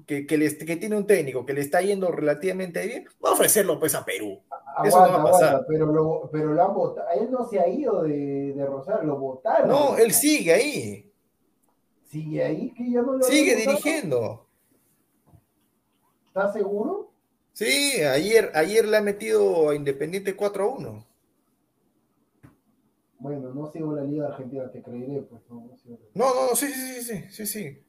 que, 0.07 0.25
que, 0.25 0.37
le- 0.37 0.57
que 0.57 0.75
tiene 0.77 0.95
un 0.97 1.05
técnico 1.05 1.45
que 1.45 1.53
le 1.53 1.61
está 1.61 1.81
yendo 1.81 2.11
relativamente 2.11 2.85
bien, 2.87 3.05
va 3.23 3.29
a 3.29 3.33
ofrecerlo 3.33 3.79
pues 3.79 3.93
a 3.93 4.03
Perú. 4.05 4.41
Eso 4.83 4.97
no 5.05 5.11
va 5.11 5.15
a 5.21 5.23
pasar. 5.23 5.47
aguanta, 5.49 5.67
pero 5.67 5.85
lo, 5.87 6.29
pero 6.31 6.53
lo 6.53 6.63
han 6.63 6.73
votado. 6.73 7.07
Él 7.19 7.29
no 7.31 7.47
se 7.47 7.59
ha 7.59 7.67
ido 7.67 8.03
de, 8.03 8.53
de 8.53 8.65
Rosario, 8.65 9.03
lo 9.03 9.19
votaron. 9.19 9.69
No, 9.69 9.97
él 9.97 10.13
sigue 10.13 10.53
ahí, 10.53 11.03
Sigue 12.09 12.43
ahí, 12.43 12.73
que 12.73 12.89
ya 12.89 13.01
no 13.01 13.13
lo 13.13 13.23
sigue 13.23 13.55
dirigiendo. 13.55 14.47
¿Estás 16.27 16.53
seguro? 16.53 17.11
Sí, 17.53 18.01
ayer, 18.03 18.51
ayer 18.53 18.87
le 18.87 18.97
ha 18.97 19.01
metido 19.01 19.69
a 19.69 19.75
Independiente 19.75 20.35
4 20.35 20.63
a 20.63 20.67
1. 20.67 21.07
Bueno, 23.19 23.51
no 23.53 23.71
sigo 23.71 23.93
la 23.93 24.03
Liga 24.03 24.27
Argentina, 24.27 24.71
te 24.71 24.81
creeré, 24.81 25.23
pues. 25.23 25.41
No, 25.49 25.67
No, 26.13 26.33
no, 26.35 26.49
no, 26.49 26.55
sí, 26.55 26.67
sí, 26.67 27.01
sí, 27.01 27.03
sí, 27.03 27.25
sí, 27.31 27.45
sí. 27.47 27.83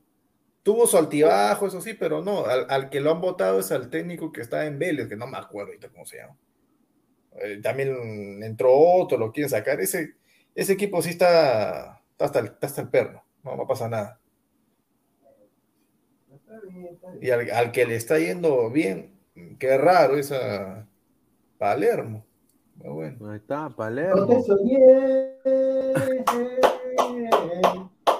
Tuvo 0.68 0.86
su 0.86 0.98
altibajo, 0.98 1.66
eso 1.66 1.80
sí, 1.80 1.94
pero 1.94 2.22
no, 2.22 2.44
al, 2.44 2.66
al 2.68 2.90
que 2.90 3.00
lo 3.00 3.10
han 3.10 3.22
votado 3.22 3.58
es 3.58 3.72
al 3.72 3.88
técnico 3.88 4.30
que 4.30 4.42
está 4.42 4.66
en 4.66 4.78
Vélez, 4.78 5.08
que 5.08 5.16
no 5.16 5.26
me 5.26 5.38
acuerdo 5.38 5.68
ahorita 5.68 5.88
cómo 5.88 6.04
se 6.04 6.18
llama. 6.18 6.36
Eh, 7.40 7.58
también 7.62 8.42
entró 8.42 8.76
otro, 8.76 9.16
lo 9.16 9.32
quieren 9.32 9.48
sacar. 9.48 9.80
Ese, 9.80 10.16
ese 10.54 10.74
equipo 10.74 11.00
sí 11.00 11.08
está, 11.08 12.02
está, 12.10 12.26
hasta 12.26 12.40
el, 12.40 12.46
está 12.48 12.66
hasta 12.66 12.82
el 12.82 12.90
perro, 12.90 13.24
no, 13.44 13.56
no 13.56 13.66
pasa 13.66 13.88
nada. 13.88 14.20
Y 17.22 17.30
al, 17.30 17.50
al 17.50 17.72
que 17.72 17.86
le 17.86 17.96
está 17.96 18.18
yendo 18.18 18.68
bien, 18.70 19.18
qué 19.58 19.78
raro 19.78 20.18
es 20.18 20.32
a 20.32 20.86
Palermo. 21.56 22.26
Pero 22.78 22.92
bueno. 22.92 23.30
Ahí 23.30 23.38
está, 23.38 23.70
Palermo. 23.70 24.44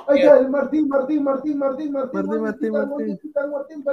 Ahí 0.09 0.21
está 0.21 0.39
el 0.39 0.49
Martín, 0.49 0.89
Martín, 0.89 1.23
Martín, 1.23 1.59
Martín, 1.59 1.93
Martín, 1.93 1.93
Martín, 1.93 2.43
Martín, 2.43 2.73
Martín. 2.73 3.19
Martín, 3.53 3.85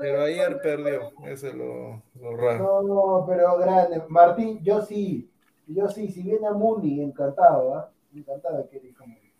Pero 0.00 0.22
ayer 0.22 0.60
perdió, 0.60 1.12
eso 1.24 1.48
es 1.48 1.54
lo, 1.54 2.02
lo 2.20 2.36
raro. 2.36 2.82
No, 2.82 2.82
no, 2.82 3.26
pero 3.26 3.56
grande. 3.56 4.02
Martín, 4.08 4.60
yo 4.62 4.82
sí, 4.82 5.30
yo 5.66 5.88
sí, 5.88 6.08
si 6.08 6.22
viene 6.22 6.46
a 6.46 6.52
Muni, 6.52 7.02
encantado, 7.02 7.74
¿ah? 7.74 7.90
Encantado 8.14 8.68
que 8.68 8.78
dijo 8.78 9.06
Muni. 9.06 9.32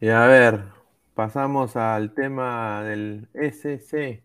Y 0.00 0.08
a 0.08 0.26
ver, 0.26 0.64
pasamos 1.14 1.76
al 1.76 2.14
tema 2.14 2.82
del 2.82 3.28
SC. 3.34 4.24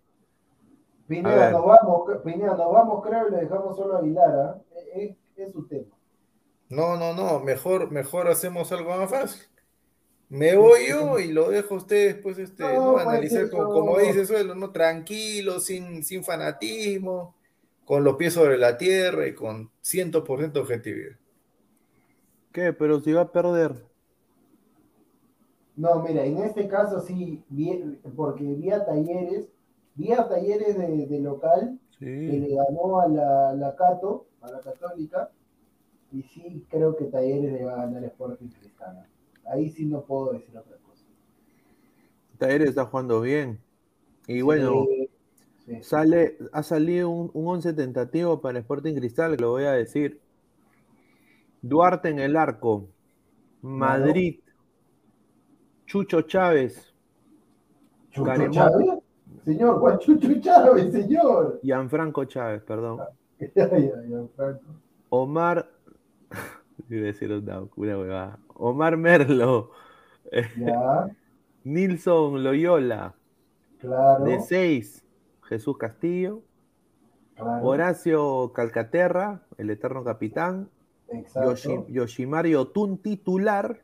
Pineda, 1.08 1.52
nos 1.52 1.66
vamos, 1.66 2.04
Pineda, 2.24 2.56
nos 2.56 2.72
vamos, 2.72 3.06
creo, 3.06 3.28
y 3.28 3.32
le 3.32 3.38
dejamos 3.42 3.76
solo 3.76 3.98
a 3.98 4.00
Aguilar, 4.00 4.40
¿ah? 4.40 4.62
Es, 4.94 5.18
es 5.36 5.52
su 5.52 5.68
tema. 5.68 5.94
No, 6.70 6.96
no, 6.96 7.14
no, 7.14 7.40
mejor, 7.40 7.92
mejor 7.92 8.30
hacemos 8.30 8.72
algo 8.72 8.96
más 8.96 9.10
fácil. 9.10 9.49
Me 10.30 10.56
voy 10.56 10.90
yo 10.90 11.18
y 11.18 11.32
lo 11.32 11.50
dejo 11.50 11.74
a 11.74 11.78
ustedes, 11.78 12.16
pues, 12.16 12.38
este, 12.38 12.64
No, 12.64 12.74
¿no? 12.74 12.94
pues, 12.94 13.08
analizar 13.08 13.50
como, 13.50 13.70
como 13.70 13.98
dice 13.98 14.28
Suelo, 14.28 14.54
¿no? 14.54 14.72
Tranquilo, 14.72 15.60
sin, 15.60 16.04
sin 16.04 16.24
fanatismo, 16.24 17.36
con 17.84 18.04
los 18.04 18.16
pies 18.16 18.34
sobre 18.34 18.60
la 18.60 18.78
tierra 18.78 19.28
y 19.28 19.34
con 19.34 19.72
100% 19.84 20.58
objetividad. 20.58 21.18
¿Qué? 22.52 22.74
Pero 22.74 23.00
si 23.00 23.12
va 23.12 23.22
a 23.22 23.32
perder. 23.32 23.84
No, 25.76 26.04
mira, 26.04 26.26
en 26.26 26.38
este 26.40 26.68
caso 26.68 27.02
sí, 27.02 27.44
porque 28.16 28.44
vi 28.44 28.70
a 28.70 28.86
Talleres, 28.86 29.50
vi 29.96 30.12
a 30.12 30.28
Talleres 30.28 30.78
de, 30.78 31.08
de 31.08 31.20
local, 31.22 31.80
que 31.98 32.06
le 32.06 32.54
ganó 32.54 33.00
a 33.02 33.08
la, 33.08 33.54
la 33.54 33.76
Cato, 33.76 34.28
a 34.42 34.52
la 34.52 34.60
Católica, 34.62 35.32
y 36.12 36.22
sí 36.22 36.66
creo 36.70 36.96
que 36.96 37.06
Talleres 37.06 37.52
le 37.54 37.66
va 37.66 37.74
a 37.74 37.86
ganar 37.86 38.04
Sporting 38.04 38.50
Cristal. 38.50 39.08
Ahí 39.52 39.70
sí 39.72 39.86
no 39.86 40.02
puedo 40.02 40.34
decir 40.34 40.58
otra 40.58 40.78
cosa. 40.78 41.06
Talleres 42.38 42.70
está 42.70 42.86
jugando 42.86 43.22
bien. 43.22 43.60
Y 44.28 44.42
bueno, 44.42 44.86
Sí, 45.66 45.84
sale, 45.84 46.38
ha 46.52 46.64
salido 46.64 47.10
un, 47.10 47.30
un 47.34 47.48
11 47.48 47.74
tentativo 47.74 48.42
para 48.42 48.60
Sporting 48.60 48.96
Cristal, 48.96 49.36
que 49.36 49.42
lo 49.42 49.52
voy 49.52 49.66
a 49.66 49.74
decir. 49.74 50.20
Duarte 51.62 52.10
en 52.10 52.20
el 52.20 52.36
arco. 52.36 52.88
Madrid. 53.62 54.40
Chucho 55.86 56.22
Chávez. 56.22 56.94
Chucho. 58.12 58.50
Chávez, 58.52 58.88
Señor, 59.46 59.80
Guachucho 59.80 60.40
Chávez, 60.42 60.92
señor. 60.92 61.60
Gianfranco 61.62 62.26
Chávez, 62.26 62.62
perdón. 62.64 63.00
Omar. 65.10 65.70
Iba 66.90 67.02
a 67.02 67.06
decir 67.06 67.32
una, 67.32 67.62
huevada. 67.76 68.40
Omar 68.56 68.98
Merlo. 68.98 69.72
Ya, 70.58 71.10
Nilson 71.64 72.44
Loyola. 72.44 73.16
claro. 73.80 74.26
De 74.26 74.40
6. 74.42 75.04
Jesús 75.44 75.76
Castillo. 75.78 76.44
claro, 77.36 77.66
Horacio 77.66 78.52
Calcaterra, 78.54 79.42
el 79.58 79.72
eterno 79.72 80.04
capitán. 80.04 80.70
Exacto. 81.08 81.52
Yoshi- 81.56 81.86
Yoshimari 81.90 82.54
Otun 82.54 83.00
titular. 83.00 83.82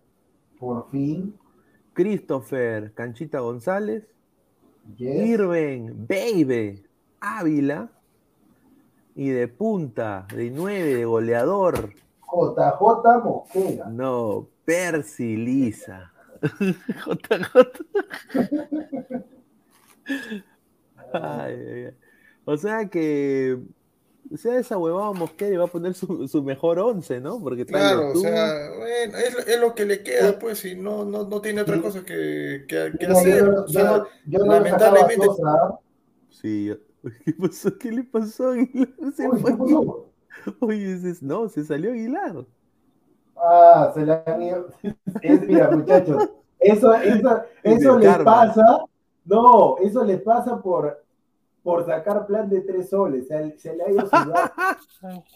Por 0.59 0.87
fin. 0.91 1.35
Christopher 1.93 2.93
Canchita 2.93 3.39
González. 3.39 4.03
Yes. 4.97 5.25
Irving 5.27 6.05
Baby 6.07 6.83
Ávila. 7.21 7.89
Y 9.15 9.29
de 9.29 9.47
punta, 9.47 10.27
de 10.35 10.51
9, 10.51 10.93
de 10.93 11.05
goleador. 11.05 11.89
JJ 12.31 13.23
Mosquera. 13.23 13.85
No, 13.89 14.47
Percy 14.65 15.35
Lisa. 15.37 16.11
JJ. 16.41 17.85
Ay, 21.13 21.53
ay, 21.53 21.85
ay. 21.85 21.93
O 22.45 22.57
sea 22.57 22.87
que. 22.89 23.57
O 24.33 24.37
sea, 24.37 24.57
esa 24.57 24.75
huevada 24.77 25.11
Mosquera 25.13 25.59
va 25.59 25.65
a 25.65 25.67
poner 25.67 25.93
su, 25.93 26.27
su 26.27 26.41
mejor 26.41 26.79
once, 26.79 27.19
¿no? 27.21 27.39
Porque 27.39 27.63
Claro, 27.63 28.09
o 28.09 28.15
sea, 28.15 28.71
bueno, 28.75 29.17
es, 29.19 29.33
lo- 29.35 29.39
es 29.41 29.59
lo 29.59 29.75
que 29.75 29.85
le 29.85 30.01
queda, 30.01 30.39
pues, 30.39 30.65
y 30.65 30.75
no, 30.75 31.05
no, 31.05 31.27
no 31.27 31.41
tiene 31.41 31.61
otra 31.61 31.79
cosa 31.79 32.03
que, 32.03 32.65
que- 32.67 33.05
hacer. 33.05 33.45
yo, 33.45 33.51
no- 33.51 33.61
O 33.61 33.67
sea, 33.67 34.03
yo 34.25 34.39
le 34.39 34.47
lamentablemente-. 34.47 35.27
Sí. 36.29 36.73
¿Qué 37.25 37.33
pasó? 37.33 37.77
¿Qué 37.77 37.91
le 37.91 38.03
pasó? 38.03 38.53
Se 39.15 39.27
Uy, 39.29 39.39
fue. 39.39 39.51
¿qué 39.51 39.57
pasó? 39.57 40.09
Oye, 40.59 40.97
no, 41.21 41.49
se 41.49 41.63
salió 41.63 41.91
Aguilar. 41.91 42.45
Ah, 43.35 43.91
se 43.93 44.05
la 44.05 44.23
han 44.25 44.41
ido. 44.41 44.67
Es, 45.21 45.41
mira, 45.47 45.71
muchachos, 45.75 46.29
eso, 46.59 46.93
eso, 46.93 47.43
Es 47.63 47.79
eso 47.79 47.91
del 47.93 47.99
le 48.01 48.05
karma. 48.05 48.25
pasa, 48.25 48.85
no, 49.25 49.77
eso 49.79 50.03
le 50.03 50.17
pasa 50.17 50.61
por, 50.61 51.03
por 51.63 51.85
sacar 51.85 52.25
plan 52.25 52.49
de 52.49 52.61
tres 52.61 52.89
soles. 52.89 53.27
Se, 53.27 53.57
se 53.57 53.75
le 53.75 53.83
ha 53.83 53.91
ido 53.91 54.01
sus 54.01 54.11
datos. 54.11 54.87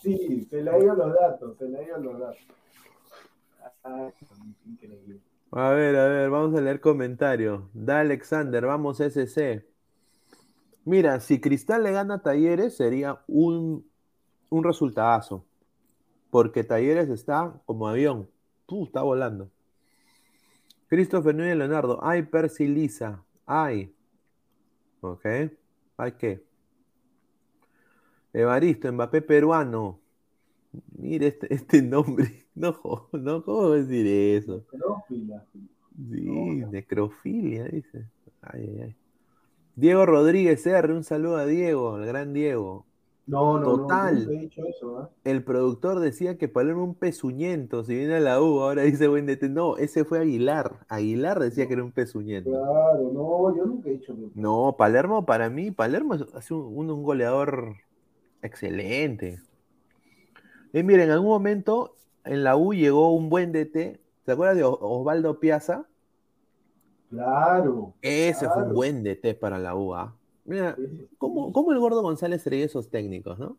Sí, 0.01 0.47
se 0.49 0.63
le 0.63 0.71
ha 0.71 0.79
ido 0.79 0.95
los 0.95 1.13
datos, 1.13 1.57
se 1.57 1.67
le 1.67 1.77
ha 1.79 1.83
ido 1.83 1.97
los 1.97 2.19
datos. 2.19 2.37
Ah, 3.83 4.09
increíble. 4.65 5.19
A 5.51 5.69
ver, 5.71 5.95
a 5.95 6.07
ver, 6.07 6.29
vamos 6.29 6.55
a 6.57 6.61
leer 6.61 6.79
comentarios. 6.79 7.63
Da 7.73 8.01
Alexander, 8.01 8.65
vamos 8.65 8.99
SC. 8.99 9.65
Mira, 10.85 11.19
si 11.19 11.41
Cristal 11.41 11.83
le 11.83 11.91
gana 11.91 12.15
a 12.15 12.21
Talleres 12.21 12.77
sería 12.77 13.21
un, 13.27 13.88
un 14.49 14.63
resultadazo. 14.63 15.45
Porque 16.29 16.63
Talleres 16.63 17.09
está 17.09 17.61
como 17.65 17.87
avión. 17.87 18.29
Está 18.83 19.01
volando. 19.01 19.49
Christopher 20.87 21.33
Núñez 21.33 21.57
Leonardo. 21.57 21.99
Ay, 22.01 22.23
Percy 22.23 22.67
Lisa. 22.67 23.23
Ay. 23.45 23.93
Ok. 25.01 25.25
Ay, 25.97 26.11
¿qué? 26.17 26.43
Evaristo, 28.33 28.91
Mbappé 28.91 29.21
peruano. 29.21 29.99
Mire 30.97 31.27
este, 31.27 31.53
este 31.53 31.81
nombre. 31.81 32.45
No, 32.55 32.77
no, 33.13 33.43
¿cómo 33.43 33.71
decir 33.71 34.05
eso? 34.05 34.65
Necrófila. 34.71 35.45
Sí, 36.11 36.29
necrofilia, 36.71 37.65
dice. 37.65 38.05
Ay, 38.41 38.69
ay, 38.69 38.81
ay. 38.81 38.95
Diego 39.75 40.05
Rodríguez 40.05 40.65
R, 40.67 40.93
un 40.93 41.03
saludo 41.03 41.37
a 41.37 41.45
Diego, 41.45 41.97
el 41.97 42.05
gran 42.05 42.33
Diego. 42.33 42.85
No, 43.29 43.59
no, 43.59 43.65
Total. 43.65 44.15
no, 44.15 44.19
nunca 44.21 44.33
he 44.33 44.39
dicho 44.39 44.65
eso, 44.65 44.97
¿ah? 44.97 45.09
El 45.23 45.43
productor 45.43 45.99
decía 45.99 46.39
que 46.39 46.47
Palermo 46.47 46.83
un 46.83 46.95
pezuñento, 46.95 47.83
si 47.83 47.95
viene 47.95 48.15
a 48.15 48.19
la 48.19 48.41
U, 48.41 48.59
ahora 48.59 48.81
dice 48.81 49.07
buen 49.07 49.27
DT. 49.27 49.49
No, 49.49 49.77
ese 49.77 50.03
fue 50.03 50.17
Aguilar. 50.17 50.79
Aguilar 50.87 51.39
decía 51.39 51.67
que 51.67 51.73
era 51.73 51.83
un 51.83 51.91
pezuñento. 51.91 52.49
Claro, 52.49 53.11
no, 53.13 53.55
yo 53.55 53.65
nunca 53.67 53.89
he 53.89 53.93
dicho 53.93 54.15
que. 54.15 54.29
No, 54.33 54.75
Palermo 54.79 55.27
para 55.27 55.47
mí, 55.51 55.69
Palermo 55.69 56.15
es 56.15 56.49
un, 56.49 57.03
goleador 57.03 57.75
excelente. 58.41 59.37
Y 60.73 60.81
miren, 60.81 61.05
en 61.05 61.11
algún 61.11 61.29
momento 61.29 61.97
en 62.25 62.43
la 62.43 62.57
U 62.57 62.73
llegó 62.73 63.13
un 63.13 63.29
buen 63.29 63.51
DT. 63.51 63.99
¿Se 64.25 64.31
acuerdan 64.31 64.57
de 64.57 64.63
Osvaldo 64.63 65.39
Piazza? 65.39 65.85
Claro. 67.11 67.93
Ese 68.01 68.49
fue 68.49 68.63
un 68.63 68.73
buen 68.73 69.03
DT 69.03 69.35
para 69.39 69.59
la 69.59 69.75
U. 69.75 69.93
¿ah? 69.93 70.15
Mira, 70.49 70.75
¿cómo, 71.19 71.71
el 71.71 71.79
gordo 71.79 72.01
González 72.01 72.43
traía 72.43 72.65
esos 72.65 72.89
técnicos, 72.89 73.37
no? 73.37 73.57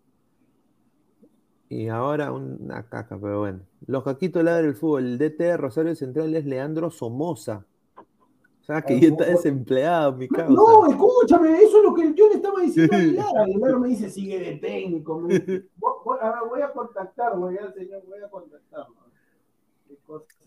Y 1.69 1.87
ahora 1.87 2.33
una 2.33 2.83
caca, 2.89 3.17
pero 3.21 3.39
bueno. 3.39 3.61
Los 3.87 4.03
caquitos 4.03 4.43
ladran 4.43 4.65
el 4.67 4.75
fútbol. 4.75 5.05
El 5.05 5.19
DT 5.19 5.39
de 5.45 5.57
Rosario 5.57 5.95
Central 5.95 6.35
es 6.35 6.45
Leandro 6.45 6.91
Somoza. 6.91 7.65
O 7.97 8.65
sea, 8.65 8.83
que 8.83 8.99
ya 8.99 9.09
está 9.09 9.25
no. 9.25 9.31
desempleado, 9.31 10.13
mi 10.17 10.27
causa. 10.29 10.53
No, 10.53 10.87
escúchame, 10.89 11.63
eso 11.63 11.79
es 11.79 11.85
lo 11.85 11.95
que 11.95 12.13
yo 12.13 12.29
le 12.29 12.35
estaba 12.35 12.61
diciendo 12.61 12.97
a 12.97 12.99
Aguilar. 12.99 13.39
Aguilar 13.39 13.79
me 13.79 13.89
dice, 13.89 14.11
sigue 14.11 14.41
de 14.41 14.57
técnico. 14.57 15.21
Me 15.21 15.39
dice, 15.39 15.67
voy, 15.77 15.93
voy- 16.05 16.19
a 16.21 16.43
voy 16.43 16.61
a 16.61 16.73
contactarlo, 16.73 17.53
ya, 17.53 17.73
señor, 17.73 18.03
voy 18.05 18.19
a 18.21 18.29
contactarlo. 18.29 18.97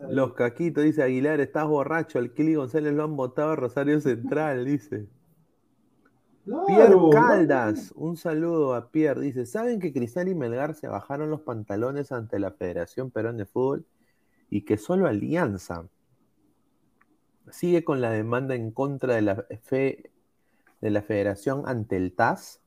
Los 0.10 0.34
caquitos, 0.34 0.84
dice 0.84 1.04
Aguilar, 1.04 1.40
estás 1.40 1.68
borracho. 1.68 2.20
Al 2.20 2.34
Kili 2.34 2.56
González 2.56 2.94
lo 2.94 3.04
han 3.04 3.16
votado 3.16 3.52
a 3.52 3.56
Rosario 3.56 4.02
Central, 4.02 4.66
dice. 4.66 5.08
Claro, 6.46 6.66
Pierre. 6.68 6.96
Caldas, 7.12 7.94
un 7.96 8.18
saludo 8.18 8.76
a 8.76 8.90
Pierre. 8.90 9.22
Dice: 9.22 9.46
¿Saben 9.46 9.80
que 9.80 9.94
Cristal 9.94 10.28
y 10.28 10.36
Melgar 10.36 10.76
se 10.76 10.88
bajaron 10.88 11.30
los 11.30 11.42
pantalones 11.42 12.12
ante 12.12 12.40
la 12.40 12.52
Federación 12.52 13.12
Perón 13.12 13.38
de 13.38 13.46
Fútbol 13.46 13.86
y 14.50 14.62
que 14.66 14.78
solo 14.78 15.08
Alianza 15.08 15.88
sigue 17.50 17.84
con 17.84 18.02
la 18.02 18.12
demanda 18.12 18.56
en 18.56 18.72
contra 18.72 19.16
de 19.16 19.22
la, 19.22 19.46
fe, 19.62 20.12
de 20.82 20.90
la 20.90 21.02
Federación 21.02 21.64
ante 21.66 21.96
el 21.96 22.14
TAS? 22.14 22.62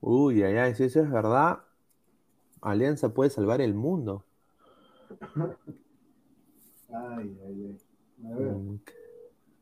Uy, 0.00 0.42
ay, 0.42 0.56
ay, 0.56 0.74
si 0.74 0.84
eso 0.84 1.00
es 1.00 1.10
verdad, 1.10 1.60
Alianza 2.60 3.08
puede 3.08 3.30
salvar 3.30 3.60
el 3.60 3.74
mundo. 3.74 4.24
Ay, 6.90 7.38
ay, 7.44 7.64
ay. 7.66 7.78
A 8.24 8.36
ver, 8.36 8.52
Mm, 8.52 8.78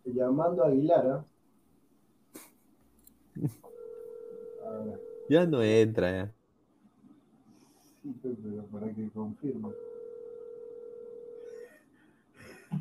llamando 0.05 0.65
a 0.65 0.69
Aguilar, 0.69 1.07
¿ah? 1.07 1.25
Ya 5.29 5.47
no 5.47 5.63
entra, 5.63 6.11
ya. 6.13 6.35
sí, 8.03 8.15
pero 8.23 8.37
pero 8.43 8.65
para 8.67 8.93
que 8.95 9.09
confirme. 9.11 9.71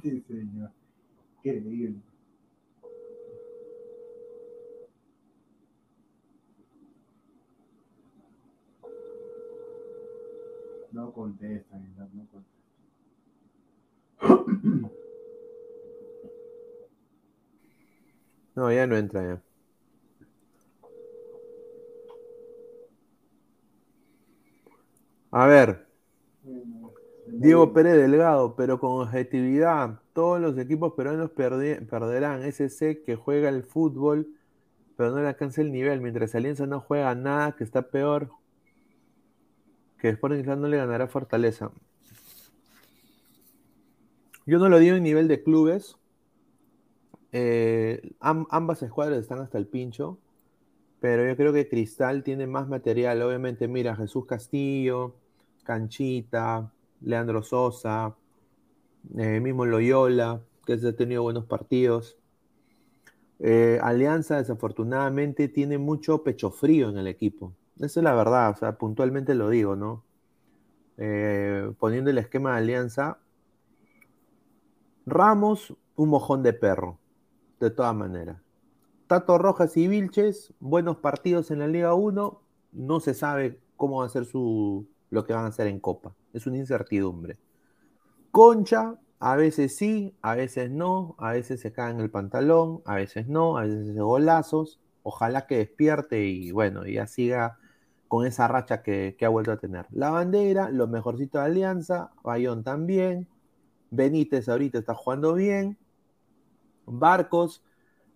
Sí, 0.01 0.21
señor. 0.27 0.71
Qué 1.43 1.49
increíble. 1.55 2.01
No 10.91 11.11
contesta, 11.11 11.75
no 11.77 12.27
contesta. 12.31 12.51
No, 18.55 18.71
ya 18.71 18.87
no 18.87 18.95
entra, 18.97 19.23
ya. 19.23 19.43
A 25.31 25.45
ver, 25.47 25.87
Diego 27.25 27.73
Pérez 27.73 27.95
Delgado, 27.97 28.55
pero 28.55 28.79
con 28.79 29.01
objetividad, 29.01 29.99
todos 30.13 30.39
los 30.39 30.57
equipos 30.57 30.93
peruanos 30.93 31.31
perderán. 31.31 32.43
SC 32.43 33.01
que 33.03 33.15
juega 33.15 33.49
el 33.49 33.63
fútbol, 33.63 34.27
pero 34.97 35.11
no 35.11 35.21
le 35.21 35.27
alcanza 35.29 35.61
el 35.61 35.71
nivel, 35.71 36.01
mientras 36.01 36.35
Alianza 36.35 36.67
no 36.67 36.81
juega 36.81 37.15
nada, 37.15 37.53
que 37.57 37.63
está 37.65 37.83
peor, 37.83 38.31
que 39.99 40.09
Sporting 40.09 40.39
Cristal 40.39 40.59
no 40.59 40.67
le 40.67 40.75
ganará 40.77 41.07
Fortaleza. 41.07 41.71
Yo 44.45 44.59
no 44.59 44.69
lo 44.69 44.77
digo 44.77 44.95
en 44.95 45.01
nivel 45.03 45.27
de 45.27 45.41
clubes. 45.41 45.97
Eh, 47.31 48.01
am- 48.19 48.47
ambas 48.51 48.81
escuadras 48.83 49.19
están 49.19 49.39
hasta 49.39 49.57
el 49.57 49.67
pincho, 49.67 50.17
pero 51.01 51.25
yo 51.27 51.35
creo 51.37 51.53
que 51.53 51.69
Cristal 51.69 52.23
tiene 52.23 52.47
más 52.47 52.67
material. 52.69 53.21
Obviamente, 53.23 53.67
mira, 53.67 53.95
Jesús 53.95 54.25
Castillo, 54.27 55.15
Canchita, 55.63 56.71
Leandro 57.01 57.43
Sosa, 57.43 58.15
eh, 59.17 59.39
mismo 59.39 59.65
Loyola, 59.65 60.41
que 60.65 60.73
ha 60.73 60.95
tenido 60.95 61.23
buenos 61.23 61.45
partidos. 61.45 62.17
Eh, 63.39 63.79
Alianza, 63.81 64.37
desafortunadamente, 64.37 65.47
tiene 65.47 65.77
mucho 65.77 66.23
pecho 66.23 66.51
frío 66.51 66.89
en 66.89 66.97
el 66.97 67.07
equipo. 67.07 67.53
Esa 67.77 67.99
es 67.99 68.03
la 68.03 68.13
verdad, 68.13 68.51
o 68.51 68.55
sea, 68.55 68.77
puntualmente 68.77 69.33
lo 69.33 69.49
digo, 69.49 69.75
¿no? 69.75 70.03
Eh, 70.97 71.73
poniendo 71.79 72.11
el 72.11 72.19
esquema 72.19 72.51
de 72.51 72.57
Alianza, 72.57 73.17
Ramos, 75.07 75.75
un 75.95 76.09
mojón 76.09 76.43
de 76.43 76.53
perro, 76.53 76.99
de 77.59 77.71
todas 77.71 77.95
maneras. 77.95 78.37
Tato 79.07 79.39
Rojas 79.39 79.75
y 79.77 79.87
Vilches, 79.87 80.53
buenos 80.59 80.97
partidos 80.97 81.49
en 81.49 81.59
la 81.59 81.67
Liga 81.67 81.95
1, 81.95 82.41
no 82.73 82.99
se 82.99 83.15
sabe 83.15 83.59
cómo 83.75 83.99
va 83.99 84.05
a 84.05 84.09
ser 84.09 84.25
su, 84.25 84.87
lo 85.11 85.23
que 85.25 85.33
van 85.33 85.45
a 85.45 85.49
hacer 85.49 85.67
en 85.67 85.79
Copa. 85.79 86.15
Es 86.33 86.47
una 86.47 86.57
incertidumbre. 86.57 87.37
Concha, 88.31 88.95
a 89.19 89.35
veces 89.35 89.75
sí, 89.77 90.15
a 90.23 90.33
veces 90.33 90.71
no, 90.71 91.15
a 91.19 91.33
veces 91.33 91.61
se 91.61 91.71
cae 91.71 91.91
en 91.91 91.99
el 91.99 92.09
pantalón, 92.09 92.81
a 92.85 92.95
veces 92.95 93.27
no, 93.27 93.57
a 93.57 93.63
veces 93.63 93.89
hace 93.91 94.01
golazos. 94.01 94.79
Ojalá 95.03 95.45
que 95.45 95.57
despierte 95.57 96.25
y 96.25 96.51
bueno, 96.51 96.85
ya 96.87 97.05
siga 97.05 97.59
con 98.07 98.25
esa 98.25 98.47
racha 98.47 98.83
que, 98.83 99.15
ha 99.21 99.29
vuelto 99.29 99.51
a 99.51 99.57
tener. 99.57 99.85
La 99.91 100.09
bandera, 100.09 100.69
lo 100.69 100.87
mejorcito 100.87 101.39
de 101.39 101.45
Alianza, 101.45 102.11
Bayón 102.23 102.63
también, 102.63 103.27
Benítez 103.89 104.49
ahorita 104.49 104.79
está 104.79 104.93
jugando 104.95 105.33
bien, 105.33 105.77
Barcos, 106.85 107.63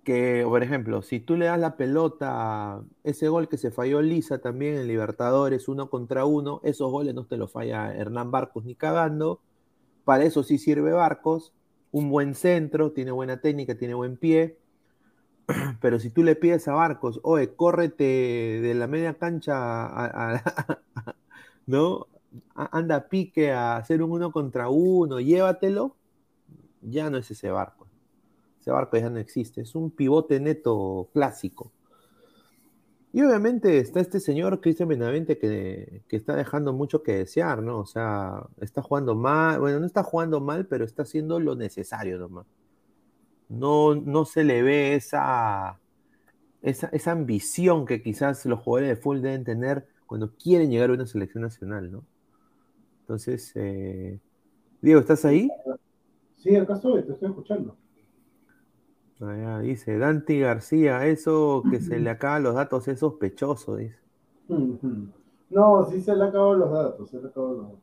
que 0.06 0.45
por 0.48 0.64
ejemplo, 0.64 1.02
si 1.02 1.19
tú 1.19 1.36
le 1.36 1.45
das 1.48 1.60
la 1.60 1.77
pelota, 1.77 2.84
ese 3.03 3.27
gol 3.27 3.49
que 3.49 3.57
se 3.57 3.72
falló 3.72 4.02
Lisa 4.02 4.38
también 4.40 4.76
en 4.76 4.88
Libertadores, 4.88 5.68
uno 5.68 5.90
contra 5.90 6.26
uno, 6.26 6.61
esos 6.64 6.91
goles 6.91 7.15
no 7.15 7.26
te 7.26 7.38
los 7.38 7.52
falla 7.52 7.94
Hernán 7.94 8.32
Barcos 8.32 8.65
ni 8.65 8.76
cagando, 8.76 9.41
para 10.06 10.23
eso 10.26 10.44
sí 10.44 10.57
sirve 10.60 10.94
Barcos, 10.94 11.53
un 11.91 12.10
buen 12.10 12.36
centro, 12.36 12.91
tiene 12.94 13.11
buena 13.11 13.41
técnica, 13.41 13.76
tiene 13.77 13.95
buen 13.95 14.18
pie, 14.18 14.57
pero 15.82 15.99
si 15.99 16.10
tú 16.11 16.23
le 16.23 16.36
pides 16.36 16.68
a 16.68 16.73
Barcos, 16.73 17.19
oye, 17.23 17.56
córrete 17.56 18.03
de 18.03 18.73
la 18.76 18.88
media 18.88 19.15
cancha 19.15 19.56
a, 19.88 20.36
a, 20.36 20.80
¿no? 21.65 22.07
Anda 22.56 22.95
a 22.98 23.07
pique 23.10 23.52
a 23.52 23.77
hacer 23.77 24.02
un 24.03 24.11
uno 24.11 24.32
contra 24.32 24.69
uno, 24.69 25.19
llévatelo, 25.19 25.95
ya 26.82 27.10
no 27.10 27.18
es 27.18 27.32
ese 27.32 27.49
barco. 27.49 27.85
Ese 28.65 28.71
barco 28.71 28.97
ya 28.97 29.11
no 29.11 29.19
existe, 29.19 29.61
es 29.61 29.75
un 29.75 29.91
pivote 29.91 30.39
neto 30.39 31.07
clásico. 31.13 31.71
Y 33.13 33.21
obviamente 33.21 33.77
está 33.77 33.99
este 33.99 34.19
señor 34.19 34.59
Cristian 34.59 34.89
Benavente 34.89 35.37
que, 35.37 36.01
que, 36.07 36.15
está 36.15 36.35
dejando 36.35 36.73
mucho 36.73 37.03
que 37.03 37.13
desear, 37.13 37.61
¿no? 37.61 37.77
O 37.77 37.85
sea, 37.85 38.41
está 38.59 38.81
jugando 38.81 39.13
mal, 39.13 39.59
bueno, 39.59 39.79
no 39.79 39.85
está 39.85 40.01
jugando 40.01 40.41
mal, 40.41 40.65
pero 40.65 40.83
está 40.83 41.03
haciendo 41.03 41.39
lo 41.39 41.55
necesario 41.55 42.17
nomás. 42.17 42.47
No, 43.49 43.93
no 43.93 44.25
se 44.25 44.43
le 44.43 44.63
ve 44.63 44.95
esa, 44.95 45.79
esa, 46.63 46.87
esa 46.87 47.11
ambición 47.11 47.85
que 47.85 48.01
quizás 48.01 48.47
los 48.47 48.61
jugadores 48.61 48.89
de 48.89 48.95
fútbol 48.95 49.21
deben 49.21 49.43
tener 49.43 49.85
cuando 50.07 50.33
quieren 50.33 50.71
llegar 50.71 50.89
a 50.89 50.93
una 50.93 51.05
selección 51.05 51.43
nacional, 51.43 51.91
¿no? 51.91 52.03
Entonces, 53.01 53.51
eh... 53.53 54.19
Diego, 54.81 55.01
¿estás 55.01 55.23
ahí? 55.23 55.51
Sí, 56.37 56.55
acá 56.55 56.73
estoy, 56.73 57.03
te 57.03 57.11
estoy 57.11 57.29
escuchando. 57.29 57.77
Allá 59.21 59.59
dice 59.59 59.97
Dante 59.97 60.39
García, 60.39 61.05
eso 61.05 61.63
que 61.69 61.79
se 61.79 61.99
le 61.99 62.09
acaban 62.11 62.43
los 62.43 62.55
datos 62.55 62.87
es 62.87 62.99
sospechoso, 62.99 63.77
dice. 63.77 63.99
No, 65.47 65.85
sí 65.89 66.01
se 66.01 66.15
le 66.15 66.23
acaban 66.23 66.59
los 66.59 66.71
datos, 66.71 67.09
se 67.09 67.21
le 67.21 67.27
acaban 67.27 67.57
los 67.57 67.65
datos. 67.67 67.79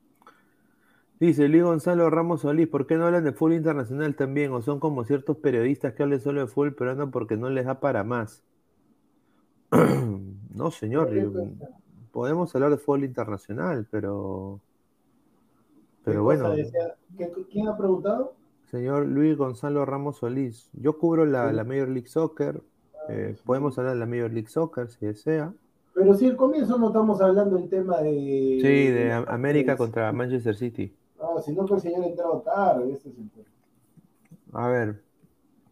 Dice 1.20 1.48
Luis 1.48 1.62
Gonzalo 1.62 2.10
Ramos 2.10 2.40
Solís, 2.40 2.66
¿por 2.66 2.88
qué 2.88 2.96
no 2.96 3.06
hablan 3.06 3.22
de 3.22 3.32
fútbol 3.32 3.52
internacional 3.54 4.16
también? 4.16 4.52
O 4.52 4.60
son 4.60 4.80
como 4.80 5.04
ciertos 5.04 5.36
periodistas 5.36 5.94
que 5.94 6.02
hablan 6.02 6.20
solo 6.20 6.40
de 6.40 6.48
fútbol 6.48 6.74
peruano 6.74 7.12
porque 7.12 7.36
no 7.36 7.48
les 7.48 7.64
da 7.64 7.78
para 7.78 8.02
más. 8.02 8.42
no, 9.70 10.70
señor, 10.72 11.10
podemos 12.10 12.52
hablar 12.56 12.72
de 12.72 12.78
fútbol 12.78 13.04
internacional, 13.04 13.86
pero... 13.88 14.60
Pero 16.04 16.24
bueno. 16.24 16.50
Decía? 16.50 16.96
¿Quién 17.48 17.68
ha 17.68 17.76
preguntado? 17.76 18.34
Señor 18.72 19.06
Luis 19.06 19.36
Gonzalo 19.36 19.84
Ramos 19.84 20.16
Solís. 20.16 20.70
Yo 20.72 20.98
cubro 20.98 21.26
la, 21.26 21.52
la 21.52 21.62
Major 21.62 21.90
League 21.90 22.08
Soccer. 22.08 22.62
Eh, 23.10 23.36
podemos 23.44 23.78
hablar 23.78 23.92
de 23.92 24.00
la 24.00 24.06
Major 24.06 24.32
League 24.32 24.48
Soccer 24.48 24.88
si 24.88 25.04
desea. 25.04 25.52
Pero 25.94 26.14
si 26.14 26.26
al 26.26 26.36
comienzo 26.36 26.78
no 26.78 26.86
estamos 26.86 27.20
hablando 27.20 27.56
del 27.56 27.68
tema 27.68 27.98
de. 27.98 28.10
Sí, 28.62 28.90
de 28.90 29.12
América 29.12 29.76
contra 29.76 30.10
Manchester 30.10 30.56
City. 30.56 30.96
Ah, 31.20 31.38
si 31.44 31.52
no 31.52 31.66
que 31.66 31.74
el 31.74 31.80
señor 31.80 32.02
entrado 32.02 32.40
tarde, 32.40 32.94
ese 32.94 33.10
es 33.10 33.18
el 33.18 33.30
tema. 33.30 33.46
A 34.54 34.68
ver. 34.68 35.02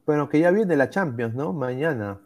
Bueno, 0.05 0.29
que 0.29 0.39
ya 0.39 0.51
viene 0.51 0.77
la 0.77 0.91
Champions, 0.91 1.35
¿no? 1.35 1.55
Mañana. 1.55 2.21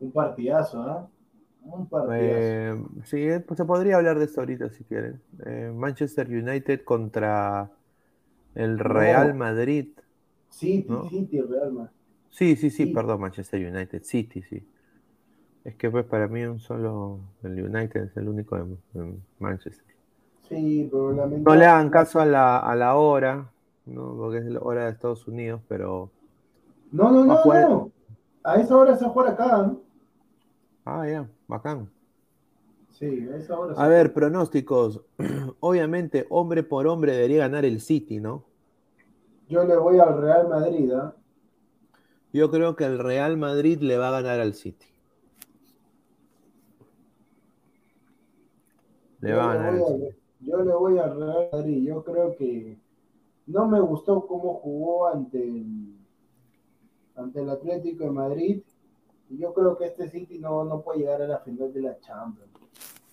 Un 0.00 0.10
partidazo, 0.10 0.82
¿ah? 0.82 1.08
¿eh? 1.08 1.68
Un 1.70 1.86
partidazo. 1.86 2.20
Eh, 2.20 2.84
sí, 3.04 3.28
pues 3.46 3.58
se 3.58 3.64
podría 3.64 3.96
hablar 3.98 4.18
de 4.18 4.24
esto 4.24 4.40
ahorita 4.40 4.70
si 4.70 4.82
quieren. 4.82 5.22
Eh, 5.46 5.72
Manchester 5.72 6.26
United 6.28 6.82
contra 6.82 7.70
el 8.54 8.78
Real 8.78 9.28
No. 9.30 9.34
Madrid. 9.34 9.88
City, 10.50 10.86
¿no? 10.88 11.08
City, 11.08 11.40
Real 11.40 11.72
Madrid. 11.72 11.90
Sí, 12.30 12.56
sí, 12.56 12.70
sí, 12.70 12.86
perdón, 12.86 13.20
Manchester 13.20 13.60
United, 13.60 14.02
City, 14.04 14.42
sí. 14.42 14.66
Es 15.64 15.76
que 15.76 15.90
pues 15.90 16.04
para 16.06 16.26
mí 16.28 16.42
un 16.44 16.58
solo 16.58 17.20
el 17.42 17.62
United 17.64 18.04
es 18.04 18.16
el 18.16 18.28
único 18.28 18.56
de, 18.56 18.76
de 18.94 19.14
Manchester. 19.38 19.84
Sí, 20.48 20.88
pero 20.90 21.12
No 21.26 21.54
le 21.54 21.66
hagan 21.66 21.88
caso 21.90 22.20
a 22.20 22.26
la, 22.26 22.58
a 22.58 22.74
la 22.74 22.96
hora, 22.96 23.50
¿no? 23.86 24.14
Porque 24.16 24.38
es 24.38 24.44
la 24.46 24.60
hora 24.60 24.84
de 24.86 24.90
Estados 24.92 25.26
Unidos, 25.28 25.62
pero. 25.68 26.10
No, 26.90 27.10
no, 27.10 27.18
Va 27.20 27.22
a 27.24 27.26
no, 27.36 27.42
jugar- 27.42 27.68
no. 27.70 27.90
A 28.44 28.56
esa 28.56 28.76
hora 28.76 28.96
se 28.96 29.04
juega 29.06 29.30
acá, 29.30 29.58
¿no? 29.58 29.80
Ah, 30.84 31.06
ya, 31.06 31.28
bacán. 31.46 31.88
Sí, 32.92 33.28
a 33.32 33.36
esa 33.36 33.58
hora 33.58 33.74
se 33.74 33.80
A 33.82 33.88
ver, 33.88 34.12
pronósticos. 34.12 35.00
Obviamente, 35.60 36.26
hombre 36.30 36.62
por 36.62 36.86
hombre 36.86 37.12
debería 37.12 37.38
ganar 37.40 37.64
el 37.64 37.80
City, 37.80 38.20
¿no? 38.20 38.44
Yo 39.48 39.64
le 39.64 39.76
voy 39.76 39.98
al 39.98 40.20
Real 40.20 40.48
Madrid, 40.48 40.92
¿ah? 40.92 41.14
Yo 42.32 42.50
creo 42.50 42.76
que 42.76 42.84
el 42.84 42.98
Real 42.98 43.36
Madrid 43.36 43.78
le 43.80 43.98
va 43.98 44.08
a 44.08 44.20
ganar 44.22 44.40
al 44.40 44.54
City. 44.54 44.86
Le 49.20 49.30
Yo 49.30 49.36
va 49.36 49.52
a 49.52 49.54
le 49.54 49.58
ganar 49.58 49.74
voy 49.74 49.82
al 49.82 49.92
al- 49.92 50.00
City. 50.00 50.18
Yo 50.40 50.62
le 50.64 50.74
voy 50.74 50.98
al 50.98 51.16
Real 51.20 51.48
Madrid. 51.52 51.82
Yo 51.86 52.04
creo 52.04 52.36
que 52.36 52.78
no 53.46 53.68
me 53.68 53.80
gustó 53.80 54.26
cómo 54.26 54.54
jugó 54.54 55.08
ante 55.08 55.42
el, 55.42 55.96
ante 57.16 57.40
el 57.40 57.50
Atlético 57.50 58.04
de 58.04 58.10
Madrid. 58.10 58.62
Yo 59.28 59.52
creo 59.54 59.76
que 59.78 59.86
este 59.86 60.08
City 60.08 60.38
no, 60.38 60.64
no 60.64 60.82
puede 60.82 61.00
llegar 61.00 61.22
a 61.22 61.26
la 61.26 61.38
final 61.40 61.72
de 61.72 61.80
la 61.80 61.98
Champions. 62.00 62.51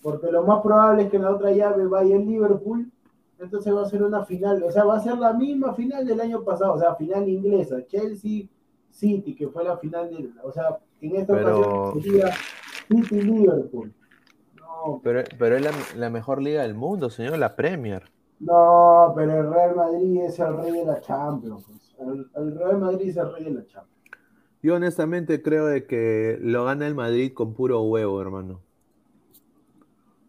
Porque 0.02 0.32
lo 0.32 0.44
más 0.44 0.62
probable 0.62 1.04
es 1.04 1.10
que 1.10 1.18
en 1.18 1.24
la 1.24 1.32
otra 1.32 1.52
llave 1.52 1.86
vaya 1.88 2.16
el 2.16 2.26
Liverpool. 2.26 2.92
Entonces 3.40 3.74
va 3.74 3.84
a 3.84 3.90
ser 3.90 4.04
una 4.04 4.26
final, 4.26 4.62
o 4.64 4.72
sea, 4.72 4.84
va 4.84 4.98
a 4.98 5.00
ser 5.00 5.18
la 5.18 5.32
misma 5.34 5.74
final 5.74 6.06
del 6.06 6.20
año 6.20 6.44
pasado, 6.44 6.74
o 6.74 6.80
sea, 6.80 6.96
final 6.96 7.28
inglesa, 7.30 7.86
Chelsea 7.88 8.48
City, 8.90 9.34
que 9.34 9.48
fue 9.48 9.64
la 9.64 9.78
final 9.78 10.10
del, 10.10 10.34
o 10.44 10.52
sea, 10.52 10.78
en 11.00 11.16
esta 11.16 11.34
Pero- 11.34 11.60
ocasión 11.92 12.04
sería 12.04 12.30
City 12.90 13.22
Liverpool. 13.22 13.94
No, 14.58 15.00
Pero, 15.04 15.24
pero 15.38 15.56
es 15.56 15.62
la, 15.64 15.72
la 15.96 16.10
mejor 16.10 16.42
liga 16.42 16.64
del 16.64 16.76
mundo, 16.76 17.10
señor, 17.10 17.38
la 17.38 17.56
Premier. 17.56 18.04
No, 18.42 19.14
pero 19.16 19.40
el 19.40 19.54
Real 19.54 19.76
Madrid 19.76 20.22
es 20.24 20.38
el 20.40 20.58
rey 20.58 20.72
de 20.72 20.86
la 20.86 21.00
Champions. 21.02 21.64
pues. 21.66 21.96
El, 22.00 22.30
el 22.36 22.56
Real 22.58 22.78
Madrid 22.78 23.10
es 23.10 23.18
el 23.18 23.32
rey 23.34 23.44
de 23.46 23.52
la 23.52 23.66
Champions. 23.68 23.96
Yo 24.62 24.76
honestamente 24.76 25.42
creo 25.42 25.66
de 25.66 25.86
que 25.86 26.38
lo 26.42 26.66
gana 26.66 26.88
el 26.88 26.96
Madrid 26.96 27.32
con 27.34 27.54
puro 27.54 27.82
huevo, 27.84 28.22
hermano. 28.22 28.60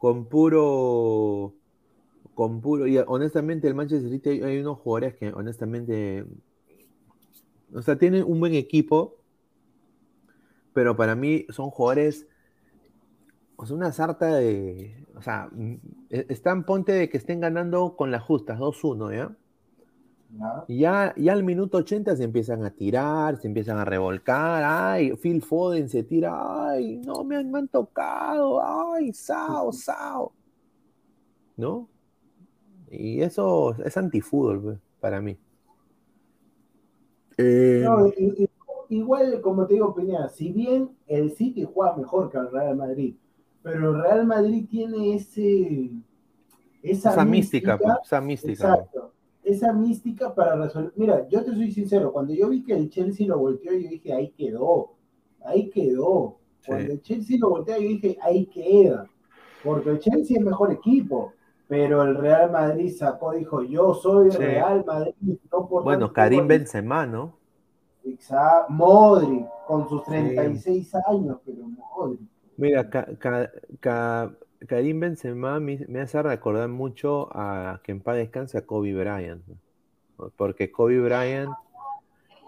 Con 0.00 0.24
puro. 0.24 1.52
Con 2.34 2.62
puro. 2.62 2.86
Y 2.86 2.96
honestamente, 2.96 3.68
el 3.68 3.74
Manchester 3.74 4.10
City 4.10 4.42
hay, 4.42 4.58
unos 4.60 4.78
jugadores 4.78 5.14
que 5.16 5.28
honestamente. 5.28 6.24
O 7.74 7.82
sea, 7.82 7.98
tienen 7.98 8.24
un 8.24 8.40
buen 8.40 8.54
equipo. 8.54 9.18
Pero 10.72 10.96
para 10.96 11.14
mí 11.14 11.44
son 11.50 11.68
jugadores. 11.68 12.26
O 13.56 13.66
sea, 13.66 13.76
una 13.76 13.92
sarta 13.92 14.36
de. 14.36 15.04
O 15.16 15.20
sea, 15.20 15.50
e- 16.08 16.26
están 16.30 16.64
ponte 16.64 16.92
de 16.92 17.10
que 17.10 17.18
estén 17.18 17.40
ganando 17.40 17.94
con 17.94 18.10
las 18.10 18.22
justas, 18.22 18.58
2-1, 18.58 19.12
¿ya? 19.12 19.36
¿Ya? 20.38 20.64
Y 20.68 20.78
ya, 20.78 21.14
ya 21.16 21.32
al 21.32 21.42
minuto 21.42 21.78
80 21.78 22.16
se 22.16 22.24
empiezan 22.24 22.64
a 22.64 22.70
tirar, 22.70 23.36
se 23.36 23.48
empiezan 23.48 23.78
a 23.78 23.84
revolcar, 23.84 24.62
ay, 24.64 25.12
Phil 25.16 25.42
Foden 25.42 25.88
se 25.88 26.02
tira, 26.02 26.70
ay, 26.70 26.98
no 26.98 27.24
me 27.24 27.36
han, 27.36 27.50
me 27.50 27.58
han 27.58 27.68
tocado, 27.68 28.60
ay, 28.62 29.12
Sao, 29.12 29.72
Sao. 29.72 30.32
¿No? 31.56 31.88
Y 32.90 33.20
eso 33.22 33.74
es 33.84 33.96
antifútbol 33.96 34.62
pues, 34.62 34.78
para 35.00 35.20
mí. 35.20 35.38
Eh, 37.36 37.82
No, 37.84 38.10
igual, 38.88 39.40
como 39.40 39.66
te 39.66 39.74
digo, 39.74 39.94
Pineda, 39.94 40.28
si 40.28 40.52
bien 40.52 40.90
el 41.06 41.30
City 41.32 41.66
juega 41.72 41.96
mejor 41.96 42.30
que 42.30 42.38
el 42.38 42.50
Real 42.50 42.76
Madrid, 42.76 43.14
pero 43.62 43.90
el 43.90 44.02
Real 44.02 44.26
Madrid 44.26 44.66
tiene 44.68 45.14
ese, 45.14 45.90
esa, 46.82 47.10
esa 47.12 47.24
mística, 47.24 47.78
pues, 47.78 47.94
esa 48.04 48.20
mística. 48.20 48.74
pues. 48.74 48.78
Exacto. 48.80 49.12
Esa 49.42 49.72
mística 49.72 50.34
para 50.34 50.54
resolver. 50.56 50.92
Mira, 50.96 51.26
yo 51.28 51.42
te 51.44 51.54
soy 51.54 51.72
sincero, 51.72 52.12
cuando 52.12 52.34
yo 52.34 52.48
vi 52.48 52.62
que 52.62 52.74
el 52.74 52.90
Chelsea 52.90 53.26
lo 53.26 53.38
volteó, 53.38 53.72
yo 53.72 53.88
dije, 53.88 54.12
ahí 54.12 54.30
quedó, 54.36 54.92
ahí 55.44 55.70
quedó. 55.70 56.36
Cuando 56.66 56.86
Sí. 56.86 56.92
el 56.92 57.02
Chelsea 57.02 57.38
lo 57.40 57.50
voltea, 57.50 57.78
yo 57.78 57.88
dije, 57.88 58.18
ahí 58.22 58.46
queda. 58.46 59.06
Porque 59.64 59.90
el 59.90 59.98
Chelsea 59.98 60.36
es 60.38 60.44
mejor 60.44 60.72
equipo, 60.72 61.32
pero 61.68 62.02
el 62.02 62.16
Real 62.16 62.50
Madrid 62.50 62.94
sacó, 62.94 63.32
dijo, 63.32 63.62
yo 63.62 63.94
soy 63.94 64.30
Sí. 64.30 64.38
Real 64.38 64.84
Madrid. 64.86 65.14
no 65.50 65.68
por 65.68 65.84
Bueno, 65.84 66.12
Karim 66.12 66.46
Benzema, 66.46 67.06
¿no? 67.06 67.38
Exacto. 68.04 68.72
Modric, 68.72 69.46
con 69.66 69.88
sus 69.88 70.02
36 70.04 70.94
años, 71.06 71.38
pero 71.44 71.66
Modric. 71.66 72.20
Mira, 72.56 72.88
Karim 74.66 75.00
Benzema 75.00 75.58
me, 75.60 75.84
me, 75.88 76.00
hace 76.00 76.22
recordar 76.22 76.68
mucho 76.68 77.28
a 77.32 77.80
que 77.82 77.92
en 77.92 78.00
paz 78.00 78.16
descanse 78.16 78.58
a 78.58 78.66
Kobe 78.66 78.94
Bryant. 78.94 79.42
Porque 80.36 80.70
Kobe 80.70 81.00
Bryant 81.00 81.50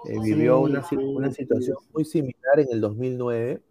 eh, 0.04 0.18
vivió 0.20 0.60
una, 0.60 0.84
una, 0.92 1.30
situación 1.30 1.76
muy 1.92 2.04
similar 2.04 2.58
en 2.58 2.68
el 2.70 2.80
2009. 2.80 3.62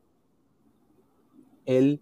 Él 1.65 2.01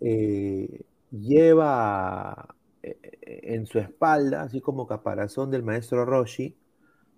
eh, 0.00 0.82
lleva 1.10 2.54
eh, 2.82 2.98
en 3.22 3.66
su 3.66 3.78
espalda, 3.78 4.42
así 4.42 4.60
como 4.60 4.86
caparazón 4.86 5.50
del 5.50 5.62
maestro 5.62 6.04
Roshi, 6.04 6.56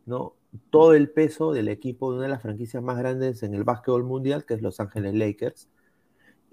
¿no? 0.06 0.34
todo 0.70 0.94
el 0.94 1.10
peso 1.10 1.52
del 1.52 1.68
equipo 1.68 2.10
de 2.10 2.18
una 2.18 2.26
de 2.26 2.32
las 2.32 2.42
franquicias 2.42 2.82
más 2.82 2.98
grandes 2.98 3.42
en 3.42 3.54
el 3.54 3.64
básquetbol 3.64 4.04
mundial, 4.04 4.44
que 4.44 4.54
es 4.54 4.62
Los 4.62 4.80
Ángeles 4.80 5.14
Lakers. 5.14 5.68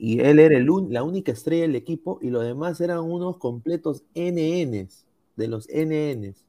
Y 0.01 0.21
él 0.21 0.39
era 0.39 0.55
el 0.55 0.65
la 0.89 1.03
única 1.03 1.33
estrella 1.33 1.63
del 1.63 1.75
equipo 1.75 2.19
y 2.21 2.29
los 2.29 2.45
demás 2.45 2.79
eran 2.79 2.99
unos 3.01 3.35
completos 3.35 4.05
NNs, 4.15 5.05
de 5.35 5.47
los 5.49 5.67
NNs. 5.67 6.45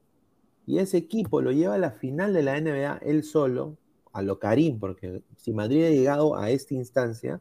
Y 0.67 0.79
ese 0.79 0.99
equipo 0.99 1.43
lo 1.43 1.51
lleva 1.51 1.75
a 1.75 1.79
la 1.79 1.91
final 1.91 2.33
de 2.33 2.45
la 2.45 2.61
NBA 2.61 2.99
él 2.99 3.25
solo, 3.25 3.77
a 4.13 4.23
lo 4.23 4.39
Karim, 4.39 4.79
porque 4.79 5.23
si 5.37 5.53
Madrid 5.53 5.85
ha 5.85 5.91
llegado 5.91 6.37
a 6.37 6.51
esta 6.51 6.75
instancia, 6.75 7.41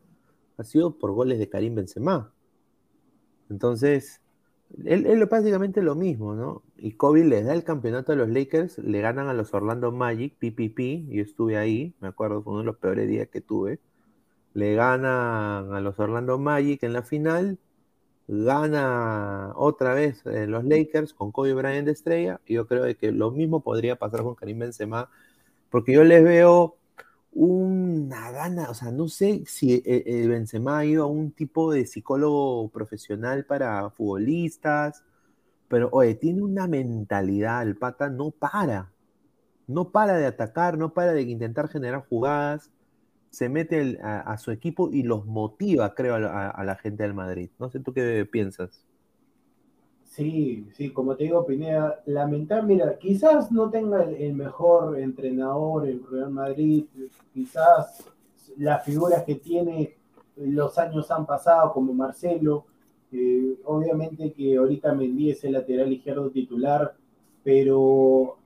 ha 0.57 0.63
sido 0.63 0.97
por 0.97 1.11
goles 1.11 1.37
de 1.37 1.47
Karim 1.47 1.75
Benzema. 1.75 2.33
Entonces, 3.51 4.19
él, 4.85 5.05
es 5.05 5.29
básicamente 5.29 5.83
lo 5.83 5.93
mismo, 5.93 6.33
¿no? 6.33 6.63
Y 6.75 6.93
Kobe 6.93 7.23
les 7.23 7.45
da 7.45 7.53
el 7.53 7.63
campeonato 7.63 8.13
a 8.13 8.15
los 8.15 8.29
Lakers, 8.29 8.79
le 8.79 9.01
ganan 9.01 9.27
a 9.27 9.35
los 9.35 9.53
Orlando 9.53 9.91
Magic, 9.91 10.33
PPP, 10.39 11.07
yo 11.09 11.21
estuve 11.21 11.55
ahí, 11.55 11.93
me 11.99 12.07
acuerdo, 12.07 12.41
fue 12.41 12.53
uno 12.53 12.61
de 12.61 12.65
los 12.65 12.77
peores 12.77 13.07
días 13.07 13.27
que 13.27 13.41
tuve. 13.41 13.79
Le 14.53 14.75
ganan 14.75 15.73
a 15.73 15.81
los 15.81 15.99
Orlando 15.99 16.37
Magic 16.39 16.83
en 16.83 16.93
la 16.93 17.03
final, 17.03 17.57
gana 18.27 19.53
otra 19.55 19.93
vez 19.93 20.25
eh, 20.25 20.47
los 20.47 20.65
Lakers 20.65 21.13
con 21.13 21.31
Kobe 21.31 21.53
Bryant 21.53 21.85
de 21.85 21.91
estrella, 21.93 22.41
y 22.45 22.55
yo 22.55 22.67
creo 22.67 22.83
que 22.97 23.11
lo 23.11 23.31
mismo 23.31 23.61
podría 23.61 23.95
pasar 23.97 24.23
con 24.23 24.35
Karim 24.35 24.59
Benzema, 24.59 25.09
porque 25.69 25.93
yo 25.93 26.03
les 26.03 26.23
veo 26.23 26.77
una 27.31 28.31
gana, 28.31 28.69
o 28.69 28.73
sea, 28.73 28.91
no 28.91 29.07
sé 29.07 29.43
si 29.45 29.73
eh, 29.75 29.83
eh, 29.85 30.27
Benzema 30.27 30.79
ha 30.79 30.85
ido 30.85 31.03
a 31.03 31.07
un 31.07 31.31
tipo 31.31 31.71
de 31.71 31.85
psicólogo 31.85 32.69
profesional 32.69 33.45
para 33.45 33.89
futbolistas, 33.91 35.03
pero 35.67 35.89
oye, 35.91 36.15
tiene 36.15 36.41
una 36.41 36.67
mentalidad, 36.67 37.63
el 37.63 37.77
pata 37.77 38.09
no 38.09 38.31
para, 38.31 38.91
no 39.67 39.91
para 39.91 40.17
de 40.17 40.25
atacar, 40.25 40.77
no 40.77 40.93
para 40.93 41.13
de 41.13 41.21
intentar 41.21 41.69
generar 41.69 42.05
jugadas, 42.09 42.71
se 43.29 43.49
mete 43.49 43.99
a, 44.01 44.37
su 44.37 44.51
equipo 44.51 44.89
y 44.91 45.03
los 45.03 45.25
motiva, 45.25 45.93
creo, 45.93 46.15
a 46.15 46.63
la 46.63 46.75
gente 46.75 47.03
del 47.03 47.13
Madrid. 47.13 47.49
No 47.59 47.69
sé 47.69 47.79
tú 47.79 47.93
qué 47.93 48.27
piensas. 48.29 48.89
Sí, 50.19 50.67
sí, 50.73 50.89
como 50.89 51.15
te 51.15 51.23
digo, 51.23 51.45
Pineda, 51.45 52.01
lamentable, 52.05 52.75
mira, 52.75 52.97
quizás 52.97 53.53
no 53.53 53.69
tenga 53.69 54.03
el, 54.03 54.33
mejor 54.33 54.99
entrenador 54.99 55.87
el 55.87 56.03
Real 56.05 56.31
Madrid, 56.31 56.85
quizás 57.33 58.03
las 58.57 58.83
figuras 58.83 59.23
que 59.23 59.35
tiene 59.35 59.95
los 60.35 60.77
años 60.77 61.09
han 61.11 61.25
pasado, 61.25 61.71
como 61.71 61.93
Marcelo, 61.93 62.65
eh, 63.13 63.59
obviamente 63.63 64.33
que 64.33 64.57
ahorita 64.57 64.93
Mendy 64.93 65.29
es 65.29 65.43
el 65.45 65.53
lateral 65.53 65.93
izquierdo 65.93 66.29
titular, 66.31 66.95
pero 67.41 68.39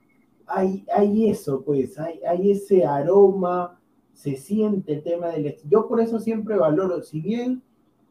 hay, 0.46 0.84
hay 0.94 1.30
eso, 1.30 1.62
pues, 1.64 1.98
hay, 1.98 2.20
hay 2.28 2.52
ese 2.52 2.84
aroma, 2.84 3.80
se 4.14 4.36
siente 4.36 4.94
el 4.94 5.02
tema 5.02 5.28
del... 5.28 5.56
Yo 5.68 5.86
por 5.86 6.00
eso 6.00 6.18
siempre 6.18 6.56
valoro, 6.56 7.02
si 7.02 7.20
bien 7.20 7.62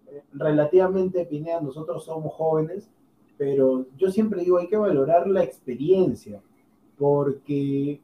eh, 0.07 0.21
relativamente, 0.33 1.25
Pineda, 1.25 1.61
nosotros 1.61 2.05
somos 2.05 2.33
jóvenes, 2.33 2.89
pero 3.37 3.87
yo 3.97 4.11
siempre 4.11 4.43
digo, 4.43 4.59
hay 4.59 4.67
que 4.67 4.77
valorar 4.77 5.27
la 5.27 5.43
experiencia, 5.43 6.41
porque 6.97 7.99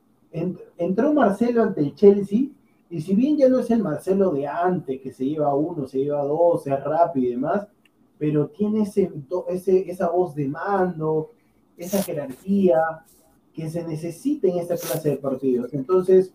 entró 0.78 1.14
Marcelo 1.14 1.64
ante 1.64 1.82
el 1.82 1.94
Chelsea, 1.94 2.48
y 2.90 3.02
si 3.02 3.14
bien 3.14 3.38
ya 3.38 3.48
no 3.48 3.60
es 3.60 3.70
el 3.70 3.84
Marcelo 3.84 4.32
de 4.32 4.48
antes, 4.48 5.00
que 5.02 5.12
se 5.12 5.26
lleva 5.26 5.54
uno, 5.54 5.88
se 5.88 6.00
lleva 6.00 6.24
dos, 6.24 6.66
es 6.66 6.84
rápido 6.84 7.28
y 7.28 7.32
demás, 7.32 7.68
pero 8.18 8.48
tiene 8.48 8.82
ese, 8.82 9.12
ese, 9.48 9.90
esa 9.90 10.10
voz 10.10 10.34
de 10.34 10.48
mando, 10.48 11.32
esa 11.78 12.02
jerarquía 12.02 12.82
que 13.54 13.70
se 13.70 13.84
necesita 13.86 14.48
en 14.48 14.58
esta 14.58 14.76
clase 14.76 15.10
de 15.12 15.18
partidos. 15.18 15.74
Entonces, 15.74 16.34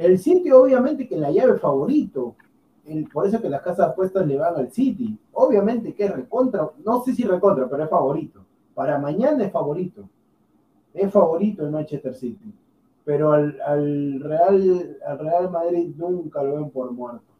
el 0.00 0.18
City 0.18 0.50
obviamente 0.50 1.06
que 1.06 1.16
la 1.16 1.30
llave 1.30 1.58
favorito, 1.58 2.34
por 3.12 3.26
eso 3.26 3.40
que 3.40 3.50
las 3.50 3.60
casas 3.60 3.90
apuestas 3.90 4.26
le 4.26 4.38
van 4.38 4.56
al 4.56 4.72
City. 4.72 5.18
Obviamente 5.32 5.94
que 5.94 6.06
es 6.06 6.16
recontra, 6.16 6.70
no 6.82 7.02
sé 7.04 7.14
si 7.14 7.24
recontra, 7.24 7.68
pero 7.68 7.84
es 7.84 7.90
favorito. 7.90 8.40
Para 8.74 8.98
mañana 8.98 9.44
es 9.44 9.52
favorito. 9.52 10.08
Es 10.94 11.12
favorito 11.12 11.64
el 11.64 11.70
Manchester 11.70 12.14
City. 12.14 12.50
Pero 13.04 13.32
al, 13.32 14.20
Real, 14.20 14.96
al 15.06 15.18
Real 15.18 15.50
Madrid 15.50 15.94
nunca 15.94 16.42
lo 16.42 16.56
ven 16.56 16.70
por 16.70 16.90
muerto. 16.92 17.34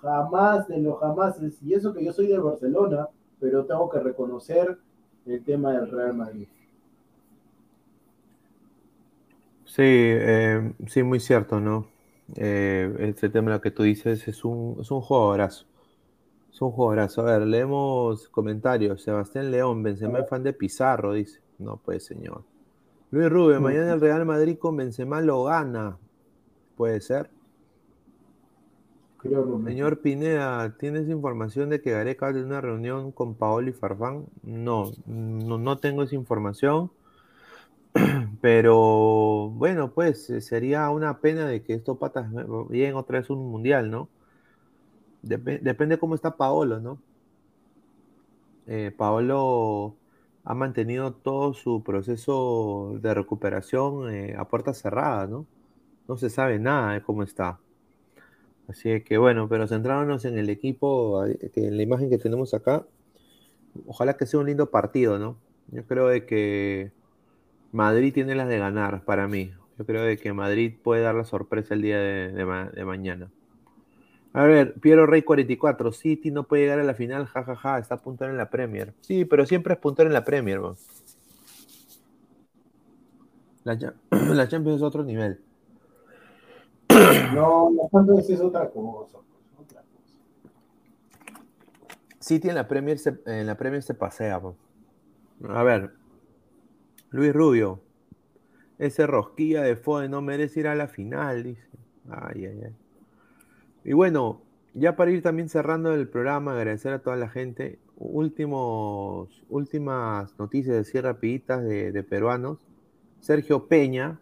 Jamás 0.00 0.66
de 0.68 0.78
lo 0.78 0.96
jamás. 0.96 1.38
Y 1.60 1.74
eso 1.74 1.92
que 1.92 2.02
yo 2.02 2.14
soy 2.14 2.28
de 2.28 2.38
Barcelona, 2.38 3.08
pero 3.38 3.66
tengo 3.66 3.90
que 3.90 4.00
reconocer 4.00 4.78
el 5.26 5.44
tema 5.44 5.72
del 5.72 5.90
Real 5.90 6.14
Madrid. 6.14 6.48
Sí, 9.66 9.82
eh, 9.84 10.72
sí, 10.86 11.02
muy 11.02 11.20
cierto, 11.20 11.60
¿no? 11.60 11.95
Eh, 12.34 12.94
este 12.98 13.28
tema 13.28 13.60
que 13.60 13.70
tú 13.70 13.84
dices 13.84 14.26
es 14.26 14.44
un, 14.44 14.78
es 14.80 14.90
un 14.90 15.00
jugadorazo. 15.00 15.66
Es 16.52 16.60
un 16.60 16.72
jugadorazo. 16.72 17.22
A 17.22 17.38
ver, 17.38 17.46
leemos 17.46 18.28
comentarios. 18.28 19.02
Sebastián 19.02 19.50
León, 19.50 19.82
Benzema 19.82 20.20
es 20.20 20.28
fan 20.28 20.42
de 20.42 20.52
Pizarro, 20.52 21.12
dice. 21.12 21.40
No, 21.58 21.76
pues, 21.76 22.04
señor. 22.04 22.42
Luis 23.10 23.30
Rubén, 23.30 23.62
mañana 23.62 23.94
el 23.94 24.00
Real 24.00 24.26
Madrid 24.26 24.58
con 24.58 24.76
Benzema 24.76 25.20
lo 25.20 25.44
gana. 25.44 25.96
Puede 26.76 27.00
ser. 27.00 27.30
Señor 29.64 30.00
Pineda, 30.00 30.76
¿tienes 30.76 31.08
información 31.08 31.70
de 31.70 31.80
que 31.80 31.90
Gareca 31.90 32.28
tener 32.28 32.44
una 32.44 32.60
reunión 32.60 33.12
con 33.12 33.34
Paolo 33.34 33.70
y 33.70 33.72
Farfán? 33.72 34.26
No, 34.42 34.92
no, 35.06 35.58
no 35.58 35.78
tengo 35.78 36.02
esa 36.02 36.14
información. 36.14 36.90
Pero 38.40 39.50
bueno, 39.50 39.92
pues 39.92 40.28
eh, 40.30 40.40
sería 40.40 40.90
una 40.90 41.20
pena 41.20 41.46
de 41.46 41.62
que 41.62 41.74
estos 41.74 41.98
patas 41.98 42.30
lleguen 42.70 42.94
otra 42.96 43.20
vez 43.20 43.30
un 43.30 43.50
mundial, 43.50 43.90
¿no? 43.90 44.08
depende 45.22 45.98
cómo 45.98 46.14
está 46.14 46.36
Paolo, 46.36 46.78
¿no? 46.78 47.00
Eh, 48.68 48.92
Paolo 48.96 49.96
ha 50.44 50.54
mantenido 50.54 51.12
todo 51.14 51.52
su 51.54 51.82
proceso 51.82 52.96
de 53.02 53.12
recuperación 53.14 54.14
eh, 54.14 54.36
a 54.38 54.46
puerta 54.46 54.72
cerrada, 54.72 55.26
¿no? 55.26 55.46
No 56.08 56.16
se 56.16 56.30
sabe 56.30 56.60
nada 56.60 56.92
de 56.92 57.02
cómo 57.02 57.24
está. 57.24 57.58
Así 58.68 59.00
que 59.02 59.18
bueno, 59.18 59.48
pero 59.48 59.66
centrándonos 59.66 60.24
en 60.24 60.38
el 60.38 60.50
equipo, 60.50 61.24
en 61.24 61.76
la 61.76 61.82
imagen 61.82 62.10
que 62.10 62.18
tenemos 62.18 62.54
acá, 62.54 62.86
ojalá 63.86 64.16
que 64.16 64.26
sea 64.26 64.40
un 64.40 64.46
lindo 64.46 64.70
partido, 64.70 65.18
¿no? 65.18 65.36
Yo 65.68 65.84
creo 65.86 66.08
de 66.08 66.26
que 66.26 66.92
Madrid 67.72 68.12
tiene 68.12 68.34
las 68.34 68.48
de 68.48 68.58
ganar 68.58 69.04
para 69.04 69.28
mí. 69.28 69.52
Yo 69.78 69.84
creo 69.84 70.18
que 70.18 70.32
Madrid 70.32 70.74
puede 70.82 71.02
dar 71.02 71.14
la 71.14 71.24
sorpresa 71.24 71.74
el 71.74 71.82
día 71.82 71.98
de, 71.98 72.84
mañana. 72.84 73.30
A 74.32 74.44
ver, 74.44 74.74
Piero 74.74 75.06
Rey 75.06 75.22
44, 75.22 75.92
City 75.92 76.30
no 76.30 76.44
puede 76.44 76.62
llegar 76.62 76.78
a 76.78 76.84
la 76.84 76.94
final, 76.94 77.26
jajaja, 77.26 77.78
está 77.78 77.98
puntero 77.98 78.30
en 78.30 78.36
la 78.36 78.50
Premier. 78.50 78.94
Sí, 79.00 79.24
pero 79.24 79.46
siempre 79.46 79.74
es 79.74 79.80
puntero 79.80 80.08
en 80.08 80.14
la 80.14 80.24
Premier, 80.24 80.60
La, 83.64 84.48
Champions 84.48 84.76
es 84.76 84.82
otro 84.82 85.02
nivel. 85.02 85.40
No, 87.34 87.72
la 87.76 87.88
Champions 87.90 88.30
es 88.30 88.40
otra 88.40 88.70
cosa. 88.70 89.18
Otra 89.58 89.82
City 92.20 92.48
en 92.48 92.54
la 92.54 92.68
Premier 92.68 92.98
se, 92.98 93.18
en 93.26 93.46
la 93.46 93.56
Premier 93.56 93.82
se 93.82 93.94
pasea. 93.94 94.40
A 95.48 95.62
ver, 95.64 95.94
Luis 97.16 97.32
Rubio, 97.32 97.80
ese 98.78 99.06
rosquilla 99.06 99.62
de 99.62 99.74
Fode 99.74 100.06
no 100.06 100.20
merece 100.20 100.60
ir 100.60 100.68
a 100.68 100.74
la 100.74 100.86
final, 100.86 101.44
dice. 101.44 101.66
Ay, 102.10 102.44
ay, 102.44 102.60
ay. 102.66 102.74
Y 103.84 103.94
bueno, 103.94 104.42
ya 104.74 104.96
para 104.96 105.10
ir 105.10 105.22
también 105.22 105.48
cerrando 105.48 105.94
el 105.94 106.08
programa, 106.08 106.52
agradecer 106.52 106.92
a 106.92 106.98
toda 106.98 107.16
la 107.16 107.30
gente. 107.30 107.78
Últimos, 107.96 109.42
últimas 109.48 110.38
noticias 110.38 110.76
así 110.76 111.00
rapiditas 111.00 111.64
de, 111.64 112.02
peruanos. 112.02 112.58
Sergio 113.20 113.66
Peña, 113.66 114.20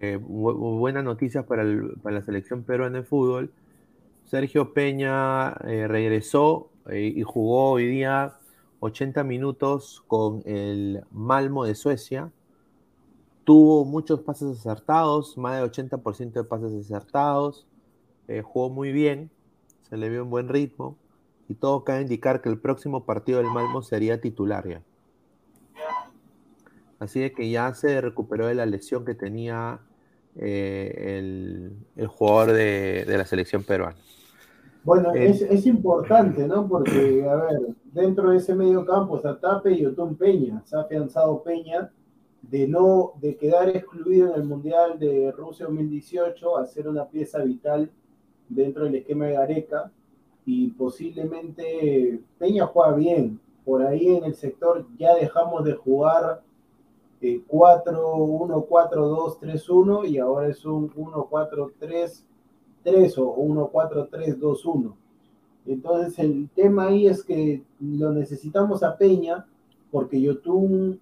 eh, 0.00 0.16
buenas 0.20 1.04
noticias 1.04 1.44
para, 1.44 1.62
la 1.62 2.22
selección 2.22 2.64
peruana 2.64 2.98
de 2.98 3.04
fútbol. 3.04 3.52
Sergio 4.24 4.72
Peña 4.72 5.52
eh, 5.64 5.86
regresó 5.86 6.70
eh, 6.88 7.12
y 7.14 7.22
jugó 7.22 7.70
hoy 7.70 7.86
día 7.86 8.39
80 8.80 9.22
minutos 9.24 10.02
con 10.06 10.42
el 10.46 11.04
Malmo 11.10 11.64
de 11.64 11.74
Suecia. 11.74 12.30
tuvo 13.44 13.84
muchos 13.84 14.20
pases 14.20 14.58
acertados, 14.58 15.36
más 15.36 15.60
de 15.60 15.64
80% 15.64 16.32
de 16.32 16.44
pases 16.44 16.72
acertados, 16.72 17.66
eh, 18.28 18.42
jugó 18.42 18.70
muy 18.70 18.92
bien, 18.92 19.30
se 19.88 19.96
le 19.96 20.08
vio 20.08 20.22
un 20.24 20.30
buen 20.30 20.48
ritmo 20.48 20.96
y 21.48 21.54
todo 21.54 21.82
cabe 21.82 22.02
indicar 22.02 22.40
que 22.42 22.48
el 22.48 22.58
próximo 22.58 23.04
partido 23.04 23.38
del 23.38 23.48
Malmo 23.48 23.82
sería 23.82 24.20
titular 24.20 24.68
ya. 24.68 24.82
Así 27.00 27.18
de 27.18 27.32
que 27.32 27.50
ya 27.50 27.74
se 27.74 28.00
recuperó 28.00 28.46
de 28.46 28.54
la 28.54 28.66
lesión 28.66 29.04
que 29.04 29.14
tenía 29.14 29.80
eh, 30.36 31.18
el, 31.18 31.72
el, 31.96 32.06
jugador 32.06 32.52
de, 32.52 33.04
de, 33.06 33.18
la 33.18 33.24
selección 33.24 33.64
peruana. 33.64 33.96
Bueno, 34.84 35.12
eh, 35.14 35.30
es, 35.30 35.42
es, 35.42 35.66
importante, 35.66 36.46
¿no? 36.46 36.68
Porque, 36.68 37.26
a 37.28 37.34
ver, 37.34 37.58
dentro 37.92 38.30
de 38.30 38.38
ese 38.38 38.54
medio 38.54 38.84
campo 38.84 39.16
está 39.16 39.38
Tape 39.38 39.72
y 39.72 39.86
Otón 39.86 40.16
Peña. 40.16 40.62
Se 40.64 40.76
ha 40.76 40.80
afianzado 40.80 41.42
Peña 41.42 41.90
de 42.42 42.66
no 42.66 43.12
de 43.20 43.36
quedar 43.36 43.68
excluido 43.68 44.28
en 44.28 44.40
el 44.40 44.44
Mundial 44.44 44.98
de 44.98 45.30
Rusia 45.32 45.66
2018 45.66 46.56
a 46.56 46.66
ser 46.66 46.88
una 46.88 47.06
pieza 47.08 47.38
vital 47.40 47.90
dentro 48.48 48.84
del 48.84 48.96
esquema 48.96 49.26
de 49.26 49.34
Gareca 49.34 49.92
y 50.44 50.68
posiblemente 50.68 52.20
Peña 52.38 52.66
juega 52.66 52.94
bien. 52.94 53.40
Por 53.64 53.82
ahí 53.82 54.08
en 54.08 54.24
el 54.24 54.34
sector 54.34 54.86
ya 54.96 55.14
dejamos 55.14 55.64
de 55.64 55.74
jugar 55.74 56.42
4, 57.46 58.16
1, 58.16 58.62
4, 58.62 59.08
2, 59.08 59.38
3, 59.38 59.68
1 59.68 60.04
y 60.06 60.18
ahora 60.18 60.48
es 60.48 60.64
un 60.64 60.90
1, 60.94 61.26
4, 61.28 61.72
3, 61.78 62.26
3 62.82 63.18
o 63.18 63.30
1, 63.32 63.68
4, 63.70 64.08
3, 64.10 64.40
2, 64.40 64.64
1. 64.64 64.96
Entonces 65.66 66.18
el 66.18 66.48
tema 66.54 66.88
ahí 66.88 67.06
es 67.06 67.22
que 67.22 67.62
lo 67.80 68.12
necesitamos 68.12 68.82
a 68.82 68.96
Peña 68.96 69.46
porque 69.90 70.20
Yotun, 70.20 71.00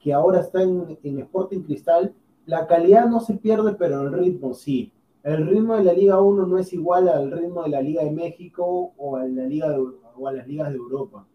que 0.00 0.12
ahora 0.12 0.40
está 0.40 0.62
en, 0.62 0.98
en 1.02 1.18
Sporting 1.20 1.60
Cristal, 1.60 2.14
la 2.46 2.66
calidad 2.66 3.06
no 3.06 3.20
se 3.20 3.34
pierde, 3.34 3.74
pero 3.74 4.02
el 4.02 4.12
ritmo 4.12 4.54
sí. 4.54 4.92
El 5.22 5.46
ritmo 5.46 5.76
de 5.76 5.84
la 5.84 5.92
Liga 5.92 6.20
1 6.20 6.46
no 6.46 6.58
es 6.58 6.72
igual 6.72 7.08
al 7.08 7.30
ritmo 7.30 7.62
de 7.62 7.68
la 7.68 7.82
Liga 7.82 8.02
de 8.02 8.10
México 8.10 8.92
o 8.96 9.16
a, 9.16 9.24
la 9.26 9.44
Liga 9.44 9.68
de, 9.68 9.78
o 10.16 10.26
a 10.28 10.32
las 10.32 10.48
ligas 10.48 10.70
de 10.70 10.76
Europa. 10.76 11.26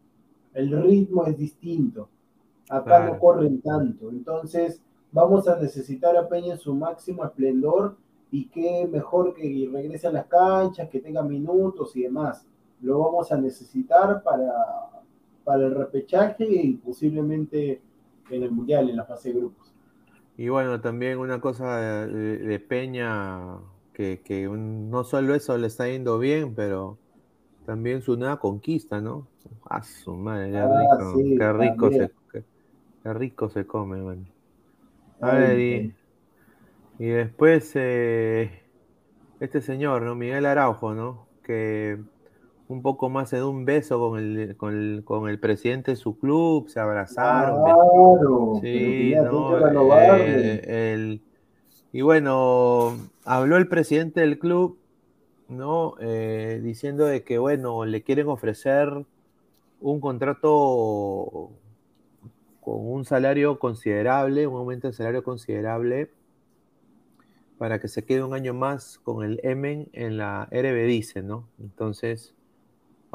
El 0.54 0.72
ritmo 0.82 1.26
es 1.26 1.38
distinto. 1.38 2.10
Acá 2.70 3.06
no 3.06 3.20
corren 3.20 3.62
tanto. 3.62 4.10
Entonces, 4.10 4.82
vamos 5.12 5.48
a 5.48 5.60
necesitar 5.60 6.18
a 6.18 6.28
Peña 6.28 6.54
en 6.54 6.60
su 6.60 6.74
máximo 6.74 7.24
esplendor 7.24 7.96
y 8.32 8.48
que 8.48 8.88
mejor 8.92 9.34
que 9.36 9.70
regrese 9.72 10.08
a 10.08 10.12
las 10.12 10.26
canchas, 10.26 10.90
que 10.90 11.00
tenga 11.00 11.22
minutos 11.22 11.96
y 11.96 12.04
demás. 12.04 12.46
Lo 12.86 13.00
vamos 13.00 13.32
a 13.32 13.38
necesitar 13.38 14.24
para, 14.24 14.54
para 15.44 15.66
el 15.66 15.76
repechaje 15.76 16.46
y 16.50 16.74
posiblemente 16.76 17.82
en 18.30 18.44
el 18.44 18.52
Mundial, 18.52 18.90
en 18.90 18.98
la 18.98 19.06
fase 19.06 19.34
de 19.34 19.40
grupos. 19.40 19.74
Y 20.38 20.50
bueno, 20.50 20.82
también 20.82 21.18
una 21.20 21.40
cosa 21.42 21.78
de, 22.08 22.38
de 22.40 22.60
Peña, 22.60 23.58
que, 23.94 24.22
que 24.24 24.48
un, 24.50 24.90
no 24.90 25.04
solo 25.06 25.34
eso 25.36 25.58
le 25.58 25.68
está 25.68 25.88
yendo 25.88 26.20
bien, 26.20 26.56
pero 26.56 27.00
también 27.66 28.02
su 28.02 28.18
nueva 28.18 28.40
conquista, 28.40 29.02
¿no? 29.02 29.28
A 29.70 29.84
su 29.84 30.16
madre, 30.16 30.52
qué 30.52 30.62
Ah, 30.62 30.68
rico, 30.68 31.04
sí, 31.14 31.36
qué 31.38 31.54
rico 31.54 31.92
se, 31.92 32.12
qué, 32.32 32.46
qué 33.04 33.14
rico 33.14 33.50
se 33.50 33.68
come, 33.68 34.02
man. 34.02 34.28
A 35.22 35.34
ver, 35.36 35.60
y, 35.60 35.96
y 36.98 37.08
después 37.08 37.72
eh, 37.76 38.64
este 39.40 39.62
señor, 39.62 40.04
¿no? 40.04 40.16
Miguel 40.16 40.46
Araujo, 40.46 40.94
¿no? 40.94 41.28
Que 41.44 42.00
un 42.68 42.82
poco 42.82 43.10
más 43.10 43.30
se 43.30 43.38
da 43.38 43.48
un 43.48 43.66
beso 43.66 44.00
con 44.00 44.20
el, 44.20 44.56
con 44.58 44.74
el, 44.74 45.04
con 45.04 45.30
el 45.30 45.40
presidente 45.40 45.92
de 45.92 45.98
su 45.98 46.18
club, 46.18 46.70
se 46.70 46.80
abrazaron. 46.80 47.64
Claro, 47.64 48.60
Sí, 48.62 49.14
no, 49.22 49.58
eh, 50.00 50.94
el- 50.94 51.22
y 51.92 52.02
bueno, 52.02 52.98
habló 53.24 53.58
el 53.58 53.68
presidente 53.68 54.22
del 54.22 54.38
club, 54.40 54.78
¿no? 55.48 55.96
Eh, 56.02 56.60
diciendo 56.64 57.06
de 57.06 57.24
que, 57.24 57.38
bueno, 57.38 57.86
le 57.86 58.04
quieren 58.04 58.28
ofrecer 58.28 59.06
un 59.82 60.02
contrato 60.02 61.52
con 62.62 62.76
un 62.88 63.06
salario 63.06 63.60
considerable, 63.60 64.48
un 64.48 64.58
aumento 64.58 64.88
de 64.88 64.94
salario 64.94 65.24
considerable, 65.24 66.10
para 67.58 67.80
que 67.80 67.88
se 67.88 68.04
quede 68.04 68.24
un 68.24 68.34
año 68.34 68.54
más 68.54 69.00
con 69.00 69.24
el 69.24 69.40
Emen 69.44 69.90
en 69.94 70.18
la 70.18 70.48
Eredivisie, 70.52 71.24
¿no? 71.24 71.48
Entonces, 71.60 72.35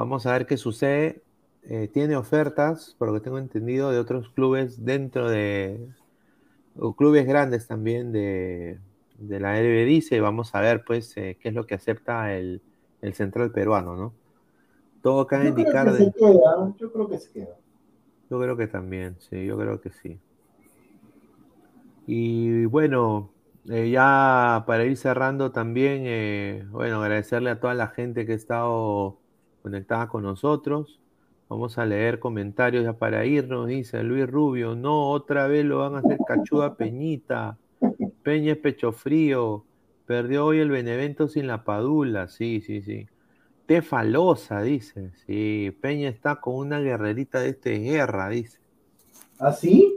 vamos 0.01 0.25
a 0.25 0.33
ver 0.33 0.47
qué 0.47 0.57
sucede. 0.57 1.23
Eh, 1.63 1.89
tiene 1.93 2.17
ofertas, 2.17 2.97
por 2.99 3.09
lo 3.09 3.15
que 3.15 3.21
tengo 3.21 3.39
entendido, 3.39 3.91
de 3.91 3.99
otros 3.99 4.31
clubes 4.31 4.83
dentro 4.83 5.29
de, 5.29 5.89
o 6.79 6.95
clubes 6.95 7.27
grandes 7.27 7.67
también 7.67 8.11
de, 8.11 8.79
de 9.19 9.41
la 9.41 9.59
Eredivisie. 9.59 10.21
Vamos 10.21 10.55
a 10.55 10.61
ver, 10.63 10.85
pues, 10.85 11.15
eh, 11.19 11.37
qué 11.39 11.51
es 11.51 11.55
lo 11.55 11.67
que 11.67 11.75
acepta 11.75 12.35
el, 12.35 12.63
el 13.03 13.13
central 13.13 13.53
peruano, 13.53 13.95
¿no? 13.95 14.15
Todo 15.03 15.27
cabe 15.27 15.49
Yo 15.49 15.55
creo 15.55 15.67
indicar 15.67 15.87
que 15.87 15.93
de... 15.93 16.05
se 16.07 16.13
queda, 16.13 16.75
yo 16.79 16.93
creo 16.93 17.09
que 17.09 17.19
se 17.19 17.31
queda. 17.33 17.57
Yo 18.31 18.41
creo 18.41 18.57
que 18.57 18.67
también, 18.67 19.17
sí, 19.19 19.45
yo 19.45 19.59
creo 19.59 19.81
que 19.83 19.91
sí. 19.91 20.19
Y 22.07 22.65
bueno, 22.65 23.31
eh, 23.69 23.91
ya 23.91 24.65
para 24.67 24.85
ir 24.87 24.97
cerrando 24.97 25.53
también, 25.53 26.05
eh, 26.07 26.65
bueno, 26.71 27.03
agradecerle 27.03 27.51
a 27.51 27.61
toda 27.61 27.75
la 27.75 27.89
gente 27.89 28.25
que 28.25 28.33
ha 28.33 28.37
estado 28.37 29.19
conectada 29.63 30.09
con 30.09 30.23
nosotros. 30.23 31.01
Vamos 31.49 31.79
a 31.79 31.87
leer 31.87 32.21
comentarios 32.21 32.85
ya 32.85 32.93
para 32.93 33.27
irnos. 33.27 33.67
Dice 33.67 34.03
Luis 34.03 34.29
Rubio, 34.29 34.77
no, 34.77 35.11
otra 35.11 35.47
vez 35.49 35.65
lo 35.65 35.79
van 35.79 35.97
a 35.97 35.99
hacer 35.99 36.19
cachuda 36.27 36.77
Peñita. 36.77 37.59
Peña 38.23 38.53
es 38.53 38.59
pecho 38.59 38.93
frío. 38.93 39.65
Perdió 40.07 40.47
hoy 40.47 40.59
el 40.61 40.71
Benevento 40.71 41.29
sin 41.29 41.47
la 41.47 41.65
Padula. 41.65 42.29
Sí, 42.29 42.61
sí, 42.61 42.83
sí. 42.83 43.09
Tefalosa, 43.67 44.63
dice. 44.63 45.13
Sí, 45.27 45.77
Peña 45.81 46.09
está 46.09 46.37
con 46.37 46.55
una 46.55 46.79
guerrerita 46.79 47.41
de 47.41 47.51
este 47.51 47.79
guerra, 47.79 48.29
dice. 48.29 48.59
¿Ah, 49.39 49.53
sí? 49.53 49.97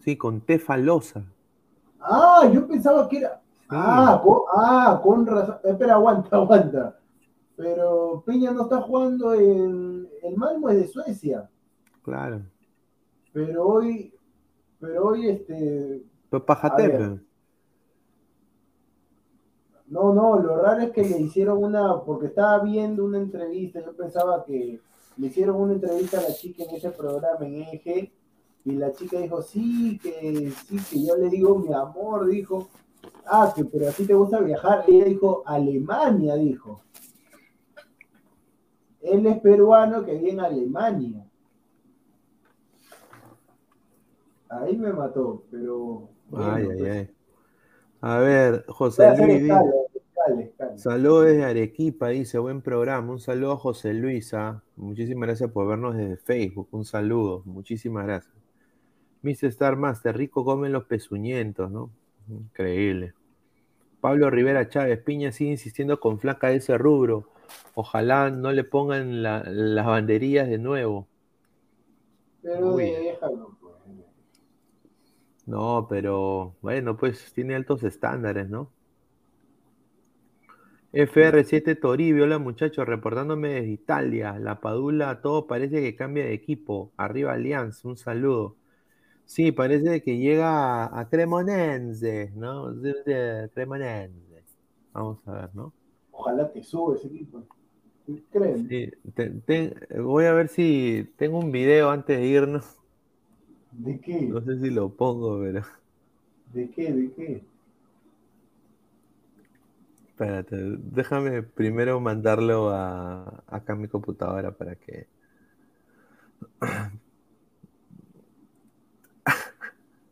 Sí, 0.00 0.16
con 0.16 0.40
Tefalosa. 0.40 1.24
Ah, 2.00 2.50
yo 2.52 2.66
pensaba 2.66 3.08
que 3.08 3.18
era. 3.18 3.40
Ah, 3.68 4.20
con, 4.22 4.40
ah, 4.54 5.00
con 5.02 5.26
razón. 5.26 5.56
Espera, 5.64 5.94
aguanta, 5.94 6.28
aguanta. 6.36 6.96
Pero 7.56 8.22
Peña 8.26 8.50
no 8.52 8.62
está 8.62 8.80
jugando 8.80 9.34
en. 9.34 10.08
El 10.22 10.36
Malmo 10.36 10.68
es 10.70 10.76
de 10.76 10.86
Suecia. 10.88 11.50
Claro. 12.02 12.42
Pero 13.32 13.66
hoy. 13.66 14.14
Pero 14.80 15.08
hoy, 15.08 15.28
este. 15.28 16.02
Ver. 16.76 17.20
No, 19.86 20.14
no, 20.14 20.38
lo 20.38 20.56
raro 20.62 20.82
es 20.82 20.90
que 20.90 21.02
le 21.02 21.20
hicieron 21.20 21.62
una. 21.62 22.02
Porque 22.02 22.26
estaba 22.26 22.62
viendo 22.62 23.04
una 23.04 23.18
entrevista. 23.18 23.84
Yo 23.84 23.94
pensaba 23.94 24.44
que 24.44 24.80
le 25.16 25.26
hicieron 25.26 25.56
una 25.56 25.74
entrevista 25.74 26.18
a 26.18 26.22
la 26.22 26.34
chica 26.34 26.64
en 26.64 26.74
ese 26.74 26.90
programa 26.90 27.46
en 27.46 27.62
Eje. 27.62 28.12
Y 28.64 28.72
la 28.72 28.92
chica 28.92 29.18
dijo, 29.18 29.42
sí, 29.42 29.98
que 30.00 30.52
sí, 30.68 30.76
que 30.88 31.04
yo 31.04 31.16
le 31.16 31.28
digo 31.28 31.58
mi 31.58 31.72
amor, 31.74 32.26
dijo. 32.28 32.68
Ah, 33.26 33.52
que 33.54 33.64
pero 33.64 33.88
a 33.88 33.92
ti 33.92 34.06
te 34.06 34.14
gusta 34.14 34.40
viajar. 34.40 34.84
Ella 34.86 35.04
dijo, 35.04 35.42
Alemania, 35.44 36.36
dijo. 36.36 36.80
Él 39.02 39.26
es 39.26 39.38
peruano 39.40 40.04
que 40.04 40.14
vive 40.14 40.30
en 40.30 40.40
Alemania. 40.40 41.26
Ahí 44.48 44.76
me 44.76 44.92
mató, 44.92 45.44
pero. 45.50 46.08
bueno, 46.28 46.52
Ay, 46.52 46.62
ay, 46.70 46.78
pues, 46.78 46.90
ay. 46.90 47.10
A 48.00 48.18
ver, 48.18 48.64
José 48.68 49.16
Luis. 49.16 49.42
escala, 49.42 49.62
dice- 49.62 49.98
escala, 50.04 50.40
escala. 50.42 50.78
Saludos 50.78 51.24
desde 51.26 51.44
Arequipa, 51.44 52.08
dice, 52.08 52.38
buen 52.38 52.60
programa. 52.60 53.12
Un 53.12 53.20
saludo 53.20 53.52
a 53.52 53.56
José 53.56 53.94
Luisa. 53.94 54.62
Muchísimas 54.76 55.26
gracias 55.28 55.50
por 55.50 55.66
vernos 55.68 55.96
desde 55.96 56.16
Facebook. 56.16 56.68
Un 56.72 56.84
saludo, 56.84 57.42
muchísimas 57.46 58.04
gracias. 58.06 58.34
Mr. 59.22 59.46
Star 59.46 59.76
Master, 59.76 60.16
rico 60.16 60.44
comen 60.44 60.72
los 60.72 60.84
pezuñentos, 60.84 61.70
¿no? 61.70 61.90
Increíble. 62.28 63.14
Pablo 64.00 64.28
Rivera 64.30 64.68
Chávez, 64.68 64.98
Piña 65.00 65.30
sigue 65.30 65.52
insistiendo 65.52 66.00
con 66.00 66.18
flaca 66.18 66.48
de 66.48 66.56
ese 66.56 66.76
rubro. 66.76 67.28
Ojalá 67.74 68.30
no 68.30 68.52
le 68.52 68.64
pongan 68.64 69.22
la- 69.22 69.42
las 69.44 69.86
banderillas 69.86 70.48
de 70.48 70.58
nuevo. 70.58 71.08
Pero 72.42 72.74
Uy. 72.74 72.84
déjalo, 72.90 73.56
pues. 73.60 73.74
No, 75.46 75.86
pero 75.88 76.56
bueno, 76.62 76.96
pues 76.96 77.32
tiene 77.32 77.54
altos 77.54 77.82
estándares, 77.84 78.48
¿no? 78.48 78.72
FR7 80.92 81.74
Toribio, 81.76 82.24
hola 82.24 82.38
muchachos, 82.38 82.86
reportándome 82.86 83.48
desde 83.50 83.68
Italia. 83.70 84.38
La 84.38 84.60
Padula, 84.60 85.20
todo 85.22 85.46
parece 85.46 85.80
que 85.80 85.96
cambia 85.96 86.24
de 86.24 86.34
equipo. 86.34 86.92
Arriba 86.96 87.32
Alianza, 87.32 87.88
un 87.88 87.96
saludo. 87.96 88.56
Sí, 89.26 89.52
parece 89.52 90.02
que 90.02 90.18
llega 90.18 90.84
a, 90.86 91.00
a 91.00 91.08
Cremonense, 91.08 92.32
¿no? 92.36 92.72
De- 92.74 93.02
de 93.04 93.50
Cremonense. 93.54 94.44
Vamos 94.92 95.26
a 95.28 95.32
ver, 95.32 95.54
¿no? 95.54 95.74
Ojalá 96.22 96.52
que 96.52 96.62
sube 96.62 96.94
ese 96.96 97.08
equipo. 97.08 97.42
¿Qué 98.06 98.22
creen? 98.30 98.68
Sí, 98.68 98.90
te- 99.14 99.30
te- 99.30 99.74
voy 100.00 100.24
a 100.26 100.32
ver 100.32 100.48
si 100.48 101.12
tengo 101.16 101.38
un 101.38 101.50
video 101.52 101.90
antes 101.90 102.18
de 102.18 102.26
irnos. 102.26 102.64
¿De 103.72 103.98
qué? 104.00 104.32
No 104.32 104.40
sé 104.40 104.58
si 104.60 104.70
lo 104.70 104.88
pongo, 104.96 105.38
pero. 105.40 105.62
¿De 106.54 106.70
qué? 106.70 106.92
¿De 106.92 107.10
qué? 107.12 107.42
Espérate, 110.08 110.56
déjame 110.78 111.42
primero 111.42 111.98
mandarlo 112.00 112.70
a, 112.70 113.42
acá 113.46 113.72
a 113.72 113.76
mi 113.76 113.88
computadora 113.88 114.52
para 114.52 114.76
que. 114.76 115.08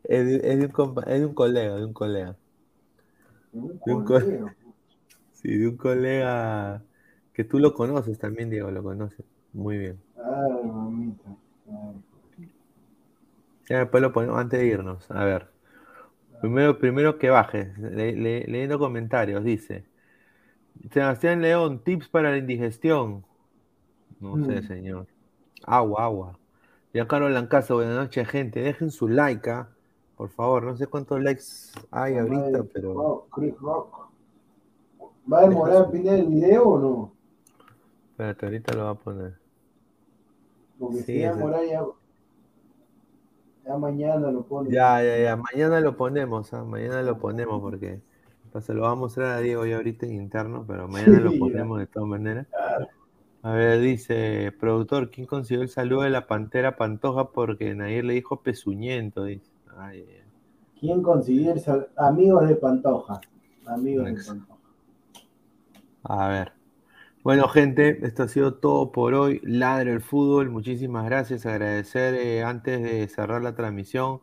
Es 0.04 0.26
de, 0.26 0.36
es 0.36 0.58
de 0.58 0.66
un, 0.82 0.94
es 1.06 1.20
de 1.20 1.26
un 1.26 1.34
colega, 1.34 1.76
de 1.76 1.84
un 1.86 1.92
colega. 1.94 2.36
De 3.84 3.94
un 3.94 4.04
coleo. 4.04 4.54
Sí, 5.40 5.56
de 5.56 5.68
un 5.68 5.76
colega 5.76 6.82
que 7.32 7.44
tú 7.44 7.58
lo 7.58 7.72
conoces 7.74 8.18
también, 8.18 8.50
Diego, 8.50 8.70
lo 8.70 8.82
conoces. 8.82 9.24
Muy 9.52 9.78
bien. 9.78 9.98
Ay, 10.16 10.66
mamita. 10.70 11.30
Ay. 11.68 12.48
Ya 13.68 13.78
después 13.80 14.02
lo 14.02 14.12
ponemos 14.12 14.38
antes 14.38 14.60
de 14.60 14.66
irnos. 14.66 15.10
A 15.10 15.24
ver. 15.24 15.48
Primero, 16.40 16.78
primero 16.78 17.18
que 17.18 17.30
baje, 17.30 17.72
le- 17.78 18.12
le- 18.12 18.44
leyendo 18.46 18.78
comentarios, 18.78 19.44
dice. 19.44 19.84
Sebastián 20.92 21.42
León, 21.42 21.80
tips 21.84 22.08
para 22.08 22.30
la 22.30 22.38
indigestión. 22.38 23.24
No 24.20 24.44
sé, 24.44 24.60
Mm. 24.62 24.66
señor. 24.66 25.06
Agua, 25.64 26.04
agua. 26.04 26.38
Giancarlo 26.92 27.28
Lancazo, 27.28 27.76
buenas 27.76 27.94
noches, 27.94 28.26
gente. 28.28 28.60
Dejen 28.60 28.90
su 28.90 29.08
like, 29.08 29.48
¿ah? 29.50 29.68
por 30.16 30.28
favor. 30.30 30.64
No 30.64 30.76
sé 30.76 30.86
cuántos 30.86 31.20
likes 31.22 31.42
hay 31.90 32.16
ahorita, 32.18 32.64
pero. 32.72 32.94
Rock, 32.94 33.28
Chris 33.34 33.54
Rock. 33.58 34.09
¿Va 35.32 35.40
a 35.40 35.48
demorar 35.48 35.90
Pineda 35.90 36.16
el 36.16 36.26
video 36.26 36.64
o 36.68 36.78
no? 36.78 37.12
Espérate, 38.12 38.46
ahorita 38.46 38.74
lo 38.74 38.82
voy 38.84 38.90
a 38.92 38.94
poner. 38.94 39.34
Porque 40.78 40.96
Sí, 40.98 41.04
si 41.04 41.22
va 41.22 41.30
a 41.30 41.34
demorar 41.34 41.60
ya, 41.66 41.82
ya 43.66 43.78
mañana 43.78 44.30
lo 44.30 44.42
pone. 44.42 44.70
Ya, 44.70 45.02
ya, 45.02 45.18
ya. 45.18 45.36
Mañana 45.36 45.80
lo 45.80 45.96
ponemos, 45.96 46.52
¿ah? 46.54 46.64
Mañana 46.64 47.02
lo 47.02 47.18
ponemos 47.18 47.60
porque 47.60 48.00
pues, 48.52 48.64
se 48.64 48.74
lo 48.74 48.82
vamos 48.82 48.96
a 48.96 49.00
mostrar 49.00 49.26
a 49.36 49.40
Diego 49.40 49.64
ya 49.66 49.76
ahorita 49.76 50.06
en 50.06 50.14
interno, 50.14 50.64
pero 50.66 50.88
mañana 50.88 51.20
lo 51.20 51.32
ya. 51.32 51.38
ponemos 51.38 51.78
de 51.78 51.86
todas 51.86 52.08
maneras. 52.08 52.46
A 53.42 53.52
ver, 53.52 53.80
dice, 53.80 54.52
productor, 54.58 55.10
¿quién 55.10 55.26
consiguió 55.26 55.62
el 55.62 55.70
saludo 55.70 56.02
de 56.02 56.10
la 56.10 56.26
pantera 56.26 56.76
Pantoja? 56.76 57.30
Porque 57.30 57.74
Nair 57.74 58.04
le 58.04 58.12
dijo 58.14 58.40
pezuñento, 58.42 59.24
dice. 59.24 59.50
Ay. 59.78 60.04
¿Quién 60.78 61.02
consiguió 61.02 61.52
el 61.52 61.60
sal- 61.60 61.88
Amigos 61.96 62.48
de 62.48 62.56
Pantoja. 62.56 63.20
Amigos 63.66 64.06
de 64.06 64.14
Pantoja. 64.26 64.59
A 66.02 66.28
ver. 66.28 66.52
Bueno, 67.22 67.48
gente, 67.48 67.98
esto 68.06 68.22
ha 68.22 68.28
sido 68.28 68.54
todo 68.54 68.92
por 68.92 69.12
hoy. 69.14 69.40
Ladre 69.44 69.92
el 69.92 70.00
fútbol. 70.00 70.48
Muchísimas 70.50 71.04
gracias. 71.04 71.44
Agradecer 71.44 72.14
eh, 72.14 72.42
antes 72.42 72.82
de 72.82 73.06
cerrar 73.08 73.42
la 73.42 73.54
transmisión, 73.54 74.20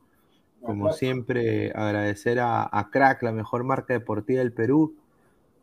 como 0.62 0.92
siempre, 0.92 1.72
agradecer 1.76 2.40
a, 2.40 2.68
a 2.72 2.90
Crack, 2.90 3.22
la 3.24 3.32
mejor 3.32 3.64
marca 3.64 3.94
deportiva 3.94 4.40
del 4.40 4.52
Perú. 4.52 4.96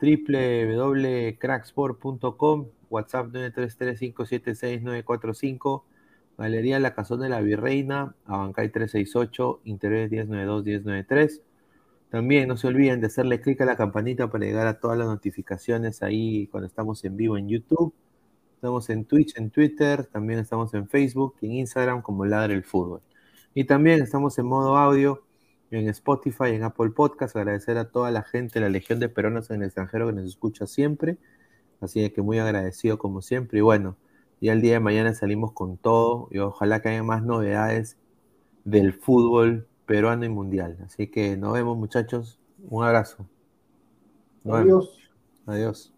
www.cracksport.com, 0.01 2.67
WhatsApp 2.89 3.27
933-576-945, 3.33 5.83
Galería 6.39 6.79
La 6.79 6.95
Cazón 6.95 7.21
de 7.21 7.29
la 7.29 7.41
Virreina, 7.41 8.15
Abancay 8.27 8.69
368, 8.71 9.61
Interiores 9.65 10.11
1092-1093. 10.11 11.41
También 12.15 12.47
no 12.47 12.57
se 12.57 12.69
olviden 12.69 13.01
de 13.01 13.09
hacerle 13.09 13.41
clic 13.41 13.61
a 13.61 13.65
la 13.65 13.77
campanita 13.77 14.31
para 14.31 14.45
llegar 14.45 14.69
a 14.69 14.79
todas 14.79 14.97
las 14.97 15.09
notificaciones 15.09 16.01
ahí 16.01 16.47
cuando 16.47 16.69
estamos 16.69 17.05
en 17.05 17.17
vivo 17.17 17.37
en 17.37 17.49
YouTube. 17.49 17.93
Estamos 18.55 18.89
en 18.89 19.05
Twitch, 19.05 19.37
en 19.37 19.51
Twitter, 19.51 20.07
también 20.07 20.39
estamos 20.39 20.73
en 20.75 20.89
Facebook 20.89 21.35
y 21.41 21.47
en 21.47 21.53
Instagram 21.55 22.03
como 22.03 22.25
Ladre 22.25 22.55
el 22.55 22.63
Fútbol. 22.63 23.01
Y 23.53 23.65
también 23.65 24.01
estamos 24.01 24.39
en 24.39 24.47
modo 24.47 24.77
audio 24.77 25.25
en 25.73 25.89
Spotify, 25.89 26.51
en 26.51 26.63
Apple 26.63 26.91
Podcast. 26.91 27.35
Agradecer 27.35 27.79
a 27.79 27.91
toda 27.91 28.13
la 28.13 28.23
gente, 28.23 28.61
la 28.61 28.69
legión 28.69 29.01
de 29.01 29.09
peruanos 29.09 29.51
en 29.51 29.63
el 29.63 29.65
extranjero 29.65 30.07
que 30.07 30.13
nos 30.13 30.27
escucha 30.27 30.69
siempre. 30.69 31.19
Así 31.81 32.09
que 32.11 32.23
muy 32.23 32.39
agradecido 32.39 32.97
como 32.97 33.23
siempre. 33.23 33.59
Y 33.59 33.63
bueno, 33.63 33.97
ya 34.41 34.53
el 34.53 34.61
día 34.61 34.75
de 34.75 34.81
mañana 34.81 35.15
salimos 35.15 35.51
con 35.51 35.79
todo 35.79 36.29
y 36.31 36.39
ojalá 36.39 36.81
que 36.81 36.91
haya 36.91 37.03
más 37.03 37.25
novedades 37.25 37.99
del 38.63 38.93
fútbol 38.93 39.67
peruano 39.87 40.25
y 40.25 40.29
mundial. 40.29 40.77
Así 40.85 41.07
que 41.09 41.37
nos 41.37 41.53
vemos 41.53 41.77
muchachos. 41.77 42.39
Un 42.69 42.85
abrazo. 42.85 43.27
Nos 44.43 44.65
vemos. 44.65 44.99
Adiós. 45.47 45.91
Adiós. 45.91 45.95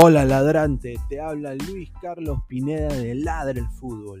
Hola 0.00 0.24
ladrante, 0.24 0.94
te 1.08 1.20
habla 1.20 1.56
Luis 1.56 1.90
Carlos 2.00 2.38
Pineda 2.46 2.86
de 2.86 3.16
Ladre 3.16 3.60
el 3.60 3.68
Fútbol. 3.68 4.20